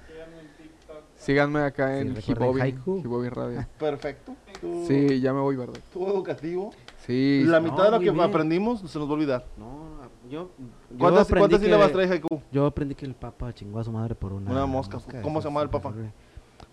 Síganme 1.16 1.60
acá 1.60 1.88
Sí, 1.94 2.00
en 2.00 2.14
recuerden 2.14 2.36
Hibobi, 2.46 2.60
Haiku. 2.60 2.98
Hibobi 3.04 3.28
Radio. 3.28 3.66
Perfecto. 3.78 4.34
Tú, 4.60 4.84
Sí, 4.86 5.20
ya 5.20 5.32
me 5.32 5.40
voy, 5.40 5.56
¿verdad? 5.56 5.78
tú 5.92 6.06
educativo. 6.08 6.72
Sí. 7.06 7.42
La 7.46 7.58
sí. 7.58 7.64
mitad 7.64 7.76
no, 7.78 7.84
de 7.84 7.90
lo 7.92 7.98
que 8.00 8.10
bien. 8.10 8.20
aprendimos 8.20 8.80
se 8.80 8.98
nos 8.98 9.06
va 9.08 9.12
a 9.12 9.14
olvidar. 9.14 9.44
No, 9.56 10.00
yo, 10.28 10.50
yo 10.58 10.85
¿Cuántas, 10.98 11.28
cuántas 11.28 11.60
sílabas 11.60 11.92
trae 11.92 12.08
Haiku? 12.08 12.40
Yo 12.52 12.66
aprendí 12.66 12.94
que 12.94 13.06
el 13.06 13.14
Papa 13.14 13.52
chingó 13.52 13.80
a 13.80 13.84
su 13.84 13.92
madre 13.92 14.14
por 14.14 14.32
una, 14.32 14.50
Una 14.50 14.66
mosca. 14.66 14.98
¿Cómo 15.22 15.40
se 15.40 15.48
llama 15.48 15.62
el 15.62 15.70
Papa? 15.70 15.92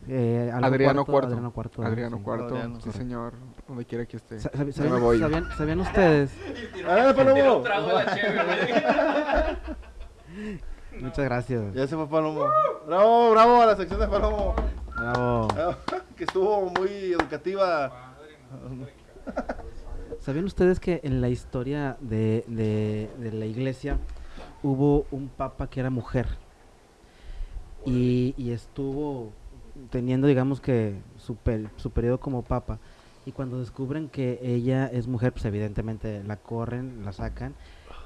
Eh, 0.08 0.52
Adriano 0.54 1.06
Cuarto, 1.06 1.12
Cuarto. 1.12 1.28
Adriano 1.30 1.52
Cuarto. 1.54 1.84
Adriano 1.84 2.18
sí. 2.18 2.24
Cuarto, 2.24 2.46
Adriano, 2.56 2.82
sí 2.82 2.92
señor, 2.92 3.34
donde 3.68 3.86
quiera 3.86 4.06
que 4.06 4.18
esté. 4.18 4.40
Sa- 4.40 4.52
sabi- 4.54 4.72
Ya 4.72 4.78
¿Sabían, 4.78 4.94
me 4.96 5.00
voy. 5.00 5.20
sabían- 5.20 5.50
sabían 5.58 5.80
ustedes? 5.80 6.32
¡Ah, 6.88 7.14
Palomo! 7.16 7.64
Muchas 11.00 11.26
gracias. 11.26 11.74
Ya 11.74 11.88
se 11.88 11.96
fue 11.96 12.08
Palomo. 12.08 12.46
Bravo, 12.88 13.32
bravo 13.32 13.62
a 13.62 13.66
la 13.66 13.76
sección 13.76 14.00
de 14.00 14.08
Palomo. 14.08 14.56
Bravo. 14.96 15.48
que 16.18 16.24
estuvo 16.26 16.70
muy 16.78 17.14
educativa. 17.14 18.14
¿Sabían 20.24 20.46
ustedes 20.46 20.80
que 20.80 21.02
en 21.04 21.20
la 21.20 21.28
historia 21.28 21.98
de, 22.00 22.46
de- 22.48 23.10
de 23.20 23.32
la 23.34 23.46
iglesia 23.46 23.98
hubo 24.64 25.06
un 25.12 25.28
papa 25.28 25.68
que 25.70 25.82
era 25.82 25.90
mujer? 25.90 26.28
Y, 27.86 28.34
y 28.38 28.52
estuvo 28.52 29.34
teniendo, 29.90 30.28
digamos 30.28 30.62
que, 30.62 30.96
su, 31.18 31.36
per- 31.36 31.70
su 31.76 31.92
periodo 31.92 32.20
como 32.22 32.42
papa. 32.42 32.80
Y 33.26 33.32
cuando 33.34 33.60
descubren 33.60 34.08
que 34.08 34.40
ella 34.42 34.88
es 34.88 35.08
mujer, 35.08 35.34
pues 35.34 35.44
evidentemente 35.44 36.24
la 36.24 36.38
corren, 36.38 37.04
la 37.04 37.12
sacan. 37.12 37.54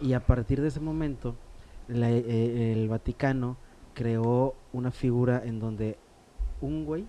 Y 0.01 0.13
a 0.13 0.19
partir 0.25 0.61
de 0.61 0.69
ese 0.69 0.79
momento, 0.79 1.35
la- 1.87 2.09
eh, 2.11 2.73
el 2.73 2.89
Vaticano 2.89 3.57
creó 3.93 4.55
una 4.73 4.89
figura 4.89 5.43
en 5.45 5.59
donde 5.59 5.99
un 6.61 6.83
güey, 6.85 7.05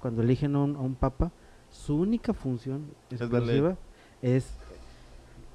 cuando 0.00 0.22
eligen 0.22 0.54
a 0.56 0.60
un, 0.64 0.76
a 0.76 0.80
un 0.80 0.94
papa, 0.94 1.30
su 1.70 1.96
única 1.96 2.32
función 2.32 2.86
exclusiva 3.10 3.76
es 4.22 4.48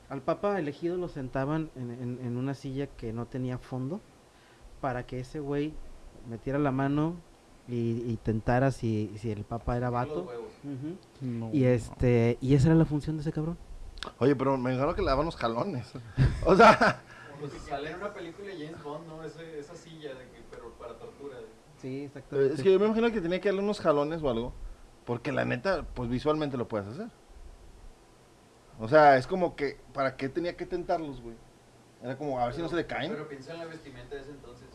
al 0.09 0.22
papa 0.22 0.59
elegido 0.59 0.97
lo 0.97 1.07
sentaban 1.07 1.70
en, 1.76 1.91
en- 1.91 2.20
en 2.26 2.38
una 2.38 2.53
silla 2.53 2.88
que 2.88 3.14
no 3.14 3.28
tenía 3.28 3.57
fondo 3.57 4.01
para 4.82 5.05
que 5.05 5.20
ese 5.20 5.39
güey 5.39 5.74
metiera 6.30 6.59
la 6.59 6.72
mano 6.72 7.16
y, 7.68 8.03
y 8.12 8.20
tentara 8.22 8.72
si, 8.72 9.14
si 9.18 9.32
el 9.32 9.43
papa 9.45 9.78
era 9.78 9.89
vato. 9.89 10.24
huevos. 10.24 10.49
Ujú. 10.64 10.97
No, 11.22 11.49
Y 11.53 11.64
este 11.64 12.38
y 12.41 12.55
esa 12.55 12.68
era 12.68 12.76
la 12.76 12.86
función 12.86 13.16
de 13.18 13.22
ese 13.22 13.32
cabrón. 13.32 13.57
Oye, 14.20 14.36
pero 14.36 14.57
me 14.57 14.72
dijeron 14.72 14.93
que 14.95 15.01
le 15.01 15.07
daban 15.07 15.26
los 15.26 15.36
jalones. 15.36 15.91
O 16.45 16.55
sea, 16.55 17.01
Pues 17.39 17.53
sale 17.70 17.91
en 17.91 17.97
una 17.97 18.14
película 18.14 18.47
de 18.47 18.66
James 18.66 18.84
Bond, 18.84 19.07
¿no? 19.07 19.24
Ese- 19.24 19.59
esa 19.59 19.76
silla, 19.76 20.09
de 20.09 20.26
que, 20.30 20.43
pero 20.49 20.72
para 20.74 20.97
tortura. 20.97 21.38
Sí, 21.78 22.09
es 22.53 22.62
que 22.62 22.72
yo 22.74 22.80
me 22.80 22.86
imagino 22.88 23.12
que 23.12 23.22
tenía 23.22 23.39
que 23.39 23.49
darle 23.49 23.62
unos 23.64 23.80
jalones 23.80 24.22
o 24.22 24.30
algo. 24.30 24.53
Porque 25.05 25.32
la 25.32 25.45
neta, 25.45 25.84
pues 25.95 26.09
visualmente 26.09 26.57
lo 26.57 26.68
puedes 26.68 26.88
hacer. 26.88 27.07
O 28.82 28.88
sea, 28.88 29.15
es 29.17 29.27
como 29.27 29.55
que, 29.55 29.79
¿para 29.93 30.17
qué 30.17 30.27
tenía 30.27 30.57
que 30.57 30.65
tentarlos, 30.65 31.21
güey? 31.21 31.36
Era 32.03 32.17
como, 32.17 32.39
a 32.39 32.45
ver 32.45 32.55
si 32.55 32.61
no 32.61 32.67
se 32.67 32.75
le 32.75 32.86
caen. 32.88 33.11
Pero 33.11 33.27
piensa 33.29 33.53
en 33.53 33.59
la 33.59 33.65
vestimenta 33.65 34.15
de 34.15 34.21
ese 34.21 34.32
entonces. 34.32 34.67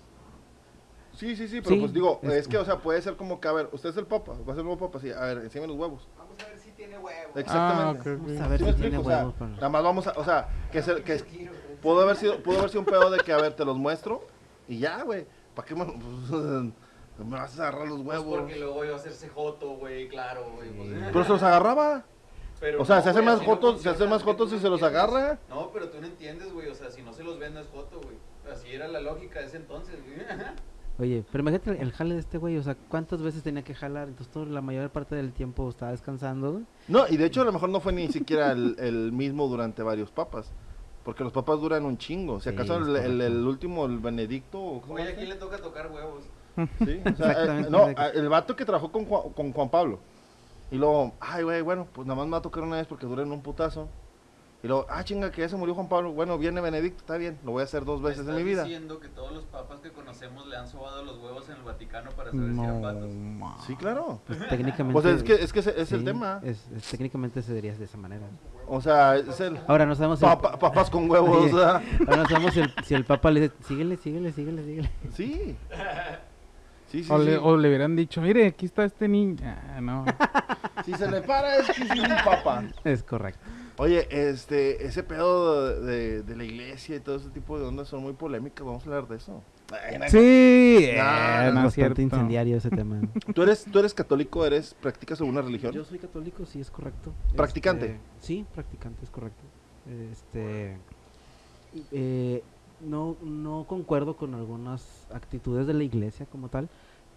Sí, 1.13 1.35
sí, 1.35 1.49
sí, 1.49 1.61
pero 1.63 1.75
Sí, 1.75 1.81
pues 1.81 1.93
digo, 1.95 2.21
es, 2.23 2.33
es- 2.33 2.49
que, 2.49 2.57
o 2.59 2.65
sea, 2.65 2.79
puede 2.79 3.01
ser 3.03 3.17
como 3.17 3.41
que, 3.41 3.49
a 3.49 3.53
ver, 3.53 3.69
usted 3.73 3.89
es 3.89 3.97
el 3.97 4.07
papa, 4.07 4.33
va 4.33 4.39
a 4.53 4.55
ser 4.55 4.59
el 4.59 4.65
nuevo 4.67 4.77
papa, 4.87 5.01
sí, 5.01 5.11
a 5.11 5.21
ver, 5.21 5.39
enséñame 5.39 5.69
los 5.69 5.77
huevos. 5.79 6.09
Vamos 6.17 6.37
a 6.41 6.47
ver 6.49 6.59
si 6.59 6.71
tiene 6.73 6.99
huevos. 6.99 7.35
Exactamente. 7.37 8.09
Ah, 8.09 8.13
ok, 8.13 8.21
ok. 8.23 8.27
Vamos 8.29 8.41
a 8.43 8.49
ver 8.49 8.59
¿Sí 8.59 8.65
si 8.65 8.71
me 8.71 8.77
tiene 8.77 8.97
explico? 8.97 9.01
O 9.01 9.11
sea, 9.11 9.19
huevos 9.19 9.35
para- 9.35 9.51
nada 9.53 9.69
más 9.71 9.83
vamos 9.83 10.07
a, 10.07 10.13
o 10.13 10.25
sea, 10.25 10.49
que, 10.71 10.83
se, 10.83 11.03
que 11.03 11.15
es- 11.15 11.25
pudo 11.83 12.03
haber 12.03 12.17
sido, 12.17 12.43
pudo 12.43 12.59
haber 12.59 12.69
sido 12.71 12.81
un 12.81 12.87
pedo 12.87 13.11
de 13.11 13.19
que, 13.21 13.33
a 13.33 13.39
ver, 13.39 13.55
te 13.55 13.65
los 13.65 13.77
muestro 13.79 14.27
y 14.69 14.79
ya, 14.79 15.03
güey, 15.03 15.27
¿para 15.55 15.67
qué 15.67 15.75
me, 15.75 15.85
pues, 15.87 15.97
me 17.19 17.31
vas 17.39 17.59
a 17.59 17.63
agarrar 17.69 17.89
los 17.89 18.03
Pues 18.03 18.19
huevos? 18.21 18.39
porque 18.41 18.57
luego 18.57 18.85
iba 18.85 18.93
a 18.95 18.99
hacerse 18.99 19.29
joto, 19.31 19.71
güey, 19.79 20.09
claro, 20.09 20.53
güey. 20.55 20.71
pues. 20.71 20.89
Pero 21.13 21.25
se 21.25 21.31
los 21.31 21.43
agarraba. 21.43 22.05
Pero 22.61 22.81
O 22.83 22.85
sea, 22.85 22.97
no, 22.97 23.03
se 23.03 23.11
hacen 23.11 23.25
más 23.25 23.41
jotos, 23.43 23.83
se 23.83 23.89
hacen 23.89 24.09
más 24.09 24.23
jotos 24.23 24.51
si 24.51 24.59
se 24.59 24.69
los 24.71 24.83
agarra. 24.83 25.39
No, 25.49 25.71
pero 25.73 25.89
tú 25.91 26.01
no 26.01 26.07
entiendes, 26.07 26.53
güey. 26.53 26.69
O 26.69 26.75
sea, 26.75 26.91
si 26.91 27.03
no 27.03 27.13
se 27.13 27.23
los 27.23 27.39
ven, 27.39 27.55
no 27.55 27.61
es 27.61 27.67
joto, 27.69 28.01
güey. 28.03 28.17
Así 28.53 28.73
era 28.73 28.89
la 28.89 29.01
lógica 29.01 29.41
de 29.41 29.47
ese 29.47 29.59
entonces, 29.59 29.97
güey. 30.05 30.17
Oye, 30.99 31.25
pero 31.31 31.43
imagínate 31.43 31.83
el, 31.83 31.93
jale 31.93 32.15
de 32.15 32.21
este 32.21 32.39
güey, 32.39 32.57
o 32.57 32.63
sea, 32.63 32.75
¿cuántas 32.89 33.21
veces 33.21 33.43
tenía 33.43 33.63
que 33.63 33.75
jalar? 33.75 34.09
Entonces 34.09 34.33
toda 34.33 34.47
la 34.47 34.63
mayor 34.63 34.89
parte 34.89 35.15
del 35.15 35.33
tiempo 35.33 35.69
estaba 35.69 35.91
descansando, 35.91 36.53
güey. 36.53 36.65
No, 36.89 37.07
y 37.07 37.19
de 37.19 37.27
hecho 37.27 37.43
a 37.43 37.45
lo 37.45 37.53
mejor 37.53 37.69
no 37.69 37.81
fue 37.81 37.93
ni 37.93 38.09
siquiera 38.11 38.53
el, 38.53 38.77
el 38.79 39.13
mismo 39.13 39.47
durante 39.47 39.83
varios 39.83 40.11
papas. 40.11 40.51
Porque 41.05 41.23
los 41.23 41.35
papas 41.35 41.61
duran 41.61 41.85
un 41.85 41.99
chingo. 41.99 42.41
Si 42.41 42.49
Sí, 42.49 42.55
acaso 42.55 42.81
es 42.81 42.89
el, 42.89 42.97
el- 42.97 43.21
el 43.21 43.29
correcto. 43.33 43.49
último, 43.51 43.85
el 43.85 43.99
Benedicto, 43.99 44.59
¿o 44.59 44.81
cómo 44.81 44.95
Oye, 44.95 45.09
aquí 45.13 45.27
le 45.27 45.35
toca 45.35 45.59
tocar 45.59 45.93
huevos. 45.93 46.25
Sí, 46.57 46.63
o 46.65 46.79
sea, 46.79 46.95
eh, 46.95 47.01
Exactamente, 47.11 47.71
no, 47.71 47.89
el 48.15 48.29
vato 48.31 48.57
que 48.57 48.65
trabajó 48.65 48.91
con 48.91 49.05
Juan, 49.05 49.31
con 49.35 49.53
Juan 49.53 49.69
Pablo. 49.69 50.01
Y 50.71 50.77
luego, 50.77 51.13
ay, 51.21 51.45
güey, 51.45 51.63
bueno, 51.63 51.87
pues 51.93 52.07
nada 52.07 52.17
más 52.19 52.27
me 52.27 52.33
va 52.33 52.39
a 52.39 52.43
tocar 52.43 52.63
una 52.63 52.77
vez 52.77 52.87
porque 52.87 53.07
duran 53.07 53.31
un 53.31 53.43
putazo. 53.43 53.89
Y 54.63 54.69
luego, 54.69 54.87
ah, 54.89 55.05
chinga, 55.05 55.31
que 55.31 55.43
ya 55.43 55.49
se 55.49 55.55
murió 55.55 55.75
Juan 55.75 55.89
Pablo. 55.89 56.13
Bueno, 56.13 56.39
viene 56.39 56.61
Benedicto, 56.61 57.01
está 57.01 57.17
bien, 57.19 57.39
lo 57.45 57.53
voy 57.53 57.61
a 57.61 57.65
hacer 57.65 57.85
dos 57.85 58.01
¿Me 58.01 58.09
veces 58.09 58.27
en 58.27 58.35
mi 58.35 58.43
vida. 58.43 58.65
diciendo 58.65 58.99
que 58.99 59.07
todos 59.09 59.31
los 59.33 59.45
papas 59.45 59.79
que 59.81 59.93
conocemos 59.93 60.45
le 60.49 60.57
han 60.57 60.67
sobado 60.67 61.05
los 61.05 61.19
huevos 61.23 61.49
en 61.51 61.57
el 61.57 61.63
Vaticano 61.63 62.11
para 62.13 62.33
saber 62.33 62.53
si 62.53 62.61
eran 62.61 62.83
No, 62.83 63.39
ma. 63.39 63.57
Sí, 63.65 63.77
claro. 63.77 64.21
Pues 64.27 64.41
técnicamente. 64.49 64.93
Pues 65.01 65.15
es 65.15 65.23
que, 65.23 65.35
es, 65.35 65.53
que 65.53 65.61
ese 65.61 65.81
es 65.81 65.93
el 65.93 66.05
tema. 66.05 66.41
Es, 66.43 66.67
es- 66.75 66.89
técnicamente 66.91 67.43
se 67.43 67.55
diría 67.55 67.75
de 67.77 67.85
esa 67.85 67.99
manera. 67.99 68.27
O 68.67 68.81
sea, 68.81 69.15
es 69.17 69.39
el... 69.41 69.61
Ahora 69.69 69.87
no 69.87 69.95
sabemos 69.95 70.19
si 70.19 70.25
el, 70.25 70.33
Papa- 70.33 70.59
papas 70.59 70.91
con 70.91 71.09
huevos, 71.09 71.45
Oye. 71.45 71.55
o 71.55 71.59
sea, 71.59 71.83
ahora 72.01 72.17
no 72.17 72.29
sabemos 72.29 72.53
si 72.55 72.61
el, 72.61 72.75
si 72.85 72.95
el 72.95 73.05
papa 73.05 73.31
le 73.31 73.41
dice, 73.43 73.55
síguele, 73.69 73.97
síguele, 73.99 74.33
síguele, 74.33 74.65
síguele. 74.65 74.91
Sí. 75.13 75.57
Sí, 76.97 77.05
sí, 77.05 77.13
O, 77.13 77.19
le, 77.19 77.33
sí. 77.35 77.41
o 77.43 77.57
le 77.59 77.69
hubieran 77.69 77.95
dicho, 77.95 78.23
mire, 78.23 78.47
aquí 78.47 78.65
está 78.65 78.85
este 78.85 79.07
niño. 79.07 79.37
Ah, 79.45 79.81
no. 79.83 80.05
Si 80.85 80.93
se 80.95 81.11
le 81.11 81.21
para 81.23 81.57
es 81.57 81.67
que 81.71 81.83
es 81.83 81.91
un 81.91 82.07
papa. 82.25 82.63
Es 82.85 83.03
correcto. 83.03 83.41
Oye, 83.79 84.07
este, 84.11 84.87
ese 84.87 85.03
pedo 85.03 85.81
de, 85.81 86.23
de 86.23 86.37
la 86.37 86.45
iglesia 86.45 86.97
y 86.97 87.01
todo 87.01 87.17
ese 87.17 87.29
tipo 87.31 87.59
de 87.59 87.65
ondas 87.67 87.89
son 87.89 88.03
muy 88.03 88.13
polémicas. 88.13 88.65
Vamos 88.65 88.83
a 88.85 88.87
hablar 88.87 89.09
de 89.09 89.17
eso. 89.17 89.43
Sí, 90.09 90.19
eh, 90.85 90.97
No, 90.97 91.49
es 91.49 91.55
bastante 91.55 91.71
cierto. 91.71 92.03
incendiario 92.03 92.57
ese 92.59 92.71
tema. 92.71 93.01
¿Tú 93.35 93.43
eres, 93.43 93.65
tú 93.65 93.79
eres 93.79 93.95
católico, 93.95 94.47
eres, 94.47 94.75
practicas 94.75 95.19
alguna 95.21 95.43
religión? 95.43 95.73
Yo 95.73 95.85
soy 95.85 95.99
católico, 95.99 96.47
sí, 96.47 96.61
es 96.61 96.71
correcto. 96.71 97.13
¿Practicante? 97.35 97.87
Este, 97.87 97.99
sí, 98.21 98.47
practicante, 98.55 99.03
es 99.05 99.11
correcto. 99.11 99.43
Este, 100.13 100.77
eh, 101.91 102.43
no, 102.81 103.17
no 103.23 103.65
concuerdo 103.69 104.17
con 104.17 104.35
algunas 104.35 105.07
actitudes 105.13 105.67
de 105.67 105.75
la 105.75 105.83
iglesia 105.85 106.27
como 106.27 106.49
tal, 106.49 106.69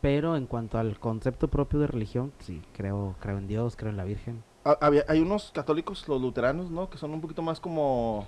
pero 0.01 0.35
en 0.35 0.45
cuanto 0.47 0.77
al 0.77 0.99
concepto 0.99 1.47
propio 1.47 1.79
de 1.79 1.87
religión, 1.87 2.31
sí, 2.39 2.61
creo, 2.73 3.15
creo 3.19 3.37
en 3.37 3.47
Dios, 3.47 3.75
creo 3.75 3.91
en 3.91 3.97
la 3.97 4.03
Virgen. 4.05 4.43
Ha- 4.65 4.77
había- 4.81 5.05
hay 5.07 5.19
unos 5.21 5.51
católicos, 5.51 6.07
los 6.07 6.21
luteranos, 6.21 6.69
¿no? 6.71 6.89
Que 6.89 6.97
son 6.97 7.11
un 7.13 7.21
poquito 7.21 7.41
más 7.41 7.59
como 7.59 8.27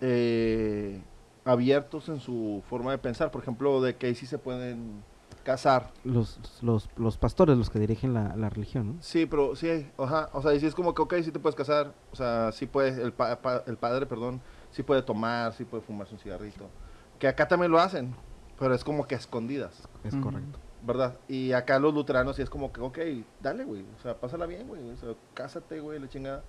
eh, 0.00 1.00
abiertos 1.44 2.08
en 2.08 2.20
su 2.20 2.62
forma 2.68 2.90
de 2.90 2.98
pensar. 2.98 3.30
Por 3.30 3.42
ejemplo, 3.42 3.80
de 3.80 3.96
que 3.96 4.06
ahí 4.08 4.14
sí 4.14 4.26
se 4.26 4.38
pueden 4.38 5.02
casar. 5.44 5.90
Los, 6.04 6.38
los, 6.62 6.88
los 6.96 7.16
pastores, 7.18 7.56
los 7.56 7.70
que 7.70 7.78
dirigen 7.78 8.14
la, 8.14 8.36
la 8.36 8.48
religión, 8.50 8.86
¿no? 8.88 9.02
Sí, 9.02 9.26
pero 9.26 9.56
sí, 9.56 9.86
ajá, 9.98 10.28
o 10.32 10.42
sea, 10.42 10.54
y 10.54 10.60
sí 10.60 10.66
es 10.66 10.74
como 10.74 10.94
que, 10.94 11.02
ok, 11.02 11.14
sí 11.22 11.32
te 11.32 11.38
puedes 11.40 11.56
casar, 11.56 11.92
o 12.12 12.16
sea, 12.16 12.52
sí 12.52 12.66
puede, 12.66 13.02
el, 13.02 13.12
pa- 13.12 13.40
pa- 13.42 13.64
el 13.66 13.76
padre, 13.76 14.06
perdón, 14.06 14.40
sí 14.70 14.82
puede 14.84 15.02
tomar, 15.02 15.52
sí 15.52 15.64
puede 15.64 15.82
fumarse 15.82 16.14
un 16.14 16.20
cigarrito, 16.20 16.68
que 17.18 17.26
acá 17.26 17.48
también 17.48 17.72
lo 17.72 17.80
hacen, 17.80 18.14
pero 18.58 18.72
es 18.74 18.84
como 18.84 19.04
que 19.06 19.16
a 19.16 19.18
escondidas, 19.18 19.82
Es 20.04 20.14
correcto. 20.14 20.58
¿Verdad? 20.84 21.16
Y 21.28 21.52
acá 21.52 21.78
los 21.78 21.94
luteranos 21.94 22.36
sí 22.36 22.42
es 22.42 22.50
como 22.50 22.72
que, 22.72 22.80
ok, 22.80 22.98
dale, 23.40 23.64
güey, 23.64 23.84
o 23.98 24.02
sea, 24.02 24.14
pásala 24.14 24.46
bien, 24.46 24.66
güey, 24.66 24.90
o 24.90 24.96
sea, 24.96 25.14
cásate, 25.34 25.80
güey, 25.80 25.98
la 25.98 26.08
chingada. 26.08 26.42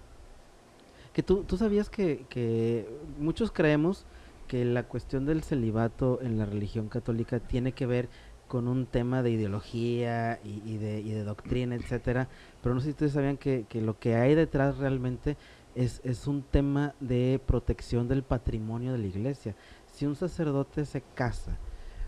Que 1.13 1.21
tú, 1.21 1.43
tú 1.43 1.57
sabías 1.57 1.89
que, 1.89 2.25
que 2.29 2.89
muchos 3.19 3.51
creemos 3.51 4.05
que 4.47 4.65
la 4.65 4.83
cuestión 4.83 5.25
del 5.25 5.43
celibato 5.43 6.19
en 6.21 6.37
la 6.37 6.45
religión 6.45 6.89
católica 6.89 7.39
tiene 7.39 7.71
que 7.73 7.85
ver 7.85 8.09
con 8.47 8.67
un 8.67 8.85
tema 8.85 9.23
de 9.23 9.31
ideología 9.31 10.39
y, 10.43 10.77
de, 10.77 10.99
y 10.99 11.11
de 11.11 11.23
doctrina, 11.23 11.75
etcétera, 11.75 12.27
pero 12.61 12.75
no 12.75 12.81
sé 12.81 12.85
si 12.85 12.91
ustedes 12.91 13.13
sabían 13.13 13.37
que, 13.37 13.65
que 13.67 13.81
lo 13.81 13.97
que 13.97 14.15
hay 14.15 14.35
detrás 14.35 14.77
realmente 14.77 15.37
es, 15.75 16.01
es 16.03 16.27
un 16.27 16.43
tema 16.43 16.93
de 16.99 17.41
protección 17.45 18.07
del 18.07 18.23
patrimonio 18.23 18.91
de 18.91 18.99
la 18.99 19.07
iglesia. 19.07 19.55
si 19.91 20.05
un 20.05 20.15
sacerdote 20.15 20.85
se 20.85 21.01
casa 21.01 21.57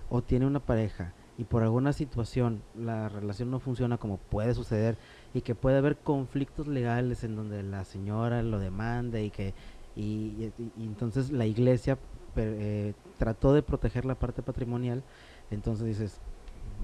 o 0.09 0.21
tiene 0.21 0.45
una 0.45 0.59
pareja 0.59 1.13
y 1.37 1.43
por 1.43 1.63
alguna 1.63 1.91
situación 1.93 2.61
la 2.75 3.09
relación 3.09 3.51
no 3.51 3.59
funciona 3.59 3.97
como 3.97 4.17
puede 4.17 4.53
suceder 4.53 4.97
y 5.33 5.41
que 5.41 5.53
puede 5.55 5.77
haber 5.77 5.97
conflictos 5.97 6.67
legales 6.67 7.23
en 7.23 7.35
donde 7.35 7.61
la 7.63 7.83
señora 7.85 8.41
lo 8.41 8.59
demande 8.59 9.23
y 9.25 9.31
que 9.31 9.53
y, 9.97 10.51
y- 10.57 10.71
y 10.77 10.85
entonces 10.85 11.31
la 11.31 11.45
iglesia 11.45 11.97
eh, 12.37 12.93
trató 13.17 13.53
de 13.53 13.63
proteger 13.63 14.05
la 14.05 14.15
parte 14.15 14.41
patrimonial 14.41 15.03
entonces 15.51 15.85
dices 15.85 16.19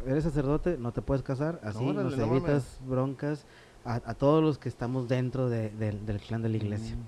eres 0.06 0.24
sacerdote 0.24 0.78
no 0.78 0.92
te 0.92 1.02
puedes 1.02 1.24
casar 1.24 1.60
así 1.64 1.80
nos 2.04 2.14
evitas 2.36 2.80
broncas 2.86 3.46
a, 3.84 3.96
a 4.06 4.14
todos 4.14 4.44
los 4.44 4.58
que 4.60 4.70
estamos 4.70 5.08
dentro 5.08 5.50
de- 5.50 5.70
del- 5.72 6.06
del 6.06 6.20
clan 6.20 6.42
de 6.42 6.50
la 6.50 6.58
iglesia 6.58 6.96
Mm. 6.96 7.00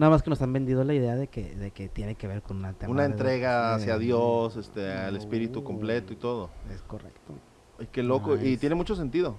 Nada 0.00 0.10
más 0.10 0.22
que 0.22 0.30
nos 0.30 0.40
han 0.40 0.52
vendido 0.52 0.82
la 0.82 0.94
idea 0.94 1.14
de 1.14 1.26
que 1.28 1.54
de 1.54 1.70
que 1.70 1.88
tiene 1.88 2.14
que 2.14 2.26
ver 2.26 2.40
con 2.42 2.56
una 2.56 2.72
tema 2.72 2.90
Una 2.92 3.04
entrega 3.04 3.68
de- 3.70 3.74
hacia 3.76 3.98
Dios, 3.98 4.56
este, 4.56 4.90
al 4.92 5.14
espíritu 5.16 5.60
No. 5.60 5.64
completo 5.66 6.12
y 6.12 6.16
todo. 6.16 6.50
es 6.74 6.80
correcto 6.82 7.34
Ay, 7.78 7.88
qué 7.92 8.02
loco. 8.02 8.36
Y 8.36 8.56
tiene 8.56 8.74
mucho 8.74 8.94
sentido. 8.96 9.36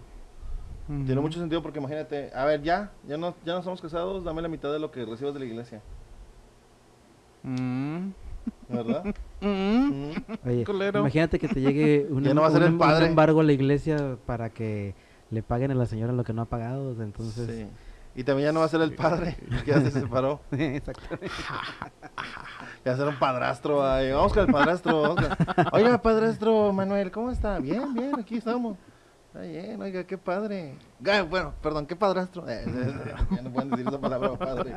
Tiene 0.87 1.21
mucho 1.21 1.39
sentido 1.39 1.61
porque 1.61 1.79
imagínate, 1.79 2.31
a 2.35 2.43
ver, 2.43 2.61
ya, 2.63 2.91
ya 3.07 3.15
no, 3.17 3.35
ya 3.45 3.53
no 3.53 3.59
estamos 3.59 3.79
casados, 3.81 4.23
dame 4.23 4.41
la 4.41 4.47
mitad 4.49 4.71
de 4.73 4.79
lo 4.79 4.91
que 4.91 5.05
recibas 5.05 5.33
de 5.33 5.39
la 5.39 5.45
iglesia. 5.45 5.81
Mm. 7.43 8.09
¿Verdad? 8.69 9.03
Mm. 9.41 10.11
Mm. 10.11 10.11
Oye, 10.45 10.65
imagínate 10.99 11.39
que 11.39 11.47
te 11.47 11.59
llegue 11.61 12.05
un, 12.11 12.21
no 12.21 13.03
embargo 13.03 13.39
a 13.39 13.43
la 13.43 13.53
iglesia 13.53 14.17
para 14.27 14.51
que 14.51 14.93
le 15.31 15.41
paguen 15.41 15.71
a 15.71 15.73
la 15.73 15.87
señora 15.87 16.13
lo 16.13 16.23
que 16.23 16.31
no 16.33 16.43
ha 16.43 16.45
pagado, 16.45 16.91
entonces... 17.01 17.47
Sí. 17.49 17.65
Y 18.15 18.23
también 18.23 18.47
ya 18.49 18.51
no 18.53 18.59
va 18.59 18.65
a 18.65 18.69
ser 18.69 18.81
el 18.81 18.93
padre, 18.93 19.37
que 19.63 19.71
ya 19.71 19.79
se 19.81 19.91
separó. 20.01 20.41
Exactamente. 20.51 21.27
Ya 22.83 22.91
va 22.91 22.95
a 22.95 22.97
ser 22.97 23.07
un 23.09 23.19
padrastro. 23.19 23.85
ahí. 23.85 24.11
Vamos 24.11 24.33
con 24.33 24.45
el 24.47 24.51
padrastro. 24.51 25.15
Oiga, 25.71 26.01
padrastro 26.01 26.73
Manuel, 26.73 27.11
¿cómo 27.11 27.29
está? 27.29 27.59
Bien, 27.59 27.93
bien, 27.93 28.11
aquí 28.19 28.37
estamos. 28.37 28.75
Está 29.27 29.41
bien, 29.41 29.79
oiga, 29.81 30.03
qué 30.03 30.17
padre. 30.17 30.75
Bueno, 31.29 31.53
perdón, 31.61 31.85
qué 31.85 31.95
padrastro. 31.95 32.49
Eh, 32.49 32.65
eh, 32.67 33.13
ya 33.35 33.41
no 33.43 33.51
pueden 33.51 33.69
decir 33.69 33.87
esa 33.87 34.01
palabra, 34.01 34.33
padre. 34.33 34.73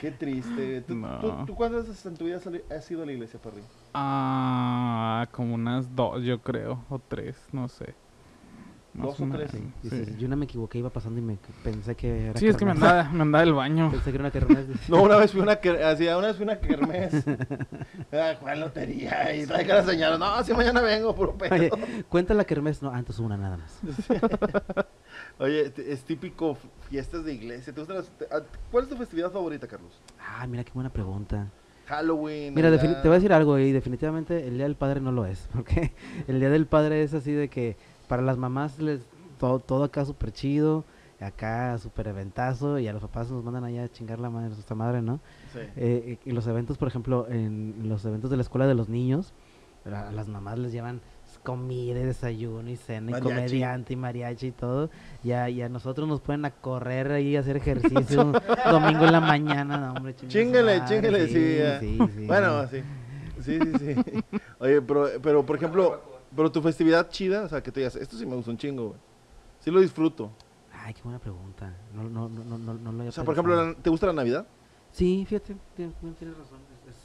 Qué 0.00 0.10
triste. 0.12 0.80
¿Tú, 0.82 0.94
No. 0.94 1.18
tú, 1.18 1.32
tú 1.46 1.54
cuántas 1.56 1.88
veces 1.88 2.06
en 2.06 2.16
tu 2.16 2.24
vida 2.26 2.38
has 2.70 2.90
ido 2.90 3.02
a 3.02 3.06
la 3.06 3.12
iglesia, 3.12 3.38
Perry? 3.42 3.62
Ah, 3.92 5.26
como 5.32 5.54
unas 5.54 5.94
dos, 5.94 6.22
yo 6.22 6.40
creo, 6.40 6.84
o 6.88 6.98
tres, 7.00 7.36
no 7.52 7.68
sé. 7.68 7.94
¿Dos 8.98 9.20
o 9.20 9.26
tres? 9.30 9.50
Dices, 9.82 10.08
Sí, 10.08 10.14
Yo 10.18 10.28
no 10.28 10.36
me 10.36 10.44
equivoqué, 10.46 10.78
iba 10.78 10.90
pasando 10.90 11.18
y 11.18 11.22
me 11.22 11.36
pensé 11.62 11.94
que 11.94 12.26
era 12.30 12.38
Sí, 12.38 12.46
es 12.48 12.56
que 12.56 12.64
me 12.64 12.72
kermés. 12.72 12.90
andaba, 12.90 13.10
me 13.12 13.22
andaba 13.22 13.44
del 13.44 13.54
baño. 13.54 13.90
Pensé 13.90 14.10
que 14.10 14.16
era 14.16 14.24
una 14.24 14.30
kermés. 14.30 14.66
No, 14.88 15.02
una 15.02 15.16
vez 15.16 15.32
fui 15.32 15.40
una, 15.40 15.60
ker- 15.60 15.82
así, 15.82 16.06
una 16.06 16.28
vez 16.28 16.36
fui 16.36 16.44
una 16.44 16.58
kermés. 16.58 17.12
Ah, 18.12 18.34
jugar 18.38 18.58
lotería 18.58 19.34
y 19.34 19.46
traiga 19.46 19.76
la 19.76 19.82
señora. 19.84 20.16
No, 20.18 20.42
si 20.44 20.52
mañana 20.54 20.80
vengo, 20.80 21.14
puro 21.14 21.34
pedo. 21.36 21.54
Oye, 21.54 21.70
cuenta 22.08 22.34
la 22.34 22.44
kermés. 22.44 22.82
No, 22.82 22.90
antes 22.90 23.18
una 23.18 23.36
nada 23.36 23.56
más. 23.58 23.80
Oye, 25.38 25.72
es 25.76 26.04
típico 26.04 26.56
fiestas 26.88 27.24
de 27.24 27.34
iglesia. 27.34 27.72
¿Te 27.72 27.80
gustan 27.80 27.96
las- 27.98 28.08
te- 28.10 28.24
a- 28.26 28.42
¿Cuál 28.70 28.84
es 28.84 28.90
tu 28.90 28.96
festividad 28.96 29.30
favorita, 29.30 29.66
Carlos? 29.66 30.00
Ah, 30.20 30.46
mira 30.46 30.64
qué 30.64 30.72
buena 30.72 30.90
pregunta. 30.90 31.46
Halloween. 31.86 32.52
Mira, 32.54 32.70
te 32.76 32.84
voy 33.02 33.12
a 33.12 33.14
decir 33.14 33.32
algo 33.32 33.58
y 33.60 33.70
definitivamente 33.70 34.48
el 34.48 34.54
Día 34.54 34.64
del 34.64 34.74
Padre 34.74 35.00
no 35.00 35.12
lo 35.12 35.24
es, 35.24 35.48
porque 35.52 35.92
el 36.26 36.40
Día 36.40 36.50
del 36.50 36.66
Padre 36.66 37.02
es 37.04 37.14
así 37.14 37.30
de 37.32 37.48
que 37.48 37.76
para 38.06 38.22
las 38.22 38.36
mamás 38.36 38.78
les 38.78 39.00
todo, 39.38 39.58
todo 39.58 39.84
acá 39.84 40.04
súper 40.04 40.32
chido, 40.32 40.84
acá 41.20 41.76
súper 41.78 42.08
eventazo 42.08 42.78
y 42.78 42.88
a 42.88 42.92
los 42.92 43.02
papás 43.02 43.30
nos 43.30 43.44
mandan 43.44 43.64
allá 43.64 43.84
a 43.84 43.88
chingar 43.88 44.18
la 44.18 44.30
madre, 44.30 44.48
nuestra 44.48 44.76
madre, 44.76 45.02
¿no? 45.02 45.20
Sí. 45.52 45.60
Eh, 45.76 46.18
y 46.24 46.30
los 46.32 46.46
eventos, 46.46 46.78
por 46.78 46.88
ejemplo, 46.88 47.26
en 47.28 47.88
los 47.88 48.04
eventos 48.04 48.30
de 48.30 48.36
la 48.36 48.42
escuela 48.42 48.66
de 48.66 48.74
los 48.74 48.88
niños, 48.88 49.32
a 49.84 50.10
las 50.10 50.28
mamás 50.28 50.58
les 50.58 50.72
llevan 50.72 51.00
comida 51.42 52.00
y 52.00 52.04
desayuno 52.04 52.68
y 52.68 52.76
cena 52.76 53.16
y 53.16 53.20
comediante 53.20 53.92
y 53.92 53.96
mariachi 53.96 54.48
y 54.48 54.52
todo. 54.52 54.90
Y 55.22 55.30
a, 55.32 55.48
y 55.48 55.62
a 55.62 55.68
nosotros 55.68 56.08
nos 56.08 56.20
pueden 56.20 56.44
a 56.44 56.50
correr 56.50 57.12
ahí 57.12 57.36
a 57.36 57.40
hacer 57.40 57.56
ejercicio 57.58 58.22
un 58.22 58.32
domingo 58.68 59.04
en 59.04 59.12
la 59.12 59.20
mañana. 59.20 59.78
No, 59.78 59.92
hombre, 59.94 60.16
madre, 60.16 60.84
chíngale, 60.86 61.28
sí. 61.28 61.98
sí, 61.98 61.98
sí. 62.16 62.26
Bueno, 62.26 62.66
sí. 62.68 62.82
Sí, 63.40 63.58
sí, 63.78 63.94
sí. 63.94 64.24
Oye, 64.58 64.82
pero, 64.82 65.08
pero 65.22 65.46
por 65.46 65.56
ejemplo, 65.56 66.02
pero 66.36 66.52
tu 66.52 66.60
festividad 66.62 67.08
chida, 67.08 67.42
o 67.44 67.48
sea, 67.48 67.62
que 67.62 67.72
te 67.72 67.80
digas, 67.80 67.96
esto 67.96 68.16
sí 68.16 68.26
me 68.26 68.36
gusta 68.36 68.50
un 68.50 68.58
chingo, 68.58 68.88
güey. 68.88 69.00
Sí 69.60 69.70
lo 69.70 69.80
disfruto. 69.80 70.30
Ay, 70.72 70.94
qué 70.94 71.02
buena 71.02 71.18
pregunta. 71.18 71.74
No, 71.94 72.04
no, 72.04 72.28
no, 72.28 72.44
no, 72.44 72.58
no, 72.58 72.74
no 72.74 72.92
lo 72.92 72.98
había 72.98 73.08
O 73.08 73.12
sea, 73.12 73.24
por 73.24 73.34
ejemplo, 73.34 73.56
la- 73.56 73.74
¿te 73.74 73.90
gusta 73.90 74.06
la 74.06 74.12
Navidad? 74.12 74.46
Sí, 74.92 75.24
fíjate, 75.28 75.56
tienes, 75.74 75.94
tienes 76.18 76.36
razón. 76.38 76.58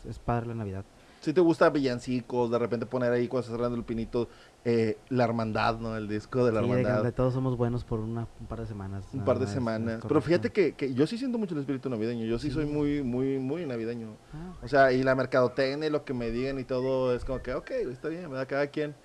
Es, 0.08 0.20
padre 0.20 0.48
la 0.48 0.56
Navidad. 0.56 0.86
Sí 1.22 1.34
te 1.34 1.42
gusta 1.42 1.70
villancicos, 1.70 2.50
de 2.50 2.58
repente 2.58 2.86
poner 2.88 3.12
ahí 3.12 3.28
cuando 3.28 3.42
estás 3.42 3.56
cerrando 3.58 3.78
el 3.78 3.84
pinito, 3.84 4.28
eh, 4.66 4.98
la 5.10 5.24
hermandad, 5.26 5.78
¿no? 5.80 5.96
El 5.96 6.08
disco 6.08 6.44
de 6.46 6.52
la 6.52 6.62
Sí, 6.62 6.68
de, 6.70 6.76
que- 6.76 6.82
hermandad. 6.82 7.14
todos 7.14 7.34
somos 7.34 7.58
buenos 7.58 7.84
por 7.84 8.00
una, 8.00 8.28
un 8.40 8.48
par 8.48 8.60
de 8.62 8.66
semanas. 8.68 9.04
Un 9.14 9.20
nada 9.20 9.26
par 9.28 9.36
de 9.38 9.42
más, 9.42 9.50
es 9.50 9.54
semanas. 9.54 9.96
Pero 10.02 10.08
correcto. 10.08 10.22
fíjate 10.22 10.52
que, 10.52 10.74
que 10.74 10.94
yo 10.96 11.06
sí 11.06 11.18
siento 11.20 11.38
mucho 11.38 11.54
el 11.54 11.60
espíritu 11.62 11.90
navideño. 11.90 12.26
Yo 12.26 12.40
sí, 12.40 12.48
Sí. 12.48 12.54
soy 12.56 12.66
muy, 12.66 13.04
muy, 13.04 13.38
muy 13.38 13.66
navideño. 13.68 14.16
Ah, 14.34 14.54
O 14.64 14.68
sea, 14.68 14.92
y 14.94 15.04
la 15.04 15.14
mercadotecnia 15.14 15.88
y 15.88 15.92
lo 15.92 16.04
que 16.06 16.14
me 16.16 16.32
digan 16.32 16.58
y 16.60 16.64
todo 16.64 17.14
es 17.16 17.24
como 17.24 17.42
que, 17.42 17.54
ok, 17.54 17.70
está 17.92 18.08
bien, 18.10 18.30
¿verdad? 18.30 18.48
Cada 18.48 18.68
quien. 18.68 18.96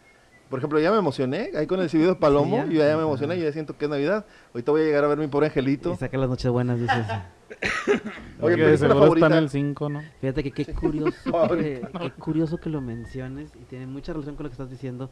Por 0.50 0.60
ejemplo, 0.60 0.78
ya 0.78 0.92
me 0.92 0.98
emocioné 0.98 1.50
ahí 1.56 1.66
con 1.66 1.80
el 1.80 1.90
silbido 1.90 2.14
de 2.14 2.20
Palomo. 2.20 2.58
ya. 2.58 2.64
yo 2.66 2.78
ya 2.78 2.96
me 2.96 3.02
emocioné, 3.02 3.36
yo 3.38 3.44
ya 3.44 3.52
siento 3.52 3.76
que 3.76 3.86
es 3.86 3.90
Navidad. 3.90 4.24
Ahorita 4.54 4.70
voy 4.72 4.82
a 4.82 4.84
llegar 4.84 5.04
a 5.04 5.08
ver 5.08 5.18
mi 5.18 5.26
pobre 5.26 5.46
angelito. 5.46 5.92
y 5.92 5.96
saca 5.96 6.16
las 6.18 6.28
noches 6.28 6.50
buenas, 6.50 6.78
dices. 6.80 7.06
Oye, 8.40 8.56
película 8.56 8.88
favorita. 8.94 9.26
está 9.26 9.38
en 9.38 9.44
el 9.44 9.50
5, 9.50 9.88
¿no? 9.88 10.02
Fíjate 10.20 10.42
que 10.42 10.50
qué 10.52 10.72
curioso, 10.74 11.14
que, 11.56 11.86
qué 12.00 12.10
curioso 12.12 12.58
que 12.58 12.70
lo 12.70 12.80
menciones 12.80 13.50
y 13.60 13.64
tiene 13.64 13.86
mucha 13.86 14.12
relación 14.12 14.36
con 14.36 14.44
lo 14.44 14.50
que 14.50 14.54
estás 14.54 14.70
diciendo. 14.70 15.10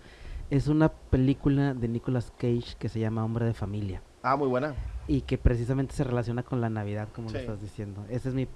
Es 0.50 0.68
una 0.68 0.90
película 0.90 1.74
de 1.74 1.88
Nicolas 1.88 2.30
Cage 2.36 2.76
que 2.78 2.88
se 2.88 3.00
llama 3.00 3.24
Hombre 3.24 3.46
de 3.46 3.54
Familia 3.54 4.02
Ah, 4.22 4.36
muy 4.36 4.46
buena. 4.48 4.74
y 5.08 5.22
que 5.22 5.38
precisamente 5.38 5.94
se 5.94 6.04
relaciona 6.04 6.42
con 6.42 6.60
la 6.60 6.68
Navidad, 6.68 7.08
como 7.14 7.28
lo 7.28 7.32
Sí. 7.32 7.38
estás 7.38 7.60
diciendo. 7.62 8.04
Esa 8.10 8.28
es 8.28 8.34
mi 8.34 8.46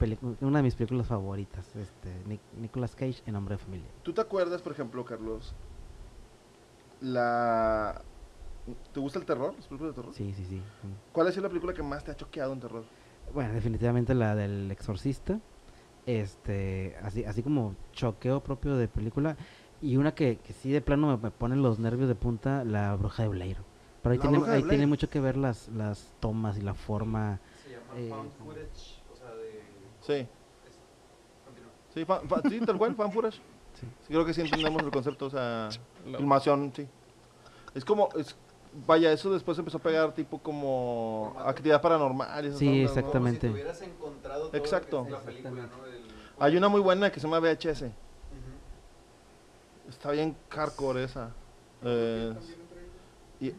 una 0.40 0.58
de 0.58 0.62
mis 0.62 0.74
películas 0.74 1.06
favoritas, 1.06 1.66
este, 1.76 2.10
Nic- 2.28 2.40
Nicolas 2.60 2.94
Cage 2.94 3.22
en 3.26 3.36
Hombre 3.36 3.54
de 3.56 3.58
Familia. 3.58 3.88
¿Tú 4.02 4.12
te 4.12 4.20
acuerdas, 4.20 4.60
por 4.62 4.72
ejemplo, 4.72 5.04
Carlos? 5.04 5.54
La. 7.00 8.02
¿Te 8.92 9.00
gusta 9.00 9.18
el 9.18 9.24
terror? 9.24 9.54
¿Las 9.56 9.66
películas 9.66 9.94
de 9.94 10.00
terror? 10.02 10.14
Sí, 10.14 10.32
sí, 10.34 10.44
sí. 10.44 10.62
¿Cuál 11.12 11.28
ha 11.28 11.30
sido 11.30 11.44
la 11.44 11.48
película 11.48 11.72
que 11.72 11.82
más 11.82 12.04
te 12.04 12.10
ha 12.10 12.16
choqueado 12.16 12.52
en 12.52 12.60
terror? 12.60 12.84
Bueno, 13.32 13.52
definitivamente 13.54 14.14
la 14.14 14.34
del 14.34 14.70
Exorcista. 14.70 15.40
Este, 16.06 16.96
así, 17.02 17.24
así 17.24 17.42
como 17.42 17.76
choqueo 17.92 18.42
propio 18.42 18.76
de 18.76 18.88
película. 18.88 19.36
Y 19.80 19.96
una 19.96 20.14
que, 20.14 20.38
que 20.38 20.52
sí 20.52 20.70
de 20.70 20.80
plano 20.80 21.06
me, 21.06 21.16
me 21.22 21.30
pone 21.30 21.56
los 21.56 21.78
nervios 21.78 22.08
de 22.08 22.14
punta, 22.14 22.64
la 22.64 22.94
bruja 22.96 23.22
de 23.22 23.28
Blair. 23.28 23.58
Pero 24.02 24.12
ahí, 24.12 24.18
La 24.18 24.28
tiene, 24.28 24.50
ahí 24.50 24.62
tiene 24.62 24.86
mucho 24.86 25.08
que 25.08 25.20
ver 25.20 25.36
las, 25.36 25.68
las 25.68 26.12
tomas 26.20 26.58
y 26.58 26.62
la 26.62 26.74
forma. 26.74 27.40
Se 27.64 27.70
llama 27.70 27.84
Eh, 27.96 28.08
found 28.10 28.32
footage, 28.32 29.02
o 29.12 29.16
sea, 29.16 29.34
de... 29.34 29.62
Sí. 30.00 30.28
Sí, 31.94 32.04
fan, 32.04 32.28
fa- 32.28 32.42
sí, 32.48 32.60
tal 32.60 32.78
cual, 32.78 32.94
fan 32.94 33.10
footage. 33.12 33.40
Sí. 33.74 33.86
Sí, 34.02 34.08
creo 34.08 34.24
que 34.24 34.34
sí 34.34 34.40
entendemos 34.40 34.82
el 34.82 34.90
concepto, 34.90 35.26
o 35.26 35.30
sea, 35.30 35.68
Filmación, 36.16 36.72
sí. 36.74 36.88
Es 37.74 37.84
como, 37.84 38.08
es, 38.16 38.34
vaya, 38.86 39.12
eso 39.12 39.30
después 39.32 39.58
empezó 39.58 39.78
a 39.78 39.82
pegar 39.82 40.12
tipo 40.14 40.38
como 40.38 41.34
actividad 41.38 41.80
paranormal. 41.82 42.46
y 42.46 42.52
Sí, 42.56 42.82
exactamente. 42.82 43.48
Como 43.48 43.74
si 43.74 43.84
encontrado 43.84 44.48
todo 44.48 44.56
Exacto. 44.56 44.98
lo 44.98 45.04
que 45.04 45.08
es 45.08 45.18
la 45.18 45.24
película, 45.24 45.50
¿no? 45.66 45.86
El- 45.86 46.02
Hay 46.40 46.56
una 46.56 46.68
muy 46.68 46.80
buena 46.80 47.10
que 47.10 47.20
se 47.20 47.26
llama 47.26 47.40
VHS. 47.40 47.92
Está 49.88 50.10
bien 50.12 50.36
hardcore 50.50 51.04
esa. 51.04 51.30
Eh, 51.82 52.34
y- 53.40 53.52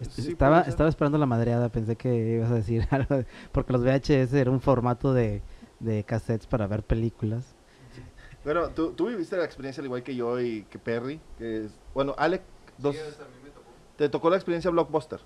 Est- 0.00 0.12
Sí, 0.12 0.32
estaba, 0.32 0.60
estaba 0.62 0.88
esperando 0.90 1.16
la 1.16 1.24
madreada, 1.26 1.68
pensé 1.70 1.96
que 1.96 2.14
ibas 2.36 2.50
a 2.50 2.54
decir 2.54 2.86
algo. 2.90 3.24
porque 3.52 3.72
los 3.72 3.82
VHS 3.82 4.34
era 4.38 4.50
un 4.50 4.60
formato 4.60 5.12
de, 5.14 5.42
de 5.80 6.04
cassettes 6.04 6.46
para 6.46 6.66
ver 6.66 6.82
películas. 6.82 7.54
Bueno, 8.46 8.70
¿tú, 8.70 8.92
tú 8.92 9.08
viviste 9.08 9.36
la 9.36 9.44
experiencia 9.44 9.80
al 9.82 9.86
igual 9.86 10.02
que 10.02 10.14
yo 10.16 10.40
y 10.40 10.62
que 10.70 10.78
Perry. 10.78 11.20
Que 11.36 11.64
es, 11.66 11.78
bueno, 11.94 12.14
Alec, 12.16 12.42
dos, 12.78 12.94
Sí, 12.96 13.00
a 13.02 13.24
mí 13.24 13.34
me 13.44 13.50
tocó. 13.50 13.66
te 13.96 14.08
tocó 14.08 14.30
la 14.30 14.36
experiencia 14.36 14.70
Blockbuster. 14.70 15.20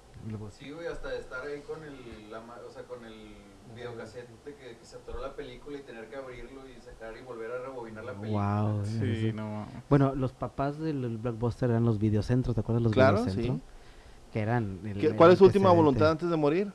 Sí, 0.50 0.70
güey, 0.70 0.86
hasta 0.86 1.14
estar 1.14 1.46
ahí 1.46 1.60
con 1.62 1.82
el, 1.84 2.30
la, 2.30 2.40
ma- 2.40 2.58
o 2.66 2.70
sea, 2.70 2.82
con 2.84 3.04
el 3.04 3.36
videocassette 3.74 4.28
de 4.44 4.54
que, 4.54 4.76
que 4.78 4.84
se 4.84 4.96
atoró 4.96 5.22
la 5.22 5.34
película 5.34 5.78
y 5.78 5.82
tener 5.82 6.08
que 6.08 6.16
abrirlo 6.16 6.62
y 6.68 6.80
sacar 6.80 7.16
y 7.16 7.22
volver 7.22 7.50
a 7.52 7.58
rebobinar 7.62 8.04
la 8.04 8.12
película. 8.14 8.62
Wow. 8.72 8.84
Sí, 8.84 9.32
no. 9.34 9.66
Bueno, 9.88 10.14
los 10.14 10.32
papás 10.32 10.78
del 10.78 11.18
Blockbuster 11.18 11.70
eran 11.70 11.84
los 11.84 11.98
videocentros, 11.98 12.54
¿te 12.54 12.60
acuerdas 12.62 12.82
los 12.82 12.92
Claro, 12.92 13.18
videocentros? 13.24 13.56
sí. 13.58 13.62
Que 14.32 14.40
eran... 14.40 14.80
el- 14.84 14.98
¿Qué- 14.98 15.06
el 15.08 15.16
¿Cuál 15.16 15.32
es 15.32 15.38
su 15.38 15.44
última 15.44 15.70
voluntad 15.72 16.10
antes 16.10 16.28
de 16.30 16.36
morir? 16.36 16.72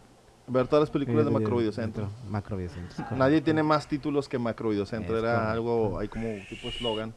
Ver 0.48 0.68
todas 0.68 0.84
las 0.84 0.90
películas 0.92 1.26
de 1.26 1.32
Macro 1.32 1.58
Videocentro. 1.58 2.08
Macro 2.30 2.58
Videocentro. 2.58 3.06
Nadie 3.18 3.42
tiene 3.42 3.64
más 3.64 3.88
títulos 3.88 4.30
que 4.30 4.38
Macro 4.38 4.70
Videocentro. 4.70 5.18
Era 5.18 5.32
correcto. 5.34 5.52
algo, 5.52 6.00
hay 6.00 6.08
como 6.08 6.28
tipo 6.50 6.68
eslogan. 6.68 7.14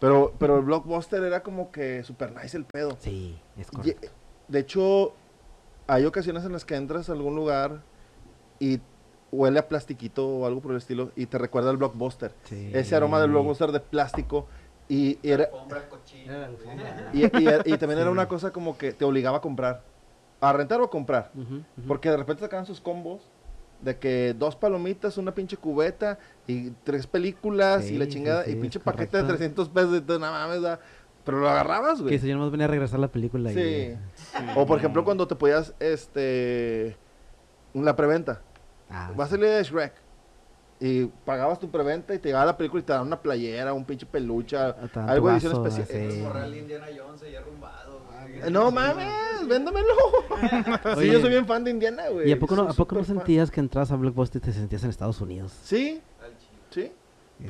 Pero, 0.00 0.34
pero 0.38 0.58
el 0.58 0.64
Blockbuster 0.64 1.22
era 1.22 1.42
como 1.42 1.70
que 1.70 2.02
super 2.02 2.34
nice 2.34 2.56
el 2.56 2.64
pedo. 2.64 2.96
Sí, 3.00 3.38
es 3.56 3.70
correcto. 3.70 4.08
De 4.48 4.58
hecho, 4.58 5.14
hay 5.86 6.04
ocasiones 6.04 6.44
en 6.44 6.52
las 6.52 6.64
que 6.64 6.74
entras 6.74 7.08
a 7.08 7.12
algún 7.12 7.34
lugar 7.36 7.82
y 8.58 8.80
huele 9.32 9.58
a 9.58 9.68
plastiquito 9.68 10.26
o 10.28 10.46
algo 10.46 10.60
por 10.60 10.72
el 10.72 10.78
estilo 10.78 11.12
y 11.16 11.26
te 11.26 11.38
recuerda 11.38 11.70
al 11.70 11.76
blockbuster. 11.76 12.34
Sí. 12.44 12.70
Ese 12.74 12.94
aroma 12.96 13.20
del 13.20 13.30
blockbuster 13.30 13.70
de 13.72 13.80
plástico 13.80 14.46
y, 14.88 15.18
y 15.22 15.30
era, 15.30 15.44
Alfombra 15.44 15.88
cochina. 15.88 16.32
Era 16.36 16.38
la 16.40 16.48
güey. 16.48 16.68
alfombra. 16.68 17.10
y, 17.64 17.70
y- 17.70 17.74
y 17.74 17.78
también 17.78 18.00
era 18.00 18.10
una 18.10 18.28
cosa 18.28 18.50
como 18.50 18.76
que 18.76 18.92
te 18.92 19.04
obligaba 19.04 19.38
a 19.38 19.40
comprar, 19.40 19.82
a 20.50 20.52
rentar 20.52 20.80
o 20.80 20.84
a 20.84 20.90
comprar. 20.90 21.30
Porque 21.86 22.10
de 22.10 22.16
repente 22.16 22.42
sacaban 22.42 22.66
sus 22.66 22.80
combos 22.80 23.30
de 23.80 23.98
que 23.98 24.34
dos 24.38 24.56
palomitas, 24.56 25.18
una 25.18 25.34
pinche 25.34 25.56
cubeta 25.56 26.18
y 26.46 26.70
tres 26.84 27.06
películas 27.06 27.90
y 27.90 27.98
la 27.98 28.08
chingada 28.08 28.44
sí, 28.44 28.52
y 28.52 28.56
pinche 28.56 28.80
paquete 28.80 29.18
de 29.18 29.22
correcto. 29.24 29.36
300 29.36 29.68
pesos 29.68 29.98
y 29.98 30.00
tú, 30.00 30.14
no 30.18 30.30
mames, 30.30 30.62
da. 30.62 30.80
pero 31.24 31.40
lo 31.40 31.48
agarrabas, 31.48 31.98
Que 31.98 32.02
güey. 32.04 32.14
eso 32.14 32.26
yo 32.26 32.36
nomás 32.36 32.50
venía 32.52 32.64
a 32.64 32.68
regresar 32.70 32.98
a 32.98 33.02
la 33.02 33.08
película. 33.08 33.52
y- 33.52 33.54
Sí. 33.54 33.98
O 34.56 34.64
por 34.66 34.78
ejemplo 34.78 35.04
cuando 35.04 35.26
te 35.28 35.34
podías, 35.34 35.74
este, 35.80 36.96
la 37.74 37.94
preventa. 37.96 38.40
Ah, 38.88 39.10
Va 39.18 39.24
a 39.24 39.28
salir 39.28 39.46
de 39.48 39.62
Shrek. 39.62 39.92
Y 40.78 41.06
pagabas 41.24 41.58
tu 41.58 41.70
preventa 41.70 42.14
y 42.14 42.18
te 42.18 42.28
llegaba 42.28 42.44
la 42.44 42.56
película 42.56 42.80
y 42.80 42.84
te 42.84 42.92
daban 42.92 43.06
una 43.08 43.20
playera, 43.20 43.72
un 43.72 43.84
pinche 43.84 44.04
peluche, 44.06 44.56
te 44.56 45.00
dan 45.00 45.08
algo 45.10 45.28
de 45.28 45.34
edición 45.34 45.66
especial. 45.66 46.50
de 46.50 46.58
Indiana 46.58 46.86
Jones 46.96 47.22
ahí 47.22 47.34
arrumbado. 47.34 48.00
Eh, 48.28 48.50
No 48.50 48.70
mames, 48.70 49.46
véndamelo. 49.48 49.94
sí, 51.00 51.10
yo 51.10 51.20
soy 51.20 51.30
bien 51.30 51.46
fan 51.46 51.64
de 51.64 51.70
Indiana, 51.70 52.08
güey. 52.08 52.28
¿Y 52.28 52.32
a 52.32 52.38
poco, 52.38 52.56
no, 52.56 52.62
a 52.68 52.72
poco 52.72 53.02
sentías 53.04 53.50
que 53.50 53.60
entrabas 53.60 53.90
a 53.92 53.96
Blockbuster 53.96 54.40
y 54.42 54.44
te 54.46 54.52
sentías 54.52 54.82
en 54.84 54.90
Estados 54.90 55.20
Unidos? 55.20 55.52
Sí, 55.62 56.00
sí. 56.70 56.92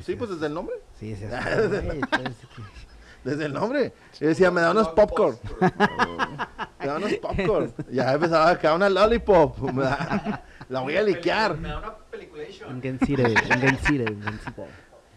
Sí, 0.03 0.15
pues 0.15 0.29
desde 0.31 0.47
el 0.47 0.53
nombre. 0.53 0.75
Sí, 0.99 1.11
decías, 1.11 1.31
"Güey, 1.69 1.99
pues, 2.01 2.19
que- 2.19 2.87
Desde 3.23 3.45
el 3.45 3.53
nombre. 3.53 3.93
Y 4.21 4.25
decía, 4.25 4.51
me 4.51 4.61
da 4.61 4.71
unos 4.71 4.89
popcorn. 4.89 5.37
Me 6.79 6.85
da 6.87 6.97
unos 6.97 7.13
popcorn. 7.15 7.73
Ya 7.91 8.13
empezaba 8.13 8.49
a 8.51 8.57
caer 8.59 8.75
una 8.75 8.89
lollipop. 8.89 9.59
Me 9.71 9.83
da- 9.83 10.43
La 10.69 10.81
voy 10.81 10.95
a 10.95 11.01
liquear. 11.01 11.57
Me 11.57 11.67
da 11.69 11.79
una 11.79 11.95
peliculation. 12.11 12.69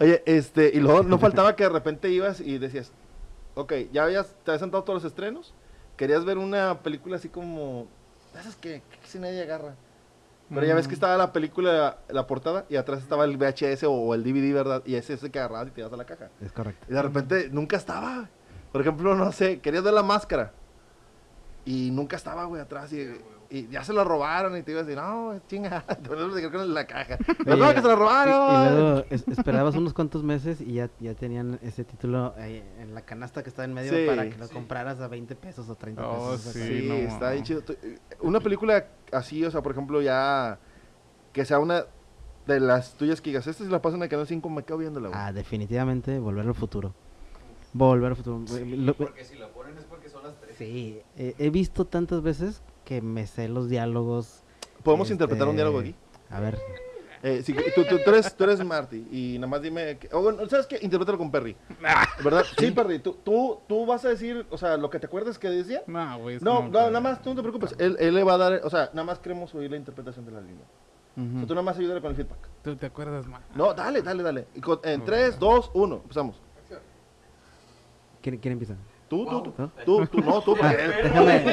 Oye, 0.00 0.22
este, 0.26 0.70
y 0.74 0.80
luego 0.80 1.02
no 1.02 1.18
faltaba 1.18 1.54
que 1.54 1.64
de 1.64 1.68
repente 1.68 2.08
ibas 2.10 2.40
y 2.40 2.58
decías, 2.58 2.92
ok, 3.54 3.72
ya 3.92 4.04
habías, 4.04 4.34
te 4.44 4.50
habías 4.50 4.60
sentado 4.60 4.84
todos 4.84 5.02
los 5.02 5.10
estrenos, 5.10 5.54
querías 5.96 6.24
ver 6.24 6.38
una 6.38 6.80
película 6.82 7.16
así 7.16 7.28
como, 7.28 7.86
esas 8.38 8.56
que, 8.56 8.82
que 8.90 8.98
casi 8.98 9.18
nadie 9.18 9.42
agarra. 9.42 9.74
Pero 10.52 10.66
ya 10.66 10.74
ves 10.74 10.88
que 10.88 10.94
estaba 10.94 11.16
la 11.16 11.32
película, 11.32 11.98
la 12.08 12.26
portada, 12.26 12.66
y 12.68 12.74
atrás 12.74 13.00
estaba 13.00 13.24
el 13.24 13.36
VHS 13.36 13.84
o, 13.84 13.92
o 13.92 14.14
el 14.14 14.24
DVD, 14.24 14.52
¿verdad? 14.52 14.82
Y 14.84 14.96
ese 14.96 15.14
es 15.14 15.22
el 15.22 15.30
que 15.30 15.38
agarrabas 15.38 15.68
y 15.68 15.70
te 15.70 15.80
ibas 15.80 15.92
a 15.92 15.96
la 15.96 16.04
caja. 16.04 16.28
Es 16.40 16.50
correcto. 16.50 16.86
Y 16.90 16.92
de 16.92 17.02
repente 17.02 17.48
nunca 17.52 17.76
estaba. 17.76 18.28
Por 18.72 18.80
ejemplo, 18.80 19.14
no 19.14 19.30
sé, 19.30 19.60
querías 19.60 19.84
ver 19.84 19.94
la 19.94 20.02
máscara. 20.02 20.52
Y 21.64 21.92
nunca 21.92 22.16
estaba, 22.16 22.46
güey, 22.46 22.60
atrás. 22.60 22.92
Y, 22.92 23.16
y 23.52 23.66
ya 23.68 23.82
se 23.82 23.92
la 23.92 24.04
robaron 24.04 24.56
y 24.56 24.62
te 24.62 24.70
ibas 24.70 24.84
a 24.84 24.86
decir, 24.86 25.02
no, 25.02 25.40
chinga, 25.48 25.84
te 26.02 26.08
vuelves 26.08 26.36
a 26.36 26.38
quedar 26.38 26.52
con 26.52 26.72
la 26.74 26.86
caja. 26.86 27.18
Pero 27.44 27.56
no, 27.56 27.74
que 27.74 27.82
se 27.82 27.86
la 27.88 27.92
Y, 27.92 27.96
y 27.96 27.98
robaron. 27.98 28.74
luego 28.74 29.04
es- 29.10 29.26
esperabas 29.28 29.74
unos 29.74 29.92
cuantos 29.92 30.22
meses 30.22 30.60
y 30.60 30.74
ya, 30.74 30.88
ya 31.00 31.14
tenían 31.14 31.58
ese 31.62 31.84
título 31.84 32.32
ahí 32.38 32.62
en 32.78 32.94
la 32.94 33.02
canasta 33.02 33.42
que 33.42 33.48
estaba 33.48 33.64
en 33.66 33.74
medio 33.74 33.92
Sí, 33.92 34.06
para 34.06 34.30
que 34.30 34.38
lo 34.38 34.46
sí. 34.46 34.54
compraras 34.54 35.00
a 35.00 35.08
20 35.08 35.34
pesos 35.34 35.68
o 35.68 35.74
30 35.74 36.08
Oh, 36.08 36.30
pesos. 36.32 36.52
sí. 36.52 36.62
Sí, 36.80 36.86
no 36.88 36.94
está 36.94 37.32
bien 37.32 37.44
chido. 37.44 37.62
Tu- 37.62 37.76
Una 38.20 38.38
película 38.40 38.86
así, 39.12 39.44
o 39.44 39.50
sea, 39.50 39.62
por 39.62 39.72
ejemplo, 39.72 40.00
ya 40.00 40.58
que 41.32 41.44
sea 41.44 41.58
una 41.58 41.86
de 42.46 42.60
las 42.60 42.94
tuyas 42.94 43.20
que 43.20 43.30
digas, 43.30 43.46
esta 43.46 43.64
si 43.64 43.70
la 43.70 43.82
pasan 43.82 43.98
en 43.98 44.04
el 44.04 44.08
canal 44.08 44.26
5, 44.26 44.48
me 44.48 44.62
quedo 44.62 44.78
viéndola, 44.78 45.08
güey. 45.08 45.20
Ah, 45.20 45.32
definitivamente, 45.32 46.18
Volver 46.18 46.46
al 46.46 46.54
Futuro. 46.54 46.94
Volver 47.72 48.10
al 48.10 48.16
Futuro. 48.16 48.40
Lo- 48.64 48.94
Porque 48.94 49.24
si 49.24 49.36
la 49.38 49.48
ponen 49.48 49.76
es 49.78 49.84
porque 49.84 50.08
son 50.08 50.22
las 50.24 50.40
tres. 50.40 50.56
sí, 50.56 51.00
eh, 51.16 51.34
he 51.38 51.50
visto 51.50 51.84
tantas 51.84 52.22
veces 52.22 52.62
que 52.90 53.00
me 53.00 53.24
sé 53.28 53.48
los 53.48 53.68
diálogos. 53.68 54.42
¿Podemos 54.82 55.06
este, 55.06 55.14
interpretar 55.14 55.46
un 55.46 55.54
diálogo 55.54 55.78
aquí? 55.78 55.94
A 56.28 56.40
ver, 56.40 56.58
Eh, 57.22 57.42
sí, 57.44 57.54
tú, 57.74 57.84
tú- 57.84 57.98
tú 58.04 58.10
eres, 58.10 58.34
tú 58.34 58.42
eres 58.44 58.64
Marty 58.64 59.06
y 59.12 59.34
nada 59.38 59.46
más 59.46 59.62
dime, 59.62 59.96
que- 59.98 60.08
o 60.12 60.22
bueno, 60.22 60.48
¿sabes 60.48 60.66
qué? 60.66 60.78
Interprétalo 60.82 61.16
con 61.18 61.30
Perry, 61.30 61.54
¿verdad? 62.24 62.44
Sí, 62.58 62.70
Perry, 62.72 62.98
tú, 62.98 63.12
tú, 63.22 63.60
tú 63.68 63.86
vas 63.86 64.04
a 64.06 64.08
decir, 64.08 64.44
o 64.50 64.58
sea, 64.58 64.76
lo 64.76 64.88
que 64.90 64.98
te 64.98 65.06
acuerdas 65.06 65.38
que 65.38 65.48
decía. 65.50 65.82
No, 65.86 66.18
güey. 66.18 66.38
No, 66.40 66.56
como 66.56 66.68
no, 66.70 66.78
que- 66.78 66.86
nada 66.86 67.00
más, 67.00 67.22
tú 67.22 67.30
no 67.30 67.36
te 67.36 67.42
preocupes, 67.42 67.76
él, 67.78 67.96
él 68.00 68.12
le 68.14 68.24
va 68.24 68.32
a 68.34 68.38
dar, 68.38 68.60
o 68.64 68.70
sea, 68.70 68.86
nada 68.94 69.04
más 69.04 69.18
queremos 69.20 69.54
oír 69.54 69.70
la 69.70 69.76
interpretación 69.76 70.24
de 70.26 70.32
la 70.32 70.40
línea. 70.40 70.64
O 71.16 71.20
Ujú. 71.20 71.38
sea, 71.40 71.46
tú 71.46 71.54
nada 71.54 71.62
más 71.62 71.78
ayúdale 71.78 72.00
con 72.00 72.10
el 72.10 72.16
feedback. 72.16 72.38
¿Tú 72.64 72.74
te 72.74 72.86
acuerdas 72.86 73.24
más? 73.28 73.42
No, 73.54 73.72
dale, 73.74 74.02
dale, 74.02 74.22
dale. 74.24 74.46
Y 74.56 74.60
con- 74.60 74.80
en 74.82 75.04
3, 75.04 75.38
2, 75.38 75.70
1, 75.74 75.96
empezamos. 76.02 76.40
¿quién, 78.22 78.38
quién 78.38 78.52
empieza? 78.52 78.74
Tú, 79.10 79.26
tú, 79.26 79.42
tú, 79.42 79.70
tú, 79.84 80.06
tú, 80.06 80.20
no, 80.22 80.40
tú, 80.40 80.54
él- 80.54 80.92
Déjame. 81.02 81.42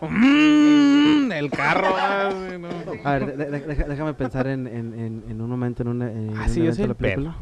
Mm, 0.00 1.30
el 1.30 1.50
carro. 1.50 1.94
ah, 1.96 2.30
no. 2.58 2.68
A 3.04 3.12
ver, 3.18 3.36
de- 3.36 3.50
de- 3.50 3.60
deja- 3.60 3.84
déjame 3.88 4.14
pensar 4.14 4.46
en, 4.46 4.66
en, 4.66 4.98
en, 4.98 5.24
en 5.28 5.40
un 5.40 5.50
momento, 5.50 5.82
en, 5.82 5.88
una, 5.88 6.10
en 6.10 6.30
Ah, 6.36 6.44
un 6.44 6.48
sí, 6.48 6.62
yo 6.64 6.72
soy 6.72 6.84
perro. 6.86 6.94
película. 6.96 7.36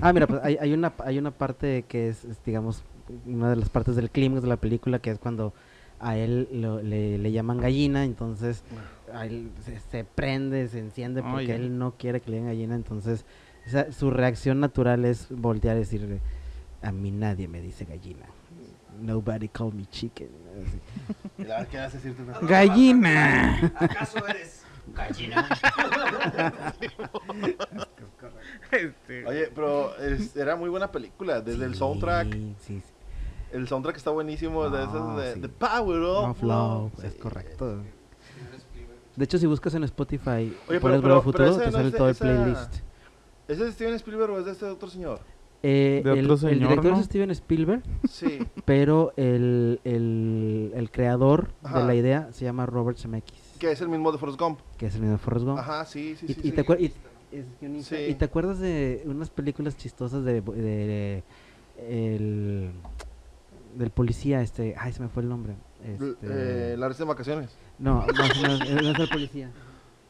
Ah, 0.00 0.12
mira, 0.14 0.26
pues 0.26 0.40
hay, 0.42 0.56
hay, 0.60 0.72
una, 0.72 0.92
hay 1.04 1.18
una 1.18 1.30
parte 1.30 1.84
que 1.86 2.08
es, 2.08 2.24
es, 2.24 2.42
digamos, 2.44 2.82
una 3.26 3.50
de 3.50 3.56
las 3.56 3.68
partes 3.68 3.96
del 3.96 4.10
clímax 4.10 4.40
de 4.42 4.48
la 4.48 4.56
película, 4.56 4.98
que 4.98 5.10
es 5.10 5.18
cuando 5.18 5.52
a 6.00 6.16
él 6.16 6.48
lo- 6.52 6.80
le, 6.82 7.18
le 7.18 7.32
llaman 7.32 7.58
gallina, 7.60 8.04
entonces 8.04 8.64
a 9.12 9.26
él 9.26 9.50
se, 9.64 9.78
se 9.78 10.04
prende, 10.04 10.68
se 10.68 10.78
enciende 10.80 11.22
porque 11.22 11.36
Oye. 11.52 11.56
él 11.56 11.78
no 11.78 11.92
quiere 11.98 12.20
que 12.20 12.30
le 12.30 12.36
digan 12.38 12.48
gallina, 12.50 12.74
entonces 12.74 13.24
esa- 13.66 13.92
su 13.92 14.10
reacción 14.10 14.58
natural 14.58 15.04
es 15.04 15.26
voltear 15.30 15.76
y 15.76 15.80
decirle, 15.80 16.20
a 16.84 16.92
mí 16.92 17.10
nadie 17.10 17.48
me 17.48 17.60
dice 17.60 17.84
gallina. 17.84 18.26
Nobody 19.00 19.48
call 19.48 19.72
me 19.74 19.86
chicken. 19.86 20.28
Gallina. 22.48 23.72
¿Acaso 23.76 24.24
eres 24.28 24.62
gallina? 24.94 25.48
Este, 28.70 29.26
Oye, 29.26 29.50
pero 29.54 29.96
es- 29.98 30.34
era 30.36 30.56
muy 30.56 30.68
buena 30.68 30.90
película, 30.90 31.40
desde 31.40 31.64
el 31.64 31.74
soundtrack, 31.74 32.32
Sí, 32.32 32.54
sí, 32.60 32.80
sí. 32.80 32.92
el 33.52 33.68
soundtrack 33.68 33.96
está 33.96 34.10
buenísimo, 34.10 34.68
de 34.68 34.84
No, 34.86 34.90
esas 34.90 35.16
de, 35.24 35.34
sí. 35.34 35.40
de 35.40 35.48
Power 35.48 36.00
Of 36.02 36.30
Of 36.30 36.42
Love, 36.42 36.92
Sí. 37.00 37.06
es 37.06 37.14
correcto. 37.14 37.82
De 39.16 39.24
hecho, 39.24 39.38
si 39.38 39.46
buscas 39.46 39.74
en 39.74 39.84
Spotify, 39.84 40.56
pero- 40.66 40.80
pones 40.80 41.00
pero- 41.02 41.22
Futuro, 41.22 41.56
te 41.56 41.66
no 41.66 41.72
sale 41.72 41.86
es 41.86 41.92
de 41.92 41.98
todo 41.98 42.08
el 42.08 42.14
esa- 42.14 42.24
playlist. 42.24 42.74
¿Ese 43.46 43.52
es 43.52 43.58
de 43.58 43.72
Steven 43.72 43.94
Spielberg 43.94 44.32
o 44.32 44.38
es 44.40 44.44
de 44.46 44.52
este 44.52 44.64
otro 44.64 44.88
señor? 44.88 45.20
Eh, 45.66 46.02
De 46.04 46.12
el, 46.18 46.30
otro 46.30 46.48
el 46.48 46.54
señor, 46.56 46.68
director 46.68 46.92
¿no? 46.92 46.98
es 47.00 47.06
Steven 47.06 47.30
Spielberg, 47.30 47.82
Sí. 48.10 48.38
pero 48.66 49.14
el, 49.16 49.80
el, 49.84 50.72
el 50.74 50.90
creador 50.90 51.48
Ajá. 51.62 51.80
de 51.80 51.86
la 51.86 51.94
idea 51.94 52.28
se 52.32 52.44
llama 52.44 52.66
Robert 52.66 52.98
Zemeckis, 52.98 53.54
que 53.58 53.70
es 53.72 53.80
el 53.80 53.88
mismo 53.88 54.12
de 54.12 54.18
Forrest 54.18 54.38
Gump. 54.38 54.58
que 54.76 54.86
es 54.86 54.94
el 54.94 55.00
mismo 55.00 55.12
de 55.16 55.18
Forrest 55.22 55.46
Gump. 55.46 55.58
Ajá, 55.58 55.86
sí, 55.86 56.16
sí, 56.16 56.26
y, 56.28 56.34
sí. 56.34 56.40
y 56.40 56.48
sí. 56.50 56.52
te 56.52 56.64
acuer- 56.66 56.80
y-. 56.80 56.92
Sí. 57.82 57.96
¿Y 58.10 58.14
te 58.14 58.26
acuerdas 58.26 58.58
de 58.60 59.02
unas 59.06 59.30
películas 59.30 59.76
chistosas 59.76 60.22
de, 60.22 60.40
de- 60.42 61.22
el, 61.88 62.70
del 63.76 63.90
policía, 63.90 64.40
este, 64.42 64.74
ay, 64.78 64.92
se 64.92 65.00
me 65.02 65.08
fue 65.08 65.22
el 65.22 65.28
nombre. 65.30 65.54
L- 65.82 66.10
Este, 66.10 66.26
eh, 66.74 66.76
la 66.76 66.88
risa 66.88 67.04
de 67.04 67.08
vacaciones. 67.08 67.50
No, 67.78 68.06
no, 68.06 68.12
no, 68.12 68.24
es- 68.24 68.82
no 68.82 68.90
es 68.90 68.98
el 69.00 69.08
policía. 69.08 69.50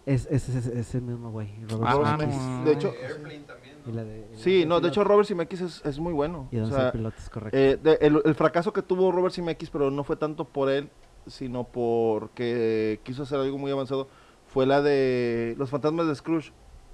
Es, 0.05 0.27
es, 0.31 0.49
es, 0.51 0.67
es 0.67 0.95
el 0.95 1.01
mismo 1.03 1.31
güey. 1.31 1.49
Robert 1.71 1.91
Ah. 2.05 2.17
Zemeckis. 2.19 2.65
De 2.67 2.73
hecho, 2.73 2.93
Airplane 3.03 3.39
también. 3.47 3.64
Y 3.87 3.91
¿no? 3.91 3.97
la 3.97 4.05
de- 4.05 4.27
y 4.31 4.33
la 4.33 4.39
sí, 4.39 4.59
de 4.61 4.67
no, 4.67 4.81
de 4.81 4.89
hecho 4.89 5.05
Robert 5.05 5.29
Zemeckis 5.29 5.61
es, 5.61 5.85
es 5.85 5.99
muy 5.99 6.13
bueno. 6.13 6.49
Y 6.51 6.59
O 6.59 6.67
sea, 6.67 6.93
Piloto 6.93 7.17
es 7.19 7.29
correcto. 7.31 7.57
eh, 7.57 7.77
de- 7.83 7.99
el, 8.01 8.21
el 8.25 8.35
fracaso 8.35 8.73
que 8.73 8.83
tuvo 8.83 9.11
Robert 9.13 9.35
Zemeckis, 9.35 9.71
pero 9.71 9.91
no 9.91 10.05
fue 10.05 10.17
tanto 10.17 10.45
por 10.45 10.71
él, 10.71 10.89
sino 11.27 11.65
porque 11.65 13.01
quiso 13.05 13.23
hacer 13.25 13.39
algo 13.41 13.59
muy 13.59 13.71
avanzado, 13.71 14.09
fue 14.47 14.67
la 14.67 14.83
de 14.83 15.55
Los 15.59 15.71
fantasmas 15.71 16.07
de 16.07 16.15
Scrooge, 16.15 16.53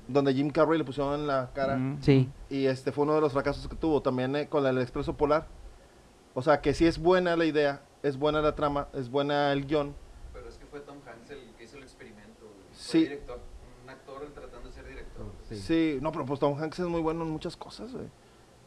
donde 0.08 0.34
Jim 0.34 0.50
Carrey 0.50 0.78
le 0.78 0.84
pusieron 0.84 1.14
en 1.20 1.26
la 1.26 1.50
cara. 1.54 1.76
mm. 1.76 1.98
sí, 2.02 2.28
Y 2.48 2.66
este 2.66 2.90
fue 2.92 3.04
uno 3.04 3.14
de 3.14 3.20
los 3.20 3.32
fracasos 3.32 3.68
que 3.68 3.76
tuvo 3.76 4.02
también 4.02 4.34
eh, 4.36 4.48
con 4.48 4.66
el 4.66 4.78
Expreso 4.78 5.16
Polar. 5.16 5.46
O 6.34 6.42
sea, 6.42 6.60
que 6.60 6.74
sí 6.74 6.86
es 6.86 6.98
buena 6.98 7.36
la 7.36 7.44
idea, 7.44 7.82
es 8.02 8.16
buena 8.16 8.40
la 8.40 8.54
trama, 8.54 8.88
es 8.94 9.10
buena 9.10 9.52
el 9.52 9.66
guion. 9.66 9.94
Pero 10.32 10.48
es 10.48 10.56
que 10.58 10.66
fue 10.66 10.80
Tom 10.80 10.96
Hanks 11.06 11.30
el 11.30 11.54
que 11.56 11.64
hizo 11.64 11.76
el 11.76 11.82
experimento. 11.82 12.40
güey. 12.46 12.68
Fue 12.72 12.74
Sí. 12.74 12.98
director, 13.00 13.38
un 13.84 13.90
actor 13.90 14.26
tratando 14.34 14.68
de 14.68 14.74
ser 14.74 14.84
Sí. 15.50 15.56
Sí. 15.56 15.98
no, 16.00 16.12
pero 16.12 16.24
pues 16.26 16.38
Tom 16.40 16.56
Hanks 16.60 16.78
es 16.78 16.86
muy 16.86 17.00
bueno 17.00 17.22
en 17.24 17.30
muchas 17.30 17.56
cosas, 17.56 17.92
güey. 17.92 18.06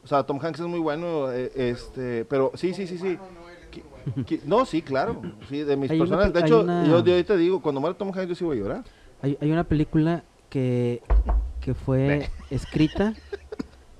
O 0.04 0.08
sea, 0.08 0.24
Tom 0.24 0.40
Hanks 0.42 0.60
es 0.60 0.68
muy 0.68 0.80
bueno, 0.80 1.32
eh, 1.32 1.52
este, 1.56 2.26
pero 2.26 2.52
sí, 2.56 2.74
sí, 2.74 2.88
sí, 2.88 2.98
sí. 2.98 3.18
Qui- 3.72 4.26
qui- 4.26 4.42
No, 4.46 4.66
sí, 4.66 4.82
claro. 4.82 5.22
Sí, 5.50 5.64
de 5.64 5.78
mis 5.78 5.90
Hay 5.92 5.98
una 6.00 6.10
personas. 6.10 6.28
pe- 6.28 6.34
De 6.34 6.40
hay 6.40 6.46
hecho, 6.46 6.62
una- 6.62 6.86
yo 6.86 7.02
de 7.02 7.14
ahí 7.16 7.24
te 7.24 7.38
digo, 7.38 7.62
cuando 7.62 7.80
muere 7.82 7.96
Tom 7.96 8.10
Hanks, 8.10 8.28
yo 8.30 8.36
sí 8.36 8.44
voy 8.44 8.58
a 8.58 8.62
llorar. 8.62 8.84
hay, 9.22 9.38
hay 9.42 9.52
una 9.52 9.64
película 9.64 10.24
que, 10.50 11.02
que 11.62 11.74
fue 11.74 12.30
escrita, 12.50 13.14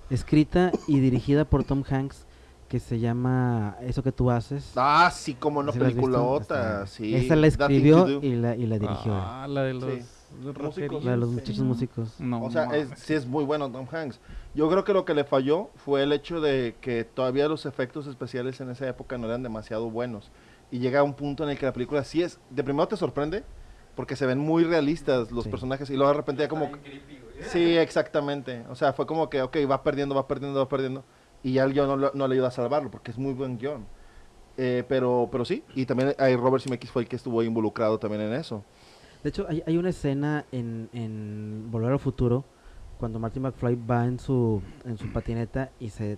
escrita 0.10 0.72
y 0.88 1.00
dirigida 1.00 1.46
por 1.46 1.64
Tom 1.64 1.84
Hanks 1.90 2.26
que 2.68 2.80
se 2.80 3.00
llama 3.00 3.78
Eso 3.82 4.02
que 4.04 4.12
tú 4.12 4.32
haces. 4.32 4.72
Ah, 4.76 5.12
sí, 5.14 5.36
como 5.36 5.60
una 5.60 5.72
¿Sí 5.72 5.80
la 5.80 5.86
has 5.88 5.94
visto? 5.94 6.02
peliculota, 6.12 6.42
Está- 6.84 6.88
sí. 6.88 7.16
Esa 7.16 7.36
la 7.36 7.48
escribió 7.48 8.06
Do. 8.06 8.20
y 8.24 8.36
la, 8.36 8.56
y 8.56 8.66
la 8.66 8.80
dirigió. 8.80 9.14
Ah, 9.16 9.46
la 9.48 9.64
de 9.64 9.74
los 9.76 9.84
Sí. 9.94 10.00
De 10.42 11.18
los 11.18 11.30
muchachos 11.30 11.60
músicos. 11.60 12.20
No, 12.20 12.44
O 12.44 12.52
sea, 12.52 12.66
es, 12.76 12.90
sí 12.98 13.14
es 13.14 13.26
muy 13.26 13.44
bueno 13.44 13.72
Tom 13.72 13.88
Hanks. 13.92 14.20
Yo 14.56 14.70
creo 14.70 14.84
que 14.84 14.94
lo 14.94 15.06
que 15.06 15.14
le 15.14 15.24
falló 15.24 15.70
fue 15.76 16.04
el 16.04 16.12
hecho 16.12 16.42
de 16.42 16.76
que 16.82 17.04
todavía 17.04 17.48
los 17.48 17.66
efectos 17.66 18.08
especiales 18.08 18.60
en 18.62 18.70
esa 18.70 18.88
época 18.88 19.18
no 19.18 19.28
eran 19.28 19.44
demasiado 19.44 19.90
buenos. 19.90 20.32
Y 20.72 20.80
llega 20.80 21.00
a 21.02 21.04
un 21.04 21.14
punto 21.14 21.44
en 21.44 21.52
el 21.52 21.58
que 21.58 21.66
la 21.66 21.74
película 21.74 22.04
sí 22.04 22.22
es, 22.24 22.40
de 22.50 22.64
primero 22.64 22.88
te 22.88 22.98
sorprende 22.98 23.44
porque 23.96 24.16
se 24.16 24.26
ven 24.26 24.40
muy 24.40 24.64
realistas 24.64 25.32
los 25.32 25.44
Sí. 25.44 25.50
personajes 25.52 25.90
y 25.90 25.96
luego 25.96 26.10
de 26.12 26.18
repente 26.18 26.42
ya 26.42 26.48
como... 26.48 26.72
Sí, 27.50 27.78
exactamente. 27.78 28.64
O 28.70 28.76
sea, 28.76 28.94
fue 28.94 29.06
como 29.06 29.30
que, 29.30 29.42
ok, 29.42 29.58
va 29.70 29.84
perdiendo, 29.84 30.16
va 30.16 30.28
perdiendo, 30.28 30.60
va 30.60 30.68
perdiendo. 30.68 31.04
Y 31.44 31.54
ya 31.54 31.64
el 31.64 31.74
guion 31.74 32.10
no, 32.14 32.28
le 32.28 32.34
ayuda 32.34 32.48
a 32.48 32.52
salvarlo, 32.52 32.90
porque 32.90 33.12
es 33.12 33.18
muy 33.18 33.34
buen 33.34 33.58
guion. 33.58 33.86
Eh, 34.58 34.84
pero, 34.88 35.30
pero 35.32 35.46
sí, 35.46 35.64
y 35.76 35.86
también 35.86 36.16
hay 36.20 36.36
Robert 36.36 36.64
Zemeckis 36.64 36.90
fue 36.92 37.02
el 37.02 37.08
que 37.08 37.16
estuvo 37.16 37.42
involucrado 37.44 37.98
también 38.00 38.22
en 38.22 38.34
eso. 38.34 38.64
De 39.24 39.30
hecho, 39.30 39.46
hay, 39.48 39.64
hay 39.66 39.78
una 39.78 39.90
escena 39.90 40.46
en, 40.52 40.90
en 40.94 41.70
Volver 41.72 41.94
al 41.94 42.00
Futuro 42.00 42.44
cuando 42.98 43.20
Marty 43.20 43.40
McFly 43.40 43.76
va 43.90 44.06
en 44.06 44.20
su, 44.20 44.62
en 44.86 44.98
su 44.98 45.12
patineta 45.12 45.72
y 45.80 45.90
se 45.90 46.18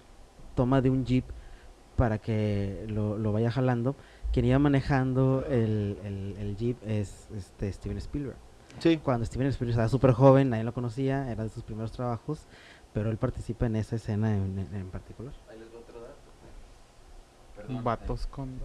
toma 0.56 0.82
de 0.82 0.90
un 0.90 1.06
jeep 1.06 1.26
para 1.96 2.18
que 2.18 2.86
lo, 2.90 3.18
lo 3.18 3.32
vaya 3.32 3.52
jalando. 3.52 3.96
Quien 4.34 4.46
iba 4.46 4.60
manejando 4.60 5.46
el, 5.48 5.98
el, 6.04 6.36
el 6.40 6.58
jeep 6.58 6.78
es 6.86 7.30
este 7.36 7.72
Steven 7.72 7.98
Spielberg. 7.98 8.38
Sí. 8.80 8.98
Cuando 8.98 9.26
Steven 9.26 9.48
Spielberg 9.48 9.72
estaba 9.72 9.88
súper 9.88 10.12
joven, 10.12 10.50
nadie 10.50 10.64
lo 10.64 10.74
conocía, 10.74 11.32
era 11.32 11.44
de 11.44 11.50
sus 11.50 11.64
primeros 11.64 11.92
trabajos, 11.94 12.46
pero 12.94 13.10
él 13.10 13.18
participa 13.18 13.68
en 13.68 13.78
esa 13.78 13.96
escena 13.96 14.36
en, 14.36 14.68
en- 14.74 14.90
particular. 14.90 15.34
Ahí 15.50 15.60
les 15.60 15.70
otro 15.70 16.02
dato. 16.02 16.16
Perdón. 17.56 17.84
Vatos 17.84 18.28
con... 18.28 18.60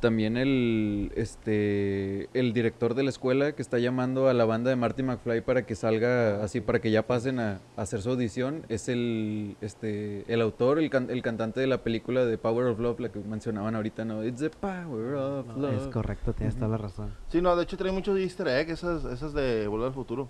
También 0.00 0.36
el 0.36 1.10
este 1.16 2.28
el 2.34 2.52
director 2.52 2.94
de 2.94 3.02
la 3.02 3.08
escuela 3.08 3.52
que 3.52 3.62
está 3.62 3.78
llamando 3.78 4.28
a 4.28 4.34
la 4.34 4.44
banda 4.44 4.68
de 4.70 4.76
Marty 4.76 5.02
McFly 5.02 5.40
para 5.40 5.64
que 5.64 5.74
salga 5.74 6.42
así 6.44 6.60
para 6.60 6.80
que 6.80 6.90
ya 6.90 7.06
pasen 7.06 7.40
a, 7.40 7.60
a 7.76 7.82
hacer 7.82 8.02
su 8.02 8.10
audición 8.10 8.64
es 8.68 8.88
el 8.88 9.56
este 9.60 10.24
el 10.32 10.42
autor 10.42 10.78
el, 10.78 10.90
can- 10.90 11.08
el 11.10 11.22
cantante 11.22 11.60
de 11.60 11.66
la 11.66 11.82
película 11.82 12.24
de 12.26 12.36
Power 12.36 12.66
of 12.66 12.78
Love 12.78 13.00
la 13.00 13.08
que 13.10 13.20
mencionaban 13.20 13.74
ahorita 13.74 14.04
no 14.04 14.22
It's 14.24 14.40
the 14.40 14.50
power 14.50 15.14
of 15.14 15.46
No, 15.56 15.68
es 15.70 15.82
love 15.84 15.92
correcto, 15.92 16.32
tienes 16.34 16.56
toda 16.56 16.68
la 16.68 16.76
razón. 16.78 17.10
Sí, 17.28 17.40
no, 17.40 17.56
de 17.56 17.62
hecho 17.62 17.76
trae 17.76 17.90
muchos 17.92 18.18
easter 18.18 18.48
eggs, 18.48 18.72
esas, 18.72 19.04
esas 19.06 19.32
de 19.32 19.66
Volver 19.66 19.88
al 19.88 19.94
Futuro. 19.94 20.28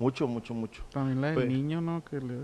Mucho, 0.00 0.26
mucho, 0.26 0.54
mucho. 0.54 0.82
También 0.90 1.20
la 1.20 1.26
del 1.28 1.34
Pues- 1.36 1.46
niño, 1.48 1.80
¿no? 1.82 2.02
Que 2.02 2.18
le... 2.20 2.38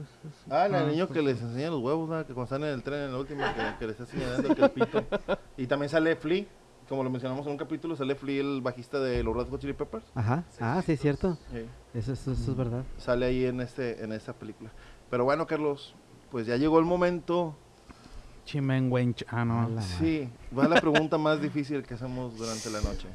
Ah, 0.51 0.69
la 0.69 0.81
del 0.83 0.91
niño 0.93 1.07
sí, 1.07 1.13
que 1.15 1.21
sí. 1.21 1.25
les 1.27 1.41
enseña 1.43 1.71
los 1.71 1.81
huevos, 1.81 2.09
¿verdad? 2.09 2.27
que 2.27 2.35
cuando 2.35 2.55
están 2.55 2.69
en 2.69 2.75
el 2.75 2.83
tren 2.83 3.05
en 3.07 3.13
la 3.13 3.19
última, 3.19 3.55
que, 3.55 3.63
que 3.79 3.87
les 3.87 3.99
está 3.99 4.05
señalando 4.07 4.55
que 4.55 4.63
el 4.63 4.71
pito. 4.71 5.03
Y 5.57 5.67
también 5.67 5.89
sale 5.89 6.15
Flea, 6.17 6.45
como 6.87 7.03
lo 7.03 7.09
mencionamos 7.09 7.47
en 7.47 7.53
un 7.53 7.59
capítulo, 7.59 7.97
sale 7.97 8.15
Flea, 8.15 8.43
el 8.43 8.61
bajista 8.61 9.01
de 9.01 9.23
los 9.25 9.35
Red 9.35 9.49
Hot 9.49 9.59
Chili 9.61 9.73
Peppers. 9.73 10.05
Ajá, 10.15 10.45
ah, 10.61 10.83
sí, 10.85 10.93
es 10.93 11.01
cierto. 11.01 11.39
Sí, 11.51 11.65
Eso, 11.95 12.13
eso, 12.13 12.33
eso 12.33 12.51
es 12.51 12.57
verdad. 12.57 12.85
sale 12.99 13.25
ahí 13.25 13.47
en, 13.47 13.61
este, 13.63 14.05
en 14.05 14.13
esta 14.13 14.35
película. 14.35 14.71
Pero 15.09 15.25
bueno, 15.25 15.47
Carlos, 15.47 15.95
pues 16.31 16.47
ya 16.47 16.57
llegó 16.57 16.79
el 16.79 16.85
momento. 16.85 17.57
Chimenguench. 18.45 19.25
Ah, 19.31 19.45
no. 19.47 19.69
La 19.71 19.81
Sí, 19.83 20.29
va 20.57 20.69
la 20.69 20.79
pregunta 20.81 21.17
más 21.19 21.41
difícil 21.41 21.83
que 21.83 21.95
hacemos 21.95 22.37
durante 22.37 22.71
la 22.71 22.81
noche. 22.83 23.09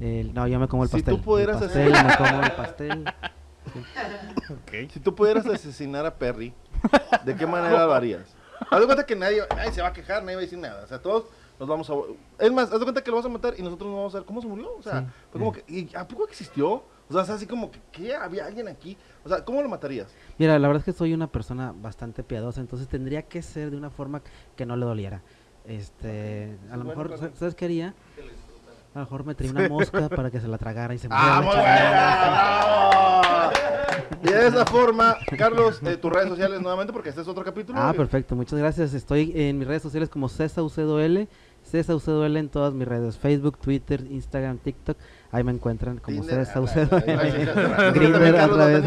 El- 0.00 0.32
no, 0.34 0.48
yo 0.48 0.58
me 0.58 0.66
como 0.68 0.82
el 0.84 0.88
Si 0.88 0.96
pastel. 0.96 1.16
tú 1.16 1.22
pudieras 1.22 1.60
el 1.60 1.68
pastel, 1.68 1.94
hacer- 1.94 2.06
me 2.06 2.16
como 2.30 2.42
el 2.42 2.52
pastel. 2.52 3.04
Si 4.92 5.00
tú 5.00 5.14
pudieras 5.14 5.46
asesinar 5.46 6.04
a 6.06 6.14
Perry, 6.14 6.52
¿de 7.24 7.34
qué 7.36 7.46
manera 7.46 7.86
lo 7.86 7.92
harías? 7.94 8.34
Haz 8.70 8.80
de 8.80 8.86
cuenta 8.86 9.04
que 9.06 9.16
nadie, 9.16 9.42
nadie 9.54 9.72
se 9.72 9.82
va 9.82 9.88
a 9.88 9.92
quejar, 9.92 10.22
nadie 10.22 10.36
va 10.36 10.40
a 10.40 10.44
decir 10.44 10.58
nada. 10.58 10.84
O 10.84 10.86
sea, 10.86 11.00
todos 11.00 11.24
nos 11.58 11.68
vamos 11.68 11.88
a... 11.90 11.94
Es 12.38 12.52
más, 12.52 12.70
haz 12.72 12.78
de 12.78 12.84
cuenta 12.84 13.02
que 13.02 13.10
lo 13.10 13.16
vas 13.16 13.26
a 13.26 13.28
matar 13.28 13.54
y 13.58 13.62
nosotros 13.62 13.90
no 13.90 13.96
vamos 13.96 14.14
a 14.14 14.18
ver 14.18 14.26
cómo 14.26 14.40
se 14.40 14.46
murió. 14.48 14.74
O 14.76 14.82
sea, 14.82 15.00
Sí, 15.00 15.06
fue 15.32 15.38
como 15.40 15.52
que... 15.52 15.64
¿y 15.68 15.94
¿A 15.96 16.06
poco 16.06 16.26
existió? 16.26 16.70
O 17.08 17.12
sea, 17.12 17.22
es 17.22 17.30
así 17.30 17.46
como 17.46 17.70
que, 17.70 17.80
¿qué? 17.92 18.14
¿Había 18.14 18.46
alguien 18.46 18.68
aquí? 18.68 18.96
O 19.24 19.28
sea, 19.28 19.44
¿cómo 19.44 19.60
lo 19.62 19.68
matarías? 19.68 20.08
Mira, 20.38 20.58
la 20.58 20.68
verdad 20.68 20.80
es 20.80 20.84
que 20.84 20.92
soy 20.98 21.12
una 21.12 21.26
persona 21.26 21.74
bastante 21.76 22.22
piadosa, 22.22 22.60
entonces 22.60 22.88
tendría 22.88 23.22
que 23.22 23.42
ser 23.42 23.70
de 23.70 23.76
una 23.76 23.90
forma 23.90 24.22
que 24.56 24.64
no 24.66 24.76
le 24.76 24.86
doliera. 24.86 25.22
Este, 25.66 26.56
a 26.70 26.76
lo 26.76 26.84
mejor, 26.84 27.16
¿sabes- 27.18 27.38
¿sabes 27.38 27.54
qué 27.54 27.64
haría? 27.66 27.94
A 28.94 28.98
lo 29.00 29.04
mejor 29.04 29.24
me 29.24 29.34
traía 29.34 29.52
una 29.56 29.68
mosca 29.68 30.08
para 30.08 30.30
que 30.30 30.40
se 30.40 30.48
la 30.48 30.56
tragara 30.58 30.94
y 30.94 30.98
se 30.98 31.08
¡Ah, 31.10 31.40
muriera. 31.42 31.42
muy 31.42 31.56
buena! 31.56 33.03
Y 34.22 34.26
de 34.28 34.46
esa 34.46 34.64
forma, 34.66 35.16
Carlos, 35.36 35.80
eh, 35.84 35.96
tus 35.96 36.12
redes 36.12 36.28
sociales 36.28 36.60
nuevamente, 36.60 36.92
porque 36.92 37.08
este 37.10 37.20
es 37.20 37.28
otro 37.28 37.44
capítulo. 37.44 37.78
Ah, 37.80 37.92
perfecto, 37.92 38.34
muchas 38.36 38.58
gracias. 38.58 38.94
Estoy 38.94 39.32
en 39.34 39.58
mis 39.58 39.66
redes 39.68 39.82
sociales 39.82 40.08
como 40.08 40.28
CESAUCDOL, 40.28 41.28
CESAUCDOL 41.64 42.36
en 42.36 42.48
todas 42.48 42.74
mis 42.74 42.86
redes, 42.86 43.18
Facebook, 43.18 43.58
Twitter, 43.58 44.04
Instagram, 44.10 44.58
TikTok. 44.58 44.96
Ahí 45.32 45.42
me 45.42 45.52
encuentran 45.52 45.98
como 45.98 46.20
Tinder, 46.20 46.46
CESAUCDOL. 46.46 46.88
ah, 46.92 47.92
Carlos 47.94 48.20
otra 48.20 48.46
lo 48.46 48.82
vez. 48.82 48.84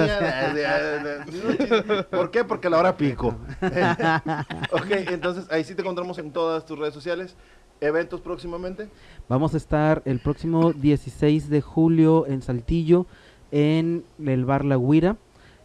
tenía. 1.57 2.07
¿Por 2.09 2.31
qué? 2.31 2.43
Porque 2.43 2.69
la 2.69 2.79
hora 2.79 2.95
pico. 2.97 3.35
ok, 4.71 4.91
entonces 5.11 5.45
ahí 5.51 5.63
sí 5.63 5.75
te 5.75 5.81
encontramos 5.81 6.17
en 6.19 6.31
todas 6.31 6.65
tus 6.65 6.77
redes 6.79 6.93
sociales. 6.93 7.35
Eventos 7.79 8.21
próximamente. 8.21 8.89
Vamos 9.29 9.53
a 9.53 9.57
estar 9.57 10.01
el 10.05 10.19
próximo 10.19 10.73
16 10.73 11.49
de 11.49 11.61
julio 11.61 12.25
en 12.25 12.41
Saltillo, 12.41 13.05
en 13.51 14.03
el 14.25 14.45
bar 14.45 14.65
La 14.65 14.77
Guira. 14.77 15.17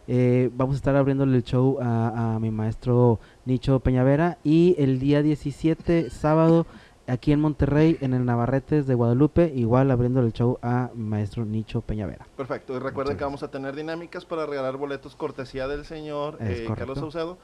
Eh, 0.07 0.49
vamos 0.53 0.75
a 0.75 0.77
estar 0.77 0.95
abriéndole 0.95 1.37
el 1.37 1.43
show 1.43 1.77
a, 1.81 2.35
a 2.35 2.39
mi 2.39 2.51
maestro 2.51 3.19
Nicho 3.45 3.79
Peñavera. 3.79 4.37
Y 4.43 4.75
el 4.77 4.99
día 4.99 5.21
17, 5.21 6.09
sábado, 6.09 6.65
aquí 7.07 7.31
en 7.31 7.39
Monterrey, 7.39 7.97
en 8.01 8.13
el 8.13 8.25
Navarretes 8.25 8.85
de 8.85 8.95
Guadalupe, 8.95 9.51
igual 9.55 9.91
abriéndole 9.91 10.27
el 10.27 10.33
show 10.33 10.57
a 10.61 10.89
mi 10.93 11.03
maestro 11.05 11.45
Nicho 11.45 11.81
Peñavera. 11.81 12.25
Perfecto. 12.35 12.75
Y 12.75 12.79
recuerden 12.79 13.15
que 13.17 13.23
vamos 13.23 13.43
a 13.43 13.49
tener 13.49 13.75
dinámicas 13.75 14.25
para 14.25 14.45
regalar 14.45 14.77
boletos 14.77 15.15
cortesía 15.15 15.67
del 15.67 15.85
señor 15.85 16.37
eh. 16.41 16.67
Carlos 16.75 16.99
Saucedo. 16.99 17.37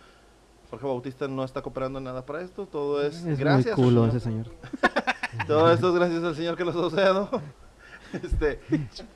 Jorge 0.69 0.85
Bautista 0.85 1.27
no 1.27 1.43
está 1.43 1.61
cooperando 1.63 1.99
nada 1.99 2.25
para 2.25 2.41
esto. 2.41 2.67
Todo 2.67 3.01
es, 3.01 3.25
Es 3.25 3.39
gracias. 3.39 3.75
muy 3.77 3.87
culo 3.87 4.05
ese 4.05 4.19
señor. 4.19 4.47
Todo 5.47 5.71
esto 5.71 5.89
es 5.89 5.95
gracias 5.95 6.23
al 6.23 6.35
señor 6.35 6.55
Carlos 6.57 6.75
Saucedo. 6.75 7.29
Este, 8.13 8.59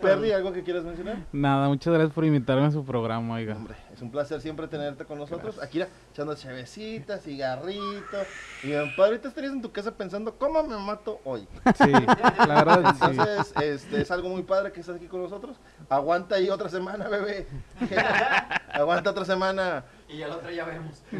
Perry, 0.01 0.31
¿algo 0.31 0.51
que 0.53 0.63
quieras 0.63 0.83
mencionar? 0.83 1.17
Nada, 1.31 1.67
muchas 1.67 1.93
gracias 1.93 2.13
por 2.13 2.25
invitarme 2.25 2.65
a 2.65 2.71
su 2.71 2.83
programa, 2.83 3.35
oiga. 3.35 3.55
Hombre, 3.55 3.75
es 3.93 4.01
un 4.01 4.11
placer 4.11 4.39
siempre 4.41 4.67
tenerte 4.67 5.05
con 5.05 5.17
nosotros. 5.17 5.59
Aquí 5.61 5.79
mira, 5.79 5.89
echando 6.11 6.35
chevecitas, 6.35 7.23
cigarritos. 7.23 8.27
Y 8.63 8.67
mi 8.67 8.73
padre, 8.95 9.11
ahorita 9.13 9.27
estarías 9.29 9.53
en 9.53 9.61
tu 9.61 9.71
casa 9.71 9.95
pensando, 9.95 10.35
¿cómo 10.37 10.63
me 10.63 10.77
mato 10.77 11.19
hoy? 11.23 11.47
Sí, 11.75 11.91
la 11.91 12.63
verdad, 12.63 12.95
sí. 12.95 13.05
Entonces, 13.09 13.53
este, 13.61 14.01
es 14.01 14.11
algo 14.11 14.29
muy 14.29 14.43
padre 14.43 14.71
que 14.71 14.79
estás 14.79 14.95
aquí 14.95 15.07
con 15.07 15.21
nosotros. 15.21 15.57
Aguanta 15.89 16.35
ahí 16.35 16.49
otra 16.49 16.69
semana, 16.69 17.07
bebé. 17.07 17.47
Aguanta 18.73 19.11
otra 19.11 19.25
semana. 19.25 19.85
Y 20.07 20.17
ya 20.17 20.27
la 20.27 20.35
otra 20.35 20.51
ya 20.51 20.65
vemos. 20.65 21.03
Sí. 21.09 21.17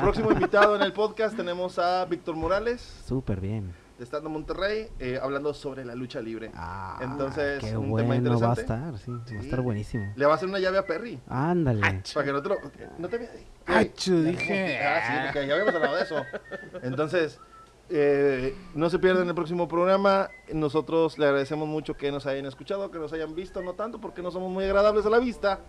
Próximo 0.00 0.32
invitado 0.32 0.76
en 0.76 0.82
el 0.82 0.92
podcast 0.92 1.36
tenemos 1.36 1.78
a 1.78 2.04
Víctor 2.06 2.34
Morales, 2.34 2.80
Súper 3.06 3.40
bien. 3.40 3.87
De 3.98 4.04
Estando 4.04 4.30
Monterrey, 4.30 4.88
eh, 5.00 5.18
hablando 5.20 5.52
sobre 5.52 5.84
la 5.84 5.94
lucha 5.94 6.20
libre. 6.20 6.52
Ah, 6.54 6.98
Entonces, 7.02 7.58
qué 7.60 7.76
un 7.76 7.96
tema 7.96 8.14
bueno 8.14 8.38
va 8.38 8.52
a 8.52 8.54
interesante. 8.54 8.60
estar, 8.60 8.98
sí, 8.98 9.34
va 9.34 9.40
a 9.40 9.42
estar 9.42 9.60
buenísimo. 9.60 10.12
Le 10.14 10.24
va 10.24 10.32
a 10.32 10.36
hacer 10.36 10.48
una 10.48 10.60
llave 10.60 10.78
a 10.78 10.86
Perry. 10.86 11.18
Ándale. 11.28 11.80
Para 12.14 12.26
que 12.26 12.32
no 12.32 12.42
te 12.42 12.48
lo... 12.48 12.56
No 12.98 13.08
te. 13.08 13.28
Achu, 13.66 14.22
dije. 14.22 14.78
Ah, 14.78 15.00
sí, 15.04 15.12
porque 15.24 15.46
ya 15.48 15.54
habíamos 15.54 15.74
hablado 15.74 15.96
de 15.96 16.02
eso. 16.02 16.24
Entonces, 16.82 17.40
eh, 17.90 18.54
no 18.74 18.88
se 18.88 19.00
pierdan 19.00 19.26
el 19.28 19.34
próximo 19.34 19.66
programa. 19.66 20.30
Nosotros 20.52 21.18
le 21.18 21.26
agradecemos 21.26 21.66
mucho 21.66 21.94
que 21.94 22.12
nos 22.12 22.24
hayan 22.26 22.46
escuchado, 22.46 22.90
que 22.92 22.98
nos 22.98 23.12
hayan 23.12 23.34
visto, 23.34 23.62
no 23.62 23.74
tanto 23.74 24.00
porque 24.00 24.22
no 24.22 24.30
somos 24.30 24.50
muy 24.50 24.64
agradables 24.64 25.06
a 25.06 25.10
la 25.10 25.18
vista. 25.18 25.60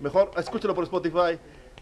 Mejor 0.00 0.30
escúchelo 0.36 0.74
por 0.74 0.84
Spotify. 0.84 1.38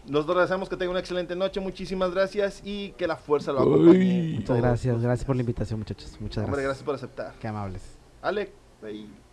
Nosotros 0.07 0.41
deseamos 0.41 0.69
que 0.69 0.77
tenga 0.77 0.91
una 0.91 0.99
excelente 0.99 1.35
noche. 1.35 1.59
Muchísimas 1.59 2.11
gracias 2.11 2.61
y 2.63 2.91
que 2.93 3.07
la 3.07 3.17
fuerza 3.17 3.51
lo 3.51 3.59
acompañe. 3.59 4.33
Muchas 4.35 4.57
gracias, 4.57 5.01
gracias 5.01 5.25
por 5.25 5.35
la 5.35 5.41
invitación, 5.41 5.79
muchachos. 5.79 6.17
Muchas 6.19 6.45
Hombre, 6.45 6.63
gracias. 6.63 6.83
gracias 6.83 6.85
por 6.85 6.95
aceptar. 6.95 7.33
Qué 7.39 7.47
amables. 7.47 7.97
Alec, 8.21 8.51
bye. 8.81 9.07